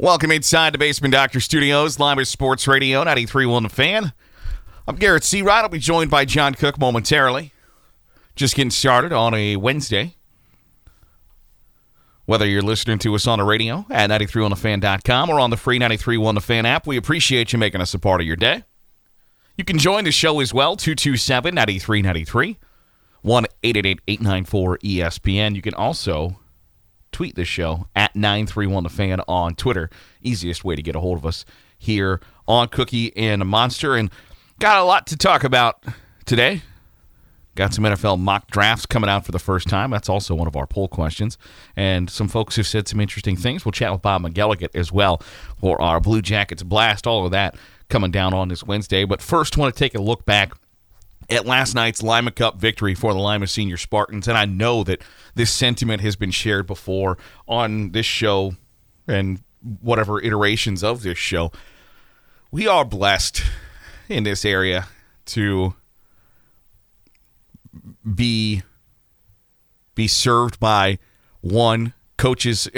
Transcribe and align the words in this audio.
Welcome 0.00 0.32
inside 0.32 0.72
the 0.72 0.78
Basement 0.78 1.12
Doctor 1.12 1.40
Studios, 1.40 1.98
Lima 1.98 2.24
Sports 2.24 2.66
Radio, 2.66 3.04
93.1 3.04 3.64
The 3.64 3.68
Fan. 3.68 4.12
I'm 4.88 4.96
Garrett 4.96 5.24
Seawright. 5.24 5.60
I'll 5.60 5.68
be 5.68 5.78
joined 5.78 6.10
by 6.10 6.24
John 6.24 6.54
Cook 6.54 6.78
momentarily. 6.78 7.52
Just 8.34 8.56
getting 8.56 8.70
started 8.70 9.12
on 9.12 9.34
a 9.34 9.56
Wednesday. 9.56 10.16
Whether 12.24 12.46
you're 12.46 12.62
listening 12.62 12.98
to 13.00 13.14
us 13.14 13.26
on 13.26 13.40
the 13.40 13.44
radio 13.44 13.84
at 13.90 14.08
931thefan.com 14.08 15.28
or 15.28 15.38
on 15.38 15.50
the 15.50 15.58
free 15.58 15.78
931 15.78 16.34
The 16.34 16.40
Fan 16.40 16.64
app, 16.64 16.86
we 16.86 16.96
appreciate 16.96 17.52
you 17.52 17.58
making 17.58 17.82
us 17.82 17.92
a 17.92 17.98
part 17.98 18.22
of 18.22 18.26
your 18.26 18.36
day. 18.36 18.64
You 19.58 19.64
can 19.64 19.76
join 19.76 20.04
the 20.04 20.12
show 20.12 20.40
as 20.40 20.54
well, 20.54 20.76
227 20.76 21.54
9393 21.54 22.56
1 23.20 23.46
894 23.62 24.78
ESPN. 24.78 25.54
You 25.54 25.60
can 25.60 25.74
also 25.74 26.40
tweet 27.12 27.34
this 27.34 27.48
show 27.48 27.86
at 27.94 28.14
931 28.14 28.84
The 28.84 28.88
Fan 28.88 29.20
on 29.28 29.54
Twitter. 29.54 29.90
Easiest 30.22 30.64
way 30.64 30.76
to 30.76 30.82
get 30.82 30.96
a 30.96 31.00
hold 31.00 31.18
of 31.18 31.26
us 31.26 31.44
here 31.78 32.20
on 32.46 32.68
Cookie 32.68 33.16
and 33.16 33.46
Monster. 33.46 33.96
And 33.96 34.10
got 34.58 34.78
a 34.78 34.84
lot 34.84 35.06
to 35.08 35.16
talk 35.16 35.44
about 35.44 35.84
today. 36.26 36.62
Got 37.56 37.74
some 37.74 37.84
NFL 37.84 38.18
mock 38.20 38.50
drafts 38.50 38.86
coming 38.86 39.10
out 39.10 39.26
for 39.26 39.32
the 39.32 39.38
first 39.38 39.68
time. 39.68 39.90
That's 39.90 40.08
also 40.08 40.34
one 40.34 40.46
of 40.46 40.56
our 40.56 40.66
poll 40.66 40.88
questions. 40.88 41.36
And 41.76 42.08
some 42.08 42.28
folks 42.28 42.56
have 42.56 42.66
said 42.66 42.86
some 42.86 43.00
interesting 43.00 43.36
things. 43.36 43.64
We'll 43.64 43.72
chat 43.72 43.90
with 43.92 44.02
Bob 44.02 44.22
McElligott 44.22 44.74
as 44.74 44.92
well 44.92 45.20
for 45.58 45.80
our 45.82 46.00
Blue 46.00 46.22
Jackets 46.22 46.62
blast. 46.62 47.06
All 47.06 47.24
of 47.24 47.32
that 47.32 47.56
coming 47.88 48.12
down 48.12 48.32
on 48.32 48.48
this 48.48 48.62
Wednesday. 48.62 49.04
But 49.04 49.20
first, 49.20 49.56
want 49.56 49.74
to 49.74 49.78
take 49.78 49.94
a 49.94 50.00
look 50.00 50.24
back 50.24 50.52
at 51.30 51.46
last 51.46 51.74
night's 51.74 52.02
Lima 52.02 52.32
Cup 52.32 52.58
victory 52.58 52.94
for 52.94 53.12
the 53.12 53.20
Lima 53.20 53.46
Senior 53.46 53.76
Spartans. 53.76 54.26
And 54.26 54.36
I 54.36 54.44
know 54.44 54.82
that 54.84 55.02
this 55.34 55.50
sentiment 55.50 56.02
has 56.02 56.16
been 56.16 56.30
shared 56.30 56.66
before 56.66 57.18
on 57.46 57.92
this 57.92 58.06
show 58.06 58.54
and 59.06 59.42
whatever 59.80 60.20
iterations 60.20 60.82
of 60.82 61.02
this 61.02 61.18
show. 61.18 61.52
We 62.50 62.66
are 62.66 62.84
blessed 62.84 63.42
in 64.08 64.24
this 64.24 64.44
area 64.44 64.88
to 65.26 65.74
be 68.14 68.62
be 69.94 70.08
served 70.08 70.58
by 70.58 70.98
one 71.42 71.92
coaches 72.20 72.68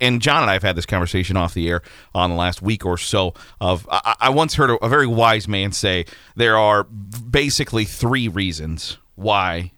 and 0.00 0.22
John 0.22 0.40
and 0.40 0.50
I 0.50 0.54
have 0.54 0.62
had 0.62 0.74
this 0.74 0.86
conversation 0.86 1.36
off 1.36 1.52
the 1.52 1.68
air 1.68 1.82
on 2.14 2.30
the 2.30 2.36
last 2.36 2.62
week 2.62 2.86
or 2.86 2.96
so 2.96 3.34
of 3.60 3.86
I 3.90 4.30
once 4.30 4.54
heard 4.54 4.70
a 4.80 4.88
very 4.88 5.06
wise 5.06 5.46
man 5.46 5.72
say 5.72 6.06
there 6.34 6.56
are 6.56 6.84
basically 6.84 7.84
three 7.84 8.26
reasons 8.26 8.96
why 9.14 9.72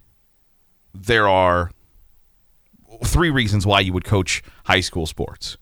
there 0.94 1.28
are 1.28 1.72
three 3.04 3.28
reasons 3.28 3.66
why 3.66 3.80
you 3.80 3.92
would 3.92 4.04
coach 4.04 4.40
high 4.66 4.80
school 4.80 5.04
sports. 5.04 5.56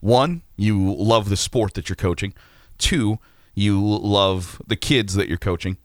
One, 0.00 0.40
you 0.56 0.94
love 0.94 1.28
the 1.28 1.36
sport 1.36 1.74
that 1.74 1.90
you're 1.90 1.96
coaching. 1.96 2.32
Two, 2.78 3.18
you 3.54 3.78
love 3.78 4.60
the 4.66 4.76
kids 4.76 5.12
that 5.16 5.28
you're 5.28 5.36
coaching 5.36 5.76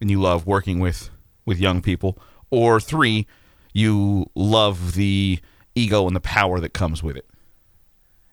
and 0.00 0.10
you 0.10 0.18
love 0.18 0.46
working 0.46 0.80
with 0.80 1.10
with 1.44 1.58
young 1.58 1.82
people. 1.82 2.18
Or 2.50 2.80
three, 2.80 3.26
you 3.74 4.30
love 4.34 4.94
the 4.94 5.40
ego 5.74 6.06
and 6.06 6.16
the 6.16 6.20
power 6.20 6.60
that 6.60 6.72
comes 6.72 7.02
with 7.02 7.16
it. 7.16 7.26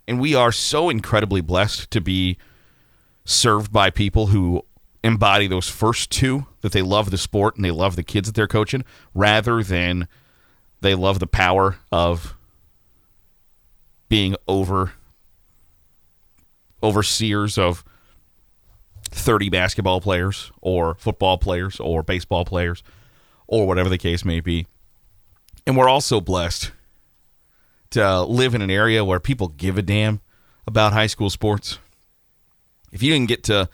And 0.08 0.20
we 0.20 0.36
are 0.36 0.52
so 0.52 0.90
incredibly 0.90 1.42
blessed 1.42 1.92
to 1.92 2.02
be 2.02 2.38
served 3.26 3.72
by 3.72 3.90
people 3.90 4.28
who 4.28 4.64
embody 5.04 5.48
those 5.48 5.70
first 5.70 6.10
two 6.10 6.46
that 6.62 6.72
they 6.72 6.82
love 6.82 7.12
the 7.12 7.18
sport 7.18 7.56
and 7.56 7.64
they 7.64 7.72
love 7.72 7.96
the 7.96 8.04
kids 8.04 8.28
that 8.28 8.36
they're 8.36 8.48
coaching 8.48 8.84
rather 9.14 9.64
than 9.64 10.08
they 10.82 10.96
love 10.96 11.20
the 11.20 11.28
power 11.28 11.78
of 11.92 12.36
being 14.10 14.36
over 14.48 14.94
overseers 16.82 17.58
of 17.58 17.84
30 19.10 19.50
basketball 19.50 20.02
players 20.02 20.52
or 20.62 20.96
football 20.96 21.38
players 21.38 21.80
or 21.80 22.04
baseball 22.04 22.46
players 22.46 22.84
or 23.48 23.66
whatever 23.68 23.90
the 23.90 23.98
case 23.98 24.24
may 24.24 24.40
be. 24.40 24.68
And 25.66 25.76
we're 25.76 25.90
also 25.90 26.22
blessed 26.22 26.72
to 27.92 28.24
live 28.24 28.54
in 28.56 28.62
an 28.62 28.70
area 28.70 29.04
where 29.04 29.20
people 29.20 29.50
give 29.50 29.78
a 29.78 29.82
damn 29.82 30.22
about 30.66 30.94
high 30.94 31.08
school 31.08 31.30
sports. 31.30 31.80
If 32.92 33.02
you 33.02 33.12
didn't 33.12 33.30
get 33.30 33.44
to 33.46 33.70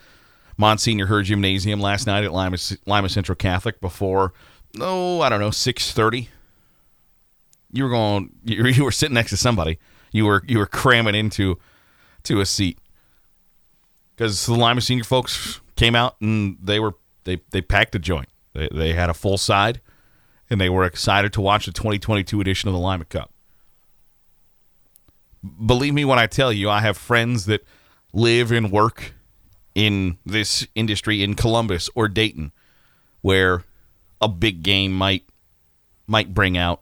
Monsignor 0.57 1.07
Hurd 1.07 1.25
Gymnasium 1.25 1.79
last 1.79 2.07
night 2.07 2.23
at 2.23 2.31
Lima, 2.31 2.57
Lima 2.85 3.09
Central 3.09 3.35
Catholic 3.35 3.81
before, 3.81 4.33
oh, 4.79 5.21
I 5.21 5.29
don't 5.29 5.39
know, 5.39 5.51
six 5.51 5.91
thirty, 5.91 6.29
you 7.71 7.83
were 7.83 7.89
going, 7.89 8.31
you, 8.43 8.65
you 8.67 8.83
were 8.83 8.91
sitting 8.91 9.15
next 9.15 9.31
to 9.31 9.37
somebody. 9.37 9.79
You 10.11 10.25
were 10.25 10.43
you 10.47 10.59
were 10.59 10.67
cramming 10.67 11.15
into 11.15 11.59
to 12.23 12.39
a 12.39 12.45
seat 12.45 12.77
because 14.15 14.45
the 14.45 14.53
Lima 14.53 14.81
Senior 14.81 15.03
folks 15.03 15.59
came 15.75 15.95
out 15.95 16.15
and 16.21 16.57
they 16.61 16.79
were 16.79 16.93
they 17.23 17.41
they 17.49 17.61
packed 17.61 17.95
a 17.95 17.99
joint. 17.99 18.29
They 18.53 18.69
they 18.71 18.93
had 18.93 19.09
a 19.09 19.13
full 19.15 19.39
side, 19.39 19.81
and 20.49 20.61
they 20.61 20.69
were 20.69 20.85
excited 20.85 21.33
to 21.33 21.41
watch 21.41 21.65
the 21.65 21.71
2022 21.71 22.39
edition 22.39 22.69
of 22.69 22.73
the 22.73 22.79
Lima 22.79 23.05
Cup 23.05 23.32
believe 25.65 25.93
me 25.93 26.05
when 26.05 26.19
I 26.19 26.27
tell 26.27 26.51
you, 26.51 26.69
I 26.69 26.81
have 26.81 26.97
friends 26.97 27.45
that 27.45 27.65
live 28.13 28.51
and 28.51 28.71
work 28.71 29.13
in 29.75 30.17
this 30.25 30.67
industry 30.75 31.23
in 31.23 31.33
Columbus 31.33 31.89
or 31.95 32.07
Dayton, 32.07 32.51
where 33.21 33.63
a 34.21 34.27
big 34.27 34.63
game 34.63 34.93
might 34.93 35.23
might 36.05 36.33
bring 36.33 36.57
out, 36.57 36.81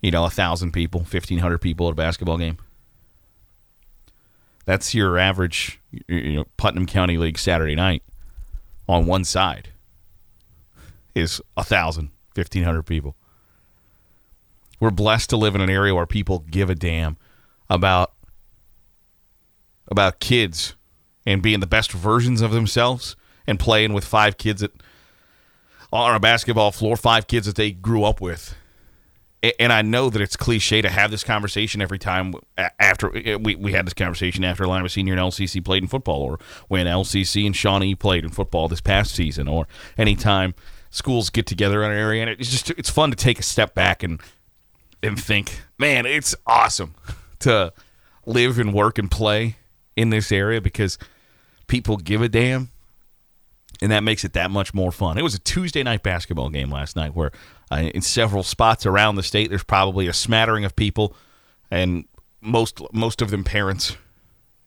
you 0.00 0.10
know, 0.10 0.24
a 0.24 0.30
thousand 0.30 0.72
people, 0.72 1.04
fifteen 1.04 1.38
hundred 1.38 1.58
people 1.58 1.88
at 1.88 1.92
a 1.92 1.96
basketball 1.96 2.38
game. 2.38 2.58
That's 4.64 4.94
your 4.94 5.18
average, 5.18 5.80
you 6.06 6.34
know, 6.34 6.44
Putnam 6.56 6.86
County 6.86 7.18
League 7.18 7.38
Saturday 7.38 7.74
night. 7.74 8.02
On 8.88 9.06
one 9.06 9.24
side 9.24 9.70
is 11.14 11.40
a 11.56 11.64
thousand, 11.64 12.10
fifteen 12.34 12.62
hundred 12.62 12.84
people. 12.84 13.16
We're 14.80 14.90
blessed 14.90 15.30
to 15.30 15.36
live 15.36 15.54
in 15.54 15.60
an 15.60 15.70
area 15.70 15.94
where 15.94 16.06
people 16.06 16.40
give 16.40 16.68
a 16.68 16.74
damn 16.74 17.16
about 17.72 18.12
about 19.88 20.20
kids 20.20 20.74
and 21.26 21.42
being 21.42 21.60
the 21.60 21.66
best 21.66 21.92
versions 21.92 22.40
of 22.40 22.52
themselves 22.52 23.16
and 23.46 23.58
playing 23.58 23.92
with 23.92 24.04
five 24.04 24.38
kids 24.38 24.60
that 24.60 24.72
on 25.92 26.14
a 26.14 26.20
basketball 26.20 26.72
floor, 26.72 26.96
five 26.96 27.26
kids 27.26 27.46
that 27.46 27.56
they 27.56 27.70
grew 27.70 28.04
up 28.04 28.20
with. 28.20 28.54
And 29.58 29.72
I 29.72 29.82
know 29.82 30.08
that 30.08 30.22
it's 30.22 30.36
cliche 30.36 30.82
to 30.82 30.88
have 30.88 31.10
this 31.10 31.24
conversation 31.24 31.82
every 31.82 31.98
time 31.98 32.32
after 32.78 33.10
we, 33.10 33.56
we 33.56 33.72
had 33.72 33.86
this 33.86 33.92
conversation 33.92 34.44
after 34.44 34.66
Lima 34.68 34.88
Senior 34.88 35.14
and 35.14 35.20
LCC 35.20 35.64
played 35.64 35.82
in 35.82 35.88
football, 35.88 36.22
or 36.22 36.38
when 36.68 36.86
LCC 36.86 37.44
and 37.44 37.54
Shawnee 37.54 37.96
played 37.96 38.24
in 38.24 38.30
football 38.30 38.68
this 38.68 38.80
past 38.80 39.12
season, 39.12 39.48
or 39.48 39.66
anytime 39.98 40.54
schools 40.90 41.28
get 41.28 41.44
together 41.44 41.82
in 41.82 41.90
an 41.90 41.98
area. 41.98 42.22
And 42.22 42.30
it's 42.30 42.50
just 42.50 42.70
it's 42.70 42.88
fun 42.88 43.10
to 43.10 43.16
take 43.16 43.40
a 43.40 43.42
step 43.42 43.74
back 43.74 44.04
and 44.04 44.20
and 45.02 45.20
think, 45.20 45.60
man, 45.76 46.06
it's 46.06 46.36
awesome 46.46 46.94
to 47.42 47.72
live 48.26 48.58
and 48.58 48.72
work 48.72 48.98
and 48.98 49.10
play 49.10 49.56
in 49.96 50.10
this 50.10 50.32
area 50.32 50.60
because 50.60 50.98
people 51.66 51.96
give 51.96 52.22
a 52.22 52.28
damn 52.28 52.70
and 53.82 53.90
that 53.90 54.04
makes 54.04 54.24
it 54.24 54.32
that 54.34 54.50
much 54.50 54.72
more 54.72 54.92
fun. 54.92 55.18
It 55.18 55.22
was 55.22 55.34
a 55.34 55.40
Tuesday 55.40 55.82
night 55.82 56.04
basketball 56.04 56.50
game 56.50 56.70
last 56.70 56.94
night 56.94 57.16
where 57.16 57.32
uh, 57.70 57.90
in 57.94 58.00
several 58.00 58.44
spots 58.44 58.86
around 58.86 59.16
the 59.16 59.24
state 59.24 59.50
there's 59.50 59.64
probably 59.64 60.06
a 60.06 60.12
smattering 60.12 60.64
of 60.64 60.76
people 60.76 61.16
and 61.70 62.04
most 62.40 62.80
most 62.92 63.20
of 63.20 63.30
them 63.30 63.42
parents 63.42 63.96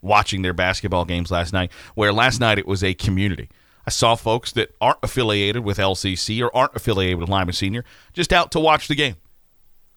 watching 0.01 0.41
their 0.41 0.53
basketball 0.53 1.05
games 1.05 1.31
last 1.31 1.53
night 1.53 1.71
where 1.95 2.11
last 2.11 2.39
night 2.39 2.59
it 2.59 2.67
was 2.67 2.83
a 2.83 2.93
community. 2.93 3.49
I 3.87 3.91
saw 3.91 4.15
folks 4.15 4.51
that 4.53 4.75
aren't 4.81 4.97
affiliated 5.01 5.63
with 5.63 5.77
LCC 5.77 6.41
or 6.41 6.55
aren't 6.55 6.75
affiliated 6.75 7.19
with 7.19 7.29
Lima 7.29 7.53
Senior 7.53 7.85
just 8.13 8.33
out 8.33 8.51
to 8.51 8.59
watch 8.59 8.87
the 8.87 8.95
game. 8.95 9.15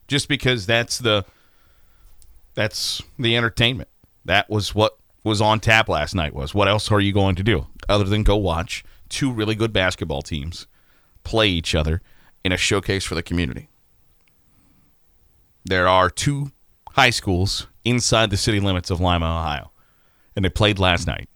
Just 0.06 0.28
because 0.28 0.65
that's 0.65 0.99
the 0.99 1.25
that's 2.59 3.01
the 3.21 3.37
entertainment. 3.37 3.89
That 4.25 4.51
was 4.51 4.75
what 4.75 4.99
was 5.23 5.41
on 5.41 5.61
tap 5.61 5.89
last 5.89 6.13
night 6.13 6.34
was. 6.34 6.57
What 6.57 6.66
else 6.66 6.91
are 6.91 6.99
you 6.99 7.13
going 7.13 7.37
to 7.37 7.45
do 7.45 7.69
other 7.89 8.03
than 8.03 8.25
go 8.25 8.34
watch 8.37 8.83
two 9.09 9.31
really 9.31 9.55
good 9.55 9.72
basketball 9.72 10.22
teams 10.22 10.66
play 11.22 11.47
each 11.47 11.77
other 11.77 12.03
in 12.45 12.51
a 12.51 12.57
showcase 12.57 13.05
for 13.05 13.15
the 13.15 13.22
community? 13.22 13.69
There 15.65 15.87
are 15.87 16.10
two 16.10 16.51
high 16.91 17.10
schools 17.10 17.69
inside 17.84 18.31
the 18.31 18.37
city 18.37 18.59
limits 18.59 18.91
of 18.91 19.01
Lima, 19.01 19.27
Ohio, 19.27 19.71
and 20.34 20.45
they 20.45 20.49
played 20.49 20.81
last 20.81 21.07
night. 21.07 21.28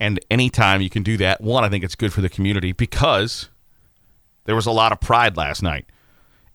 And 0.00 0.20
anytime 0.30 0.80
you 0.80 0.88
can 0.88 1.02
do 1.02 1.18
that, 1.18 1.42
one, 1.42 1.64
I 1.64 1.68
think 1.68 1.84
it's 1.84 1.96
good 1.96 2.14
for 2.14 2.22
the 2.22 2.30
community 2.30 2.72
because 2.72 3.50
there 4.44 4.56
was 4.56 4.64
a 4.64 4.72
lot 4.72 4.92
of 4.92 5.02
pride 5.02 5.36
last 5.36 5.62
night 5.62 5.84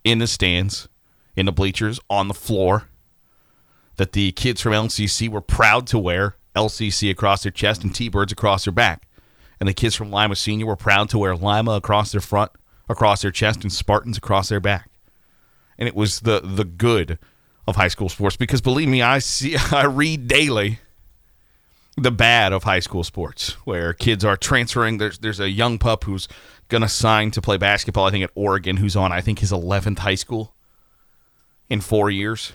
in 0.04 0.18
the 0.18 0.26
stands 0.26 0.88
in 1.36 1.46
the 1.46 1.52
bleachers 1.52 2.00
on 2.10 2.28
the 2.28 2.34
floor 2.34 2.88
that 3.98 4.14
the 4.14 4.32
kids 4.32 4.62
from 4.62 4.74
LCC 4.74 5.30
were 5.30 5.42
proud 5.42 5.88
to 5.88 6.00
wear 6.00 6.36
LCC 6.56 7.10
across 7.12 7.44
their 7.44 7.52
chest 7.52 7.84
and 7.84 7.94
T-birds 7.94 8.32
across 8.32 8.66
their 8.66 8.74
back. 8.74 9.08
And 9.60 9.70
the 9.70 9.74
kids 9.74 9.96
from 9.96 10.12
Lima 10.12 10.36
Senior 10.36 10.66
were 10.66 10.76
proud 10.76 11.10
to 11.10 11.20
wear 11.20 11.36
Lima 11.36 11.72
across 11.72 12.12
their 12.12 12.22
front, 12.22 12.52
across 12.90 13.22
their 13.22 13.32
chest, 13.32 13.62
and 13.62 13.72
Spartans 13.72 14.18
across 14.18 14.50
their 14.50 14.60
back. 14.60 14.90
And 15.78 15.88
it 15.88 15.96
was 15.96 16.22
the 16.22 16.42
the 16.42 16.66
good 16.66 17.20
of 17.68 17.76
high 17.76 17.88
school 17.88 18.10
sports 18.10 18.36
because 18.36 18.62
believe 18.62 18.90
me, 18.90 19.02
I 19.02 19.20
see 19.20 19.56
I 19.72 19.86
read 19.86 20.28
daily 20.28 20.80
the 21.96 22.12
bad 22.12 22.54
of 22.54 22.64
high 22.64 22.80
school 22.80 23.04
sports 23.04 23.52
where 23.66 23.94
kids 23.94 24.26
are 24.26 24.36
transferring. 24.36 24.98
There's 24.98 25.20
there's 25.20 25.40
a 25.40 25.50
young 25.50 25.78
pup 25.78 26.06
who's 26.06 26.28
gonna 26.68 26.90
sign 26.90 27.30
to 27.32 27.42
play 27.42 27.58
basketball. 27.58 28.06
I 28.06 28.12
think 28.12 28.24
at 28.24 28.32
Oregon, 28.34 28.78
who's 28.78 28.96
on 28.96 29.12
I 29.12 29.22
think 29.22 29.40
his 29.40 29.52
11th 29.52 30.00
high 30.00 30.16
school 30.16 30.56
in 31.72 31.80
four 31.80 32.10
years, 32.10 32.52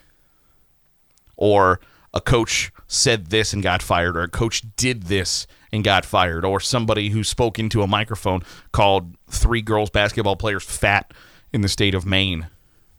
or 1.39 1.81
a 2.13 2.21
coach 2.21 2.71
said 2.87 3.29
this 3.29 3.55
and 3.55 3.63
got 3.63 3.81
fired, 3.81 4.15
or 4.15 4.21
a 4.21 4.29
coach 4.29 4.63
did 4.77 5.05
this 5.05 5.47
and 5.73 5.83
got 5.83 6.05
fired, 6.05 6.45
or 6.45 6.61
somebody 6.61 7.09
who 7.09 7.25
spoke 7.25 7.59
into 7.59 7.81
a 7.81 7.87
microphone 7.87 8.43
called 8.73 9.17
three 9.31 9.63
girls 9.63 9.89
basketball 9.89 10.37
players 10.37 10.65
fat 10.65 11.15
in 11.51 11.63
the 11.63 11.69
state 11.69 11.95
of 11.95 12.05
Maine 12.05 12.49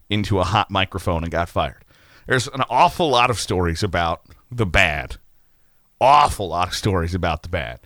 into 0.10 0.40
a 0.40 0.44
hot 0.44 0.72
microphone 0.72 1.22
and 1.22 1.32
got 1.32 1.50
fired. 1.50 1.86
There's 2.26 2.48
an 2.48 2.64
awful 2.68 3.10
lot 3.10 3.30
of 3.30 3.40
stories 3.40 3.84
about 3.84 4.26
the 4.52 4.66
bad. 4.66 5.18
Awful 6.02 6.50
lot 6.50 6.70
of 6.70 6.74
stories 6.74 7.14
about 7.14 7.44
the 7.44 7.50
bad. 7.50 7.80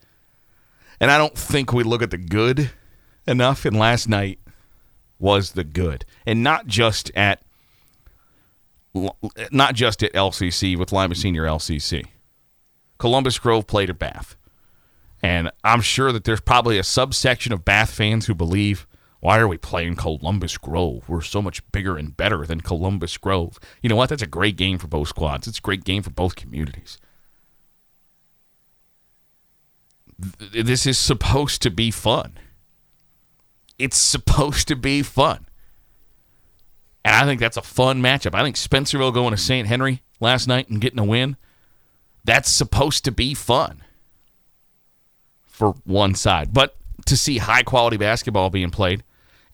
And 1.01 1.11
I 1.11 1.17
don't 1.17 1.37
think 1.37 1.73
we 1.73 1.83
look 1.83 2.01
at 2.01 2.11
the 2.11 2.17
good 2.17 2.71
enough. 3.27 3.65
And 3.65 3.77
last 3.77 4.07
night 4.07 4.39
was 5.19 5.51
the 5.51 5.65
good. 5.65 6.05
And 6.25 6.41
not 6.41 6.67
just 6.67 7.11
at 7.13 7.43
not 8.93 9.75
just 9.75 10.03
at 10.03 10.13
LCC 10.13 10.77
with 10.77 10.91
Lima 10.91 11.15
Senior 11.15 11.43
LCC. 11.43 12.05
Columbus 12.97 13.39
Grove 13.39 13.67
played 13.67 13.89
at 13.89 13.99
Bath. 13.99 14.35
And 15.23 15.51
I'm 15.63 15.81
sure 15.81 16.11
that 16.11 16.23
there's 16.23 16.41
probably 16.41 16.77
a 16.77 16.83
subsection 16.83 17.53
of 17.53 17.63
Bath 17.63 17.91
fans 17.91 18.25
who 18.25 18.35
believe 18.35 18.87
why 19.21 19.37
are 19.37 19.47
we 19.47 19.57
playing 19.57 19.95
Columbus 19.97 20.57
Grove? 20.57 21.07
We're 21.07 21.21
so 21.21 21.43
much 21.43 21.61
bigger 21.71 21.95
and 21.95 22.17
better 22.17 22.43
than 22.43 22.61
Columbus 22.61 23.17
Grove. 23.17 23.59
You 23.81 23.89
know 23.89 23.95
what? 23.95 24.09
That's 24.09 24.23
a 24.23 24.27
great 24.27 24.57
game 24.57 24.79
for 24.79 24.87
both 24.87 25.09
squads. 25.09 25.47
It's 25.47 25.59
a 25.59 25.61
great 25.61 25.83
game 25.83 26.01
for 26.01 26.09
both 26.09 26.35
communities. 26.35 26.97
This 30.17 30.87
is 30.87 30.97
supposed 30.97 31.61
to 31.61 31.69
be 31.69 31.91
fun. 31.91 32.37
It's 33.77 33.97
supposed 33.97 34.67
to 34.69 34.75
be 34.75 35.03
fun. 35.03 35.45
And 37.03 37.15
I 37.15 37.25
think 37.25 37.39
that's 37.39 37.57
a 37.57 37.61
fun 37.61 38.01
matchup. 38.01 38.35
I 38.35 38.43
think 38.43 38.55
Spencerville 38.55 39.13
going 39.13 39.31
to 39.31 39.37
St. 39.37 39.67
Henry 39.67 40.03
last 40.19 40.47
night 40.47 40.69
and 40.69 40.79
getting 40.79 40.99
a 40.99 41.03
win, 41.03 41.35
that's 42.23 42.51
supposed 42.51 43.03
to 43.05 43.11
be 43.11 43.33
fun 43.33 43.83
for 45.45 45.71
one 45.83 46.13
side. 46.13 46.53
But 46.53 46.75
to 47.07 47.17
see 47.17 47.39
high 47.39 47.63
quality 47.63 47.97
basketball 47.97 48.49
being 48.49 48.69
played, 48.69 49.03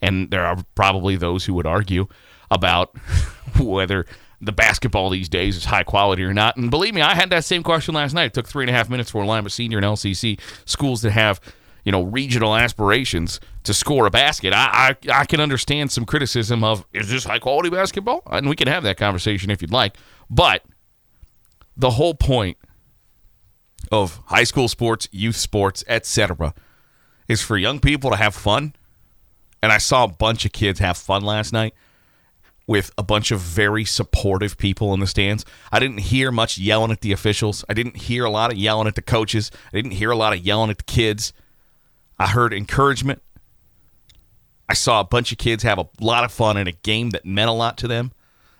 and 0.01 0.29
there 0.29 0.45
are 0.45 0.57
probably 0.75 1.15
those 1.15 1.45
who 1.45 1.53
would 1.53 1.65
argue 1.65 2.07
about 2.51 2.95
whether 3.59 4.05
the 4.39 4.51
basketball 4.51 5.09
these 5.09 5.29
days 5.29 5.55
is 5.57 5.65
high 5.65 5.83
quality 5.83 6.23
or 6.23 6.33
not. 6.33 6.57
And 6.57 6.69
believe 6.69 6.93
me, 6.93 7.01
I 7.01 7.15
had 7.15 7.29
that 7.31 7.43
same 7.43 7.63
question 7.63 7.95
last 7.95 8.13
night. 8.13 8.25
It 8.25 8.33
took 8.33 8.47
three 8.47 8.63
and 8.63 8.69
a 8.69 8.73
half 8.73 8.89
minutes 8.89 9.09
for 9.09 9.25
Lima 9.25 9.49
Senior 9.49 9.79
and 9.79 9.85
LCC 9.85 10.39
schools 10.65 11.01
that 11.01 11.11
have 11.11 11.41
you 11.87 11.91
know 11.91 12.03
regional 12.03 12.55
aspirations 12.55 13.39
to 13.63 13.73
score 13.73 14.05
a 14.05 14.11
basket. 14.11 14.53
I, 14.53 14.95
I 15.09 15.21
I 15.21 15.25
can 15.25 15.39
understand 15.39 15.91
some 15.91 16.05
criticism 16.05 16.63
of 16.63 16.85
is 16.93 17.09
this 17.09 17.23
high 17.23 17.39
quality 17.39 17.69
basketball, 17.69 18.21
and 18.27 18.49
we 18.49 18.55
can 18.55 18.67
have 18.67 18.83
that 18.83 18.97
conversation 18.97 19.49
if 19.49 19.61
you'd 19.61 19.71
like. 19.71 19.95
But 20.29 20.63
the 21.77 21.91
whole 21.91 22.13
point 22.13 22.57
of 23.89 24.19
high 24.25 24.43
school 24.43 24.67
sports, 24.67 25.07
youth 25.11 25.37
sports, 25.37 25.83
etc., 25.87 26.53
is 27.29 27.41
for 27.41 27.57
young 27.57 27.79
people 27.79 28.11
to 28.11 28.17
have 28.17 28.35
fun 28.35 28.73
and 29.61 29.71
I 29.71 29.77
saw 29.77 30.03
a 30.03 30.07
bunch 30.07 30.45
of 30.45 30.51
kids 30.51 30.79
have 30.79 30.97
fun 30.97 31.23
last 31.23 31.51
night 31.51 31.73
with 32.67 32.91
a 32.97 33.03
bunch 33.03 33.31
of 33.31 33.39
very 33.39 33.85
supportive 33.85 34.57
people 34.57 34.93
in 34.93 34.99
the 34.99 35.07
stands. 35.07 35.45
I 35.71 35.79
didn't 35.79 35.99
hear 35.99 36.31
much 36.31 36.57
yelling 36.57 36.91
at 36.91 37.01
the 37.01 37.13
officials. 37.13 37.63
I 37.69 37.73
didn't 37.73 37.95
hear 37.95 38.25
a 38.25 38.29
lot 38.29 38.51
of 38.51 38.57
yelling 38.57 38.87
at 38.87 38.95
the 38.95 39.01
coaches. 39.01 39.51
I 39.71 39.77
didn't 39.77 39.91
hear 39.91 40.11
a 40.11 40.15
lot 40.15 40.33
of 40.33 40.39
yelling 40.39 40.69
at 40.69 40.77
the 40.77 40.83
kids. 40.83 41.31
I 42.19 42.27
heard 42.27 42.53
encouragement. 42.53 43.21
I 44.69 44.73
saw 44.73 44.99
a 44.99 45.05
bunch 45.05 45.31
of 45.31 45.37
kids 45.37 45.63
have 45.63 45.77
a 45.77 45.87
lot 46.01 46.23
of 46.23 46.31
fun 46.31 46.57
in 46.57 46.67
a 46.67 46.73
game 46.73 47.11
that 47.11 47.25
meant 47.25 47.49
a 47.49 47.53
lot 47.53 47.77
to 47.79 47.87
them. 47.87 48.11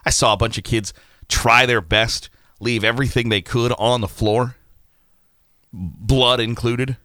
I 0.05 0.09
saw 0.09 0.33
a 0.33 0.37
bunch 0.37 0.57
of 0.57 0.63
kids 0.63 0.93
try 1.27 1.65
their 1.65 1.81
best, 1.81 2.29
leave 2.59 2.83
everything 2.83 3.29
they 3.29 3.41
could 3.41 3.73
on 3.77 4.01
the 4.01 4.07
floor, 4.07 4.55
blood 5.73 6.39
included. 6.39 6.95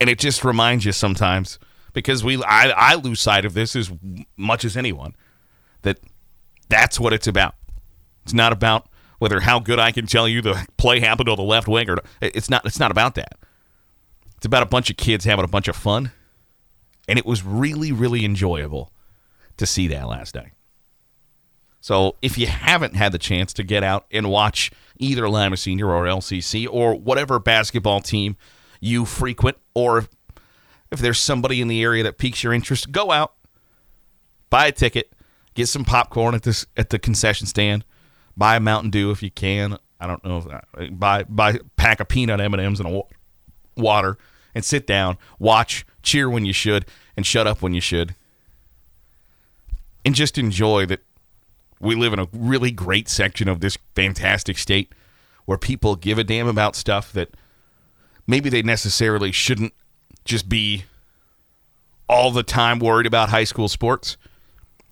And 0.00 0.10
it 0.10 0.18
just 0.18 0.44
reminds 0.44 0.84
you 0.84 0.92
sometimes– 0.92 1.58
because 1.92 2.22
we 2.24 2.42
I, 2.42 2.70
I 2.70 2.94
lose 2.94 3.20
sight 3.20 3.44
of 3.44 3.54
this 3.54 3.74
as 3.76 3.90
much 4.36 4.64
as 4.64 4.76
anyone 4.76 5.14
that 5.82 5.98
that's 6.68 7.00
what 7.00 7.12
it's 7.12 7.26
about. 7.26 7.54
It's 8.24 8.34
not 8.34 8.52
about 8.52 8.88
whether 9.18 9.40
how 9.40 9.58
good 9.58 9.78
I 9.78 9.92
can 9.92 10.06
tell 10.06 10.28
you 10.28 10.40
the 10.40 10.66
play 10.76 11.00
happened 11.00 11.28
on 11.28 11.36
the 11.36 11.42
left 11.42 11.68
wing 11.68 11.90
or 11.90 11.98
it's 12.20 12.50
not 12.50 12.64
it's 12.66 12.80
not 12.80 12.90
about 12.90 13.14
that. 13.16 13.38
It's 14.40 14.46
about 14.46 14.62
a 14.62 14.66
bunch 14.66 14.88
of 14.88 14.96
kids 14.96 15.26
having 15.26 15.44
a 15.44 15.48
bunch 15.48 15.68
of 15.68 15.76
fun. 15.76 16.12
And 17.06 17.18
it 17.18 17.26
was 17.26 17.44
really, 17.44 17.92
really 17.92 18.24
enjoyable 18.24 18.90
to 19.58 19.66
see 19.66 19.86
that 19.88 20.08
last 20.08 20.34
night. 20.34 20.52
So 21.82 22.16
if 22.22 22.38
you 22.38 22.46
haven't 22.46 22.96
had 22.96 23.12
the 23.12 23.18
chance 23.18 23.52
to 23.52 23.62
get 23.62 23.84
out 23.84 24.06
and 24.10 24.30
watch 24.30 24.70
either 24.98 25.28
Lima 25.28 25.58
Senior 25.58 25.90
or 25.90 26.04
LCC 26.04 26.66
or 26.70 26.94
whatever 26.94 27.38
basketball 27.38 28.00
team 28.00 28.38
you 28.80 29.04
frequent, 29.04 29.58
or 29.74 30.06
if 30.90 31.00
there's 31.00 31.18
somebody 31.18 31.60
in 31.60 31.68
the 31.68 31.82
area 31.82 32.02
that 32.02 32.16
piques 32.16 32.42
your 32.42 32.54
interest, 32.54 32.90
go 32.90 33.10
out, 33.10 33.34
buy 34.48 34.68
a 34.68 34.72
ticket, 34.72 35.12
get 35.52 35.66
some 35.66 35.84
popcorn 35.84 36.34
at 36.34 36.44
this 36.44 36.64
at 36.78 36.88
the 36.88 36.98
concession 36.98 37.46
stand, 37.46 37.84
buy 38.38 38.56
a 38.56 38.60
Mountain 38.60 38.88
Dew 38.88 39.10
if 39.10 39.22
you 39.22 39.30
can. 39.30 39.76
I 40.00 40.06
don't 40.06 40.24
know 40.24 40.38
if 40.38 40.46
uh, 40.46 40.90
buy 40.92 41.24
buy 41.24 41.58
pack 41.76 42.00
of 42.00 42.08
peanut 42.08 42.40
M 42.40 42.54
and 42.54 42.62
M's 42.62 42.80
and 42.80 42.88
a 42.88 43.02
water 43.76 44.16
and 44.54 44.64
sit 44.64 44.86
down, 44.86 45.18
watch, 45.38 45.86
cheer 46.02 46.28
when 46.28 46.44
you 46.44 46.52
should, 46.52 46.86
and 47.16 47.26
shut 47.26 47.46
up 47.46 47.62
when 47.62 47.74
you 47.74 47.80
should, 47.80 48.14
and 50.04 50.14
just 50.14 50.38
enjoy 50.38 50.86
that. 50.86 51.00
We 51.80 51.94
live 51.94 52.12
in 52.12 52.18
a 52.18 52.28
really 52.32 52.70
great 52.70 53.08
section 53.08 53.48
of 53.48 53.60
this 53.60 53.78
fantastic 53.94 54.58
state 54.58 54.92
where 55.46 55.56
people 55.56 55.96
give 55.96 56.18
a 56.18 56.24
damn 56.24 56.46
about 56.46 56.76
stuff 56.76 57.10
that 57.14 57.30
maybe 58.26 58.50
they 58.50 58.62
necessarily 58.62 59.32
shouldn't 59.32 59.72
just 60.24 60.48
be 60.48 60.84
all 62.08 62.30
the 62.30 62.42
time 62.42 62.78
worried 62.78 63.06
about 63.06 63.30
high 63.30 63.44
school 63.44 63.68
sports. 63.68 64.16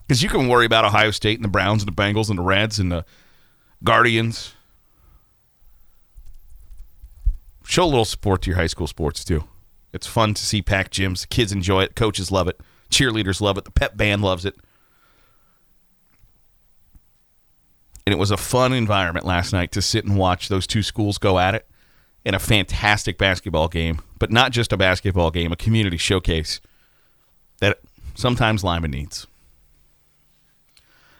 Because 0.06 0.22
you 0.22 0.28
can 0.28 0.48
worry 0.48 0.64
about 0.64 0.84
Ohio 0.84 1.10
State 1.10 1.38
and 1.38 1.44
the 1.44 1.48
Browns 1.48 1.82
and 1.82 1.94
the 1.94 2.02
Bengals 2.02 2.30
and 2.30 2.38
the 2.38 2.42
Reds 2.42 2.78
and 2.78 2.90
the 2.90 3.04
Guardians. 3.84 4.54
Show 7.68 7.84
a 7.84 7.86
little 7.86 8.06
support 8.06 8.40
to 8.42 8.50
your 8.50 8.56
high 8.56 8.66
school 8.66 8.86
sports 8.86 9.22
too. 9.22 9.44
It's 9.92 10.06
fun 10.06 10.32
to 10.32 10.42
see 10.42 10.62
packed 10.62 10.94
gyms. 10.94 11.28
Kids 11.28 11.52
enjoy 11.52 11.82
it. 11.82 11.94
Coaches 11.94 12.32
love 12.32 12.48
it. 12.48 12.58
Cheerleaders 12.90 13.42
love 13.42 13.58
it. 13.58 13.66
The 13.66 13.70
pep 13.70 13.94
band 13.94 14.22
loves 14.22 14.46
it. 14.46 14.54
And 18.06 18.14
it 18.14 18.18
was 18.18 18.30
a 18.30 18.38
fun 18.38 18.72
environment 18.72 19.26
last 19.26 19.52
night 19.52 19.70
to 19.72 19.82
sit 19.82 20.06
and 20.06 20.16
watch 20.16 20.48
those 20.48 20.66
two 20.66 20.82
schools 20.82 21.18
go 21.18 21.38
at 21.38 21.54
it 21.54 21.66
in 22.24 22.34
a 22.34 22.38
fantastic 22.38 23.18
basketball 23.18 23.68
game, 23.68 24.00
but 24.18 24.30
not 24.30 24.50
just 24.50 24.72
a 24.72 24.78
basketball 24.78 25.30
game, 25.30 25.52
a 25.52 25.56
community 25.56 25.98
showcase 25.98 26.62
that 27.58 27.80
sometimes 28.14 28.64
Lima 28.64 28.88
needs. 28.88 29.26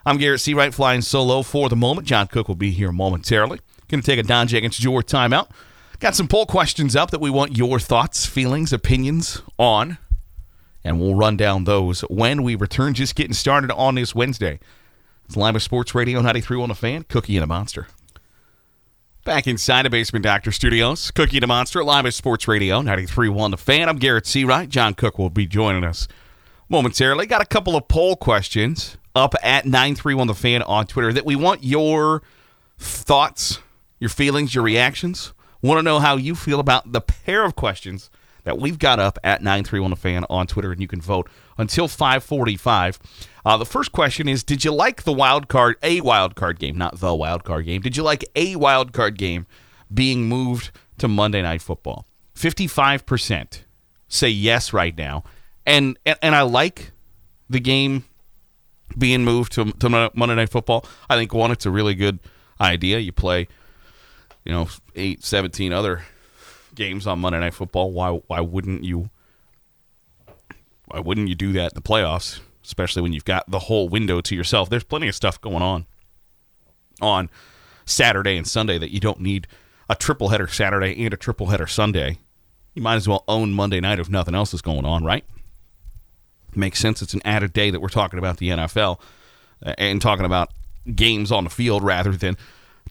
I'm 0.07 0.17
Garrett 0.17 0.41
Seawright 0.41 0.73
flying 0.73 1.03
solo 1.03 1.43
for 1.43 1.69
the 1.69 1.77
moment. 1.77 2.07
John 2.07 2.27
Cook 2.27 2.49
will 2.49 2.55
be 2.55 2.71
here 2.71 2.91
momentarily. 2.91 3.61
Going 3.89 4.01
to 4.01 4.07
take 4.07 4.19
a 4.19 4.23
Don 4.23 4.47
Jenkins 4.47 4.79
Jeweler 4.79 5.03
timeout. 5.03 5.51
Got 6.01 6.15
some 6.15 6.29
poll 6.29 6.47
questions 6.47 6.95
up 6.95 7.11
that 7.11 7.21
we 7.21 7.29
want 7.29 7.57
your 7.57 7.81
thoughts, 7.81 8.25
feelings, 8.25 8.73
opinions 8.73 9.43
on, 9.59 9.99
and 10.85 11.01
we'll 11.01 11.17
run 11.17 11.37
down 11.37 11.65
those 11.65 12.03
when 12.03 12.45
we 12.45 12.55
return. 12.55 12.95
Just 12.95 13.17
getting 13.17 13.33
started 13.33 13.73
on 13.73 13.97
this 13.97 14.15
Wednesday. 14.15 14.61
It's 15.25 15.37
Lima 15.37 15.59
Sports 15.59 15.97
Radio 15.97 16.21
93 16.21 16.63
on 16.63 16.69
the 16.69 16.77
fan, 16.77 17.03
Cookie 17.03 17.37
and 17.37 17.43
a 17.43 17.49
Monster. 17.49 17.89
Back 19.25 19.49
inside 19.49 19.87
the 19.87 19.91
Basement 19.91 20.23
Doctor 20.23 20.53
Studios, 20.53 21.11
Cookie 21.11 21.39
and 21.39 21.43
the 21.43 21.49
Monster, 21.49 21.83
live 21.83 22.07
at 22.07 22.15
Sports 22.15 22.47
Radio 22.47 22.81
93.1 22.81 23.51
The 23.51 23.57
Fan. 23.57 23.89
I'm 23.89 23.99
Garrett 23.99 24.25
Seawright. 24.25 24.69
John 24.69 24.95
Cook 24.95 25.19
will 25.19 25.31
be 25.31 25.47
joining 25.47 25.83
us 25.83 26.07
momentarily. 26.69 27.27
Got 27.27 27.43
a 27.43 27.47
couple 27.47 27.75
of 27.75 27.89
poll 27.89 28.15
questions 28.15 28.99
up 29.17 29.35
at 29.43 29.65
931 29.65 30.29
The 30.29 30.35
Fan 30.35 30.63
on 30.63 30.87
Twitter 30.87 31.13
that 31.13 31.27
we 31.27 31.35
want 31.35 31.65
your 31.65 32.23
thoughts, 32.79 33.59
your 33.99 34.11
feelings, 34.11 34.55
your 34.55 34.63
reactions. 34.63 35.33
Want 35.63 35.79
to 35.79 35.83
know 35.83 35.99
how 35.99 36.17
you 36.17 36.35
feel 36.35 36.61
about 36.61 36.93
the 36.93 37.01
pair 37.01 37.45
of 37.45 37.57
questions 37.57 38.11
that 38.45 38.59
we've 38.59 38.79
got 38.79 38.99
up 38.99 39.19
at 39.25 39.43
931 39.43 39.91
The 39.91 39.97
Fan 39.97 40.25
on 40.31 40.47
Twitter, 40.47 40.73
and 40.73 40.81
you 40.81 40.89
can 40.89 41.01
vote 41.01 41.29
until 41.59 41.89
545. 41.89 42.99
Uh, 43.45 43.57
the 43.57 43.67
first 43.67 43.93
question 43.93 44.29
is 44.29 44.45
Did 44.45 44.65
you 44.65 44.73
like 44.73 45.03
the 45.03 45.13
wild 45.13 45.49
card, 45.49 45.77
a 45.83 46.01
wild 46.01 46.35
card 46.35 46.59
game, 46.59 46.79
not 46.79 47.01
the 47.01 47.15
wild 47.15 47.45
card 47.45 47.67
game? 47.67 47.81
Did 47.81 47.97
you 47.97 48.03
like 48.03 48.25
a 48.37 48.57
wild 48.57 48.93
card 48.93 49.19
game 49.19 49.47
being 49.93 50.29
moved 50.29 50.71
to 50.99 51.09
Monday 51.09 51.43
Night 51.43 51.61
Football? 51.61 52.07
55% 52.37 53.65
say 54.09 54.29
yes 54.29 54.73
right 54.73 54.97
now. 54.97 55.25
And, 55.67 55.99
and, 56.07 56.19
and 56.23 56.35
I 56.35 56.43
like 56.43 56.93
the 57.51 57.61
game 57.61 58.05
being 58.97 59.25
moved 59.25 59.53
to, 59.53 59.73
to 59.73 60.11
Monday 60.15 60.35
Night 60.35 60.51
Football. 60.51 60.87
I 61.11 61.17
think 61.17 61.35
one, 61.35 61.51
it's 61.51 61.67
a 61.67 61.71
really 61.71 61.95
good 61.95 62.21
idea. 62.61 62.99
You 62.99 63.13
play, 63.13 63.49
you 64.49 64.55
know, 64.55 64.67
eight, 64.97 65.23
17 65.23 65.75
other 65.75 66.03
games 66.75 67.07
on 67.07 67.21
Monday 67.21 67.39
Night 67.39 67.53
Football. 67.53 67.93
Why 67.93 68.13
why 68.27 68.41
wouldn't 68.41 68.83
you? 68.83 69.11
Why 70.87 71.01
wouldn't 71.01 71.29
you 71.29 71.35
do 71.35 71.53
that 71.53 71.73
in 71.73 71.75
the 71.75 71.83
playoffs? 71.83 72.41
Especially 72.65 73.03
when 73.03 73.13
you've 73.13 73.27
got 73.27 73.49
the 73.49 73.59
whole 73.59 73.91
window 73.91 74.23
to 74.23 74.35
yourself. 74.35 74.71
There's 74.71 74.85
plenty 74.85 75.07
of 75.07 75.15
stuff 75.15 75.39
going 75.41 75.63
on 75.63 75.87
on 77.01 77.29
Saturday 77.85 78.37
and 78.39 78.49
Sunday 78.49 78.79
that 78.79 78.91
you 78.91 79.01
don't 79.01 79.21
need 79.21 79.47
a 79.91 79.95
triple 79.95 80.31
header 80.31 80.49
Saturday 80.49 81.05
and 81.05 81.13
a 81.13 81.19
triple 81.19 81.47
header 81.47 81.67
Sunday. 81.67 82.19
You 82.75 82.81
might 82.81 82.97
as 82.97 83.07
well 83.07 83.25
own 83.29 83.53
Monday 83.53 83.81
night 83.81 84.01
if 84.01 84.09
nothing 84.09 84.35
else 84.35 84.55
is 84.55 84.63
going 84.63 84.87
on, 84.87 85.05
right? 85.05 85.25
Makes 86.55 86.81
sense. 86.81 87.03
It's 87.03 87.15
an 87.15 87.23
added 87.25 87.53
day 87.53 87.71
that 87.71 87.81
we're 87.81 87.89
talking 87.89 88.19
about 88.19 88.39
the 88.39 88.49
NFL 88.49 88.99
uh, 89.65 89.75
and 89.77 90.01
talking 90.01 90.25
about 90.25 90.51
games 90.95 91.31
on 91.31 91.45
the 91.45 91.51
field 91.51 91.83
rather 91.83 92.13
than 92.13 92.39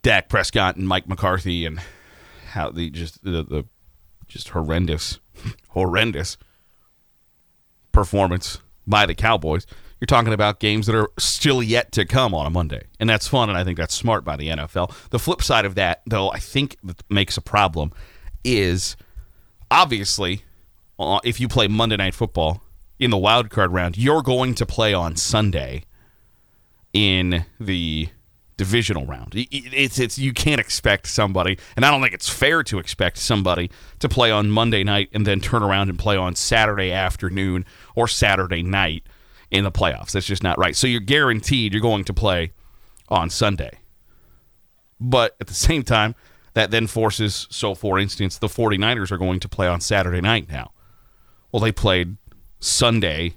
Dak 0.08 0.30
Prescott 0.30 0.78
and 0.78 0.88
Mike 0.88 1.10
McCarthy 1.10 1.66
and 1.66 1.82
how 2.52 2.72
the 2.72 2.90
just 2.90 3.22
the, 3.26 3.44
the 3.44 3.66
just 4.26 4.48
horrendous, 4.48 5.20
horrendous 5.72 6.38
performance 7.92 8.62
by 8.88 9.06
the 9.06 9.14
Cowboys. 9.14 9.68
You're 10.00 10.06
talking 10.06 10.32
about 10.32 10.62
games 10.62 10.88
that 10.88 10.96
are 10.96 11.10
still 11.20 11.62
yet 11.62 11.92
to 11.92 12.06
come 12.06 12.34
on 12.34 12.46
a 12.46 12.50
Monday, 12.50 12.86
and 13.02 13.10
that's 13.10 13.28
fun, 13.28 13.50
and 13.50 13.58
I 13.58 13.66
think 13.66 13.78
that's 13.78 13.94
smart 13.94 14.24
by 14.24 14.38
the 14.38 14.48
NFL. 14.48 15.10
The 15.10 15.20
flip 15.20 15.44
side 15.44 15.66
of 15.66 15.76
that, 15.76 16.04
though, 16.06 16.32
I 16.32 16.40
think 16.40 16.78
that 16.86 17.04
makes 17.10 17.36
a 17.36 17.42
problem 17.42 17.92
is 18.46 18.96
obviously 19.70 20.44
uh, 20.98 21.20
if 21.26 21.42
you 21.42 21.50
play 21.50 21.68
Monday 21.68 21.98
Night 21.98 22.16
Football 22.16 22.64
in 22.98 23.10
the 23.12 23.18
wild 23.18 23.50
card 23.50 23.74
round, 23.74 23.98
you're 23.98 24.22
going 24.22 24.56
to 24.56 24.66
play 24.66 24.94
on 24.94 25.18
Sunday 25.18 25.84
in 26.94 27.46
the 27.60 28.08
divisional 28.58 29.06
round. 29.06 29.34
It's 29.36 30.00
it's 30.00 30.18
you 30.18 30.34
can't 30.34 30.60
expect 30.60 31.08
somebody, 31.08 31.58
and 31.76 31.86
I 31.86 31.92
don't 31.92 32.02
think 32.02 32.14
it's 32.14 32.28
fair 32.28 32.64
to 32.64 32.80
expect 32.80 33.20
somebody 33.20 33.70
to 34.00 34.10
play 34.10 34.32
on 34.32 34.50
Monday 34.50 34.84
night 34.84 35.10
and 35.14 35.26
then 35.26 35.40
turn 35.40 35.64
around 35.64 35.90
and 35.90 35.98
play 35.98 36.18
on 36.18 36.36
Saturday 36.36 36.92
afternoon 36.92 37.66
or 37.96 38.08
Saturday 38.08 38.64
night 38.64 39.04
in 39.52 39.64
the 39.64 39.72
playoffs. 39.72 40.12
That's 40.12 40.26
just 40.26 40.44
not 40.44 40.58
right. 40.58 40.76
So 40.76 40.88
you're 40.88 41.00
guaranteed 41.00 41.72
you're 41.72 41.82
going 41.82 42.04
to 42.06 42.14
play 42.14 42.52
on 43.10 43.30
Sunday. 43.30 43.80
But 45.00 45.36
at 45.40 45.48
the 45.48 45.54
same 45.54 45.84
time, 45.84 46.16
that 46.54 46.72
then 46.72 46.88
forces 46.88 47.48
so 47.52 47.76
for 47.76 48.00
instance, 48.00 48.40
the 48.40 48.48
49ers 48.48 49.12
are 49.12 49.18
going 49.18 49.40
to 49.40 49.48
play 49.48 49.68
on 49.68 49.80
Saturday 49.80 50.22
night 50.22 50.50
now. 50.50 50.72
Well, 51.52 51.62
they 51.62 51.72
played 51.72 52.18
Sunday 52.60 53.36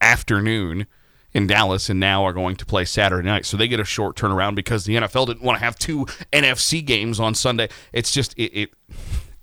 afternoon 0.00 0.86
in 1.34 1.46
Dallas 1.46 1.88
and 1.88 1.98
now 1.98 2.24
are 2.24 2.32
going 2.32 2.56
to 2.56 2.66
play 2.66 2.84
Saturday 2.84 3.26
night. 3.26 3.46
So 3.46 3.56
they 3.56 3.68
get 3.68 3.80
a 3.80 3.84
short 3.84 4.16
turnaround 4.16 4.54
because 4.54 4.84
the 4.84 4.96
NFL 4.96 5.26
didn't 5.26 5.42
want 5.42 5.58
to 5.58 5.64
have 5.64 5.78
two 5.78 6.06
NFC 6.32 6.84
games 6.84 7.18
on 7.18 7.34
Sunday. 7.34 7.68
It's 7.92 8.12
just 8.12 8.34
it 8.36 8.52
it 8.52 8.70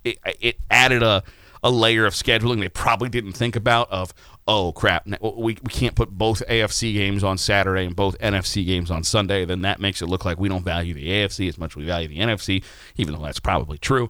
it, 0.03 0.17
it 0.39 0.59
added 0.69 1.03
a 1.03 1.23
a 1.61 1.69
layer 1.69 2.05
of 2.05 2.13
scheduling 2.13 2.59
they 2.59 2.69
probably 2.69 3.09
didn't 3.09 3.33
think 3.33 3.55
about 3.55 3.89
of 3.91 4.13
oh 4.47 4.71
crap 4.71 5.05
we, 5.21 5.57
we 5.61 5.69
can't 5.69 5.95
put 5.95 6.09
both 6.09 6.41
AFC 6.47 6.93
games 6.93 7.23
on 7.23 7.37
Saturday 7.37 7.85
and 7.85 7.95
both 7.95 8.17
NFC 8.19 8.65
games 8.65 8.89
on 8.89 9.03
Sunday 9.03 9.43
then 9.43 9.61
that 9.63 9.79
makes 9.79 10.01
it 10.01 10.07
look 10.07 10.23
like 10.23 10.39
we 10.39 10.47
don't 10.47 10.63
value 10.63 10.93
the 10.93 11.07
AFC 11.07 11.49
as 11.49 11.57
much 11.57 11.73
as 11.73 11.75
we 11.75 11.85
value 11.85 12.07
the 12.07 12.19
NFC 12.19 12.63
even 12.95 13.13
though 13.13 13.21
that's 13.21 13.41
probably 13.41 13.77
true 13.77 14.07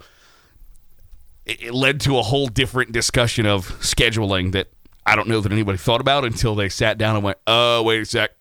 it, 1.45 1.63
it 1.63 1.73
led 1.73 1.99
to 2.01 2.19
a 2.19 2.21
whole 2.21 2.47
different 2.47 2.91
discussion 2.91 3.47
of 3.47 3.67
scheduling 3.79 4.51
that 4.51 4.67
I 5.09 5.15
don't 5.15 5.27
know 5.27 5.41
that 5.41 5.51
anybody 5.51 5.79
thought 5.79 6.01
about 6.01 6.23
until 6.23 6.53
they 6.53 6.69
sat 6.69 6.99
down 6.99 7.15
and 7.15 7.23
went, 7.23 7.39
"Oh, 7.47 7.81
wait 7.81 8.01
a 8.01 8.05
sec." 8.05 8.31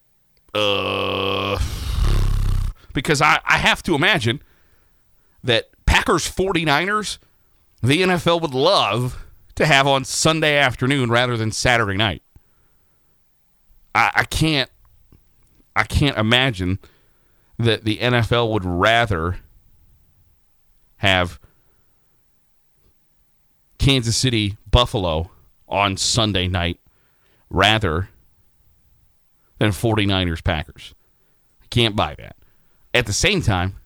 Uh 0.53 1.59
because 2.93 3.23
I, 3.23 3.41
I 3.45 3.59
have 3.59 3.83
to 3.85 3.95
imagine 3.95 4.43
that 5.45 5.71
Packers 5.87 6.29
49ers, 6.29 7.19
the 7.83 8.03
NFL 8.03 8.43
would 8.43 8.55
love 8.55 9.25
to 9.55 9.65
have 9.67 9.87
on 9.87 10.05
Sunday 10.05 10.57
afternoon 10.57 11.11
rather 11.11 11.37
than 11.37 11.53
Saturday 11.53 11.97
night. 11.97 12.23
I, 13.95 14.11
I 14.17 14.25
can't 14.25 14.71
I 15.75 15.85
can't 15.85 16.19
imagine 16.19 16.81
that 17.59 17.85
the 17.85 17.99
NFL 17.99 18.51
would 18.53 18.65
rather 18.65 19.39
have 20.99 21.41
Kansas 23.79 24.17
City 24.17 24.59
Buffalo 24.71 25.31
on 25.69 25.97
Sunday 25.97 26.49
night 26.49 26.81
rather 27.51 28.09
than 29.59 29.71
49ers 29.71 30.43
Packers. 30.43 30.95
I 31.63 31.67
can't 31.71 31.97
buy 31.97 32.15
that. 32.19 32.37
At 32.95 33.07
the 33.07 33.13
same 33.13 33.43
time, 33.43 33.77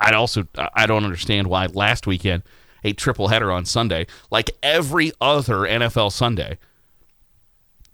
I 0.00 0.12
also 0.12 0.46
I 0.56 0.86
don't 0.86 1.04
understand 1.04 1.48
why 1.48 1.66
last 1.66 2.06
weekend 2.06 2.42
a 2.84 2.92
triple 2.92 3.28
header 3.28 3.50
on 3.52 3.64
Sunday, 3.64 4.06
like 4.30 4.50
every 4.62 5.12
other 5.20 5.58
NFL 5.58 6.12
Sunday, 6.12 6.58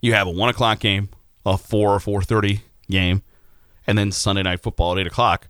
you 0.01 0.15
have 0.15 0.27
a 0.27 0.31
one 0.31 0.49
o'clock 0.49 0.81
game, 0.81 1.09
a 1.45 1.57
four 1.57 1.95
or 1.95 2.01
four 2.01 2.23
thirty 2.23 2.63
game, 2.91 3.23
and 3.87 3.97
then 3.97 4.13
Sunday 4.13 4.43
night 4.43 4.61
football 4.61 4.93
at 4.93 4.99
eight 4.99 5.07
o'clock. 5.07 5.49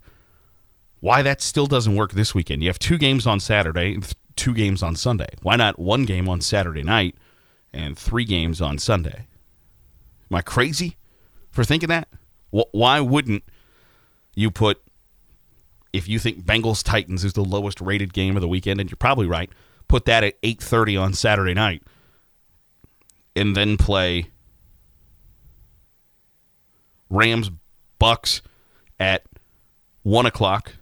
Why 1.01 1.21
that 1.21 1.41
still 1.41 1.67
doesn't 1.67 1.95
work 1.95 2.11
this 2.13 2.35
weekend? 2.35 2.61
You 2.61 2.69
have 2.69 2.79
two 2.79 2.97
games 2.97 3.25
on 3.25 3.39
Saturday, 3.39 3.99
two 4.39 4.53
games 4.53 4.81
on 4.81 4.95
Sunday? 4.95 5.27
Why 5.41 5.57
not 5.57 5.77
one 5.77 6.05
game 6.05 6.29
on 6.29 6.39
Saturday 6.39 6.81
night 6.81 7.15
and 7.73 7.97
three 7.97 8.23
games 8.23 8.61
on 8.61 8.77
Sunday? 8.77 9.27
Am 10.31 10.37
I 10.37 10.41
crazy 10.41 10.95
for 11.51 11.63
thinking 11.63 11.89
that? 11.89 12.07
Why 12.49 13.01
wouldn't 13.01 13.43
you 14.35 14.49
put, 14.49 14.81
if 15.91 16.07
you 16.07 16.17
think 16.19 16.45
Bengals 16.45 16.83
Titans 16.83 17.23
is 17.25 17.33
the 17.33 17.43
lowest 17.43 17.81
rated 17.81 18.13
game 18.13 18.37
of 18.37 18.41
the 18.41 18.47
weekend, 18.47 18.79
and 18.79 18.89
you're 18.89 18.95
probably 18.95 19.27
right, 19.27 19.51
put 19.87 20.05
that 20.05 20.23
at 20.23 20.41
8.30 20.41 21.01
on 21.01 21.13
Saturday 21.13 21.53
night 21.53 21.83
and 23.35 23.55
then 23.55 23.75
play 23.77 24.29
Rams 27.09 27.51
Bucks 27.99 28.41
at 28.99 29.25
1 30.03 30.25
o'clock, 30.25 30.73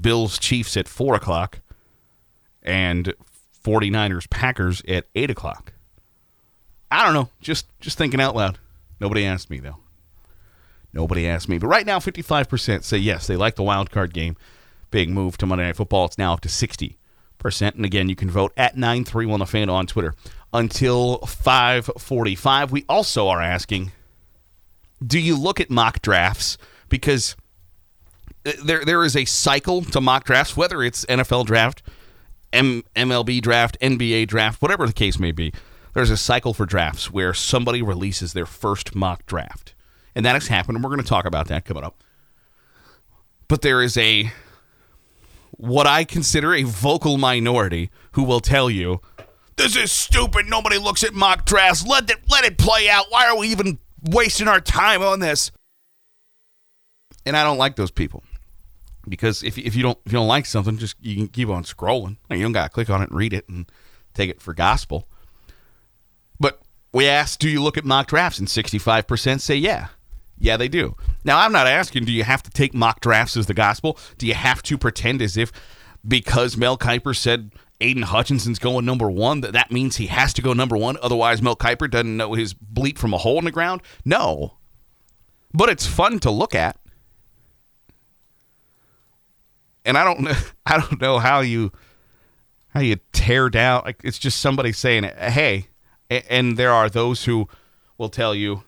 Bills 0.00 0.38
Chiefs 0.38 0.76
at 0.76 0.88
4 0.88 1.16
o'clock, 1.16 1.60
and 2.62 3.14
49ers 3.64 4.28
Packers 4.28 4.82
at 4.88 5.06
8 5.14 5.30
o'clock. 5.30 5.72
I 6.90 7.04
don't 7.04 7.14
know. 7.14 7.30
Just 7.40 7.66
just 7.80 7.96
thinking 7.96 8.20
out 8.20 8.36
loud. 8.36 8.58
Nobody 9.00 9.24
asked 9.24 9.48
me 9.50 9.60
though. 9.60 9.78
Nobody 10.92 11.26
asked 11.26 11.48
me. 11.48 11.56
But 11.56 11.68
right 11.68 11.86
now, 11.86 11.98
55% 11.98 12.84
say 12.84 12.98
yes, 12.98 13.26
they 13.26 13.36
like 13.36 13.56
the 13.56 13.62
wild 13.62 13.90
card 13.90 14.12
game. 14.12 14.36
Big 14.90 15.08
move 15.08 15.38
to 15.38 15.46
Monday 15.46 15.64
Night 15.64 15.76
Football. 15.76 16.04
It's 16.04 16.18
now 16.18 16.34
up 16.34 16.42
to 16.42 16.50
60%. 16.50 16.96
And 17.74 17.84
again, 17.86 18.10
you 18.10 18.14
can 18.14 18.30
vote 18.30 18.52
at 18.58 18.76
931 18.76 19.40
the 19.40 19.46
fan 19.46 19.70
on 19.70 19.86
Twitter 19.86 20.14
until 20.52 21.18
545. 21.20 22.72
We 22.72 22.84
also 22.90 23.28
are 23.28 23.40
asking, 23.40 23.92
do 25.04 25.18
you 25.18 25.34
look 25.34 25.60
at 25.60 25.70
mock 25.70 26.02
drafts? 26.02 26.58
Because 26.90 27.36
uh, 28.44 28.52
there 28.62 28.84
there 28.84 29.02
is 29.02 29.16
a 29.16 29.24
cycle 29.24 29.80
to 29.80 30.00
mock 30.02 30.24
drafts, 30.24 30.58
whether 30.58 30.82
it's 30.82 31.06
NFL 31.06 31.46
draft– 31.46 31.82
M- 32.52 32.84
MLB 32.94 33.40
draft, 33.40 33.78
NBA 33.80 34.28
draft, 34.28 34.60
whatever 34.60 34.86
the 34.86 34.92
case 34.92 35.18
may 35.18 35.32
be, 35.32 35.52
there's 35.94 36.10
a 36.10 36.16
cycle 36.16 36.54
for 36.54 36.66
drafts 36.66 37.10
where 37.10 37.34
somebody 37.34 37.82
releases 37.82 38.32
their 38.32 38.46
first 38.46 38.94
mock 38.94 39.26
draft. 39.26 39.74
And 40.14 40.24
that 40.26 40.34
has 40.34 40.48
happened, 40.48 40.76
and 40.76 40.84
we're 40.84 40.90
going 40.90 41.02
to 41.02 41.08
talk 41.08 41.24
about 41.24 41.48
that 41.48 41.64
coming 41.64 41.84
up. 41.84 42.02
But 43.48 43.62
there 43.62 43.82
is 43.82 43.96
a, 43.96 44.30
what 45.52 45.86
I 45.86 46.04
consider 46.04 46.54
a 46.54 46.62
vocal 46.62 47.18
minority 47.18 47.90
who 48.12 48.24
will 48.24 48.40
tell 48.40 48.70
you, 48.70 49.00
this 49.56 49.76
is 49.76 49.92
stupid. 49.92 50.46
Nobody 50.46 50.78
looks 50.78 51.04
at 51.04 51.14
mock 51.14 51.44
drafts. 51.44 51.86
Let 51.86 52.10
it, 52.10 52.18
let 52.30 52.44
it 52.44 52.58
play 52.58 52.88
out. 52.88 53.06
Why 53.10 53.26
are 53.26 53.36
we 53.36 53.48
even 53.48 53.78
wasting 54.02 54.48
our 54.48 54.60
time 54.60 55.02
on 55.02 55.20
this? 55.20 55.50
And 57.24 57.36
I 57.36 57.44
don't 57.44 57.58
like 57.58 57.76
those 57.76 57.90
people 57.90 58.22
because 59.08 59.42
if, 59.42 59.58
if 59.58 59.74
you 59.74 59.82
don't 59.82 59.98
if 60.06 60.12
you 60.12 60.18
don't 60.18 60.28
like 60.28 60.46
something, 60.46 60.78
just 60.78 60.96
you 61.00 61.16
can 61.16 61.28
keep 61.28 61.48
on 61.48 61.64
scrolling. 61.64 62.16
You 62.30 62.42
don't 62.42 62.52
got 62.52 62.64
to 62.64 62.70
click 62.70 62.90
on 62.90 63.02
it 63.02 63.10
and 63.10 63.18
read 63.18 63.32
it 63.32 63.48
and 63.48 63.70
take 64.14 64.30
it 64.30 64.40
for 64.40 64.54
gospel. 64.54 65.08
But 66.38 66.60
we 66.92 67.06
asked, 67.06 67.40
do 67.40 67.48
you 67.48 67.62
look 67.62 67.78
at 67.78 67.84
mock 67.84 68.08
drafts? 68.08 68.38
And 68.38 68.48
65% 68.48 69.40
say 69.40 69.56
yeah. 69.56 69.88
Yeah, 70.38 70.56
they 70.56 70.68
do. 70.68 70.96
Now, 71.24 71.38
I'm 71.38 71.52
not 71.52 71.68
asking, 71.68 72.04
do 72.04 72.12
you 72.12 72.24
have 72.24 72.42
to 72.42 72.50
take 72.50 72.74
mock 72.74 73.00
drafts 73.00 73.36
as 73.36 73.46
the 73.46 73.54
gospel? 73.54 73.96
Do 74.18 74.26
you 74.26 74.34
have 74.34 74.60
to 74.64 74.76
pretend 74.76 75.22
as 75.22 75.36
if 75.36 75.52
because 76.06 76.56
Mel 76.56 76.76
Kiper 76.76 77.16
said 77.16 77.52
Aidan 77.80 78.02
Hutchinson's 78.02 78.58
going 78.58 78.84
number 78.84 79.08
one, 79.08 79.40
that 79.42 79.52
that 79.52 79.70
means 79.70 79.96
he 79.96 80.08
has 80.08 80.32
to 80.34 80.42
go 80.42 80.52
number 80.52 80.76
one? 80.76 80.96
Otherwise, 81.00 81.40
Mel 81.40 81.54
Kiper 81.54 81.88
doesn't 81.88 82.16
know 82.16 82.32
his 82.34 82.54
bleep 82.54 82.98
from 82.98 83.14
a 83.14 83.18
hole 83.18 83.38
in 83.38 83.44
the 83.44 83.52
ground? 83.52 83.82
No. 84.04 84.54
But 85.54 85.68
it's 85.68 85.86
fun 85.86 86.18
to 86.20 86.30
look 86.30 86.54
at 86.54 86.76
and 89.84 89.98
I 89.98 90.04
don't 90.04 90.20
know, 90.20 90.34
I 90.66 90.78
don't 90.78 91.00
know 91.00 91.18
how 91.18 91.40
you 91.40 91.72
how 92.68 92.80
you 92.80 92.96
tear 93.12 93.50
down 93.50 93.82
like 93.84 94.00
it's 94.02 94.18
just 94.18 94.40
somebody 94.40 94.72
saying 94.72 95.04
hey 95.04 95.68
and 96.28 96.56
there 96.56 96.72
are 96.72 96.88
those 96.88 97.24
who 97.24 97.48
will 97.98 98.08
tell 98.08 98.34
you 98.34 98.64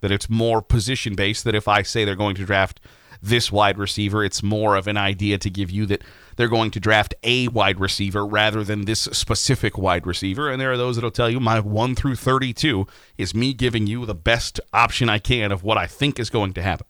that 0.00 0.10
it's 0.10 0.28
more 0.28 0.62
position 0.62 1.14
based. 1.14 1.44
That 1.44 1.54
if 1.54 1.68
I 1.68 1.82
say 1.82 2.04
they're 2.04 2.16
going 2.16 2.36
to 2.36 2.44
draft 2.44 2.80
this 3.22 3.52
wide 3.52 3.78
receiver, 3.78 4.24
it's 4.24 4.42
more 4.42 4.76
of 4.76 4.86
an 4.86 4.96
idea 4.96 5.38
to 5.38 5.50
give 5.50 5.70
you 5.70 5.86
that 5.86 6.02
they're 6.36 6.48
going 6.48 6.70
to 6.72 6.80
draft 6.80 7.14
a 7.22 7.48
wide 7.48 7.78
receiver 7.78 8.26
rather 8.26 8.64
than 8.64 8.86
this 8.86 9.00
specific 9.00 9.76
wide 9.76 10.06
receiver. 10.06 10.50
And 10.50 10.60
there 10.60 10.72
are 10.72 10.78
those 10.78 10.96
that'll 10.96 11.10
tell 11.10 11.28
you 11.28 11.38
my 11.38 11.60
1 11.60 11.94
through 11.94 12.16
32 12.16 12.86
is 13.18 13.34
me 13.34 13.52
giving 13.52 13.86
you 13.86 14.06
the 14.06 14.14
best 14.14 14.58
option 14.72 15.08
I 15.08 15.18
can 15.18 15.52
of 15.52 15.62
what 15.62 15.76
I 15.76 15.86
think 15.86 16.18
is 16.18 16.30
going 16.30 16.54
to 16.54 16.62
happen. 16.62 16.86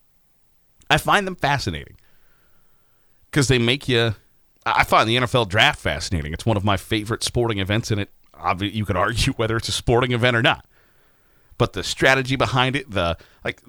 I 0.89 0.97
find 0.97 1.27
them 1.27 1.35
fascinating 1.35 1.97
because 3.31 3.47
they 3.47 3.59
make 3.59 3.87
you. 3.87 4.15
I 4.65 4.83
find 4.83 5.09
the 5.09 5.17
NFL 5.17 5.49
draft 5.49 5.79
fascinating. 5.79 6.33
It's 6.33 6.45
one 6.45 6.57
of 6.57 6.63
my 6.63 6.77
favorite 6.77 7.23
sporting 7.23 7.57
events, 7.59 7.89
and 7.89 8.01
it 8.01 8.09
you 8.59 8.85
could 8.85 8.95
argue 8.97 9.33
whether 9.33 9.57
it's 9.57 9.69
a 9.69 9.73
sporting 9.73 10.11
event 10.11 10.35
or 10.35 10.41
not. 10.41 10.65
But 11.57 11.73
the 11.73 11.83
strategy 11.83 12.35
behind 12.35 12.75
it, 12.75 12.89
the 12.89 13.17
like, 13.43 13.61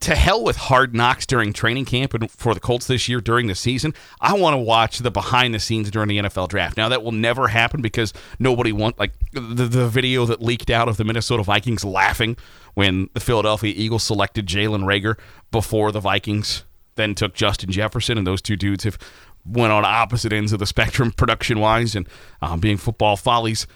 to 0.00 0.14
hell 0.14 0.42
with 0.42 0.56
hard 0.56 0.94
knocks 0.94 1.26
during 1.26 1.52
training 1.52 1.84
camp 1.84 2.14
and 2.14 2.30
for 2.30 2.54
the 2.54 2.60
Colts 2.60 2.86
this 2.86 3.08
year 3.08 3.20
during 3.20 3.46
the 3.46 3.54
season. 3.54 3.94
I 4.20 4.34
want 4.34 4.54
to 4.54 4.58
watch 4.58 4.98
the 4.98 5.10
behind 5.10 5.54
the 5.54 5.60
scenes 5.60 5.90
during 5.90 6.08
the 6.08 6.18
NFL 6.18 6.48
draft. 6.48 6.76
Now 6.76 6.88
that 6.88 7.02
will 7.02 7.12
never 7.12 7.48
happen 7.48 7.82
because 7.82 8.12
nobody 8.38 8.72
want 8.72 8.98
like 8.98 9.12
the, 9.32 9.40
the 9.40 9.88
video 9.88 10.24
that 10.26 10.42
leaked 10.42 10.70
out 10.70 10.88
of 10.88 10.96
the 10.96 11.04
Minnesota 11.04 11.42
Vikings 11.42 11.84
laughing 11.84 12.36
when 12.74 13.08
the 13.14 13.20
Philadelphia 13.20 13.72
Eagles 13.76 14.04
selected 14.04 14.46
Jalen 14.46 14.84
Reagor 14.84 15.18
before 15.50 15.92
the 15.92 16.00
Vikings 16.00 16.64
then 16.96 17.14
took 17.14 17.34
Justin 17.34 17.70
Jefferson, 17.70 18.18
and 18.18 18.26
those 18.26 18.42
two 18.42 18.56
dudes 18.56 18.84
have 18.84 18.98
went 19.44 19.72
on 19.72 19.84
opposite 19.84 20.32
ends 20.32 20.52
of 20.52 20.58
the 20.58 20.66
spectrum 20.66 21.12
production 21.16 21.60
wise 21.60 21.94
and 21.94 22.08
um, 22.42 22.60
being 22.60 22.76
football 22.76 23.16
follies. 23.16 23.66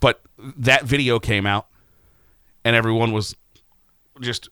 But 0.00 0.20
that 0.38 0.84
video 0.84 1.18
came 1.18 1.46
out, 1.46 1.66
and 2.64 2.76
everyone 2.76 3.12
was 3.12 3.34
just 4.20 4.48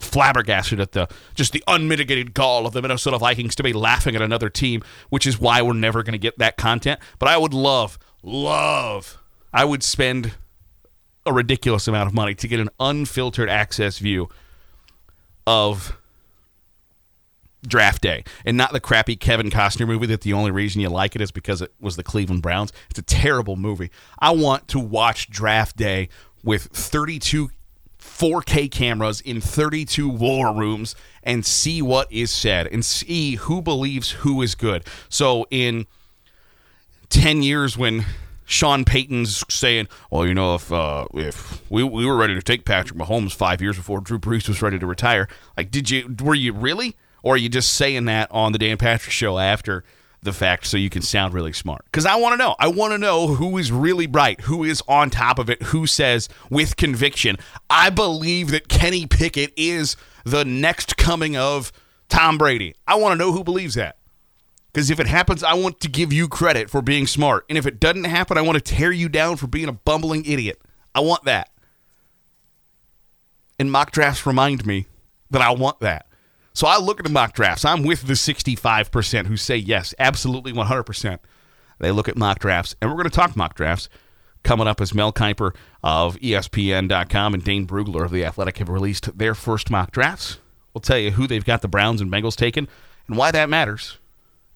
flabbergasted 0.00 0.80
at 0.80 0.92
the 0.92 1.08
just 1.34 1.52
the 1.52 1.62
unmitigated 1.68 2.34
gall 2.34 2.66
of 2.66 2.72
the 2.72 2.82
Minnesota 2.82 3.18
Vikings 3.18 3.54
to 3.54 3.62
be 3.62 3.72
laughing 3.72 4.16
at 4.16 4.22
another 4.22 4.48
team, 4.48 4.82
which 5.10 5.26
is 5.26 5.38
why 5.38 5.62
we're 5.62 5.74
never 5.74 6.02
going 6.02 6.12
to 6.12 6.18
get 6.18 6.38
that 6.38 6.56
content. 6.56 7.00
But 7.18 7.28
I 7.28 7.36
would 7.36 7.54
love, 7.54 7.98
love, 8.22 9.18
I 9.52 9.64
would 9.64 9.82
spend 9.82 10.34
a 11.24 11.32
ridiculous 11.32 11.86
amount 11.86 12.08
of 12.08 12.14
money 12.14 12.34
to 12.34 12.48
get 12.48 12.58
an 12.58 12.68
unfiltered 12.80 13.48
access 13.48 13.98
view 13.98 14.28
of 15.46 15.96
draft 17.66 18.02
day 18.02 18.24
and 18.44 18.56
not 18.56 18.72
the 18.72 18.80
crappy 18.80 19.16
Kevin 19.16 19.50
Costner 19.50 19.86
movie 19.86 20.06
that 20.06 20.22
the 20.22 20.32
only 20.32 20.50
reason 20.50 20.80
you 20.80 20.88
like 20.88 21.14
it 21.14 21.20
is 21.20 21.30
because 21.30 21.62
it 21.62 21.72
was 21.80 21.96
the 21.96 22.02
Cleveland 22.02 22.42
Browns. 22.42 22.72
It's 22.90 22.98
a 22.98 23.02
terrible 23.02 23.56
movie. 23.56 23.90
I 24.18 24.32
want 24.32 24.68
to 24.68 24.78
watch 24.78 25.30
draft 25.30 25.76
day 25.76 26.08
with 26.42 26.64
32 26.64 27.50
4K 28.00 28.70
cameras 28.70 29.20
in 29.20 29.40
32 29.40 30.08
war 30.08 30.52
rooms 30.52 30.96
and 31.22 31.46
see 31.46 31.80
what 31.80 32.12
is 32.12 32.30
said 32.30 32.66
and 32.66 32.84
see 32.84 33.36
who 33.36 33.62
believes 33.62 34.10
who 34.10 34.42
is 34.42 34.56
good. 34.56 34.84
So 35.08 35.46
in 35.50 35.86
10 37.10 37.42
years 37.42 37.78
when 37.78 38.04
Sean 38.44 38.84
Payton's 38.84 39.44
saying, 39.48 39.88
"Well, 40.10 40.26
you 40.26 40.34
know, 40.34 40.56
if 40.56 40.70
uh, 40.70 41.06
if 41.14 41.62
we, 41.70 41.82
we 41.82 42.04
were 42.04 42.16
ready 42.16 42.34
to 42.34 42.42
take 42.42 42.64
Patrick 42.64 42.98
Mahomes 42.98 43.32
five 43.32 43.62
years 43.62 43.76
before 43.76 44.00
Drew 44.00 44.18
Brees 44.18 44.46
was 44.46 44.60
ready 44.60 44.78
to 44.78 44.86
retire, 44.86 45.26
like, 45.56 45.70
did 45.70 45.88
you 45.88 46.14
were 46.22 46.34
you 46.34 46.52
really, 46.52 46.96
or 47.22 47.34
are 47.34 47.38
you 47.38 47.48
just 47.48 47.74
saying 47.74 48.04
that 48.06 48.28
on 48.30 48.52
the 48.52 48.58
Dan 48.58 48.78
Patrick 48.78 49.12
Show 49.12 49.38
after 49.38 49.84
the 50.22 50.32
fact 50.32 50.66
so 50.66 50.76
you 50.76 50.88
can 50.88 51.02
sound 51.02 51.34
really 51.34 51.52
smart. 51.52 51.84
Because 51.86 52.06
I 52.06 52.14
want 52.16 52.34
to 52.34 52.36
know. 52.36 52.54
I 52.58 52.68
want 52.68 52.92
to 52.92 52.98
know 52.98 53.26
who 53.26 53.58
is 53.58 53.72
really 53.72 54.06
bright, 54.06 54.42
who 54.42 54.62
is 54.62 54.82
on 54.86 55.10
top 55.10 55.38
of 55.38 55.50
it, 55.50 55.60
who 55.64 55.86
says 55.86 56.28
with 56.48 56.76
conviction, 56.76 57.36
I 57.68 57.90
believe 57.90 58.52
that 58.52 58.68
Kenny 58.68 59.06
Pickett 59.06 59.52
is 59.56 59.96
the 60.24 60.44
next 60.44 60.96
coming 60.96 61.36
of 61.36 61.72
Tom 62.08 62.38
Brady. 62.38 62.74
I 62.86 62.94
want 62.94 63.12
to 63.14 63.18
know 63.18 63.32
who 63.32 63.42
believes 63.42 63.74
that. 63.74 63.96
Because 64.72 64.90
if 64.90 65.00
it 65.00 65.06
happens, 65.06 65.42
I 65.42 65.54
want 65.54 65.80
to 65.80 65.88
give 65.88 66.12
you 66.12 66.28
credit 66.28 66.70
for 66.70 66.80
being 66.80 67.06
smart. 67.06 67.44
And 67.48 67.58
if 67.58 67.66
it 67.66 67.78
doesn't 67.78 68.04
happen, 68.04 68.38
I 68.38 68.42
want 68.42 68.64
to 68.64 68.74
tear 68.74 68.92
you 68.92 69.08
down 69.08 69.36
for 69.36 69.46
being 69.46 69.68
a 69.68 69.72
bumbling 69.72 70.24
idiot. 70.24 70.62
I 70.94 71.00
want 71.00 71.24
that. 71.24 71.50
And 73.58 73.70
mock 73.70 73.90
drafts 73.90 74.24
remind 74.24 74.64
me 74.64 74.86
that 75.30 75.42
I 75.42 75.50
want 75.50 75.80
that. 75.80 76.06
So 76.54 76.66
I 76.66 76.78
look 76.78 77.00
at 77.00 77.04
the 77.04 77.12
mock 77.12 77.32
drafts. 77.34 77.64
I'm 77.64 77.82
with 77.82 78.06
the 78.06 78.14
65% 78.14 79.26
who 79.26 79.36
say 79.36 79.56
yes, 79.56 79.94
absolutely 79.98 80.52
100%. 80.52 81.18
They 81.78 81.90
look 81.90 82.08
at 82.08 82.16
mock 82.16 82.38
drafts, 82.38 82.76
and 82.80 82.90
we're 82.90 82.96
going 82.96 83.08
to 83.08 83.16
talk 83.16 83.34
mock 83.36 83.54
drafts 83.54 83.88
coming 84.44 84.66
up 84.66 84.80
as 84.80 84.94
Mel 84.94 85.12
Kiper 85.12 85.54
of 85.82 86.16
ESPN.com 86.16 87.34
and 87.34 87.44
Dane 87.44 87.66
Brugler 87.66 88.04
of 88.04 88.10
The 88.10 88.24
Athletic 88.24 88.58
have 88.58 88.68
released 88.68 89.16
their 89.16 89.34
first 89.34 89.70
mock 89.70 89.90
drafts. 89.92 90.38
We'll 90.74 90.82
tell 90.82 90.98
you 90.98 91.12
who 91.12 91.26
they've 91.26 91.44
got 91.44 91.62
the 91.62 91.68
Browns 91.68 92.00
and 92.00 92.10
Bengals 92.10 92.36
taken 92.36 92.68
and 93.08 93.16
why 93.16 93.30
that 93.30 93.48
matters. 93.48 93.98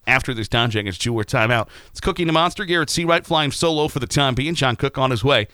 After 0.07 0.33
this 0.33 0.49
Don 0.49 0.71
Jenkins 0.71 0.99
Jeweler 0.99 1.25
timeout, 1.25 1.69
it's 1.91 2.01
Cookie 2.01 2.23
and 2.23 2.29
the 2.29 2.33
Monster. 2.33 2.65
Garrett 2.65 2.89
Seawright 2.89 3.25
flying 3.25 3.51
solo 3.51 3.89
for 3.89 3.99
the 3.99 4.07
time 4.07 4.37
being. 4.37 4.55
John 4.55 4.77
Cook 4.77 4.99
on 4.99 5.11
his 5.11 5.25
way. 5.25 5.49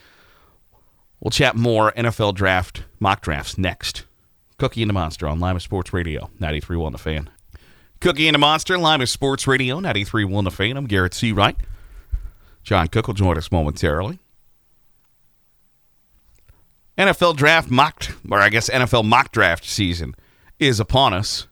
We'll 1.20 1.30
chat 1.30 1.56
more 1.56 1.92
NFL 1.92 2.34
draft 2.34 2.84
mock 3.00 3.22
drafts 3.22 3.56
next. 3.56 4.04
Cookie 4.62 4.82
and 4.82 4.90
the 4.90 4.94
Monster 4.94 5.26
on 5.26 5.40
Lima 5.40 5.58
Sports 5.58 5.92
Radio, 5.92 6.30
93.1 6.38 6.92
The 6.92 6.98
Fan. 6.98 7.30
Cookie 7.98 8.28
and 8.28 8.36
the 8.36 8.38
Monster, 8.38 8.78
Lima 8.78 9.08
Sports 9.08 9.48
Radio, 9.48 9.80
93.1 9.80 10.44
The 10.44 10.52
Fan. 10.52 10.76
I'm 10.76 10.86
Garrett 10.86 11.14
Seawright. 11.14 11.56
John 12.62 12.86
Cook 12.86 13.08
will 13.08 13.14
join 13.14 13.36
us 13.36 13.50
momentarily. 13.50 14.20
NFL 16.96 17.34
draft 17.34 17.72
mock, 17.72 18.04
or 18.30 18.38
I 18.38 18.50
guess 18.50 18.70
NFL 18.70 19.04
mock 19.04 19.32
draft 19.32 19.64
season 19.64 20.14
is 20.60 20.78
upon 20.78 21.12
us 21.12 21.48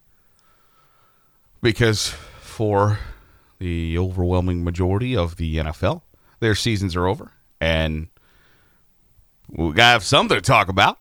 because 1.61 2.14
for 2.40 3.01
the 3.59 3.99
overwhelming 3.99 4.62
majority 4.62 5.16
of 5.16 5.35
the 5.35 5.57
NFL, 5.57 6.03
their 6.38 6.55
seasons 6.55 6.94
are 6.94 7.09
over. 7.09 7.33
And 7.61 8.07
we 9.49 9.73
got 9.73 9.75
to 9.75 9.83
have 9.83 10.05
something 10.05 10.37
to 10.37 10.40
talk 10.40 10.68
about 10.68 11.00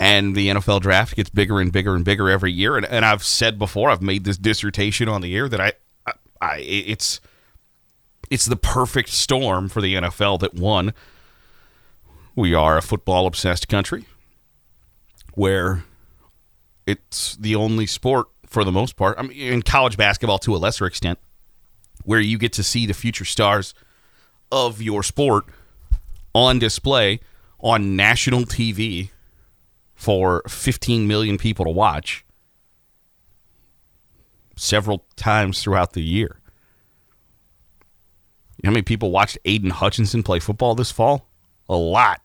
and 0.00 0.34
the 0.34 0.48
NFL 0.48 0.80
draft 0.80 1.14
gets 1.14 1.28
bigger 1.28 1.60
and 1.60 1.70
bigger 1.70 1.94
and 1.94 2.06
bigger 2.06 2.30
every 2.30 2.50
year. 2.50 2.76
And, 2.78 2.86
and 2.86 3.04
I've 3.04 3.22
said 3.22 3.58
before, 3.58 3.90
I've 3.90 4.00
made 4.00 4.24
this 4.24 4.38
dissertation 4.38 5.08
on 5.08 5.20
the 5.20 5.36
air 5.36 5.46
that 5.46 5.60
I, 5.60 5.74
I, 6.06 6.12
I 6.40 6.56
it's 6.60 7.20
it's 8.30 8.46
the 8.46 8.56
perfect 8.56 9.10
storm 9.10 9.68
for 9.68 9.82
the 9.82 9.94
NFL. 9.94 10.40
That 10.40 10.54
one, 10.54 10.94
we 12.34 12.54
are 12.54 12.78
a 12.78 12.82
football 12.82 13.26
obsessed 13.26 13.68
country, 13.68 14.06
where 15.34 15.84
it's 16.86 17.36
the 17.36 17.54
only 17.54 17.86
sport 17.86 18.28
for 18.46 18.64
the 18.64 18.72
most 18.72 18.96
part. 18.96 19.18
I 19.18 19.22
mean, 19.22 19.36
in 19.36 19.60
college 19.60 19.98
basketball 19.98 20.38
to 20.38 20.56
a 20.56 20.58
lesser 20.58 20.86
extent, 20.86 21.18
where 22.04 22.20
you 22.20 22.38
get 22.38 22.54
to 22.54 22.62
see 22.62 22.86
the 22.86 22.94
future 22.94 23.26
stars 23.26 23.74
of 24.50 24.80
your 24.80 25.02
sport 25.02 25.44
on 26.34 26.58
display 26.58 27.20
on 27.60 27.96
national 27.96 28.42
TV 28.42 29.10
for 30.00 30.42
15 30.48 31.06
million 31.06 31.36
people 31.36 31.66
to 31.66 31.70
watch 31.70 32.24
several 34.56 35.04
times 35.14 35.62
throughout 35.62 35.92
the 35.92 36.00
year. 36.00 36.40
You 38.56 38.62
know 38.62 38.70
how 38.70 38.72
many 38.72 38.82
people 38.82 39.10
watched 39.10 39.36
Aidan 39.44 39.68
Hutchinson 39.68 40.22
play 40.22 40.38
football 40.38 40.74
this 40.74 40.90
fall? 40.90 41.28
A 41.68 41.76
lot. 41.76 42.22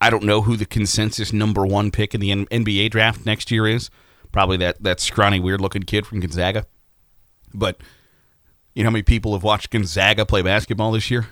I 0.00 0.10
don't 0.10 0.22
know 0.22 0.42
who 0.42 0.56
the 0.56 0.64
consensus 0.64 1.32
number 1.32 1.66
one 1.66 1.90
pick 1.90 2.14
in 2.14 2.20
the 2.20 2.30
NBA 2.30 2.92
draft 2.92 3.26
next 3.26 3.50
year 3.50 3.66
is. 3.66 3.90
Probably 4.30 4.58
that, 4.58 4.80
that 4.80 5.00
scrawny, 5.00 5.40
weird 5.40 5.60
looking 5.60 5.82
kid 5.82 6.06
from 6.06 6.20
Gonzaga. 6.20 6.66
But 7.52 7.80
you 8.76 8.84
know 8.84 8.90
how 8.90 8.92
many 8.92 9.02
people 9.02 9.32
have 9.32 9.42
watched 9.42 9.70
Gonzaga 9.70 10.24
play 10.24 10.42
basketball 10.42 10.92
this 10.92 11.10
year? 11.10 11.26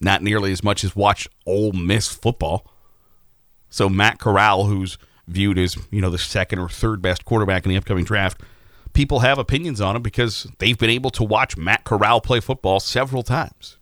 Not 0.00 0.22
nearly 0.22 0.52
as 0.52 0.62
much 0.62 0.84
as 0.84 0.94
watched 0.94 1.26
Ole 1.46 1.72
Miss 1.72 2.06
football. 2.06 2.76
So 3.70 3.88
Matt 3.88 4.18
Corral, 4.18 4.64
who's 4.64 4.98
viewed 5.26 5.58
as 5.58 5.76
you 5.90 6.00
know 6.00 6.10
the 6.10 6.18
second 6.18 6.58
or 6.58 6.68
third 6.68 7.00
best 7.00 7.24
quarterback 7.24 7.64
in 7.64 7.70
the 7.70 7.76
upcoming 7.76 8.04
draft, 8.04 8.40
people 8.92 9.20
have 9.20 9.38
opinions 9.38 9.80
on 9.80 9.96
him 9.96 10.02
because 10.02 10.46
they've 10.58 10.78
been 10.78 10.90
able 10.90 11.10
to 11.10 11.24
watch 11.24 11.56
Matt 11.56 11.84
Corral 11.84 12.20
play 12.20 12.40
football 12.40 12.80
several 12.80 13.22
times. 13.22 13.78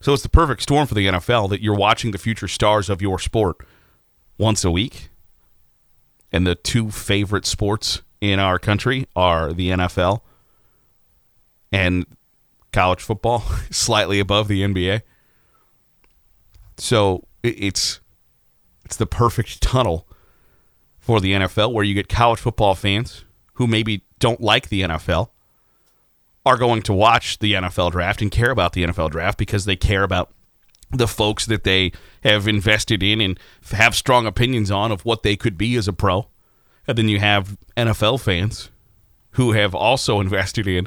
So 0.00 0.12
it's 0.12 0.22
the 0.22 0.28
perfect 0.28 0.62
storm 0.62 0.86
for 0.86 0.94
the 0.94 1.06
NFL 1.06 1.48
that 1.50 1.62
you're 1.62 1.74
watching 1.74 2.10
the 2.10 2.18
future 2.18 2.48
stars 2.48 2.90
of 2.90 3.00
your 3.00 3.18
sport 3.18 3.56
once 4.38 4.64
a 4.64 4.70
week. 4.70 5.08
And 6.32 6.46
the 6.46 6.54
two 6.54 6.90
favorite 6.90 7.46
sports 7.46 8.02
in 8.20 8.38
our 8.38 8.58
country 8.58 9.06
are 9.16 9.52
the 9.52 9.70
NFL 9.70 10.20
and 11.72 12.04
college 12.72 13.00
football, 13.00 13.40
slightly 13.70 14.20
above 14.20 14.48
the 14.48 14.62
NBA. 14.62 15.02
So 16.76 17.26
it's 17.42 18.00
it's 18.86 18.96
the 18.96 19.04
perfect 19.04 19.60
tunnel 19.60 20.06
for 20.96 21.20
the 21.20 21.32
NFL 21.32 21.72
where 21.72 21.82
you 21.82 21.92
get 21.92 22.08
college 22.08 22.38
football 22.38 22.76
fans 22.76 23.24
who 23.54 23.66
maybe 23.66 24.04
don't 24.20 24.40
like 24.40 24.68
the 24.68 24.82
NFL 24.82 25.30
are 26.46 26.56
going 26.56 26.82
to 26.82 26.92
watch 26.92 27.40
the 27.40 27.54
NFL 27.54 27.90
draft 27.90 28.22
and 28.22 28.30
care 28.30 28.52
about 28.52 28.74
the 28.74 28.84
NFL 28.84 29.10
draft 29.10 29.38
because 29.38 29.64
they 29.64 29.74
care 29.74 30.04
about 30.04 30.32
the 30.92 31.08
folks 31.08 31.46
that 31.46 31.64
they 31.64 31.90
have 32.22 32.46
invested 32.46 33.02
in 33.02 33.20
and 33.20 33.40
have 33.72 33.96
strong 33.96 34.24
opinions 34.24 34.70
on 34.70 34.92
of 34.92 35.04
what 35.04 35.24
they 35.24 35.34
could 35.34 35.58
be 35.58 35.74
as 35.74 35.88
a 35.88 35.92
pro. 35.92 36.28
And 36.86 36.96
then 36.96 37.08
you 37.08 37.18
have 37.18 37.58
NFL 37.76 38.20
fans 38.20 38.70
who 39.32 39.50
have 39.50 39.74
also 39.74 40.20
invested 40.20 40.68
in 40.68 40.86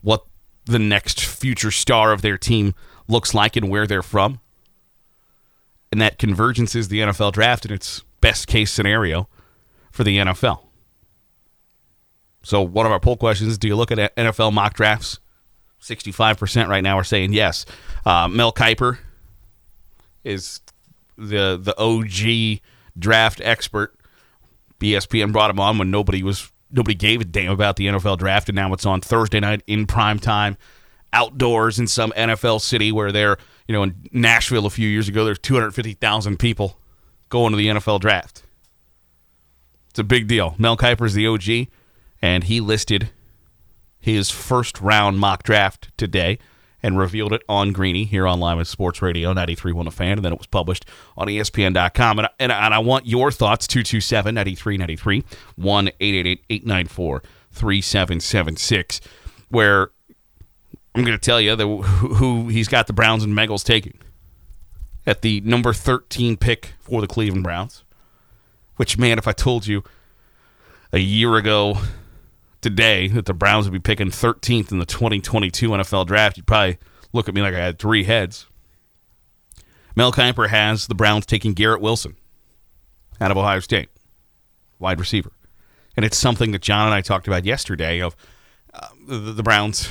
what 0.00 0.24
the 0.64 0.80
next 0.80 1.24
future 1.24 1.70
star 1.70 2.12
of 2.12 2.22
their 2.22 2.36
team 2.36 2.74
looks 3.06 3.32
like 3.32 3.54
and 3.54 3.68
where 3.68 3.86
they're 3.86 4.02
from. 4.02 4.40
And 5.90 6.00
that 6.00 6.18
convergence 6.18 6.74
is 6.74 6.88
the 6.88 7.00
NFL 7.00 7.32
draft 7.32 7.64
in 7.64 7.72
its 7.72 8.04
best 8.20 8.46
case 8.46 8.70
scenario 8.70 9.28
for 9.90 10.04
the 10.04 10.18
NFL. 10.18 10.64
So, 12.42 12.62
one 12.62 12.86
of 12.86 12.92
our 12.92 13.00
poll 13.00 13.16
questions 13.16 13.58
do 13.58 13.68
you 13.68 13.76
look 13.76 13.90
at 13.90 14.14
NFL 14.16 14.52
mock 14.52 14.74
drafts? 14.74 15.18
65% 15.80 16.68
right 16.68 16.82
now 16.82 16.98
are 16.98 17.04
saying 17.04 17.32
yes. 17.32 17.64
Uh, 18.04 18.28
Mel 18.28 18.52
Kiper 18.52 18.98
is 20.24 20.60
the 21.16 21.58
the 21.60 21.74
OG 21.78 22.60
draft 22.98 23.40
expert. 23.42 23.94
ESPN 24.80 25.32
brought 25.32 25.50
him 25.50 25.58
on 25.58 25.78
when 25.78 25.90
nobody 25.90 26.22
was 26.22 26.50
nobody 26.70 26.94
gave 26.94 27.20
a 27.20 27.24
damn 27.24 27.50
about 27.50 27.76
the 27.76 27.86
NFL 27.86 28.18
draft, 28.18 28.48
and 28.48 28.56
now 28.56 28.72
it's 28.72 28.86
on 28.86 29.00
Thursday 29.00 29.40
night 29.40 29.62
in 29.66 29.86
prime 29.86 30.18
time, 30.18 30.56
outdoors 31.12 31.78
in 31.78 31.86
some 31.86 32.12
NFL 32.12 32.60
city 32.60 32.92
where 32.92 33.12
they're 33.12 33.38
you 33.66 33.72
know 33.72 33.82
in 33.82 34.08
Nashville 34.12 34.66
a 34.66 34.70
few 34.70 34.88
years 34.88 35.08
ago 35.08 35.24
there's 35.24 35.38
250,000 35.38 36.38
people 36.38 36.78
going 37.28 37.52
to 37.52 37.56
the 37.56 37.68
NFL 37.68 38.00
draft. 38.00 38.42
It's 39.90 39.98
a 39.98 40.04
big 40.04 40.28
deal. 40.28 40.54
Mel 40.58 40.76
Kiper 40.76 41.06
is 41.06 41.14
the 41.14 41.26
OG, 41.26 41.68
and 42.22 42.44
he 42.44 42.60
listed 42.60 43.10
his 43.98 44.30
first 44.30 44.80
round 44.80 45.18
mock 45.18 45.42
draft 45.42 45.90
today 45.96 46.38
and 46.82 46.98
revealed 46.98 47.32
it 47.32 47.42
on 47.48 47.72
Greeny 47.72 48.04
here 48.04 48.26
on 48.26 48.38
Live 48.38 48.66
Sports 48.68 49.02
Radio 49.02 49.34
93.1 49.34 49.84
The 49.84 49.90
Fan, 49.90 50.12
and 50.12 50.24
then 50.24 50.32
it 50.32 50.38
was 50.38 50.46
published 50.46 50.86
on 51.16 51.26
ESPN.com. 51.26 52.20
And, 52.20 52.28
and, 52.38 52.52
and 52.52 52.74
I 52.74 52.78
want 52.78 53.06
your 53.06 53.32
thoughts 53.32 53.66
227 53.66 54.34
9393 54.34 55.24
1 55.56 55.90
894 56.00 57.22
3776, 57.50 59.00
where 59.48 59.90
I'm 60.98 61.04
going 61.04 61.16
to 61.16 61.24
tell 61.24 61.40
you 61.40 61.54
the, 61.54 61.64
who 61.68 62.48
he's 62.48 62.66
got 62.66 62.88
the 62.88 62.92
Browns 62.92 63.22
and 63.22 63.32
Bengals 63.36 63.62
taking 63.62 63.98
at 65.06 65.22
the 65.22 65.40
number 65.42 65.72
13 65.72 66.36
pick 66.36 66.74
for 66.80 67.00
the 67.00 67.06
Cleveland 67.06 67.44
Browns. 67.44 67.84
Which, 68.76 68.98
man, 68.98 69.16
if 69.16 69.28
I 69.28 69.32
told 69.32 69.64
you 69.68 69.84
a 70.92 70.98
year 70.98 71.36
ago 71.36 71.78
today 72.60 73.06
that 73.08 73.26
the 73.26 73.32
Browns 73.32 73.66
would 73.66 73.72
be 73.72 73.78
picking 73.78 74.08
13th 74.08 74.72
in 74.72 74.80
the 74.80 74.86
2022 74.86 75.70
NFL 75.70 76.06
draft, 76.08 76.36
you'd 76.36 76.48
probably 76.48 76.78
look 77.12 77.28
at 77.28 77.34
me 77.34 77.42
like 77.42 77.54
I 77.54 77.58
had 77.58 77.78
three 77.78 78.02
heads. 78.02 78.46
Mel 79.94 80.10
Kiper 80.10 80.48
has 80.48 80.88
the 80.88 80.96
Browns 80.96 81.26
taking 81.26 81.52
Garrett 81.52 81.80
Wilson 81.80 82.16
out 83.20 83.30
of 83.30 83.36
Ohio 83.36 83.60
State, 83.60 83.88
wide 84.80 84.98
receiver. 84.98 85.30
And 85.96 86.04
it's 86.04 86.18
something 86.18 86.50
that 86.50 86.62
John 86.62 86.86
and 86.86 86.94
I 86.94 87.02
talked 87.02 87.28
about 87.28 87.44
yesterday 87.44 88.00
of 88.00 88.16
uh, 88.74 88.88
the, 89.06 89.16
the 89.16 89.42
Browns 89.44 89.88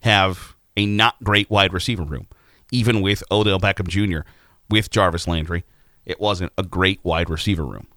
have 0.00 0.54
a 0.76 0.86
not 0.86 1.22
great 1.22 1.50
wide 1.50 1.72
receiver 1.72 2.02
room. 2.02 2.26
Even 2.72 3.00
with 3.00 3.22
Odell 3.30 3.58
Beckham 3.58 3.88
Jr., 3.88 4.20
with 4.68 4.90
Jarvis 4.90 5.26
Landry, 5.26 5.64
it 6.04 6.20
wasn't 6.20 6.52
a 6.56 6.62
great 6.62 7.00
wide 7.02 7.28
receiver 7.28 7.64
room. 7.64 7.88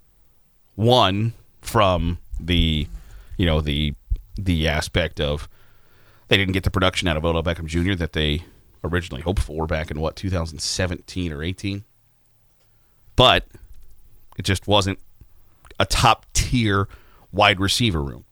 One 0.75 1.33
from 1.61 2.17
the 2.39 2.87
you 3.37 3.45
know 3.45 3.61
the 3.61 3.93
the 4.35 4.67
aspect 4.67 5.19
of 5.19 5.47
they 6.27 6.37
didn't 6.37 6.53
get 6.53 6.63
the 6.63 6.71
production 6.71 7.07
out 7.07 7.17
of 7.17 7.25
Odell 7.25 7.43
Beckham 7.43 7.67
Jr. 7.67 7.93
that 7.95 8.13
they 8.13 8.43
originally 8.83 9.21
hoped 9.21 9.41
for 9.41 9.67
back 9.67 9.91
in 9.91 9.99
what 9.99 10.15
2017 10.15 11.31
or 11.31 11.43
18. 11.43 11.83
But 13.15 13.45
it 14.37 14.43
just 14.43 14.67
wasn't 14.67 14.99
a 15.79 15.85
top 15.85 16.25
tier 16.33 16.87
wide 17.31 17.59
receiver 17.59 18.01
room. 18.01 18.25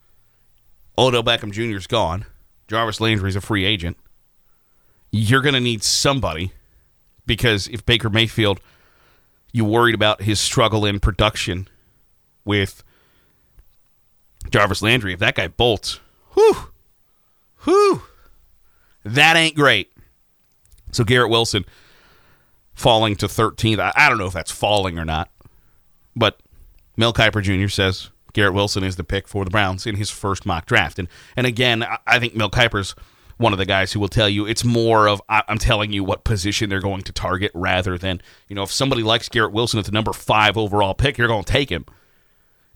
Odell 0.98 1.24
Beckham 1.24 1.52
Jr. 1.52 1.78
is 1.78 1.88
gone. 1.88 2.26
Jarvis 2.72 3.02
Landry 3.02 3.28
is 3.28 3.36
a 3.36 3.42
free 3.42 3.66
agent. 3.66 3.98
You're 5.12 5.42
going 5.42 5.56
to 5.56 5.60
need 5.60 5.84
somebody 5.84 6.54
because 7.26 7.68
if 7.68 7.86
Baker 7.86 8.10
Mayfield, 8.10 8.62
you 9.52 9.66
worried 9.66 9.94
about 9.94 10.22
his 10.22 10.40
struggle 10.40 10.86
in 10.86 11.02
production 11.02 11.68
with 12.46 12.82
Jarvis 14.50 14.82
Landry, 14.82 15.12
if 15.12 15.20
that 15.20 15.36
guy 15.36 15.50
bolts, 15.50 16.00
whew, 16.34 16.56
whew, 17.66 18.04
that 19.04 19.36
ain't 19.36 19.58
great. 19.58 19.92
So 20.94 21.04
Garrett 21.04 21.30
Wilson 21.30 21.66
falling 22.74 23.18
to 23.18 23.28
13th. 23.28 23.80
I, 23.80 23.92
I 23.98 24.08
don't 24.08 24.18
know 24.18 24.28
if 24.28 24.34
that's 24.34 24.50
falling 24.50 24.98
or 24.98 25.04
not, 25.04 25.30
but 26.16 26.40
Mel 26.96 27.12
Kiper 27.12 27.44
Jr. 27.44 27.68
says 27.68 28.12
Garrett 28.34 28.54
Wilson 28.54 28.84
is 28.84 28.96
the 28.96 29.04
pick 29.04 29.28
for 29.28 29.44
the 29.44 29.52
Browns 29.52 29.86
in 29.86 29.96
his 29.96 30.10
first 30.10 30.46
mock 30.46 30.66
draft. 30.66 31.00
And 31.00 31.08
and 31.36 31.48
again, 31.48 31.86
I, 32.08 32.20
think 32.20 32.36
Mel 32.36 32.50
Kiper's 32.50 32.96
one 33.38 33.54
of 33.54 33.60
the 33.60 33.66
guys 33.66 33.92
who 33.92 34.00
will 34.00 34.08
tell 34.08 34.30
you 34.30 34.46
it's 34.46 34.64
more 34.64 35.08
of 35.08 35.22
I'm 35.30 35.58
telling 35.58 35.92
you 35.92 36.04
what 36.04 36.24
position 36.24 36.70
they're 36.70 36.80
going 36.80 37.02
to 37.04 37.12
target 37.12 37.52
rather 37.54 37.98
than 37.98 38.22
you 38.48 38.56
know 38.56 38.64
if 38.64 38.72
somebody 38.72 39.04
likes 39.04 39.30
Garrett 39.30 39.52
Wilson 39.52 39.80
at 39.80 39.86
the 39.86 39.92
number 39.92 40.14
five 40.14 40.58
overall 40.58 40.94
pick, 40.94 41.18
you're 41.18 41.28
going 41.28 41.44
to 41.44 41.52
take 41.52 41.70
him 41.70 41.86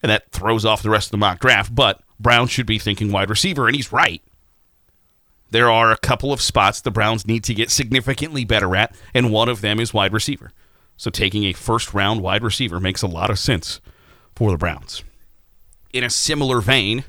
and 0.06 0.12
that 0.12 0.32
throws 0.32 0.66
off 0.66 0.84
the 0.84 0.90
rest 0.92 1.08
of 1.08 1.12
the 1.12 1.18
mock 1.18 1.40
draft. 1.40 1.74
But 1.74 2.00
Brown 2.20 2.48
should 2.48 2.68
be 2.68 2.78
thinking 2.78 3.12
wide 3.12 3.30
receiver, 3.30 3.66
and 3.68 3.76
he's 3.76 3.92
right. 3.92 4.22
There 5.50 5.70
are 5.70 5.92
a 5.92 5.98
couple 5.98 6.34
of 6.34 6.42
spots 6.42 6.82
the 6.82 6.92
Browns 6.92 7.26
need 7.26 7.44
to 7.46 7.54
get 7.54 7.72
significantly 7.72 8.46
better 8.46 8.76
at, 8.76 8.96
and 9.14 9.32
one 9.32 9.50
of 9.50 9.62
them 9.62 9.80
is 9.80 9.94
wide 9.94 10.14
receiver. 10.14 10.52
So 10.98 11.10
taking 11.10 11.44
a 11.46 11.54
first 11.54 11.94
round 11.94 12.22
wide 12.22 12.44
receiver 12.44 12.80
makes 12.80 13.02
a 13.02 13.08
lot 13.08 13.30
of 13.30 13.40
sense 13.40 13.82
for 14.36 14.52
the 14.52 14.58
Browns. 14.58 15.04
In 15.96 16.04
a 16.04 16.10
similar 16.10 16.60
vein, 16.60 17.06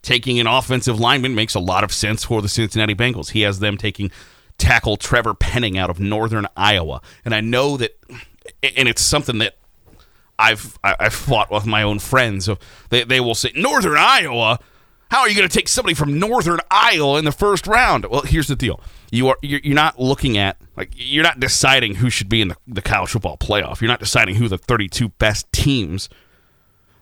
taking 0.00 0.40
an 0.40 0.46
offensive 0.46 0.98
lineman 0.98 1.34
makes 1.34 1.54
a 1.54 1.60
lot 1.60 1.84
of 1.84 1.92
sense 1.92 2.24
for 2.24 2.40
the 2.40 2.48
Cincinnati 2.48 2.94
Bengals. 2.94 3.32
He 3.32 3.42
has 3.42 3.58
them 3.58 3.76
taking 3.76 4.10
tackle 4.56 4.96
Trevor 4.96 5.34
Penning 5.34 5.76
out 5.76 5.90
of 5.90 6.00
Northern 6.00 6.46
Iowa. 6.56 7.02
And 7.22 7.34
I 7.34 7.42
know 7.42 7.76
that, 7.76 7.98
and 8.62 8.88
it's 8.88 9.02
something 9.02 9.36
that 9.38 9.58
I've 10.38 10.78
I've 10.82 11.12
fought 11.12 11.50
with 11.50 11.66
my 11.66 11.82
own 11.82 11.98
friends. 11.98 12.48
They 12.88 13.04
they 13.04 13.20
will 13.20 13.34
say 13.34 13.52
Northern 13.54 13.98
Iowa. 13.98 14.58
How 15.10 15.20
are 15.20 15.28
you 15.28 15.36
going 15.36 15.48
to 15.48 15.54
take 15.54 15.68
somebody 15.68 15.94
from 15.94 16.18
Northern 16.18 16.60
Iowa 16.70 17.18
in 17.18 17.26
the 17.26 17.32
first 17.32 17.66
round? 17.66 18.06
Well, 18.06 18.22
here's 18.22 18.48
the 18.48 18.56
deal: 18.56 18.80
you 19.10 19.28
are 19.28 19.36
you're 19.42 19.74
not 19.74 20.00
looking 20.00 20.38
at 20.38 20.56
like 20.78 20.92
you're 20.94 21.24
not 21.24 21.40
deciding 21.40 21.96
who 21.96 22.08
should 22.08 22.30
be 22.30 22.40
in 22.40 22.48
the, 22.48 22.56
the 22.66 22.80
college 22.80 23.10
football 23.10 23.36
playoff. 23.36 23.82
You're 23.82 23.88
not 23.88 24.00
deciding 24.00 24.36
who 24.36 24.48
the 24.48 24.56
32 24.56 25.10
best 25.10 25.52
teams 25.52 26.08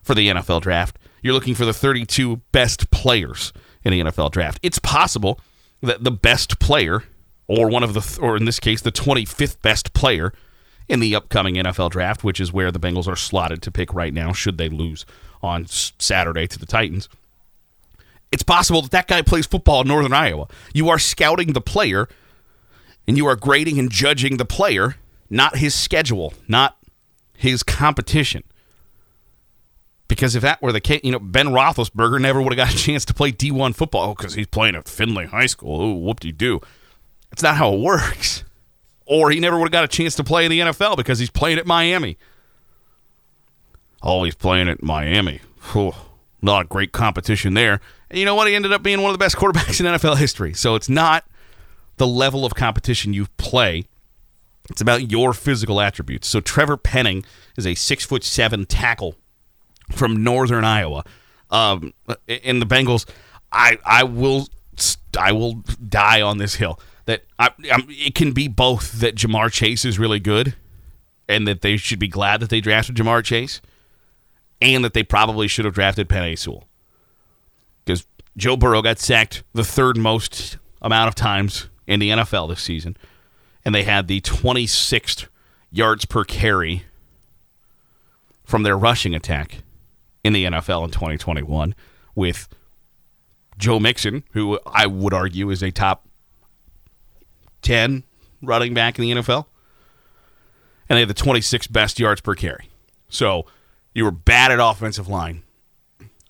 for 0.08 0.14
the 0.14 0.28
NFL 0.28 0.62
draft. 0.62 0.98
You're 1.20 1.34
looking 1.34 1.54
for 1.54 1.66
the 1.66 1.74
32 1.74 2.36
best 2.50 2.90
players 2.90 3.52
in 3.84 3.92
the 3.92 4.00
NFL 4.00 4.32
draft. 4.32 4.58
It's 4.62 4.78
possible 4.78 5.38
that 5.82 6.02
the 6.02 6.10
best 6.10 6.58
player, 6.58 7.04
or 7.46 7.68
one 7.68 7.82
of 7.82 7.92
the, 7.92 8.18
or 8.22 8.34
in 8.34 8.46
this 8.46 8.58
case, 8.58 8.80
the 8.80 8.90
25th 8.90 9.60
best 9.60 9.92
player 9.92 10.32
in 10.88 11.00
the 11.00 11.14
upcoming 11.14 11.56
NFL 11.56 11.90
draft, 11.90 12.24
which 12.24 12.40
is 12.40 12.54
where 12.54 12.72
the 12.72 12.80
Bengals 12.80 13.06
are 13.06 13.16
slotted 13.16 13.60
to 13.60 13.70
pick 13.70 13.92
right 13.92 14.14
now, 14.14 14.32
should 14.32 14.56
they 14.56 14.70
lose 14.70 15.04
on 15.42 15.66
Saturday 15.66 16.46
to 16.46 16.58
the 16.58 16.64
Titans. 16.64 17.10
It's 18.32 18.42
possible 18.42 18.80
that 18.80 18.90
that 18.92 19.08
guy 19.08 19.20
plays 19.20 19.44
football 19.44 19.82
in 19.82 19.88
Northern 19.88 20.14
Iowa. 20.14 20.48
You 20.72 20.88
are 20.88 20.98
scouting 20.98 21.52
the 21.52 21.60
player 21.60 22.08
and 23.06 23.18
you 23.18 23.26
are 23.26 23.36
grading 23.36 23.78
and 23.78 23.90
judging 23.90 24.38
the 24.38 24.46
player, 24.46 24.96
not 25.28 25.58
his 25.58 25.74
schedule, 25.74 26.32
not 26.48 26.78
his 27.36 27.62
competition. 27.62 28.42
Because 30.08 30.34
if 30.34 30.42
that 30.42 30.62
were 30.62 30.72
the 30.72 30.80
case, 30.80 31.02
you 31.04 31.12
know, 31.12 31.18
Ben 31.18 31.48
Roethlisberger 31.48 32.20
never 32.20 32.40
would 32.40 32.56
have 32.56 32.68
got 32.68 32.74
a 32.74 32.76
chance 32.76 33.04
to 33.04 33.14
play 33.14 33.30
D1 33.30 33.74
football 33.74 34.10
oh, 34.10 34.14
because 34.14 34.34
he's 34.34 34.46
playing 34.46 34.74
at 34.74 34.88
Findlay 34.88 35.26
High 35.26 35.46
School. 35.46 35.80
Oh, 35.80 35.92
whoop 35.94 36.20
de 36.20 36.32
doo. 36.32 36.60
It's 37.30 37.42
not 37.42 37.56
how 37.56 37.74
it 37.74 37.80
works 37.80 38.44
or 39.08 39.30
he 39.30 39.40
never 39.40 39.56
would 39.58 39.64
have 39.64 39.72
got 39.72 39.84
a 39.84 39.88
chance 39.88 40.14
to 40.16 40.22
play 40.22 40.44
in 40.44 40.50
the 40.50 40.60
NFL 40.60 40.96
because 40.96 41.18
he's 41.18 41.30
playing 41.30 41.58
at 41.58 41.66
Miami. 41.66 42.18
Oh, 44.02 44.22
he's 44.22 44.34
playing 44.34 44.68
at 44.68 44.82
Miami. 44.82 45.40
Whew, 45.72 45.94
not 46.42 46.68
great 46.68 46.92
competition 46.92 47.54
there. 47.54 47.80
And 48.10 48.18
you 48.18 48.26
know 48.26 48.34
what? 48.34 48.48
He 48.48 48.54
ended 48.54 48.72
up 48.72 48.82
being 48.82 49.00
one 49.00 49.10
of 49.10 49.14
the 49.14 49.24
best 49.24 49.36
quarterbacks 49.36 49.80
in 49.80 49.86
NFL 49.86 50.18
history. 50.18 50.52
So 50.52 50.74
it's 50.74 50.90
not 50.90 51.24
the 51.96 52.06
level 52.06 52.44
of 52.44 52.54
competition 52.54 53.14
you 53.14 53.26
play. 53.38 53.84
It's 54.70 54.82
about 54.82 55.10
your 55.10 55.32
physical 55.32 55.80
attributes. 55.80 56.28
So 56.28 56.40
Trevor 56.40 56.76
Penning 56.76 57.24
is 57.56 57.66
a 57.66 57.74
six 57.74 58.04
foot 58.04 58.22
seven 58.22 58.66
tackle 58.66 59.16
from 59.90 60.22
Northern 60.22 60.64
Iowa. 60.64 61.04
Um, 61.50 61.94
in 62.26 62.60
the 62.60 62.66
Bengals, 62.66 63.08
I 63.50 63.78
I 63.84 64.04
will 64.04 64.48
I 65.18 65.32
will 65.32 65.62
die 65.88 66.20
on 66.20 66.38
this 66.38 66.56
hill 66.56 66.78
that 67.06 67.24
I, 67.38 67.50
it 67.88 68.14
can 68.14 68.32
be 68.32 68.48
both 68.48 69.00
that 69.00 69.14
Ja'Marr 69.14 69.50
Chase 69.50 69.84
is 69.86 69.98
really 69.98 70.20
good 70.20 70.54
and 71.26 71.48
that 71.48 71.62
they 71.62 71.76
should 71.78 71.98
be 71.98 72.08
glad 72.08 72.40
that 72.40 72.50
they 72.50 72.60
drafted 72.60 72.96
Ja'Marr 72.96 73.24
Chase 73.24 73.60
and 74.60 74.84
that 74.84 74.92
they 74.92 75.02
probably 75.02 75.48
should 75.48 75.64
have 75.64 75.72
drafted 75.74 76.08
Penei 76.08 76.38
Sewell. 76.38 76.68
Because 77.84 78.06
Joe 78.36 78.56
Burrow 78.56 78.82
got 78.82 78.98
sacked 78.98 79.42
the 79.54 79.64
third 79.64 79.96
most 79.96 80.58
amount 80.82 81.08
of 81.08 81.14
times 81.14 81.68
in 81.86 81.98
the 82.00 82.10
NFL 82.10 82.50
this 82.50 82.60
season. 82.60 82.96
and 83.64 83.74
they 83.74 83.84
had 83.84 84.06
the 84.06 84.20
26th 84.20 85.28
yards 85.70 86.04
per 86.04 86.24
carry 86.24 86.84
from 88.44 88.62
their 88.62 88.76
rushing 88.78 89.14
attack 89.14 89.62
in 90.24 90.32
the 90.32 90.44
NFL 90.44 90.84
in 90.84 90.90
2021 90.90 91.74
with 92.14 92.48
Joe 93.56 93.80
Mixon, 93.80 94.24
who 94.32 94.58
I 94.66 94.86
would 94.86 95.14
argue 95.14 95.50
is 95.50 95.62
a 95.62 95.70
top 95.70 96.06
10 97.62 98.04
running 98.42 98.74
back 98.74 98.98
in 98.98 99.02
the 99.02 99.22
NFL. 99.22 99.46
And 100.88 100.96
they 100.96 101.00
had 101.00 101.08
the 101.08 101.14
26th 101.14 101.70
best 101.70 101.98
yards 101.98 102.20
per 102.20 102.34
carry. 102.34 102.68
So 103.08 103.46
you 103.94 104.04
were 104.04 104.10
bad 104.10 104.52
at 104.52 104.60
offensive 104.60 105.08
line 105.08 105.42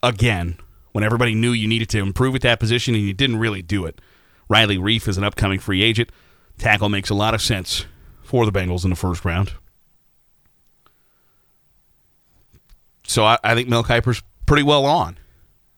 again 0.03 0.59
when 0.93 1.05
everybody 1.05 1.35
knew 1.35 1.53
you 1.53 1.69
needed 1.69 1.89
to 1.91 1.99
improve 1.99 2.35
at 2.35 2.41
that 2.43 2.61
position 2.61 2.95
and 2.95 3.05
you 3.05 3.13
didn't 3.13 3.39
really 3.39 3.63
do 3.63 3.85
it. 3.87 4.01
Riley 4.49 4.79
Reiff 4.79 5.07
is 5.07 5.19
an 5.19 5.25
upcoming 5.25 5.59
free 5.59 5.83
agent. 5.83 6.11
Tackle 6.57 6.89
makes 6.89 7.11
a 7.11 7.15
lot 7.15 7.35
of 7.35 7.43
sense 7.43 7.85
for 8.23 8.47
the 8.47 8.53
Bengals 8.53 8.85
in 8.85 8.91
the 8.91 8.97
first 8.97 9.25
round. 9.25 9.53
So 13.09 13.25
I, 13.25 13.39
I 13.43 13.55
think 13.55 13.69
Mel 13.69 13.83
Kiper's 13.83 14.23
pretty 14.47 14.63
well 14.63 14.87
on 14.87 15.19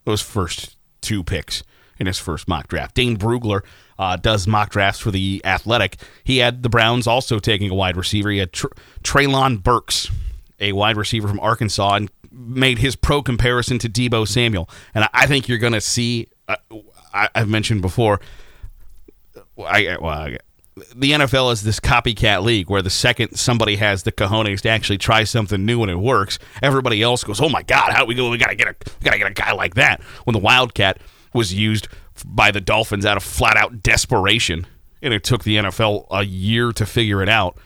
those 0.05 0.21
first 0.21 0.77
two 1.01 1.23
picks 1.23 1.63
in 1.99 2.07
his 2.07 2.19
first 2.19 2.49
mock 2.49 2.69
draft. 2.69 2.95
Dane 2.95 3.17
Brugler 3.17 3.63
uh, 3.99 4.17
does 4.17 4.47
mock 4.47 4.71
drafts 4.71 5.01
for 5.01 5.11
the 5.11 5.41
Athletic. 5.45 5.97
He 6.25 6.39
had 6.39 6.63
the 6.63 6.69
Browns 6.69 7.07
also 7.07 7.39
taking 7.39 7.71
a 7.71 7.75
wide 7.75 7.97
receiver. 7.97 8.31
He 8.31 8.39
had 8.39 8.53
Tr- 8.53 8.67
Treylon 9.05 9.63
Burks, 9.63 10.11
a 10.59 10.73
wide 10.73 10.97
receiver 10.97 11.29
from 11.29 11.39
Arkansas, 11.41 11.95
and 11.95 12.11
made 12.33 12.79
his 12.79 12.97
pro 12.97 13.23
comparison 13.23 13.79
to 13.79 13.89
Deebo 13.89 14.27
Samuel. 14.27 14.69
And 14.95 15.05
I, 15.05 15.09
I 15.13 15.27
think 15.27 15.49
you're 15.49 15.59
going 15.59 15.73
to 15.75 15.81
see. 15.81 16.29
Uh, 16.49 16.57
I, 17.13 17.29
have 17.35 17.49
mentioned 17.49 17.83
before. 17.83 18.21
I, 19.59 19.97
well, 20.01 20.11
I, 20.11 20.39
the 20.95 21.13
NFL 21.13 21.53
is 21.53 21.63
this 21.63 21.81
copycat 21.81 22.43
league 22.43 22.71
where 22.71 22.83
the 22.83 22.91
second 22.91 23.37
somebody 23.37 23.77
has 23.77 24.03
the 24.03 24.13
cojones 24.13 24.61
to 24.63 24.69
actually 24.69 24.99
try 24.99 25.25
something 25.25 25.65
new 25.65 25.83
and 25.83 25.91
it 25.91 25.99
works, 25.99 26.39
everybody 26.63 27.03
else 27.03 27.25
goes, 27.25 27.41
"Oh 27.41 27.49
my 27.49 27.63
God, 27.63 27.93
how 27.93 28.05
we 28.05 28.15
go? 28.15 28.31
We 28.31 28.39
gotta 28.39 28.55
get 28.55 28.69
a, 28.69 28.75
we 29.01 29.05
gotta 29.05 29.19
get 29.19 29.31
a 29.31 29.35
guy 29.35 29.53
like 29.53 29.75
that." 29.75 30.03
When 30.25 30.33
the 30.33 30.41
Wildcat 30.41 30.99
was 31.33 31.55
used 31.55 31.89
by 32.25 32.51
the 32.51 32.61
Dolphins 32.61 33.07
out 33.07 33.17
of 33.17 33.23
flat 33.23 33.57
out 33.57 33.83
desperation, 33.83 34.67
and 35.03 35.15
it 35.15 35.25
took 35.25 35.45
the 35.45 35.57
NFL 35.57 36.07
a 36.11 36.25
year 36.25 36.73
to 36.73 36.87
figure 36.87 37.23
it 37.23 37.29
out 37.29 37.57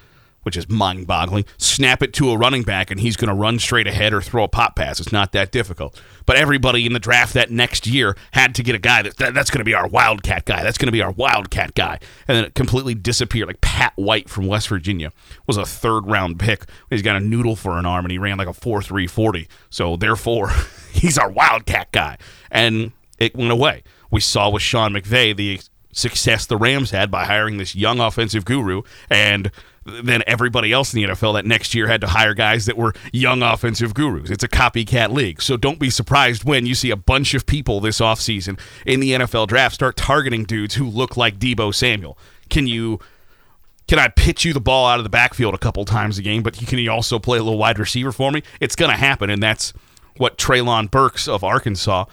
which 0.44 0.56
is 0.56 0.68
mind 0.68 1.06
boggling. 1.06 1.44
Snap 1.58 2.02
it 2.02 2.12
to 2.14 2.30
a 2.30 2.36
running 2.38 2.62
back, 2.62 2.90
and 2.90 3.00
he's 3.00 3.16
going 3.16 3.28
to 3.28 3.34
run 3.34 3.58
straight 3.58 3.86
ahead 3.86 4.12
or 4.12 4.22
throw 4.22 4.44
a 4.44 4.48
pop 4.48 4.76
pass. 4.76 5.00
It's 5.00 5.12
not 5.12 5.32
that 5.32 5.50
difficult. 5.50 6.00
But 6.26 6.36
everybody 6.36 6.86
in 6.86 6.92
the 6.92 6.98
draft 6.98 7.34
that 7.34 7.50
next 7.50 7.86
year 7.86 8.16
had 8.32 8.54
to 8.54 8.62
get 8.62 8.74
a 8.74 8.78
guy 8.78 9.02
that, 9.02 9.16
that 9.18 9.34
that's 9.34 9.50
going 9.50 9.58
to 9.58 9.64
be 9.64 9.74
our 9.74 9.88
wildcat 9.88 10.44
guy. 10.44 10.62
That's 10.62 10.78
going 10.78 10.86
to 10.86 10.92
be 10.92 11.02
our 11.02 11.10
wildcat 11.10 11.74
guy. 11.74 11.98
And 12.28 12.36
then 12.36 12.44
it 12.44 12.54
completely 12.54 12.94
disappeared. 12.94 13.48
Like 13.48 13.60
Pat 13.60 13.92
White 13.96 14.28
from 14.28 14.46
West 14.46 14.68
Virginia 14.68 15.10
was 15.46 15.56
a 15.56 15.66
third 15.66 16.06
round 16.06 16.38
pick. 16.38 16.64
He's 16.90 17.02
got 17.02 17.16
a 17.16 17.20
noodle 17.20 17.56
for 17.56 17.78
an 17.78 17.86
arm, 17.86 18.04
and 18.04 18.12
he 18.12 18.18
ran 18.18 18.38
like 18.38 18.48
a 18.48 18.54
4 18.54 18.82
3 18.82 19.06
40. 19.06 19.48
So 19.70 19.96
therefore, 19.96 20.50
he's 20.92 21.18
our 21.18 21.30
wildcat 21.30 21.92
guy. 21.92 22.18
And 22.50 22.92
it 23.18 23.34
went 23.34 23.50
away. 23.50 23.82
We 24.10 24.20
saw 24.20 24.50
with 24.50 24.62
Sean 24.62 24.92
McVay 24.92 25.36
the 25.36 25.60
success 25.92 26.46
the 26.46 26.56
Rams 26.56 26.90
had 26.90 27.10
by 27.10 27.24
hiring 27.24 27.56
this 27.56 27.74
young 27.74 28.00
offensive 28.00 28.44
guru 28.44 28.82
and 29.08 29.50
then 29.84 30.22
everybody 30.26 30.72
else 30.72 30.94
in 30.94 31.02
the 31.02 31.08
NFL 31.08 31.34
that 31.34 31.44
next 31.44 31.74
year 31.74 31.86
had 31.86 32.00
to 32.00 32.06
hire 32.06 32.34
guys 32.34 32.66
that 32.66 32.76
were 32.76 32.94
young 33.12 33.42
offensive 33.42 33.94
gurus. 33.94 34.30
It's 34.30 34.44
a 34.44 34.48
copycat 34.48 35.10
league. 35.10 35.42
So 35.42 35.56
don't 35.56 35.78
be 35.78 35.90
surprised 35.90 36.44
when 36.44 36.66
you 36.66 36.74
see 36.74 36.90
a 36.90 36.96
bunch 36.96 37.34
of 37.34 37.46
people 37.46 37.80
this 37.80 38.00
offseason 38.00 38.58
in 38.86 39.00
the 39.00 39.10
NFL 39.10 39.48
draft 39.48 39.74
start 39.74 39.96
targeting 39.96 40.44
dudes 40.44 40.74
who 40.74 40.88
look 40.88 41.16
like 41.16 41.38
Deebo 41.38 41.74
Samuel. 41.74 42.18
Can 42.48 42.66
you 42.66 42.98
can 43.86 43.98
I 43.98 44.08
pitch 44.08 44.44
you 44.44 44.52
the 44.52 44.60
ball 44.60 44.86
out 44.86 44.98
of 44.98 45.04
the 45.04 45.10
backfield 45.10 45.54
a 45.54 45.58
couple 45.58 45.84
times 45.84 46.16
a 46.18 46.22
game, 46.22 46.42
but 46.42 46.54
can 46.54 46.78
you 46.78 46.90
also 46.90 47.18
play 47.18 47.38
a 47.38 47.42
little 47.42 47.58
wide 47.58 47.78
receiver 47.78 48.12
for 48.12 48.30
me? 48.30 48.42
It's 48.60 48.76
going 48.76 48.90
to 48.90 48.96
happen, 48.96 49.28
and 49.28 49.42
that's 49.42 49.74
what 50.16 50.38
Treylon 50.38 50.90
Burks 50.90 51.28
of 51.28 51.44
Arkansas 51.44 52.06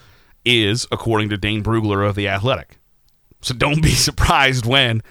is, 0.43 0.85
according 0.91 1.29
to 1.29 1.37
Dane 1.37 1.63
Brugler 1.63 2.07
of 2.07 2.15
The 2.15 2.27
Athletic. 2.27 2.77
So 3.41 3.53
don't 3.53 3.81
be 3.81 3.91
surprised 3.91 4.65
when 4.65 5.01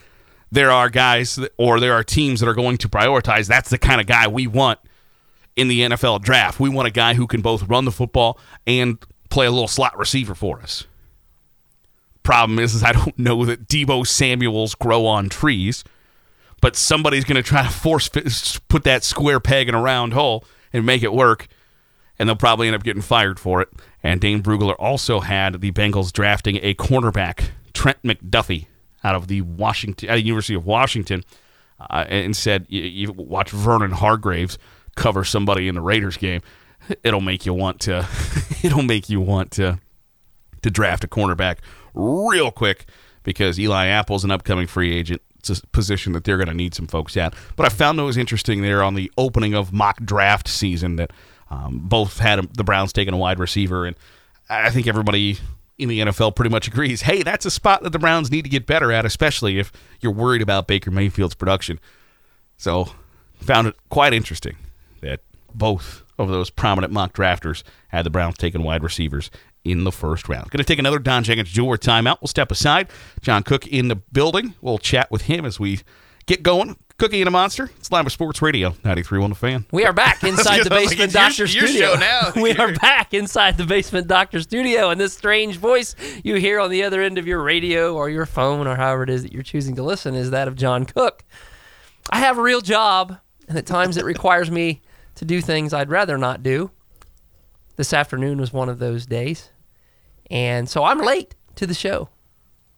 there 0.50 0.70
are 0.70 0.90
guys 0.90 1.38
or 1.56 1.80
there 1.80 1.92
are 1.92 2.04
teams 2.04 2.40
that 2.40 2.48
are 2.48 2.54
going 2.54 2.78
to 2.78 2.88
prioritize 2.88 3.46
that's 3.46 3.70
the 3.70 3.78
kind 3.78 4.00
of 4.00 4.06
guy 4.06 4.26
we 4.28 4.46
want 4.46 4.78
in 5.56 5.68
the 5.68 5.80
NFL 5.80 6.22
draft. 6.22 6.58
We 6.60 6.68
want 6.68 6.88
a 6.88 6.92
guy 6.92 7.14
who 7.14 7.26
can 7.26 7.40
both 7.40 7.68
run 7.68 7.84
the 7.84 7.92
football 7.92 8.38
and 8.66 8.98
play 9.28 9.46
a 9.46 9.50
little 9.50 9.68
slot 9.68 9.98
receiver 9.98 10.34
for 10.34 10.60
us. 10.60 10.86
Problem 12.22 12.58
is, 12.58 12.74
is 12.74 12.82
I 12.82 12.92
don't 12.92 13.18
know 13.18 13.44
that 13.44 13.68
Deebo 13.68 14.06
Samuels 14.06 14.74
grow 14.74 15.06
on 15.06 15.28
trees, 15.28 15.84
but 16.60 16.76
somebody's 16.76 17.24
going 17.24 17.36
to 17.36 17.42
try 17.42 17.62
to 17.62 17.70
force 17.70 18.08
put 18.68 18.84
that 18.84 19.04
square 19.04 19.40
peg 19.40 19.68
in 19.68 19.74
a 19.74 19.80
round 19.80 20.12
hole 20.12 20.44
and 20.72 20.84
make 20.84 21.02
it 21.02 21.12
work, 21.12 21.48
and 22.18 22.28
they'll 22.28 22.36
probably 22.36 22.66
end 22.66 22.76
up 22.76 22.82
getting 22.82 23.02
fired 23.02 23.40
for 23.40 23.62
it. 23.62 23.68
And 24.02 24.20
Dane 24.20 24.42
Brugler 24.42 24.76
also 24.78 25.20
had 25.20 25.60
the 25.60 25.72
Bengals 25.72 26.12
drafting 26.12 26.58
a 26.62 26.74
cornerback, 26.74 27.50
Trent 27.72 28.02
McDuffie, 28.02 28.66
out 29.04 29.14
of 29.14 29.28
the 29.28 29.42
Washington, 29.42 30.08
the 30.08 30.20
University 30.20 30.54
of 30.54 30.66
Washington, 30.66 31.24
uh, 31.78 32.04
and 32.08 32.36
said, 32.36 32.66
you, 32.68 33.12
watch 33.12 33.50
Vernon 33.50 33.92
Hargreaves 33.92 34.58
cover 34.96 35.24
somebody 35.24 35.68
in 35.68 35.74
the 35.74 35.80
Raiders 35.80 36.16
game, 36.16 36.42
it'll 37.02 37.20
make 37.20 37.46
you 37.46 37.54
want 37.54 37.80
to, 37.80 38.06
it'll 38.62 38.82
make 38.82 39.08
you 39.08 39.20
want 39.20 39.50
to, 39.52 39.78
to 40.62 40.70
draft 40.70 41.04
a 41.04 41.08
cornerback 41.08 41.58
real 41.94 42.50
quick 42.50 42.86
because 43.22 43.58
Eli 43.58 43.86
Apple's 43.86 44.24
an 44.24 44.30
upcoming 44.30 44.66
free 44.66 44.94
agent. 44.94 45.22
It's 45.38 45.50
a 45.50 45.66
position 45.68 46.12
that 46.12 46.24
they're 46.24 46.36
going 46.36 46.48
to 46.48 46.54
need 46.54 46.74
some 46.74 46.86
folks 46.86 47.16
at. 47.16 47.34
But 47.56 47.64
I 47.64 47.70
found 47.70 47.98
it 47.98 48.02
was 48.02 48.18
interesting 48.18 48.60
there 48.60 48.82
on 48.82 48.94
the 48.94 49.10
opening 49.16 49.54
of 49.54 49.72
mock 49.72 50.02
draft 50.04 50.48
season 50.48 50.96
that 50.96 51.12
um, 51.50 51.80
both 51.82 52.18
had 52.18 52.40
the 52.54 52.64
Browns 52.64 52.92
taking 52.92 53.14
a 53.14 53.16
wide 53.16 53.38
receiver, 53.38 53.86
and 53.86 53.96
I 54.50 54.70
think 54.70 54.86
everybody 54.86 55.38
in 55.80 55.88
the 55.88 56.00
NFL 56.00 56.36
pretty 56.36 56.50
much 56.50 56.68
agrees. 56.68 57.02
Hey, 57.02 57.22
that's 57.22 57.46
a 57.46 57.50
spot 57.50 57.82
that 57.82 57.90
the 57.90 57.98
Browns 57.98 58.30
need 58.30 58.42
to 58.42 58.50
get 58.50 58.66
better 58.66 58.92
at, 58.92 59.04
especially 59.04 59.58
if 59.58 59.72
you're 60.00 60.12
worried 60.12 60.42
about 60.42 60.66
Baker 60.66 60.90
Mayfield's 60.90 61.34
production. 61.34 61.80
So, 62.56 62.90
found 63.40 63.66
it 63.68 63.76
quite 63.88 64.12
interesting 64.12 64.56
that 65.00 65.20
both 65.54 66.02
of 66.18 66.28
those 66.28 66.50
prominent 66.50 66.92
mock 66.92 67.12
drafters 67.14 67.62
had 67.88 68.04
the 68.04 68.10
Browns 68.10 68.36
taking 68.36 68.62
wide 68.62 68.82
receivers 68.82 69.30
in 69.64 69.84
the 69.84 69.92
first 69.92 70.28
round. 70.28 70.50
Going 70.50 70.58
to 70.58 70.64
take 70.64 70.78
another 70.78 70.98
Don 70.98 71.24
Jenkins 71.24 71.50
Jeweler 71.50 71.76
timeout. 71.76 72.18
We'll 72.20 72.28
step 72.28 72.50
aside. 72.50 72.88
John 73.20 73.42
Cook 73.42 73.66
in 73.66 73.88
the 73.88 73.96
building. 73.96 74.54
We'll 74.60 74.78
chat 74.78 75.10
with 75.10 75.22
him 75.22 75.44
as 75.44 75.58
we 75.58 75.80
get 76.26 76.42
going. 76.42 76.76
Cookie 77.00 77.22
and 77.22 77.28
a 77.28 77.30
Monster. 77.30 77.70
It's 77.78 77.90
live 77.90 78.04
with 78.04 78.12
Sports 78.12 78.42
Radio, 78.42 78.72
93.1 78.84 79.30
The 79.30 79.34
Fan. 79.34 79.64
We 79.72 79.86
are 79.86 79.92
back 79.94 80.22
inside 80.22 80.64
the 80.64 80.68
Basement 80.68 81.14
like, 81.14 81.28
Doctor 81.28 81.46
your, 81.46 81.66
Studio. 81.66 81.88
Your 81.92 81.98
now. 81.98 82.32
we 82.36 82.52
are 82.52 82.74
back 82.74 83.14
inside 83.14 83.56
the 83.56 83.64
Basement 83.64 84.06
Doctor 84.06 84.38
Studio, 84.42 84.90
and 84.90 85.00
this 85.00 85.14
strange 85.14 85.56
voice 85.56 85.96
you 86.22 86.34
hear 86.34 86.60
on 86.60 86.68
the 86.68 86.82
other 86.82 87.00
end 87.00 87.16
of 87.16 87.26
your 87.26 87.42
radio 87.42 87.94
or 87.94 88.10
your 88.10 88.26
phone 88.26 88.66
or 88.66 88.76
however 88.76 89.04
it 89.04 89.08
is 89.08 89.22
that 89.22 89.32
you're 89.32 89.42
choosing 89.42 89.76
to 89.76 89.82
listen 89.82 90.14
is 90.14 90.30
that 90.32 90.46
of 90.46 90.56
John 90.56 90.84
Cook. 90.84 91.24
I 92.10 92.18
have 92.18 92.36
a 92.36 92.42
real 92.42 92.60
job, 92.60 93.18
and 93.48 93.56
at 93.56 93.64
times 93.64 93.96
it 93.96 94.04
requires 94.04 94.50
me 94.50 94.82
to 95.14 95.24
do 95.24 95.40
things 95.40 95.72
I'd 95.72 95.88
rather 95.88 96.18
not 96.18 96.42
do. 96.42 96.70
This 97.76 97.94
afternoon 97.94 98.38
was 98.38 98.52
one 98.52 98.68
of 98.68 98.78
those 98.78 99.06
days, 99.06 99.48
and 100.30 100.68
so 100.68 100.84
I'm 100.84 100.98
late 100.98 101.34
to 101.54 101.66
the 101.66 101.72
show. 101.72 102.10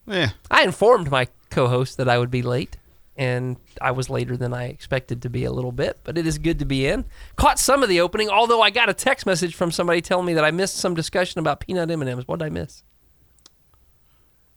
Yeah. 0.06 0.30
I 0.48 0.62
informed 0.62 1.11
my 1.11 1.26
co-host 1.50 1.96
that 1.96 2.08
I 2.08 2.18
would 2.18 2.30
be 2.30 2.42
late 2.42 2.76
and 3.22 3.56
I 3.80 3.92
was 3.92 4.11
later 4.11 4.37
than 4.37 4.52
I 4.52 4.64
expected 4.64 5.22
to 5.22 5.30
be 5.30 5.44
a 5.44 5.52
little 5.52 5.70
bit, 5.70 6.00
but 6.02 6.18
it 6.18 6.26
is 6.26 6.38
good 6.38 6.58
to 6.58 6.64
be 6.64 6.88
in. 6.88 7.04
Caught 7.37 7.61
some 7.61 7.85
of 7.85 7.88
the 7.88 8.00
opening, 8.00 8.28
although 8.28 8.61
I 8.61 8.70
got 8.70 8.88
a 8.88 8.94
text 8.94 9.26
message 9.26 9.54
from 9.54 9.70
somebody 9.70 10.00
telling 10.00 10.26
me 10.26 10.35
that 10.35 10.44
I 10.44 10.50
missed 10.50 10.76
some 10.76 10.94
discussion 10.94 11.38
about 11.38 11.61
peanut 11.61 11.88
M&Ms. 11.88 12.26
What 12.26 12.40
did 12.40 12.46
I 12.46 12.48
miss? 12.48 12.82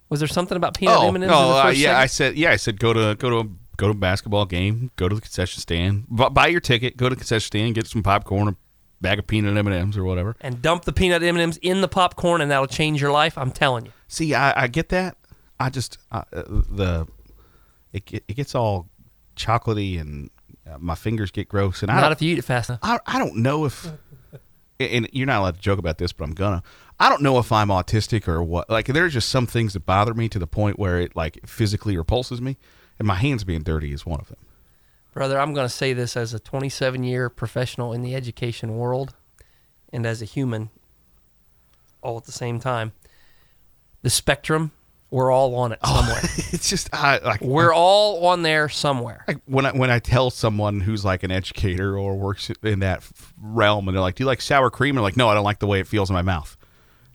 Was 0.10 0.20
there 0.20 0.28
something 0.28 0.58
about 0.58 0.76
peanut 0.76 0.98
oh, 0.98 1.08
M&Ms? 1.10 1.30
Oh, 1.32 1.60
uh, 1.60 1.70
yeah, 1.70 1.74
segment? 1.74 1.98
I 1.98 2.06
said 2.08 2.38
yeah, 2.38 2.52
I 2.52 2.56
said 2.56 2.80
go 2.80 2.94
to 2.94 3.16
go 3.16 3.30
to 3.30 3.52
go 3.78 3.88
to 3.88 3.92
a 3.92 3.94
basketball 3.94 4.46
game, 4.46 4.90
go 4.96 5.08
to 5.08 5.14
the 5.14 5.22
concession 5.22 5.62
stand, 5.62 6.08
bu- 6.08 6.32
buy 6.32 6.48
your 6.48 6.60
ticket, 6.60 6.98
go 6.98 7.08
to 7.08 7.16
the 7.16 7.20
concession 7.20 7.46
stand, 7.46 7.76
get 7.76 7.86
some 7.86 8.02
popcorn, 8.02 8.48
a 8.48 8.56
bag 9.02 9.20
of 9.20 9.28
peanut 9.28 9.56
M 9.58 9.68
and 9.68 9.76
M's 9.76 9.98
or 9.98 10.04
whatever. 10.04 10.36
and 10.42 10.62
dump 10.62 10.86
the 10.86 10.94
peanut 10.94 11.22
M&Ms 11.22 11.60
in 11.62 11.82
the 11.82 11.88
popcorn, 11.88 12.42
and 12.42 12.50
that'll 12.50 12.68
change 12.68 13.02
your 13.02 13.12
life. 13.12 13.38
I'm 13.38 13.52
telling 13.52 13.86
you. 13.86 13.92
See, 14.08 14.34
I, 14.34 14.64
I 14.64 14.68
get 14.68 14.90
that. 14.90 15.18
I 15.60 15.70
just 15.70 15.98
uh, 16.12 16.24
the 16.32 17.08
it 17.96 18.24
it 18.28 18.34
gets 18.36 18.56
all 18.56 18.88
chocolatey 19.36 20.00
and 20.00 20.30
uh, 20.70 20.78
my 20.80 20.96
fingers 20.96 21.32
get 21.32 21.48
gross, 21.48 21.82
and 21.82 21.92
I 21.92 22.02
Not 22.02 22.12
if 22.12 22.22
you 22.22 22.34
eat 22.34 22.40
it 22.40 22.44
fast 22.44 22.70
enough. 22.70 22.80
I, 22.84 23.00
I 23.06 23.20
don't 23.20 23.38
know 23.38 23.66
if 23.66 23.88
and 24.80 25.08
you're 25.12 25.28
not 25.28 25.40
allowed 25.40 25.56
to 25.56 25.62
joke 25.62 25.80
about 25.80 25.98
this, 25.98 26.12
but 26.12 26.26
I'm 26.26 26.34
gonna. 26.34 26.64
I 27.00 27.10
don't 27.10 27.22
know 27.22 27.40
if 27.40 27.52
I'm 27.52 27.70
autistic 27.70 28.28
or 28.28 28.42
what. 28.44 28.70
Like 28.70 28.88
there's 28.88 29.14
just 29.14 29.30
some 29.30 29.48
things 29.48 29.74
that 29.74 29.86
bother 29.86 30.14
me 30.14 30.30
to 30.30 30.40
the 30.40 30.48
point 30.48 30.80
where 30.80 31.00
it 31.00 31.16
like 31.16 31.40
physically 31.46 31.98
repulses 31.98 32.42
me, 32.42 32.58
and 33.00 33.08
my 33.08 33.16
hands 33.16 33.44
being 33.44 33.64
dirty 33.64 33.94
is 33.94 34.06
one 34.06 34.20
of 34.20 34.28
them. 34.28 34.38
Brother, 35.14 35.40
I'm 35.40 35.54
going 35.54 35.66
to 35.66 35.74
say 35.74 35.94
this 35.94 36.18
as 36.18 36.34
a 36.34 36.40
27 36.40 37.04
year 37.06 37.30
professional 37.30 37.94
in 37.94 38.02
the 38.02 38.14
education 38.14 38.76
world 38.76 39.16
and 39.94 40.06
as 40.06 40.22
a 40.22 40.26
human 40.26 40.70
all 42.02 42.18
at 42.18 42.26
the 42.26 42.34
same 42.34 42.60
time. 42.60 42.92
The 44.02 44.10
spectrum 44.10 44.72
We're 45.16 45.32
all 45.32 45.56
on 45.56 45.72
it 45.72 45.80
oh, 45.82 46.02
somewhere. 46.02 46.20
it's 46.52 46.70
just 46.70 46.90
I, 46.94 47.20
like 47.20 47.40
We're 47.40 47.74
all 47.74 48.28
on 48.28 48.42
there 48.42 48.68
somewhere. 48.68 49.24
like 49.26 49.40
when 49.46 49.66
I 49.66 49.72
when 49.72 49.90
I 49.90 50.00
tell 50.00 50.30
someone 50.30 50.82
who's 50.82 51.06
like 51.06 51.24
an 51.24 51.32
educator 51.32 51.98
or 51.98 52.18
works 52.18 52.52
in 52.62 52.80
that 52.80 52.98
f- 52.98 53.34
realm, 53.42 53.88
and 53.88 53.96
they're 53.96 54.02
like, 54.02 54.16
"Do 54.16 54.24
you 54.24 54.28
like 54.28 54.42
sour 54.42 54.70
cream?" 54.70 54.98
And 54.98 55.04
like, 55.04 55.16
"No, 55.16 55.30
I 55.30 55.34
don't 55.34 55.46
like 55.46 55.60
the 55.60 55.68
way 55.68 55.80
it 55.80 55.88
feels 55.88 56.10
in 56.10 56.16
my 56.16 56.22
mouth." 56.22 56.58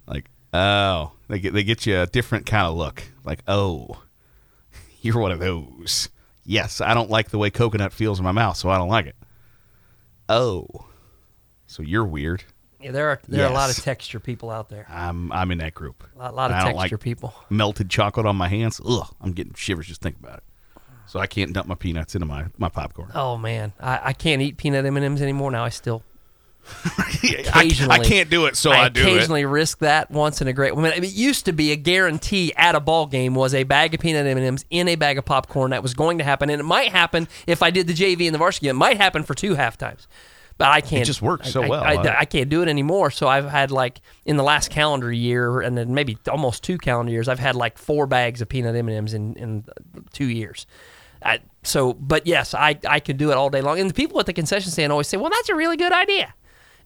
Like, 0.06 0.30
oh, 0.54 1.12
they 1.28 1.40
get 1.40 1.52
they 1.52 1.62
get 1.62 1.84
you 1.84 2.00
a 2.00 2.06
different 2.06 2.46
kind 2.46 2.66
of 2.66 2.74
look. 2.74 3.02
Like, 3.22 3.40
oh, 3.46 4.02
you're 5.02 5.18
one 5.18 5.32
of 5.32 5.38
those. 5.38 6.08
Yes, 6.46 6.80
I 6.80 6.94
don't 6.94 7.10
like 7.10 7.28
the 7.28 7.36
way 7.36 7.50
coconut 7.50 7.92
feels 7.92 8.18
in 8.18 8.24
my 8.24 8.32
mouth, 8.32 8.56
so 8.56 8.70
I 8.70 8.78
don't 8.78 8.88
like 8.88 9.08
it. 9.08 9.16
Oh, 10.26 10.66
so 11.66 11.82
you're 11.82 12.06
weird. 12.06 12.44
Yeah, 12.82 12.92
there 12.92 13.08
are 13.08 13.20
there 13.28 13.44
are 13.46 13.50
a 13.50 13.54
lot 13.54 13.70
of 13.70 13.82
texture 13.82 14.20
people 14.20 14.50
out 14.50 14.68
there. 14.68 14.86
I'm 14.88 15.30
I'm 15.32 15.50
in 15.50 15.58
that 15.58 15.74
group. 15.74 16.04
A 16.16 16.18
lot, 16.18 16.34
lot 16.34 16.50
of 16.50 16.56
I 16.56 16.72
texture 16.72 16.96
like 16.96 17.00
people. 17.00 17.34
melted 17.50 17.90
chocolate 17.90 18.26
on 18.26 18.36
my 18.36 18.48
hands. 18.48 18.80
Ugh, 18.84 19.06
I'm 19.20 19.32
getting 19.32 19.54
shivers 19.54 19.86
just 19.86 20.00
thinking 20.00 20.22
about 20.24 20.38
it. 20.38 20.44
So 21.06 21.18
I 21.18 21.26
can't 21.26 21.52
dump 21.52 21.66
my 21.66 21.74
peanuts 21.74 22.14
into 22.14 22.26
my, 22.26 22.46
my 22.56 22.68
popcorn. 22.68 23.10
Oh 23.16 23.36
man, 23.36 23.72
I, 23.80 24.00
I 24.04 24.12
can't 24.12 24.40
eat 24.40 24.56
peanut 24.56 24.86
M 24.86 24.96
and 24.96 25.04
M's 25.04 25.20
anymore 25.20 25.50
now. 25.50 25.64
I 25.64 25.68
still 25.68 26.04
I, 26.98 27.18
occasionally 27.48 27.98
I 28.00 28.04
can't 28.04 28.30
do 28.30 28.46
it, 28.46 28.56
so 28.56 28.70
I, 28.70 28.88
do 28.88 29.00
it. 29.00 29.04
occasionally 29.04 29.44
risk 29.44 29.78
that 29.78 30.10
once 30.10 30.40
in 30.40 30.48
a 30.48 30.52
great. 30.52 30.72
I 30.72 30.76
mean, 30.76 30.92
it 31.04 31.12
used 31.12 31.46
to 31.46 31.52
be 31.52 31.72
a 31.72 31.76
guarantee 31.76 32.52
at 32.56 32.74
a 32.74 32.80
ball 32.80 33.06
game 33.06 33.34
was 33.34 33.54
a 33.54 33.64
bag 33.64 33.94
of 33.94 34.00
peanut 34.00 34.26
M 34.26 34.36
and 34.36 34.46
M's 34.46 34.64
in 34.70 34.88
a 34.88 34.94
bag 34.94 35.18
of 35.18 35.24
popcorn. 35.24 35.72
That 35.72 35.82
was 35.82 35.94
going 35.94 36.18
to 36.18 36.24
happen, 36.24 36.48
and 36.48 36.60
it 36.60 36.64
might 36.64 36.92
happen 36.92 37.28
if 37.46 37.62
I 37.62 37.70
did 37.70 37.86
the 37.86 37.94
JV 37.94 38.26
and 38.26 38.34
the 38.34 38.38
varsity. 38.38 38.68
It 38.68 38.74
might 38.74 38.96
happen 38.96 39.22
for 39.24 39.34
two 39.34 39.54
half 39.54 39.76
times, 39.76 40.06
but 40.60 40.68
I 40.68 40.80
can't. 40.82 41.02
It 41.02 41.06
just 41.06 41.22
works 41.22 41.50
so 41.50 41.62
I- 41.62 41.68
well. 41.68 41.82
I, 41.82 41.94
I- 41.94 42.20
I 42.20 42.24
can't 42.26 42.48
do 42.50 42.62
it 42.62 42.68
anymore. 42.68 43.10
So 43.10 43.26
I've 43.26 43.48
had 43.48 43.70
like 43.70 44.00
in 44.24 44.36
the 44.36 44.42
last 44.44 44.70
calendar 44.70 45.10
year, 45.10 45.60
and 45.60 45.76
then 45.76 45.94
maybe 45.94 46.18
almost 46.30 46.62
two 46.62 46.76
calendar 46.78 47.10
years, 47.10 47.28
I've 47.28 47.38
had 47.38 47.56
like 47.56 47.78
four 47.78 48.06
bags 48.06 48.40
of 48.42 48.48
peanut 48.48 48.76
M 48.76 48.86
and 48.88 48.96
M's 48.96 49.14
in 49.14 49.34
in 49.36 49.64
two 50.12 50.26
years. 50.28 50.66
I, 51.22 51.40
so, 51.62 51.94
but 51.94 52.26
yes, 52.26 52.54
I 52.54 52.78
I 52.88 53.00
could 53.00 53.16
do 53.16 53.30
it 53.30 53.36
all 53.36 53.50
day 53.50 53.60
long. 53.62 53.80
And 53.80 53.88
the 53.90 53.94
people 53.94 54.20
at 54.20 54.26
the 54.26 54.32
concession 54.32 54.70
stand 54.70 54.92
always 54.92 55.08
say, 55.08 55.16
"Well, 55.16 55.30
that's 55.30 55.48
a 55.48 55.54
really 55.54 55.76
good 55.76 55.92
idea." 55.92 56.34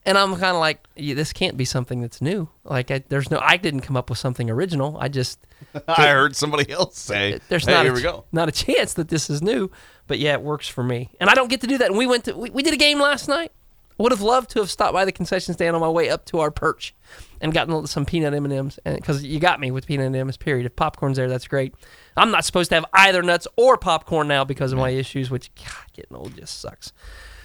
And 0.07 0.19
I'm 0.19 0.31
kind 0.33 0.55
of 0.55 0.57
like, 0.59 0.85
yeah, 0.95 1.15
this 1.15 1.33
can't 1.33 1.57
be 1.57 1.65
something 1.65 1.99
that's 1.99 2.21
new. 2.21 2.47
Like, 2.63 2.91
I, 2.91 3.03
there's 3.09 3.31
no, 3.31 3.39
I 3.41 3.57
didn't 3.57 3.79
come 3.81 3.97
up 3.97 4.07
with 4.11 4.19
something 4.19 4.51
original. 4.51 4.97
I 4.99 5.07
just, 5.07 5.39
I 5.87 6.09
heard 6.09 6.35
somebody 6.35 6.71
else 6.71 6.99
say, 6.99 7.39
there's 7.49 7.65
hey, 7.65 7.71
not, 7.73 7.85
here 7.85 7.91
a, 7.91 7.95
we 7.95 8.03
go. 8.03 8.23
not 8.31 8.47
a 8.47 8.51
chance 8.51 8.93
that 8.93 9.07
this 9.07 9.31
is 9.31 9.41
new. 9.41 9.71
But 10.05 10.19
yeah, 10.19 10.33
it 10.33 10.43
works 10.43 10.67
for 10.67 10.83
me. 10.83 11.09
And 11.19 11.27
I 11.27 11.33
don't 11.33 11.47
get 11.49 11.61
to 11.61 11.67
do 11.67 11.79
that. 11.79 11.89
And 11.89 11.97
we 11.97 12.05
went 12.05 12.25
to, 12.25 12.37
we, 12.37 12.51
we 12.51 12.61
did 12.61 12.75
a 12.75 12.77
game 12.77 12.99
last 12.99 13.27
night. 13.27 13.51
Would 13.97 14.11
have 14.11 14.21
loved 14.21 14.49
to 14.51 14.59
have 14.59 14.69
stopped 14.69 14.93
by 14.93 15.05
the 15.05 15.11
concession 15.11 15.53
stand 15.53 15.75
on 15.75 15.81
my 15.81 15.89
way 15.89 16.09
up 16.09 16.25
to 16.25 16.39
our 16.39 16.51
perch 16.51 16.93
and 17.39 17.53
gotten 17.53 17.87
some 17.87 18.05
peanut 18.05 18.33
M 18.33 18.43
and 18.45 18.53
M's. 18.53 18.79
Because 18.83 19.23
you 19.23 19.39
got 19.39 19.59
me 19.59 19.71
with 19.71 19.87
peanut 19.87 20.07
M 20.07 20.13
and 20.13 20.21
M's. 20.21 20.37
Period. 20.37 20.65
If 20.65 20.75
popcorn's 20.75 21.17
there, 21.17 21.29
that's 21.29 21.47
great. 21.47 21.73
I'm 22.17 22.31
not 22.31 22.43
supposed 22.43 22.69
to 22.69 22.75
have 22.75 22.85
either 22.93 23.23
nuts 23.23 23.47
or 23.55 23.77
popcorn 23.77 24.27
now 24.27 24.43
because 24.43 24.73
of 24.73 24.79
my 24.79 24.89
issues, 24.89 25.29
which 25.29 25.49
God, 25.55 25.85
getting 25.93 26.17
old 26.17 26.35
just 26.35 26.59
sucks. 26.59 26.91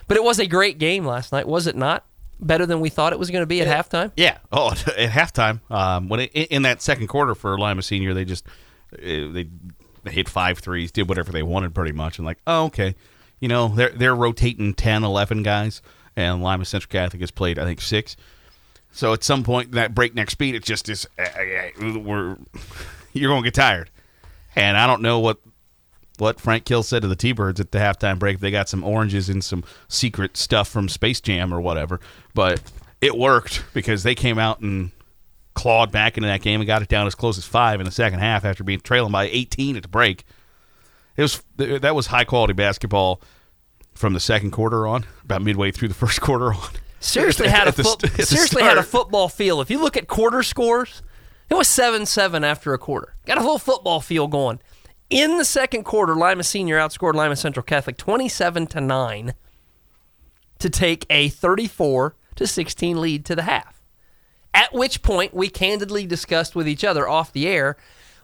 But 0.09 0.17
it 0.17 0.25
was 0.25 0.41
a 0.41 0.47
great 0.47 0.79
game 0.79 1.05
last 1.05 1.31
night, 1.31 1.47
was 1.47 1.69
it 1.69 1.77
not? 1.77 2.05
Better 2.41 2.67
than 2.67 2.81
we 2.81 2.89
thought 2.89 3.13
it 3.13 3.19
was 3.19 3.31
going 3.31 3.43
to 3.43 3.47
be 3.47 3.61
at 3.61 3.69
halftime. 3.69 4.11
Yeah. 4.17 4.39
Oh, 4.51 4.71
at 4.97 5.11
halftime, 5.11 5.61
um, 5.71 6.09
when 6.09 6.21
it, 6.21 6.33
in 6.33 6.63
that 6.63 6.83
second 6.83 7.07
quarter 7.07 7.35
for 7.35 7.57
Lima 7.59 7.83
Senior, 7.83 8.15
they 8.15 8.25
just 8.25 8.45
they 8.91 9.47
they 10.03 10.11
hit 10.11 10.29
five 10.29 10.59
threes, 10.59 10.91
did 10.91 11.09
whatever 11.09 11.31
they 11.33 11.43
wanted 11.43 11.75
pretty 11.75 11.93
much, 11.93 12.19
and 12.19 12.27
like, 12.27 12.39
oh, 12.47 12.65
okay, 12.65 12.95
you 13.39 13.49
know, 13.49 13.69
they're 13.69 13.91
they're 13.91 14.15
rotating 14.15 14.75
10, 14.75 15.05
11 15.05 15.43
guys, 15.43 15.83
and 16.17 16.43
Lima 16.43 16.65
Central 16.65 16.91
Catholic 16.91 17.21
has 17.21 17.31
played 17.31 17.59
I 17.59 17.65
think 17.65 17.81
six. 17.81 18.17
So 18.93 19.13
at 19.13 19.23
some 19.23 19.45
point, 19.45 19.73
that 19.73 19.95
breakneck 19.95 20.31
speed, 20.31 20.55
it 20.55 20.65
just 20.65 20.89
is. 20.89 21.07
Uh, 21.19 21.23
uh, 21.23 21.99
we're 21.99 22.37
you're 23.13 23.31
going 23.31 23.43
to 23.43 23.47
get 23.47 23.55
tired, 23.55 23.91
and 24.57 24.77
I 24.77 24.87
don't 24.87 25.03
know 25.03 25.21
what 25.21 25.39
what 26.19 26.41
Frank 26.41 26.65
Kill 26.65 26.83
said 26.83 27.03
to 27.03 27.09
the 27.09 27.17
T-Birds 27.17 27.61
at 27.61 27.73
the 27.73 27.79
halftime 27.79 28.19
break. 28.19 28.41
They 28.41 28.51
got 28.51 28.69
some 28.69 28.85
oranges 28.85 29.31
and 29.31 29.43
some 29.43 29.65
secret 29.89 30.37
stuff 30.37 30.69
from 30.69 30.89
Space 30.89 31.21
Jam 31.21 31.55
or 31.55 31.61
whatever, 31.61 31.99
but 32.35 32.61
it 33.01 33.17
worked 33.17 33.65
because 33.73 34.03
they 34.03 34.15
came 34.15 34.39
out 34.39 34.61
and 34.61 34.91
clawed 35.55 35.91
back 35.91 36.17
into 36.17 36.27
that 36.27 36.43
game 36.43 36.61
and 36.61 36.67
got 36.67 36.83
it 36.83 36.89
down 36.89 37.07
as 37.07 37.15
close 37.15 37.39
as 37.39 37.45
five 37.45 37.81
in 37.81 37.87
the 37.87 37.93
second 37.93 38.19
half 38.19 38.45
after 38.45 38.63
being 38.63 38.81
trailing 38.81 39.13
by 39.13 39.25
18 39.25 39.77
at 39.77 39.83
the 39.83 39.89
break. 39.89 40.25
It 41.17 41.23
was 41.23 41.43
that 41.57 41.95
was 41.95 42.09
high 42.09 42.25
quality 42.25 42.53
basketball 42.53 43.21
from 44.01 44.15
the 44.15 44.21
second 44.21 44.51
quarter 44.51 44.87
on, 44.87 45.05
about 45.23 45.43
midway 45.43 45.71
through 45.71 45.89
the 45.89 45.95
first 45.95 46.21
quarter 46.23 46.55
on. 46.55 46.71
seriously 47.01 47.49
had 47.49 47.69
a 47.69 47.73
foot, 47.73 48.01
st- 48.01 48.27
seriously 48.27 48.63
had 48.63 48.79
a 48.79 48.83
football 48.83 49.29
feel. 49.29 49.61
If 49.61 49.71
you 49.71 49.79
look 49.79 49.97
at 49.97 50.09
quarter 50.09 50.43
scores, 50.43 51.03
it 51.51 51.55
was 51.55 51.69
seven 51.69 52.07
seven 52.07 52.43
after 52.43 52.73
a 52.73 52.79
quarter. 52.79 53.15
Got 53.27 53.37
a 53.37 53.43
little 53.43 53.59
football 53.59 54.01
feel 54.01 54.27
going. 54.27 54.59
In 55.11 55.37
the 55.37 55.45
second 55.45 55.85
quarter, 55.85 56.15
Lima 56.15 56.43
Senior 56.45 56.79
outscored 56.79 57.15
Lima 57.15 57.37
Central 57.37 57.63
Catholic 57.63 57.99
twenty 57.99 58.29
seven 58.29 58.67
to 58.69 58.81
nine 58.81 59.35
to 60.59 60.71
take 60.71 61.05
a 61.11 61.29
thirty 61.29 61.67
four 61.69 62.17
to 62.37 62.47
sixteen 62.47 63.01
lead 63.01 63.25
to 63.27 63.37
the 63.37 63.43
half. 63.43 63.83
At 64.55 64.73
which 64.73 65.03
point 65.03 65.35
we 65.35 65.49
candidly 65.51 66.07
discussed 66.07 66.57
with 66.57 66.67
each 66.67 66.85
other 66.85 67.07
off 67.09 67.33
the 67.33 67.47
air, 67.47 67.77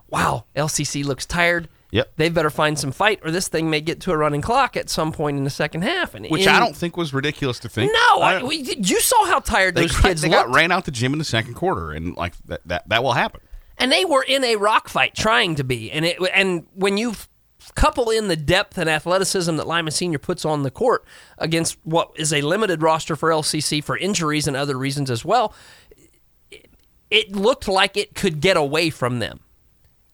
"Wow, 0.08 0.44
LCC 0.56 1.04
looks 1.04 1.26
tired." 1.26 1.68
Yep. 1.96 2.12
They 2.16 2.28
better 2.28 2.50
find 2.50 2.78
some 2.78 2.92
fight, 2.92 3.20
or 3.24 3.30
this 3.30 3.48
thing 3.48 3.70
may 3.70 3.80
get 3.80 4.00
to 4.02 4.12
a 4.12 4.16
running 4.18 4.42
clock 4.42 4.76
at 4.76 4.90
some 4.90 5.12
point 5.12 5.38
in 5.38 5.44
the 5.44 5.50
second 5.50 5.80
half. 5.80 6.14
And 6.14 6.26
Which 6.26 6.42
in- 6.42 6.48
I 6.50 6.58
don't 6.58 6.76
think 6.76 6.94
was 6.94 7.14
ridiculous 7.14 7.58
to 7.60 7.70
think. 7.70 7.90
no, 7.90 8.20
I, 8.20 8.42
we, 8.42 8.56
you 8.58 9.00
saw 9.00 9.24
how 9.24 9.40
tired 9.40 9.74
they, 9.74 9.82
those 9.82 9.98
kids 9.98 10.20
they 10.20 10.28
looked, 10.28 10.48
got 10.48 10.54
ran 10.54 10.70
out 10.70 10.84
the 10.84 10.90
gym 10.90 11.14
in 11.14 11.18
the 11.18 11.24
second 11.24 11.54
quarter, 11.54 11.92
and 11.92 12.14
like 12.14 12.34
that 12.48 12.60
that, 12.66 12.86
that 12.90 13.02
will 13.02 13.14
happen. 13.14 13.40
and 13.78 13.90
they 13.90 14.04
were 14.04 14.22
in 14.22 14.44
a 14.44 14.56
rock 14.56 14.90
fight, 14.90 15.14
trying 15.14 15.54
to 15.54 15.64
be. 15.64 15.90
And 15.90 16.04
it, 16.04 16.18
and 16.34 16.66
when 16.74 16.98
you 16.98 17.14
couple 17.74 18.10
in 18.10 18.28
the 18.28 18.36
depth 18.36 18.76
and 18.76 18.90
athleticism 18.90 19.56
that 19.56 19.66
Lima 19.66 19.90
Senior 19.90 20.18
puts 20.18 20.44
on 20.44 20.64
the 20.64 20.70
court 20.70 21.02
against 21.38 21.78
what 21.82 22.10
is 22.16 22.30
a 22.30 22.42
limited 22.42 22.82
roster 22.82 23.16
for 23.16 23.30
LCC 23.30 23.82
for 23.82 23.96
injuries 23.96 24.46
and 24.46 24.54
other 24.54 24.76
reasons 24.76 25.10
as 25.10 25.24
well, 25.24 25.54
it, 26.50 26.68
it 27.10 27.32
looked 27.34 27.68
like 27.68 27.96
it 27.96 28.14
could 28.14 28.42
get 28.42 28.58
away 28.58 28.90
from 28.90 29.18
them, 29.18 29.40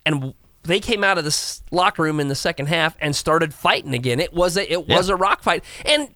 and. 0.06 0.34
They 0.64 0.78
came 0.80 1.02
out 1.02 1.18
of 1.18 1.24
the 1.24 1.60
locker 1.72 2.02
room 2.02 2.20
in 2.20 2.28
the 2.28 2.34
second 2.34 2.66
half 2.66 2.96
and 3.00 3.16
started 3.16 3.52
fighting 3.52 3.94
again. 3.94 4.20
It 4.20 4.32
was 4.32 4.56
a 4.56 4.70
it 4.72 4.86
was 4.88 5.08
Yeah. 5.08 5.14
a 5.14 5.16
rock 5.16 5.42
fight, 5.42 5.64
and 5.84 6.14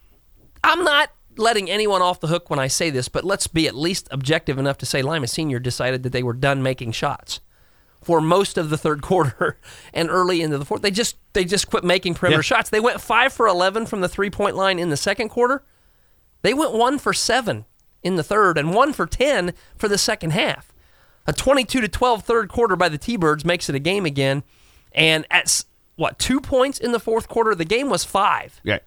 I'm 0.62 0.84
not 0.84 1.10
letting 1.36 1.68
anyone 1.70 2.00
off 2.00 2.20
the 2.20 2.28
hook 2.28 2.48
when 2.48 2.58
I 2.58 2.66
say 2.68 2.88
this, 2.90 3.08
but 3.08 3.24
let's 3.24 3.46
be 3.46 3.66
at 3.66 3.74
least 3.74 4.08
objective 4.10 4.56
enough 4.58 4.78
to 4.78 4.86
say 4.86 5.02
Lima 5.02 5.26
Senior 5.26 5.58
decided 5.58 6.02
that 6.04 6.10
they 6.12 6.22
were 6.22 6.32
done 6.32 6.62
making 6.62 6.92
shots 6.92 7.40
for 8.00 8.20
most 8.20 8.56
of 8.56 8.70
the 8.70 8.78
third 8.78 9.02
quarter 9.10 9.58
and 9.92 10.08
early 10.08 10.40
into 10.42 10.58
the 10.58 10.64
fourth. 10.64 10.80
They 10.82 10.90
just 10.92 11.16
they 11.32 11.44
just 11.44 11.68
quit 11.68 11.82
making 11.84 12.14
perimeter 12.14 12.38
Yeah. 12.38 12.42
shots. 12.42 12.70
They 12.70 12.80
went 12.80 13.00
five 13.00 13.32
for 13.32 13.46
eleven 13.48 13.84
from 13.84 14.00
the 14.00 14.08
three 14.08 14.30
point 14.30 14.54
line 14.54 14.78
in 14.78 14.90
the 14.90 14.96
second 14.96 15.28
quarter. 15.30 15.64
They 16.42 16.54
went 16.54 16.72
one 16.72 16.98
for 16.98 17.12
seven 17.12 17.64
in 18.04 18.14
the 18.14 18.22
third 18.22 18.56
and 18.58 18.72
one 18.72 18.92
for 18.92 19.06
ten 19.06 19.52
for 19.76 19.88
the 19.88 19.98
second 19.98 20.30
half. 20.30 20.72
A 21.26 21.32
22 21.32 21.80
to 21.80 21.88
12 21.88 22.22
third 22.22 22.48
quarter 22.48 22.76
by 22.76 22.88
the 22.88 22.98
T-Birds 22.98 23.44
makes 23.44 23.68
it 23.68 23.74
a 23.74 23.80
game 23.80 24.06
again. 24.06 24.42
And 24.92 25.26
at 25.30 25.64
what 25.96 26.18
two 26.18 26.40
points 26.40 26.78
in 26.78 26.92
the 26.92 27.00
fourth 27.00 27.28
quarter, 27.28 27.54
the 27.54 27.64
game 27.64 27.90
was 27.90 28.04
five. 28.04 28.60
Yeah. 28.62 28.78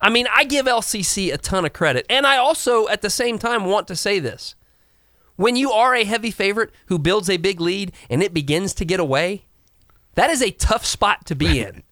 I 0.00 0.10
mean, 0.10 0.28
I 0.32 0.44
give 0.44 0.66
LCC 0.66 1.32
a 1.32 1.38
ton 1.38 1.64
of 1.64 1.72
credit. 1.72 2.06
And 2.08 2.26
I 2.26 2.36
also, 2.36 2.86
at 2.88 3.02
the 3.02 3.10
same 3.10 3.38
time, 3.38 3.64
want 3.64 3.88
to 3.88 3.96
say 3.96 4.20
this. 4.20 4.54
When 5.36 5.56
you 5.56 5.72
are 5.72 5.94
a 5.94 6.04
heavy 6.04 6.30
favorite 6.30 6.70
who 6.86 6.98
builds 6.98 7.28
a 7.30 7.36
big 7.36 7.60
lead 7.60 7.92
and 8.08 8.22
it 8.22 8.34
begins 8.34 8.74
to 8.74 8.84
get 8.84 9.00
away, 9.00 9.44
that 10.14 10.30
is 10.30 10.42
a 10.42 10.50
tough 10.50 10.84
spot 10.84 11.26
to 11.26 11.34
be 11.34 11.60
in. 11.60 11.82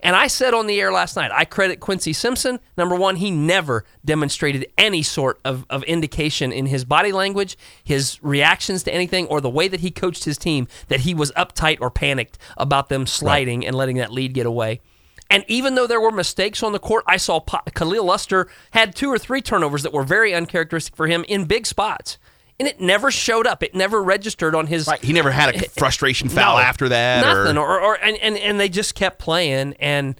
And 0.00 0.14
I 0.14 0.26
said 0.26 0.54
on 0.54 0.66
the 0.66 0.80
air 0.80 0.92
last 0.92 1.16
night, 1.16 1.30
I 1.32 1.44
credit 1.44 1.80
Quincy 1.80 2.12
Simpson. 2.12 2.60
Number 2.76 2.94
one, 2.94 3.16
he 3.16 3.30
never 3.30 3.84
demonstrated 4.04 4.66
any 4.76 5.02
sort 5.02 5.40
of, 5.44 5.64
of 5.70 5.82
indication 5.84 6.52
in 6.52 6.66
his 6.66 6.84
body 6.84 7.12
language, 7.12 7.56
his 7.82 8.22
reactions 8.22 8.82
to 8.84 8.94
anything, 8.94 9.26
or 9.26 9.40
the 9.40 9.50
way 9.50 9.68
that 9.68 9.80
he 9.80 9.90
coached 9.90 10.24
his 10.24 10.38
team 10.38 10.68
that 10.88 11.00
he 11.00 11.14
was 11.14 11.32
uptight 11.32 11.78
or 11.80 11.90
panicked 11.90 12.38
about 12.56 12.88
them 12.88 13.06
sliding 13.06 13.66
and 13.66 13.76
letting 13.76 13.96
that 13.96 14.12
lead 14.12 14.34
get 14.34 14.46
away. 14.46 14.80
And 15.28 15.44
even 15.48 15.74
though 15.74 15.86
there 15.86 16.00
were 16.00 16.12
mistakes 16.12 16.62
on 16.62 16.72
the 16.72 16.78
court, 16.78 17.04
I 17.06 17.16
saw 17.16 17.40
Khalil 17.40 18.04
Luster 18.04 18.48
had 18.70 18.94
two 18.94 19.08
or 19.08 19.18
three 19.18 19.40
turnovers 19.40 19.82
that 19.82 19.92
were 19.92 20.04
very 20.04 20.32
uncharacteristic 20.32 20.94
for 20.94 21.08
him 21.08 21.24
in 21.26 21.46
big 21.46 21.66
spots. 21.66 22.18
And 22.58 22.66
it 22.66 22.80
never 22.80 23.10
showed 23.10 23.46
up. 23.46 23.62
It 23.62 23.74
never 23.74 24.02
registered 24.02 24.54
on 24.54 24.66
his 24.66 24.86
Right. 24.86 25.02
He 25.02 25.12
never 25.12 25.30
had 25.30 25.54
a 25.54 25.68
frustration 25.70 26.28
foul 26.28 26.56
no, 26.56 26.62
after 26.62 26.88
that. 26.88 27.24
Nothing. 27.24 27.58
Or, 27.58 27.78
Or, 27.78 27.80
or, 27.80 27.94
and, 27.96 28.16
and, 28.16 28.36
and 28.38 28.58
they 28.58 28.68
just 28.68 28.94
kept 28.94 29.18
playing. 29.18 29.74
And 29.78 30.18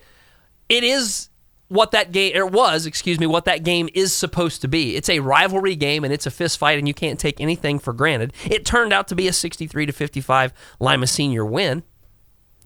it 0.69 0.85
is 0.85 1.31
what 1.69 1.93
that 1.93 2.13
game, 2.13 2.37
or 2.37 2.47
was, 2.47 2.87
excuse 2.87 3.19
me, 3.19 3.27
what 3.27 3.47
that 3.47 3.65
game 3.65 3.89
is 3.95 4.13
supposed 4.13 4.61
to 4.61 4.69
be. 4.69 4.97
It's 4.97 5.09
a 5.09 5.21
rivalry 5.21 5.77
game 5.77 6.05
and 6.05 6.13
it's 6.13 6.27
a 6.27 6.31
fist 6.31 6.59
fight, 6.59 6.79
and 6.79 6.87
you 6.87 6.95
can't 6.95 7.19
take 7.19 7.41
anything 7.41 7.79
for 7.79 7.93
granted. 7.93 8.33
It 8.45 8.67
turned 8.67 8.93
out 8.93 9.09
to 9.09 9.15
be 9.15 9.29
a 9.29 9.33
63 9.33 9.87
to 9.87 9.93
55 9.93 10.53
Lima 10.79 11.07
Senior 11.07 11.45
win. 11.45 11.83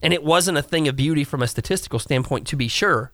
And 0.03 0.13
it 0.13 0.23
wasn't 0.23 0.57
a 0.57 0.63
thing 0.63 0.87
of 0.87 0.95
beauty 0.95 1.23
from 1.23 1.41
a 1.41 1.47
statistical 1.47 1.99
standpoint, 1.99 2.47
to 2.47 2.55
be 2.55 2.67
sure. 2.67 3.11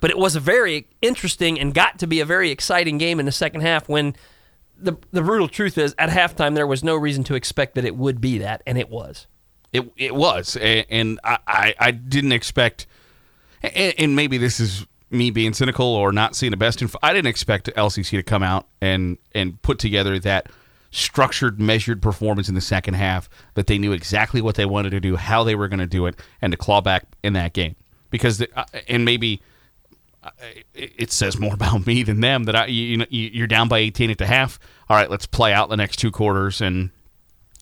But 0.00 0.10
it 0.10 0.18
was 0.18 0.36
a 0.36 0.40
very 0.40 0.88
interesting 1.00 1.58
and 1.58 1.72
got 1.72 1.98
to 2.00 2.06
be 2.06 2.20
a 2.20 2.24
very 2.24 2.50
exciting 2.50 2.98
game 2.98 3.18
in 3.18 3.26
the 3.26 3.32
second 3.32 3.62
half 3.62 3.88
when 3.88 4.14
the 4.78 4.96
the 5.12 5.22
brutal 5.22 5.48
truth 5.48 5.78
is, 5.78 5.94
at 5.98 6.10
halftime 6.10 6.54
there 6.54 6.66
was 6.66 6.84
no 6.84 6.96
reason 6.96 7.24
to 7.24 7.34
expect 7.34 7.74
that 7.74 7.84
it 7.84 7.96
would 7.96 8.20
be 8.20 8.38
that, 8.38 8.62
and 8.66 8.78
it 8.78 8.88
was. 8.88 9.26
It 9.72 9.90
it 9.96 10.14
was, 10.14 10.56
A- 10.56 10.86
and 10.90 11.18
I 11.24 11.38
I, 11.46 11.74
I 11.78 11.90
didn't 11.90 12.32
expect, 12.32 12.86
and, 13.62 13.94
and 13.98 14.16
maybe 14.16 14.38
this 14.38 14.60
is 14.60 14.86
me 15.10 15.30
being 15.30 15.52
cynical 15.54 15.86
or 15.86 16.12
not 16.12 16.34
seeing 16.36 16.50
the 16.50 16.56
best. 16.56 16.82
In, 16.82 16.90
I 17.02 17.12
didn't 17.12 17.28
expect 17.28 17.70
LCC 17.76 18.10
to 18.10 18.22
come 18.22 18.42
out 18.42 18.66
and 18.80 19.18
and 19.34 19.60
put 19.62 19.78
together 19.78 20.18
that 20.20 20.50
structured, 20.90 21.60
measured 21.60 22.00
performance 22.00 22.48
in 22.48 22.54
the 22.54 22.60
second 22.60 22.94
half. 22.94 23.28
That 23.54 23.66
they 23.66 23.78
knew 23.78 23.92
exactly 23.92 24.40
what 24.40 24.54
they 24.54 24.66
wanted 24.66 24.90
to 24.90 25.00
do, 25.00 25.16
how 25.16 25.44
they 25.44 25.54
were 25.54 25.68
going 25.68 25.80
to 25.80 25.86
do 25.86 26.06
it, 26.06 26.16
and 26.40 26.52
to 26.52 26.56
claw 26.56 26.80
back 26.80 27.04
in 27.22 27.32
that 27.34 27.52
game. 27.52 27.76
Because 28.10 28.38
the, 28.38 28.48
uh, 28.58 28.64
and 28.88 29.04
maybe 29.04 29.42
it 30.74 30.92
it 30.98 31.12
says 31.12 31.38
more 31.38 31.54
about 31.54 31.86
me 31.86 32.02
than 32.02 32.20
them 32.20 32.44
that 32.44 32.54
I 32.56 32.66
you, 32.66 32.96
know 32.98 33.06
you- 33.10 33.30
you're 33.32 33.46
down 33.46 33.68
by 33.68 33.78
18 33.78 34.10
at 34.10 34.18
the 34.18 34.26
half. 34.26 34.58
All 34.88 34.96
right, 34.96 35.10
let's 35.10 35.26
play 35.26 35.52
out 35.52 35.68
the 35.68 35.76
next 35.76 35.96
two 35.96 36.10
quarters 36.10 36.60
and 36.60 36.90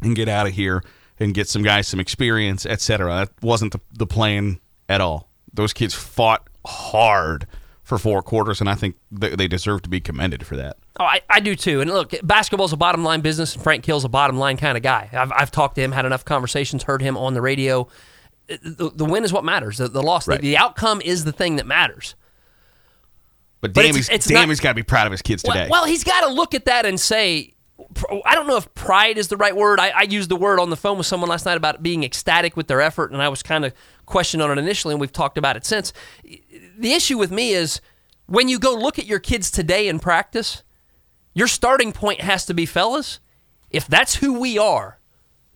and 0.03 0.15
get 0.17 0.29
out 0.29 0.47
of 0.47 0.53
here 0.55 0.83
and 1.19 1.33
get 1.35 1.49
some 1.49 1.63
guys 1.63 1.87
some 1.89 2.01
experience, 2.01 2.67
etc. 2.67 3.15
That 3.15 3.31
wasn't 3.45 3.73
the, 3.73 3.81
the 3.93 4.07
plan 4.07 4.59
at 4.89 5.01
all. 5.01 5.29
Those 5.53 5.73
kids 5.73 5.95
fought 5.95 6.49
hard 6.67 7.47
for 7.83 7.99
four 7.99 8.23
quarters, 8.23 8.61
and 8.61 8.69
I 8.69 8.75
think 8.75 8.97
they, 9.13 9.37
they 9.37 9.47
deserve 9.47 9.83
to 9.83 9.89
be 9.91 10.01
commended 10.01 10.47
for 10.47 10.57
that. 10.57 10.77
Oh, 10.99 11.05
I, 11.05 11.21
I 11.29 11.41
do 11.41 11.55
too. 11.55 11.81
And 11.81 11.91
look, 11.91 12.15
basketball's 12.23 12.73
a 12.73 12.77
bottom 12.79 13.05
line 13.05 13.21
business, 13.21 13.55
and 13.55 13.63
Frank 13.63 13.85
Hill's 13.85 14.05
a 14.05 14.09
bottom 14.09 14.39
line 14.39 14.57
kind 14.57 14.77
of 14.77 14.83
guy. 14.83 15.09
I've, 15.13 15.31
I've 15.33 15.51
talked 15.51 15.75
to 15.77 15.83
him, 15.83 15.93
had 15.93 16.07
enough 16.07 16.25
conversations, 16.25 16.85
heard 16.85 17.03
him 17.03 17.17
on 17.17 17.35
the 17.35 17.43
radio. 17.43 17.83
Uh, 18.51 18.57
the, 18.63 18.91
the 18.95 19.05
win 19.05 19.23
is 19.23 19.33
what 19.33 19.45
matters. 19.45 19.79
The, 19.79 19.89
the 19.89 20.03
loss, 20.03 20.27
Right. 20.27 20.41
the, 20.41 20.49
the 20.49 20.57
outcome 20.57 21.01
is 21.03 21.25
the 21.25 21.33
thing 21.33 21.57
that 21.57 21.67
matters. 21.67 22.15
But, 23.65 23.73
But 23.73 23.81
damn, 23.81 23.91
it's- 23.97 24.11
it's 24.11 24.27
damn 24.27 24.35
not- 24.35 24.49
he's 24.51 24.61
got 24.61 24.69
to 24.69 24.75
be 24.75 24.83
proud 24.83 25.07
of 25.07 25.11
his 25.11 25.23
kids 25.23 25.43
today. 25.43 25.69
Well, 25.71 25.81
well 25.81 25.85
he's 25.87 26.05
got 26.05 26.21
to 26.21 26.29
look 26.29 26.53
at 26.53 26.67
that 26.67 26.85
and 26.85 27.01
say, 27.01 27.55
I 28.27 28.35
don't 28.35 28.47
know 28.47 28.59
if 28.59 28.73
pride 28.75 29.17
is 29.17 29.29
the 29.29 29.39
right 29.39 29.57
word. 29.57 29.81
I, 29.81 29.89
I 29.89 30.03
used 30.03 30.29
the 30.29 30.37
word 30.37 30.61
on 30.61 30.69
the 30.69 30.77
phone 30.77 30.99
with 30.99 31.07
someone 31.07 31.31
last 31.31 31.47
night 31.47 31.57
about 31.57 31.83
being 31.83 32.05
ecstatic 32.05 32.59
with 32.59 32.67
their 32.69 32.83
effort, 32.83 33.11
and 33.11 33.23
I 33.23 33.31
was 33.31 33.43
kind 33.43 33.65
of 33.65 33.73
questioned 34.05 34.43
on 34.43 34.51
it 34.51 34.59
initially, 34.59 34.93
and 34.93 35.01
we've 35.01 35.11
talked 35.11 35.39
about 35.39 35.57
it 35.57 35.65
since. 35.65 35.95
The 36.23 36.93
issue 36.93 37.17
with 37.17 37.31
me 37.31 37.53
is 37.55 37.81
when 38.27 38.49
you 38.51 38.59
go 38.59 38.75
look 38.75 38.99
at 38.99 39.07
your 39.07 39.19
kids 39.19 39.51
today 39.51 39.89
in 39.89 39.99
practice, 39.99 40.63
your 41.33 41.49
starting 41.49 41.93
point 41.93 42.21
has 42.21 42.45
to 42.45 42.53
be, 42.53 42.67
fellas, 42.67 43.19
if 43.71 43.87
that's 43.87 44.17
who 44.17 44.39
we 44.39 44.59
are, 44.59 44.99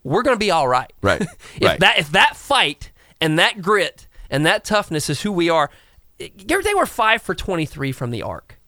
we're 0.02 0.22
going 0.22 0.34
to 0.34 0.40
be 0.40 0.50
all 0.50 0.66
right. 0.66 0.92
Right, 1.02 1.20
if 1.56 1.62
right. 1.62 1.80
that 1.80 1.98
if 1.98 2.10
that 2.12 2.36
fight 2.36 2.90
and 3.20 3.38
that 3.38 3.60
grit 3.60 4.08
and 4.30 4.46
that 4.46 4.64
toughness 4.64 5.10
is 5.10 5.20
who 5.20 5.30
we 5.30 5.50
are, 5.50 5.70
they 6.18 6.74
were 6.74 6.86
five 6.86 7.22
for 7.22 7.34
twenty 7.34 7.66
three 7.66 7.92
from 7.92 8.10
the 8.10 8.22
arc. 8.22 8.58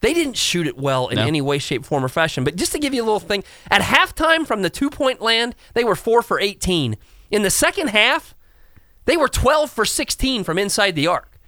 They 0.00 0.12
didn't 0.14 0.36
shoot 0.36 0.66
it 0.66 0.76
well 0.76 1.08
in 1.08 1.16
No. 1.16 1.26
any 1.26 1.40
way, 1.40 1.58
shape, 1.58 1.84
form, 1.84 2.04
or 2.04 2.08
fashion. 2.08 2.42
But 2.42 2.56
just 2.56 2.72
to 2.72 2.78
give 2.80 2.92
you 2.92 3.02
a 3.02 3.04
little 3.06 3.20
thing, 3.20 3.44
at 3.70 3.82
halftime 3.82 4.44
from 4.46 4.62
the 4.62 4.70
two 4.70 4.90
point 4.90 5.20
land, 5.20 5.54
they 5.74 5.84
were 5.84 5.94
four 5.94 6.22
for 6.22 6.40
18. 6.40 6.96
In 7.30 7.42
the 7.42 7.50
second 7.50 7.88
half, 7.90 8.34
they 9.04 9.16
were 9.16 9.28
12 9.28 9.70
for 9.70 9.84
16 9.84 10.42
from 10.44 10.58
inside 10.58 10.96
the 10.96 11.06
arc. 11.06 11.38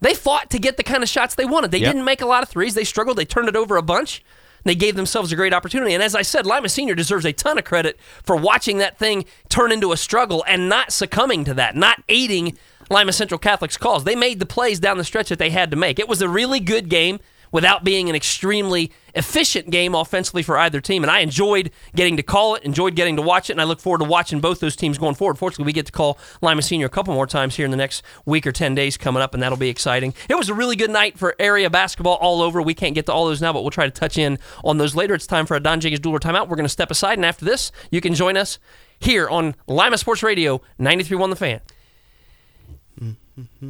They 0.00 0.14
fought 0.14 0.50
to 0.50 0.58
get 0.58 0.76
the 0.76 0.82
kind 0.82 1.02
of 1.02 1.08
shots 1.08 1.34
they 1.34 1.44
wanted. 1.44 1.70
They 1.70 1.78
Yep. 1.78 1.92
didn't 1.92 2.04
make 2.04 2.20
a 2.20 2.26
lot 2.26 2.42
of 2.42 2.48
threes. 2.48 2.74
They 2.74 2.84
struggled. 2.84 3.16
They 3.16 3.24
turned 3.24 3.48
it 3.48 3.56
over 3.56 3.76
a 3.76 3.82
bunch. 3.82 4.22
They 4.64 4.74
gave 4.74 4.96
themselves 4.96 5.30
a 5.32 5.36
great 5.36 5.52
opportunity. 5.52 5.92
And 5.92 6.02
as 6.02 6.14
I 6.14 6.22
said, 6.22 6.46
Lima 6.46 6.68
Senior 6.68 6.94
deserves 6.94 7.24
a 7.24 7.32
ton 7.32 7.58
of 7.58 7.64
credit 7.64 7.98
for 8.22 8.34
watching 8.36 8.78
that 8.78 8.98
thing 8.98 9.24
turn 9.48 9.72
into 9.72 9.92
a 9.92 9.96
struggle 9.96 10.44
and 10.46 10.68
not 10.68 10.92
succumbing 10.92 11.44
to 11.46 11.54
that, 11.54 11.76
not 11.76 12.02
aiding 12.08 12.56
Lima 12.90 13.12
Central 13.12 13.38
Catholic's 13.38 13.76
calls. 13.76 14.04
They 14.04 14.16
made 14.16 14.40
the 14.40 14.46
plays 14.46 14.80
down 14.80 14.98
the 14.98 15.04
stretch 15.04 15.28
that 15.28 15.38
they 15.38 15.50
had 15.50 15.70
to 15.70 15.76
make. 15.76 15.98
It 15.98 16.08
was 16.08 16.22
a 16.22 16.28
really 16.28 16.60
good 16.60 16.88
game 16.88 17.20
without 17.54 17.84
being 17.84 18.10
an 18.10 18.16
extremely 18.16 18.90
efficient 19.14 19.70
game 19.70 19.94
offensively 19.94 20.42
for 20.42 20.58
either 20.58 20.80
team. 20.80 21.04
And 21.04 21.10
I 21.10 21.20
enjoyed 21.20 21.70
getting 21.94 22.16
to 22.16 22.22
call 22.24 22.56
it, 22.56 22.64
enjoyed 22.64 22.96
getting 22.96 23.14
to 23.14 23.22
watch 23.22 23.48
it, 23.48 23.52
and 23.52 23.60
I 23.60 23.64
look 23.64 23.78
forward 23.78 23.98
to 23.98 24.04
watching 24.04 24.40
both 24.40 24.58
those 24.58 24.74
teams 24.74 24.98
going 24.98 25.14
forward. 25.14 25.38
Fortunately, 25.38 25.64
we 25.64 25.72
get 25.72 25.86
to 25.86 25.92
call 25.92 26.18
Lima 26.42 26.62
Senior 26.62 26.86
a 26.86 26.90
couple 26.90 27.14
more 27.14 27.28
times 27.28 27.54
here 27.54 27.64
in 27.64 27.70
the 27.70 27.76
next 27.76 28.02
week 28.26 28.44
or 28.44 28.50
10 28.50 28.74
days 28.74 28.96
coming 28.96 29.22
up, 29.22 29.34
and 29.34 29.42
that'll 29.42 29.56
be 29.56 29.68
exciting. 29.68 30.14
It 30.28 30.34
was 30.34 30.48
a 30.48 30.54
really 30.54 30.74
good 30.74 30.90
night 30.90 31.16
for 31.16 31.36
area 31.38 31.70
basketball 31.70 32.14
all 32.14 32.42
over. 32.42 32.60
We 32.60 32.74
can't 32.74 32.96
get 32.96 33.06
to 33.06 33.12
all 33.12 33.26
those 33.26 33.40
now, 33.40 33.52
but 33.52 33.62
we'll 33.62 33.70
try 33.70 33.84
to 33.84 33.92
touch 33.92 34.18
in 34.18 34.40
on 34.64 34.78
those 34.78 34.96
later. 34.96 35.14
It's 35.14 35.28
time 35.28 35.46
for 35.46 35.56
a 35.56 35.60
Don 35.60 35.78
Jenkins 35.78 36.00
Jeweler 36.00 36.18
timeout. 36.18 36.48
We're 36.48 36.56
going 36.56 36.64
to 36.64 36.68
step 36.68 36.90
aside, 36.90 37.18
and 37.18 37.24
after 37.24 37.44
this, 37.44 37.70
you 37.92 38.00
can 38.00 38.14
join 38.14 38.36
us 38.36 38.58
here 38.98 39.28
on 39.28 39.54
Lima 39.68 39.96
Sports 39.96 40.24
Radio 40.24 40.60
93.1 40.80 41.30
The 41.30 41.36
Fan. 41.36 41.60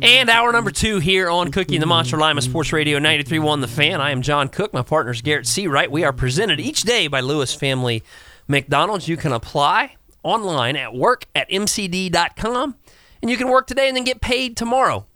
And 0.02 0.28
hour 0.28 0.52
number 0.52 0.70
two 0.70 0.98
here 0.98 1.30
on 1.30 1.50
Cookie 1.50 1.76
and 1.76 1.82
the 1.82 1.86
Monster 1.86 2.18
Lima 2.18 2.42
Sports 2.42 2.72
Radio 2.72 2.98
93.1 2.98 3.62
The 3.62 3.68
Fan. 3.68 4.00
I 4.00 4.10
am 4.10 4.20
John 4.20 4.48
Cook. 4.48 4.74
My 4.74 4.82
partner 4.82 5.12
is 5.12 5.22
Garrett 5.22 5.46
Seawright. 5.46 5.88
We 5.88 6.04
are 6.04 6.12
presented 6.12 6.60
each 6.60 6.82
day 6.82 7.06
by 7.06 7.20
Lewis 7.20 7.54
Family 7.54 8.02
McDonald's. 8.46 9.08
You 9.08 9.16
can 9.16 9.32
apply 9.32 9.96
online 10.22 10.76
at 10.76 10.94
work 10.94 11.24
at 11.34 11.48
mcd.com. 11.48 12.76
And 13.22 13.30
you 13.30 13.38
can 13.38 13.48
work 13.48 13.66
today 13.66 13.88
and 13.88 13.96
then 13.96 14.04
get 14.04 14.20
paid 14.20 14.54
tomorrow 14.54 15.06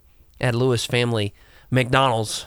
at 0.41 0.55
Lewis 0.55 0.87
Family 0.87 1.35
McDonald's. 1.71 2.47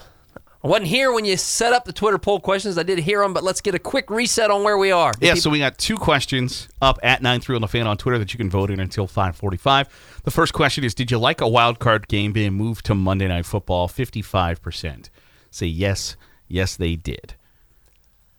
I 0.64 0.68
wasn't 0.68 0.86
here 0.88 1.12
when 1.12 1.24
you 1.24 1.36
set 1.36 1.72
up 1.72 1.84
the 1.84 1.92
Twitter 1.92 2.18
poll 2.18 2.38
questions. 2.38 2.78
I 2.78 2.84
did 2.84 3.00
hear 3.00 3.20
them, 3.20 3.32
but 3.34 3.42
let's 3.42 3.60
get 3.60 3.74
a 3.74 3.80
quick 3.80 4.08
reset 4.10 4.48
on 4.48 4.62
where 4.62 4.78
we 4.78 4.92
are. 4.92 5.12
Yeah, 5.20 5.34
so 5.34 5.50
we 5.50 5.58
got 5.58 5.76
two 5.76 5.96
questions 5.96 6.68
up 6.80 7.00
at 7.02 7.20
93 7.20 7.56
on 7.56 7.62
the 7.62 7.68
fan 7.68 7.88
on 7.88 7.96
Twitter 7.96 8.16
that 8.18 8.32
you 8.32 8.38
can 8.38 8.48
vote 8.48 8.70
in 8.70 8.78
until 8.78 9.08
545. 9.08 10.20
The 10.22 10.30
first 10.30 10.52
question 10.52 10.84
is 10.84 10.94
Did 10.94 11.10
you 11.10 11.18
like 11.18 11.40
a 11.40 11.48
wild 11.48 11.80
card 11.80 12.06
game 12.06 12.32
being 12.32 12.52
moved 12.52 12.86
to 12.86 12.94
Monday 12.94 13.26
Night 13.26 13.44
Football? 13.44 13.88
55% 13.88 15.08
say 15.50 15.66
yes, 15.66 16.16
yes, 16.46 16.76
they 16.76 16.94
did. 16.94 17.34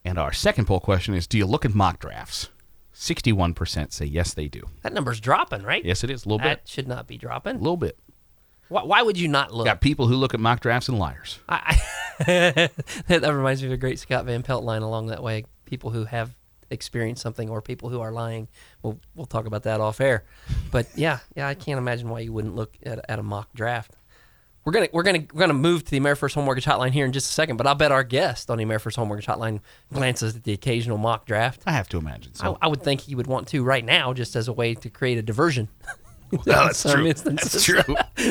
And 0.05 0.17
our 0.17 0.32
second 0.32 0.65
poll 0.65 0.80
question 0.80 1.13
is 1.13 1.28
Do 1.28 1.38
you 1.38 1.45
look 1.45 1.65
at 1.65 1.76
mock 1.76 1.99
drafts? 1.99 2.49
61% 2.95 3.91
say 3.91 4.05
yes, 4.05 4.34
they 4.34 4.47
do. 4.47 4.61
That 4.84 4.93
number's 4.93 5.19
dropping, 5.19 5.63
right? 5.63 5.84
Yes, 5.84 6.05
it 6.05 6.09
is. 6.09 6.26
A 6.26 6.30
little 6.30 6.38
That 6.38 6.63
bit. 6.63 6.69
should 6.69 6.88
not 6.88 7.05
be 7.05 7.17
dropping. 7.17 7.55
A 7.55 7.59
little 7.59 7.76
bit. 7.76 7.97
Why, 8.69 8.84
why 8.84 9.01
would 9.01 9.17
you 9.17 9.28
not 9.28 9.53
look? 9.53 9.65
Got 9.65 9.82
people 9.82 10.07
who 10.07 10.15
look 10.15 10.34
at 10.34 10.39
mock 10.39 10.61
drafts 10.61 10.88
and 10.88 10.97
liars. 10.97 11.39
I, 11.49 11.76
I, 11.76 11.82
that 13.07 13.34
reminds 13.34 13.61
me 13.61 13.67
of 13.67 13.74
a 13.74 13.78
great 13.78 13.99
Scott 13.99 14.26
Van 14.26 14.43
Pelt 14.43 14.63
line 14.63 14.82
along 14.82 15.07
that 15.07 15.24
way. 15.24 15.45
People 15.65 15.91
who 15.91 16.05
have 16.05 16.36
experienced 16.69 17.21
something 17.21 17.49
or 17.49 17.61
people 17.61 17.89
who 17.89 18.01
are 18.01 18.11
lying. 18.11 18.47
We'll, 18.82 18.99
we'll 19.15 19.26
talk 19.26 19.45
about 19.45 19.63
that 19.63 19.80
off 19.80 20.01
air. 20.01 20.26
But 20.71 20.88
yeah, 20.95 21.19
yeah, 21.36 21.47
I 21.47 21.53
can't 21.53 21.78
imagine 21.78 22.09
why 22.09 22.19
you 22.21 22.34
wouldn't 22.34 22.55
look 22.55 22.76
at, 22.86 23.05
at 23.07 23.19
a 23.19 23.24
mock 23.24 23.53
draft. 23.53 23.95
We're 24.65 24.71
gonna 24.71 24.88
we're 24.93 25.03
gonna 25.03 25.26
we're 25.34 25.41
gonna 25.41 25.53
move 25.53 25.84
to 25.84 25.91
the 25.91 25.99
AmeriFirst 25.99 26.36
Home 26.36 26.45
Mortgage 26.45 26.63
Hotline 26.63 26.91
here 26.91 27.05
in 27.05 27.11
just 27.11 27.30
a 27.30 27.34
second, 27.34 27.57
but 27.57 27.67
I'll 27.67 27.76
bet 27.76 27.91
our 27.91 28.03
guest 28.03 28.49
on 28.49 28.57
the 28.57 28.63
AmeriFirst 28.63 28.95
Home 28.95 29.09
Mortgage 29.09 29.26
Hotline 29.26 29.59
glances 29.91 30.38
at 30.38 30.45
the 30.45 30.53
occasional 30.53 30.97
mock 30.97 31.26
draft. 31.26 31.63
I 31.65 31.74
have 31.74 31.89
to 31.89 31.97
imagine 31.97 32.34
so. 32.34 32.57
I, 32.61 32.67
I 32.67 32.69
would 32.69 32.82
think 32.82 33.01
he 33.01 33.13
would 33.13 33.28
want 33.28 33.49
to 33.49 33.61
right 33.61 33.84
now, 33.84 34.13
just 34.13 34.38
as 34.38 34.47
a 34.47 34.53
way 34.53 34.74
to 34.76 34.89
create 34.89 35.17
a 35.17 35.21
diversion. 35.21 35.67
Well, 36.32 36.43
that's 36.45 36.82
true. 36.91 37.11
That's 37.13 37.63
true. 37.65 37.82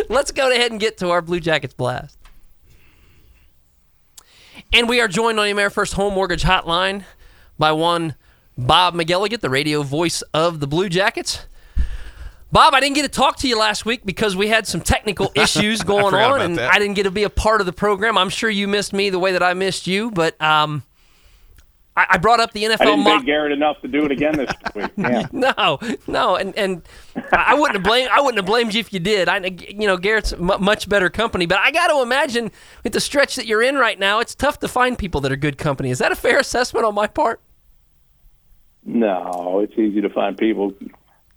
Let's 0.08 0.32
go 0.32 0.50
ahead 0.50 0.70
and 0.70 0.80
get 0.80 0.96
to 0.98 1.10
our 1.10 1.20
Blue 1.20 1.38
Jackets 1.38 1.74
blast. 1.74 2.16
And 4.74 4.88
we 4.88 5.00
are 5.00 5.08
joined 5.08 5.38
on 5.38 5.54
the 5.54 5.70
First 5.70 5.92
Home 5.94 6.14
Mortgage 6.14 6.44
Hotline 6.44 7.04
by 7.58 7.72
one 7.72 8.14
Bob 8.56 8.94
McElligott, 8.94 9.40
the 9.40 9.50
radio 9.50 9.82
voice 9.82 10.22
of 10.32 10.60
the 10.60 10.66
Blue 10.66 10.88
Jackets. 10.88 11.46
Bob, 12.50 12.72
I 12.72 12.80
didn't 12.80 12.94
get 12.94 13.02
to 13.02 13.08
talk 13.10 13.36
to 13.38 13.48
you 13.48 13.58
last 13.58 13.84
week 13.84 14.06
because 14.06 14.34
we 14.34 14.48
had 14.48 14.66
some 14.66 14.80
technical 14.80 15.30
issues 15.34 15.82
going 15.82 16.14
on, 16.14 16.40
and 16.40 16.56
that. 16.56 16.72
I 16.72 16.78
didn't 16.78 16.94
get 16.94 17.02
to 17.02 17.10
be 17.10 17.24
a 17.24 17.30
part 17.30 17.60
of 17.60 17.66
the 17.66 17.72
program. 17.74 18.16
I'm 18.16 18.30
sure 18.30 18.48
you 18.48 18.66
missed 18.66 18.94
me 18.94 19.10
the 19.10 19.18
way 19.18 19.32
that 19.32 19.42
I 19.42 19.52
missed 19.52 19.86
you, 19.86 20.10
but 20.10 20.40
um, 20.40 20.82
I, 21.96 22.06
I 22.10 22.18
brought 22.18 22.40
up 22.40 22.52
the 22.52 22.64
NFL 22.64 22.80
I 22.80 22.84
didn't 22.86 23.04
mock. 23.04 23.24
Garrett 23.26 23.52
enough 23.52 23.80
to 23.82 23.88
do 23.88 24.04
it 24.04 24.10
again 24.12 24.36
this 24.36 24.50
week. 24.74 24.90
Yeah. 24.96 25.26
No, 25.30 25.78
no, 26.06 26.36
and 26.36 26.56
and 26.56 26.82
I 27.32 27.54
wouldn't 27.54 27.76
have 27.76 27.82
blamed 27.82 28.08
I 28.10 28.20
wouldn't 28.20 28.38
have 28.38 28.46
blamed 28.46 28.72
you 28.74 28.80
if 28.80 28.92
you 28.92 29.00
did. 29.00 29.28
I, 29.28 29.38
you 29.38 29.86
know, 29.86 29.96
Garrett's 29.96 30.34
mu 30.38 30.56
much 30.58 30.88
better 30.88 31.10
company, 31.10 31.44
but 31.46 31.58
I 31.58 31.70
got 31.70 31.88
to 31.88 32.00
imagine 32.00 32.50
with 32.82 32.94
the 32.94 33.00
stretch 33.00 33.36
that 33.36 33.46
you're 33.46 33.62
in 33.62 33.76
right 33.76 33.98
now, 33.98 34.20
it's 34.20 34.34
tough 34.34 34.58
to 34.60 34.68
find 34.68 34.98
people 34.98 35.20
that 35.22 35.32
are 35.32 35.36
good 35.36 35.58
company. 35.58 35.90
Is 35.90 35.98
that 35.98 36.12
a 36.12 36.16
fair 36.16 36.38
assessment 36.38 36.86
on 36.86 36.94
my 36.94 37.06
part? 37.06 37.40
No, 38.84 39.60
it's 39.62 39.78
easy 39.78 40.00
to 40.00 40.08
find 40.10 40.36
people. 40.36 40.72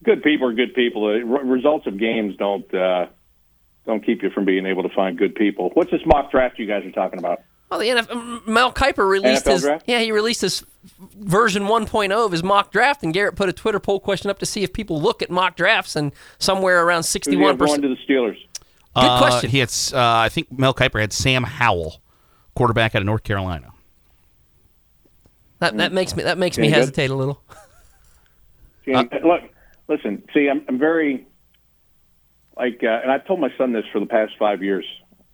Good 0.04 0.24
people 0.24 0.48
are 0.48 0.54
good 0.54 0.74
people. 0.74 1.08
The 1.08 1.26
results 1.26 1.86
of 1.86 2.00
games 2.00 2.36
don't 2.38 2.72
uh, 2.74 3.08
don't 3.86 4.06
keep 4.06 4.24
you 4.24 4.30
from 4.30 4.46
being 4.46 4.66
able 4.66 4.84
to 4.84 4.90
find 4.96 5.18
good 5.18 5.36
people. 5.36 5.70
What's 5.74 5.92
this 5.92 6.02
mock 6.06 6.32
draft 6.32 6.60
you 6.60 6.66
guys 6.66 6.86
are 6.86 6.92
talking 6.92 7.20
about? 7.20 7.42
Well, 7.70 7.80
the 7.80 7.88
NFL, 7.90 8.48
Mel 8.48 8.72
Kiper 8.72 9.08
released 9.10 9.46
NFL 9.46 9.52
his 9.52 9.62
draft? 9.64 9.86
yeah 9.88 10.00
he 10.00 10.12
released 10.12 10.42
his 10.42 10.64
version 11.18 11.64
1.0 11.64 12.12
of 12.26 12.32
his 12.32 12.44
mock 12.44 12.72
draft, 12.72 13.04
and 13.04 13.14
Garrett 13.14 13.36
put 13.36 13.50
a 13.50 13.54
Twitter 13.54 13.80
poll 13.80 14.00
question 14.00 14.30
up 14.30 14.38
to 14.40 14.46
see 14.46 14.64
if 14.64 14.72
people 14.72 15.02
look 15.02 15.22
at 15.22 15.30
mock 15.32 15.56
drafts, 15.56 15.96
and 15.96 16.12
somewhere 16.38 16.84
around 16.86 17.06
Who 17.06 17.20
do 17.20 17.32
you 17.32 17.38
61 17.38 17.50
have 17.50 17.58
percent. 17.60 17.82
to 17.82 17.88
the 17.90 17.96
Steelers? 18.08 18.38
Good 18.96 19.04
Uh, 19.04 19.18
question. 19.18 19.50
He 19.50 19.60
had, 19.60 19.70
uh, 19.94 19.98
I 20.00 20.30
think 20.30 20.52
Mel 20.58 20.74
Kiper 20.74 21.02
had 21.02 21.12
Sam 21.12 21.44
Howell, 21.44 22.02
quarterback 22.56 22.96
out 22.96 23.02
of 23.02 23.06
North 23.08 23.24
Carolina. 23.24 23.72
That, 25.60 25.76
that 25.78 25.92
makes 25.92 26.16
me 26.16 26.24
that 26.24 26.38
makes 26.38 26.58
me 26.58 26.66
Any 26.68 26.74
good? 26.74 26.80
hesitate 26.80 27.10
a 27.10 27.16
little. 27.16 27.42
See, 28.86 28.94
look, 28.94 29.42
listen. 29.88 30.24
See, 30.34 30.48
I'm, 30.50 30.64
I'm 30.68 30.78
very 30.78 31.26
like, 32.58 32.82
uh, 32.84 32.88
and 33.02 33.12
I've 33.12 33.26
told 33.26 33.40
my 33.40 33.50
son 33.58 33.74
this 33.74 33.86
for 33.92 34.00
the 34.00 34.06
past 34.06 34.34
five 34.38 34.62
years. 34.64 34.86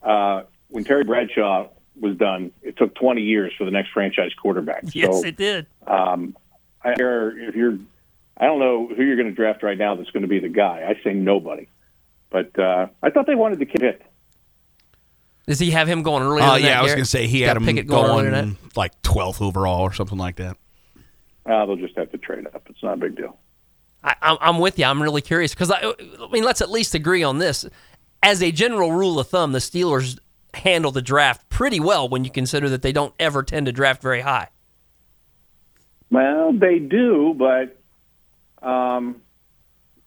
Uh, 0.02 0.44
when 0.70 0.84
Terry 0.84 1.04
Bradshaw 1.04 1.68
was 2.00 2.18
done, 2.18 2.52
it 2.62 2.78
took 2.78 2.96
20 2.96 3.22
years 3.22 3.54
for 3.58 3.66
the 3.66 3.72
next 3.72 3.92
franchise 3.92 4.32
quarterback. 4.40 4.84
Yes, 4.94 5.22
so, 5.22 5.28
it 5.28 5.38
did. 5.38 5.68
um, 5.86 6.36
I, 6.84 6.92
if 6.94 7.56
you're, 7.56 7.78
I 8.38 8.46
don't 8.46 8.60
know 8.60 8.88
who 8.88 9.04
you're 9.04 9.16
going 9.16 9.28
to 9.30 9.36
draft 9.36 9.62
right 9.64 9.78
now 9.78 9.96
that's 9.96 10.10
going 10.12 10.24
to 10.24 10.28
be 10.28 10.40
the 10.40 10.50
guy. 10.50 10.86
I 10.88 11.02
say 11.04 11.14
nobody. 11.14 11.68
But 12.30 12.58
uh, 12.58 12.88
I 13.04 13.10
thought 13.10 13.28
they 13.28 13.36
wanted 13.36 13.60
to 13.60 13.66
hit. 13.66 14.02
Does 15.48 15.60
he 15.60 15.72
have 15.72 15.88
him 15.88 16.02
going 16.02 16.24
earlier? 16.24 16.44
Uh, 16.44 16.56
yeah, 16.56 16.70
that, 16.70 16.78
I 16.78 16.82
was 16.82 16.90
Garrett? 16.90 16.98
going 16.98 17.04
to 17.04 17.10
say 17.10 17.28
he 17.28 17.40
He's 17.40 17.48
had 17.48 17.56
got 17.56 17.58
him 17.58 17.66
Pickett 17.66 17.88
going, 17.88 18.30
going 18.32 18.58
like 18.76 19.00
12th 19.02 19.42
overall 19.42 19.82
or 19.82 19.94
something 19.94 20.18
like 20.18 20.38
that. 20.38 20.58
Uh, 21.46 21.66
they'll 21.66 21.76
just 21.76 21.98
have 21.98 22.12
to 22.12 22.18
trade 22.18 22.48
up. 22.48 22.64
It's 22.70 22.82
not 22.82 22.94
a 22.94 22.98
big 22.98 23.16
deal. 23.16 23.38
I, 24.04 24.16
I'm, 24.22 24.38
I'm 24.40 24.60
with 24.60 24.80
you. 24.80 24.86
I'm 24.86 25.02
really 25.02 25.22
curious 25.22 25.54
because 25.54 25.72
I, 25.72 25.82
I 25.82 26.28
mean, 26.32 26.44
let's 26.44 26.62
at 26.62 26.72
least 26.72 26.96
agree 26.96 27.24
on 27.24 27.40
this. 27.40 27.66
As 28.24 28.42
a 28.42 28.52
general 28.52 28.92
rule 28.92 29.20
of 29.20 29.28
thumb, 29.28 29.52
the 29.52 29.60
Steelers 29.60 30.20
handle 30.62 30.92
the 30.92 31.02
draft 31.02 31.48
pretty 31.50 31.80
well 31.80 32.08
when 32.08 32.24
you 32.24 32.32
consider 32.32 32.70
that 32.70 32.82
they 32.82 32.92
don't 32.92 33.14
ever 33.20 33.44
tend 33.44 33.66
to 33.68 33.72
draft 33.72 34.02
very 34.02 34.22
high. 34.22 34.48
Well, 36.10 36.54
they 36.54 36.80
do, 36.80 37.34
but 37.38 37.78
um, 38.68 39.22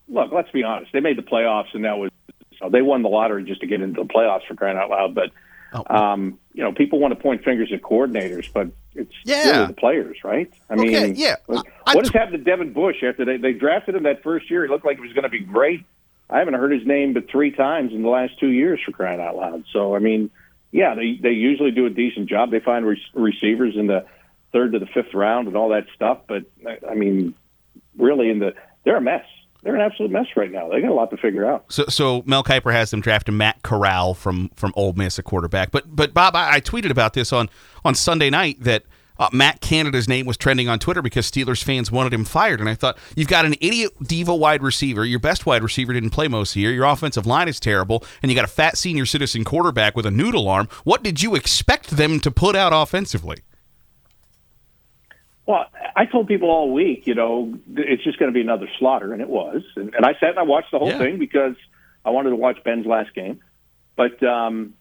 look, 0.08 0.32
let's 0.32 0.50
be 0.50 0.62
honest. 0.62 0.92
They 0.92 1.00
made 1.00 1.16
the 1.18 1.22
playoffs, 1.22 1.74
and 1.74 1.84
that 1.84 1.98
was 1.98 2.10
so 2.58 2.68
they 2.68 2.82
won 2.82 3.02
the 3.02 3.08
lottery 3.08 3.44
just 3.44 3.60
to 3.62 3.66
get 3.66 3.80
into 3.80 4.02
the 4.02 4.08
playoffs 4.08 4.46
for 4.46 4.54
crying 4.54 4.76
out 4.78 4.90
loud. 4.90 5.14
But 5.14 5.30
Oh. 5.76 5.82
um, 5.92 6.38
you 6.52 6.62
know, 6.62 6.70
people 6.72 7.00
want 7.00 7.12
to 7.14 7.20
point 7.20 7.42
fingers 7.42 7.72
at 7.72 7.82
coordinators, 7.82 8.48
but 8.52 8.68
it's 8.94 9.12
Yeah. 9.24 9.50
really 9.50 9.66
the 9.66 9.72
players, 9.72 10.18
right? 10.22 10.48
I 10.70 10.76
mean, 10.76 11.16
yeah. 11.16 11.34
What, 11.46 11.66
I- 11.84 11.96
what 11.96 12.04
has 12.04 12.12
happened 12.14 12.38
to 12.44 12.44
Devin 12.48 12.72
Bush 12.72 13.02
after 13.02 13.24
they, 13.24 13.38
they 13.38 13.52
drafted 13.54 13.96
him 13.96 14.04
that 14.04 14.22
first 14.22 14.48
year? 14.48 14.62
He 14.64 14.70
looked 14.70 14.84
like 14.84 14.98
he 14.98 15.02
was 15.02 15.12
going 15.14 15.24
to 15.24 15.28
be 15.28 15.40
great. 15.40 15.84
I 16.30 16.38
haven't 16.38 16.54
heard 16.54 16.70
his 16.70 16.86
name 16.86 17.12
but 17.12 17.28
three 17.28 17.50
times 17.50 17.92
in 17.92 18.02
the 18.02 18.08
last 18.08 18.38
two 18.38 18.50
years 18.52 18.78
for 18.84 18.92
crying 18.92 19.20
out 19.20 19.34
loud. 19.34 19.64
So, 19.72 19.96
I 19.96 19.98
mean, 19.98 20.30
yeah, 20.74 20.96
they 20.96 21.16
they 21.22 21.30
usually 21.30 21.70
do 21.70 21.86
a 21.86 21.90
decent 21.90 22.28
job. 22.28 22.50
They 22.50 22.58
find 22.58 22.84
re- 22.84 23.00
receivers 23.14 23.76
in 23.76 23.86
the 23.86 24.04
third 24.52 24.72
to 24.72 24.80
the 24.80 24.86
fifth 24.86 25.14
round 25.14 25.46
and 25.46 25.56
all 25.56 25.68
that 25.68 25.86
stuff. 25.94 26.18
But 26.26 26.46
uh, 26.66 26.90
I 26.90 26.96
mean, 26.96 27.32
really, 27.96 28.28
in 28.28 28.40
the 28.40 28.54
they're 28.84 28.96
a 28.96 29.00
mess. 29.00 29.24
They're 29.62 29.76
an 29.76 29.80
absolute 29.80 30.10
mess 30.10 30.26
right 30.36 30.50
now. 30.50 30.68
They 30.68 30.80
got 30.80 30.90
a 30.90 30.94
lot 30.94 31.10
to 31.12 31.16
figure 31.16 31.46
out. 31.46 31.64
So, 31.68 31.84
so 31.86 32.22
Mel 32.26 32.42
Kiper 32.42 32.72
has 32.72 32.90
them 32.90 33.00
drafting 33.00 33.36
Matt 33.36 33.62
Corral 33.62 34.14
from 34.14 34.48
from 34.56 34.72
Ole 34.74 34.94
Miss, 34.94 35.16
a 35.16 35.22
quarterback. 35.22 35.70
But, 35.70 35.94
but 35.94 36.12
Bob, 36.12 36.34
I, 36.34 36.54
I 36.56 36.60
tweeted 36.60 36.90
about 36.90 37.14
this 37.14 37.32
on 37.32 37.48
on 37.84 37.94
Sunday 37.94 38.28
night 38.28 38.56
that 38.64 38.82
uh, 39.18 39.28
Matt 39.32 39.60
Canada's 39.60 40.08
name 40.08 40.26
was 40.26 40.36
trending 40.36 40.68
on 40.68 40.78
Twitter 40.78 41.00
because 41.02 41.30
Steelers 41.30 41.62
fans 41.62 41.90
wanted 41.92 42.12
him 42.12 42.24
fired, 42.24 42.60
and 42.60 42.68
I 42.68 42.74
thought 42.74 42.98
you've 43.14 43.28
got 43.28 43.44
an 43.44 43.54
idiot 43.60 43.92
diva 44.02 44.34
wide 44.34 44.62
receiver. 44.62 45.04
Your 45.04 45.20
best 45.20 45.46
wide 45.46 45.62
receiver 45.62 45.92
didn't 45.92 46.10
play 46.10 46.26
most 46.28 46.50
of 46.50 46.54
the 46.54 46.60
year. 46.62 46.72
Your 46.72 46.84
offensive 46.86 47.26
line 47.26 47.46
is 47.48 47.60
terrible, 47.60 48.04
and 48.22 48.30
you 48.30 48.36
got 48.36 48.44
a 48.44 48.48
fat 48.48 48.76
senior 48.76 49.06
citizen 49.06 49.44
quarterback 49.44 49.94
with 49.96 50.06
a 50.06 50.10
noodle 50.10 50.48
arm. 50.48 50.68
What 50.84 51.02
did 51.02 51.22
you 51.22 51.34
expect 51.34 51.90
them 51.90 52.18
to 52.20 52.30
put 52.30 52.56
out 52.56 52.72
offensively? 52.72 53.38
Well, 55.46 55.66
I 55.94 56.06
told 56.06 56.26
people 56.26 56.50
all 56.50 56.72
week, 56.72 57.06
you 57.06 57.14
know, 57.14 57.54
it's 57.76 58.02
just 58.02 58.18
going 58.18 58.30
to 58.30 58.34
be 58.34 58.40
another 58.40 58.68
slaughter, 58.78 59.12
and 59.12 59.20
it 59.20 59.28
was. 59.28 59.62
And, 59.76 59.94
and 59.94 60.04
I 60.04 60.14
sat 60.14 60.30
and 60.30 60.38
I 60.38 60.42
watched 60.42 60.70
the 60.72 60.78
whole 60.78 60.88
Yeah. 60.88 60.98
thing 60.98 61.18
because 61.18 61.54
I 62.04 62.10
wanted 62.10 62.30
to 62.30 62.36
watch 62.36 62.64
Ben's 62.64 62.86
last 62.86 63.14
game. 63.14 63.40
But 63.94 64.22
um, 64.22 64.72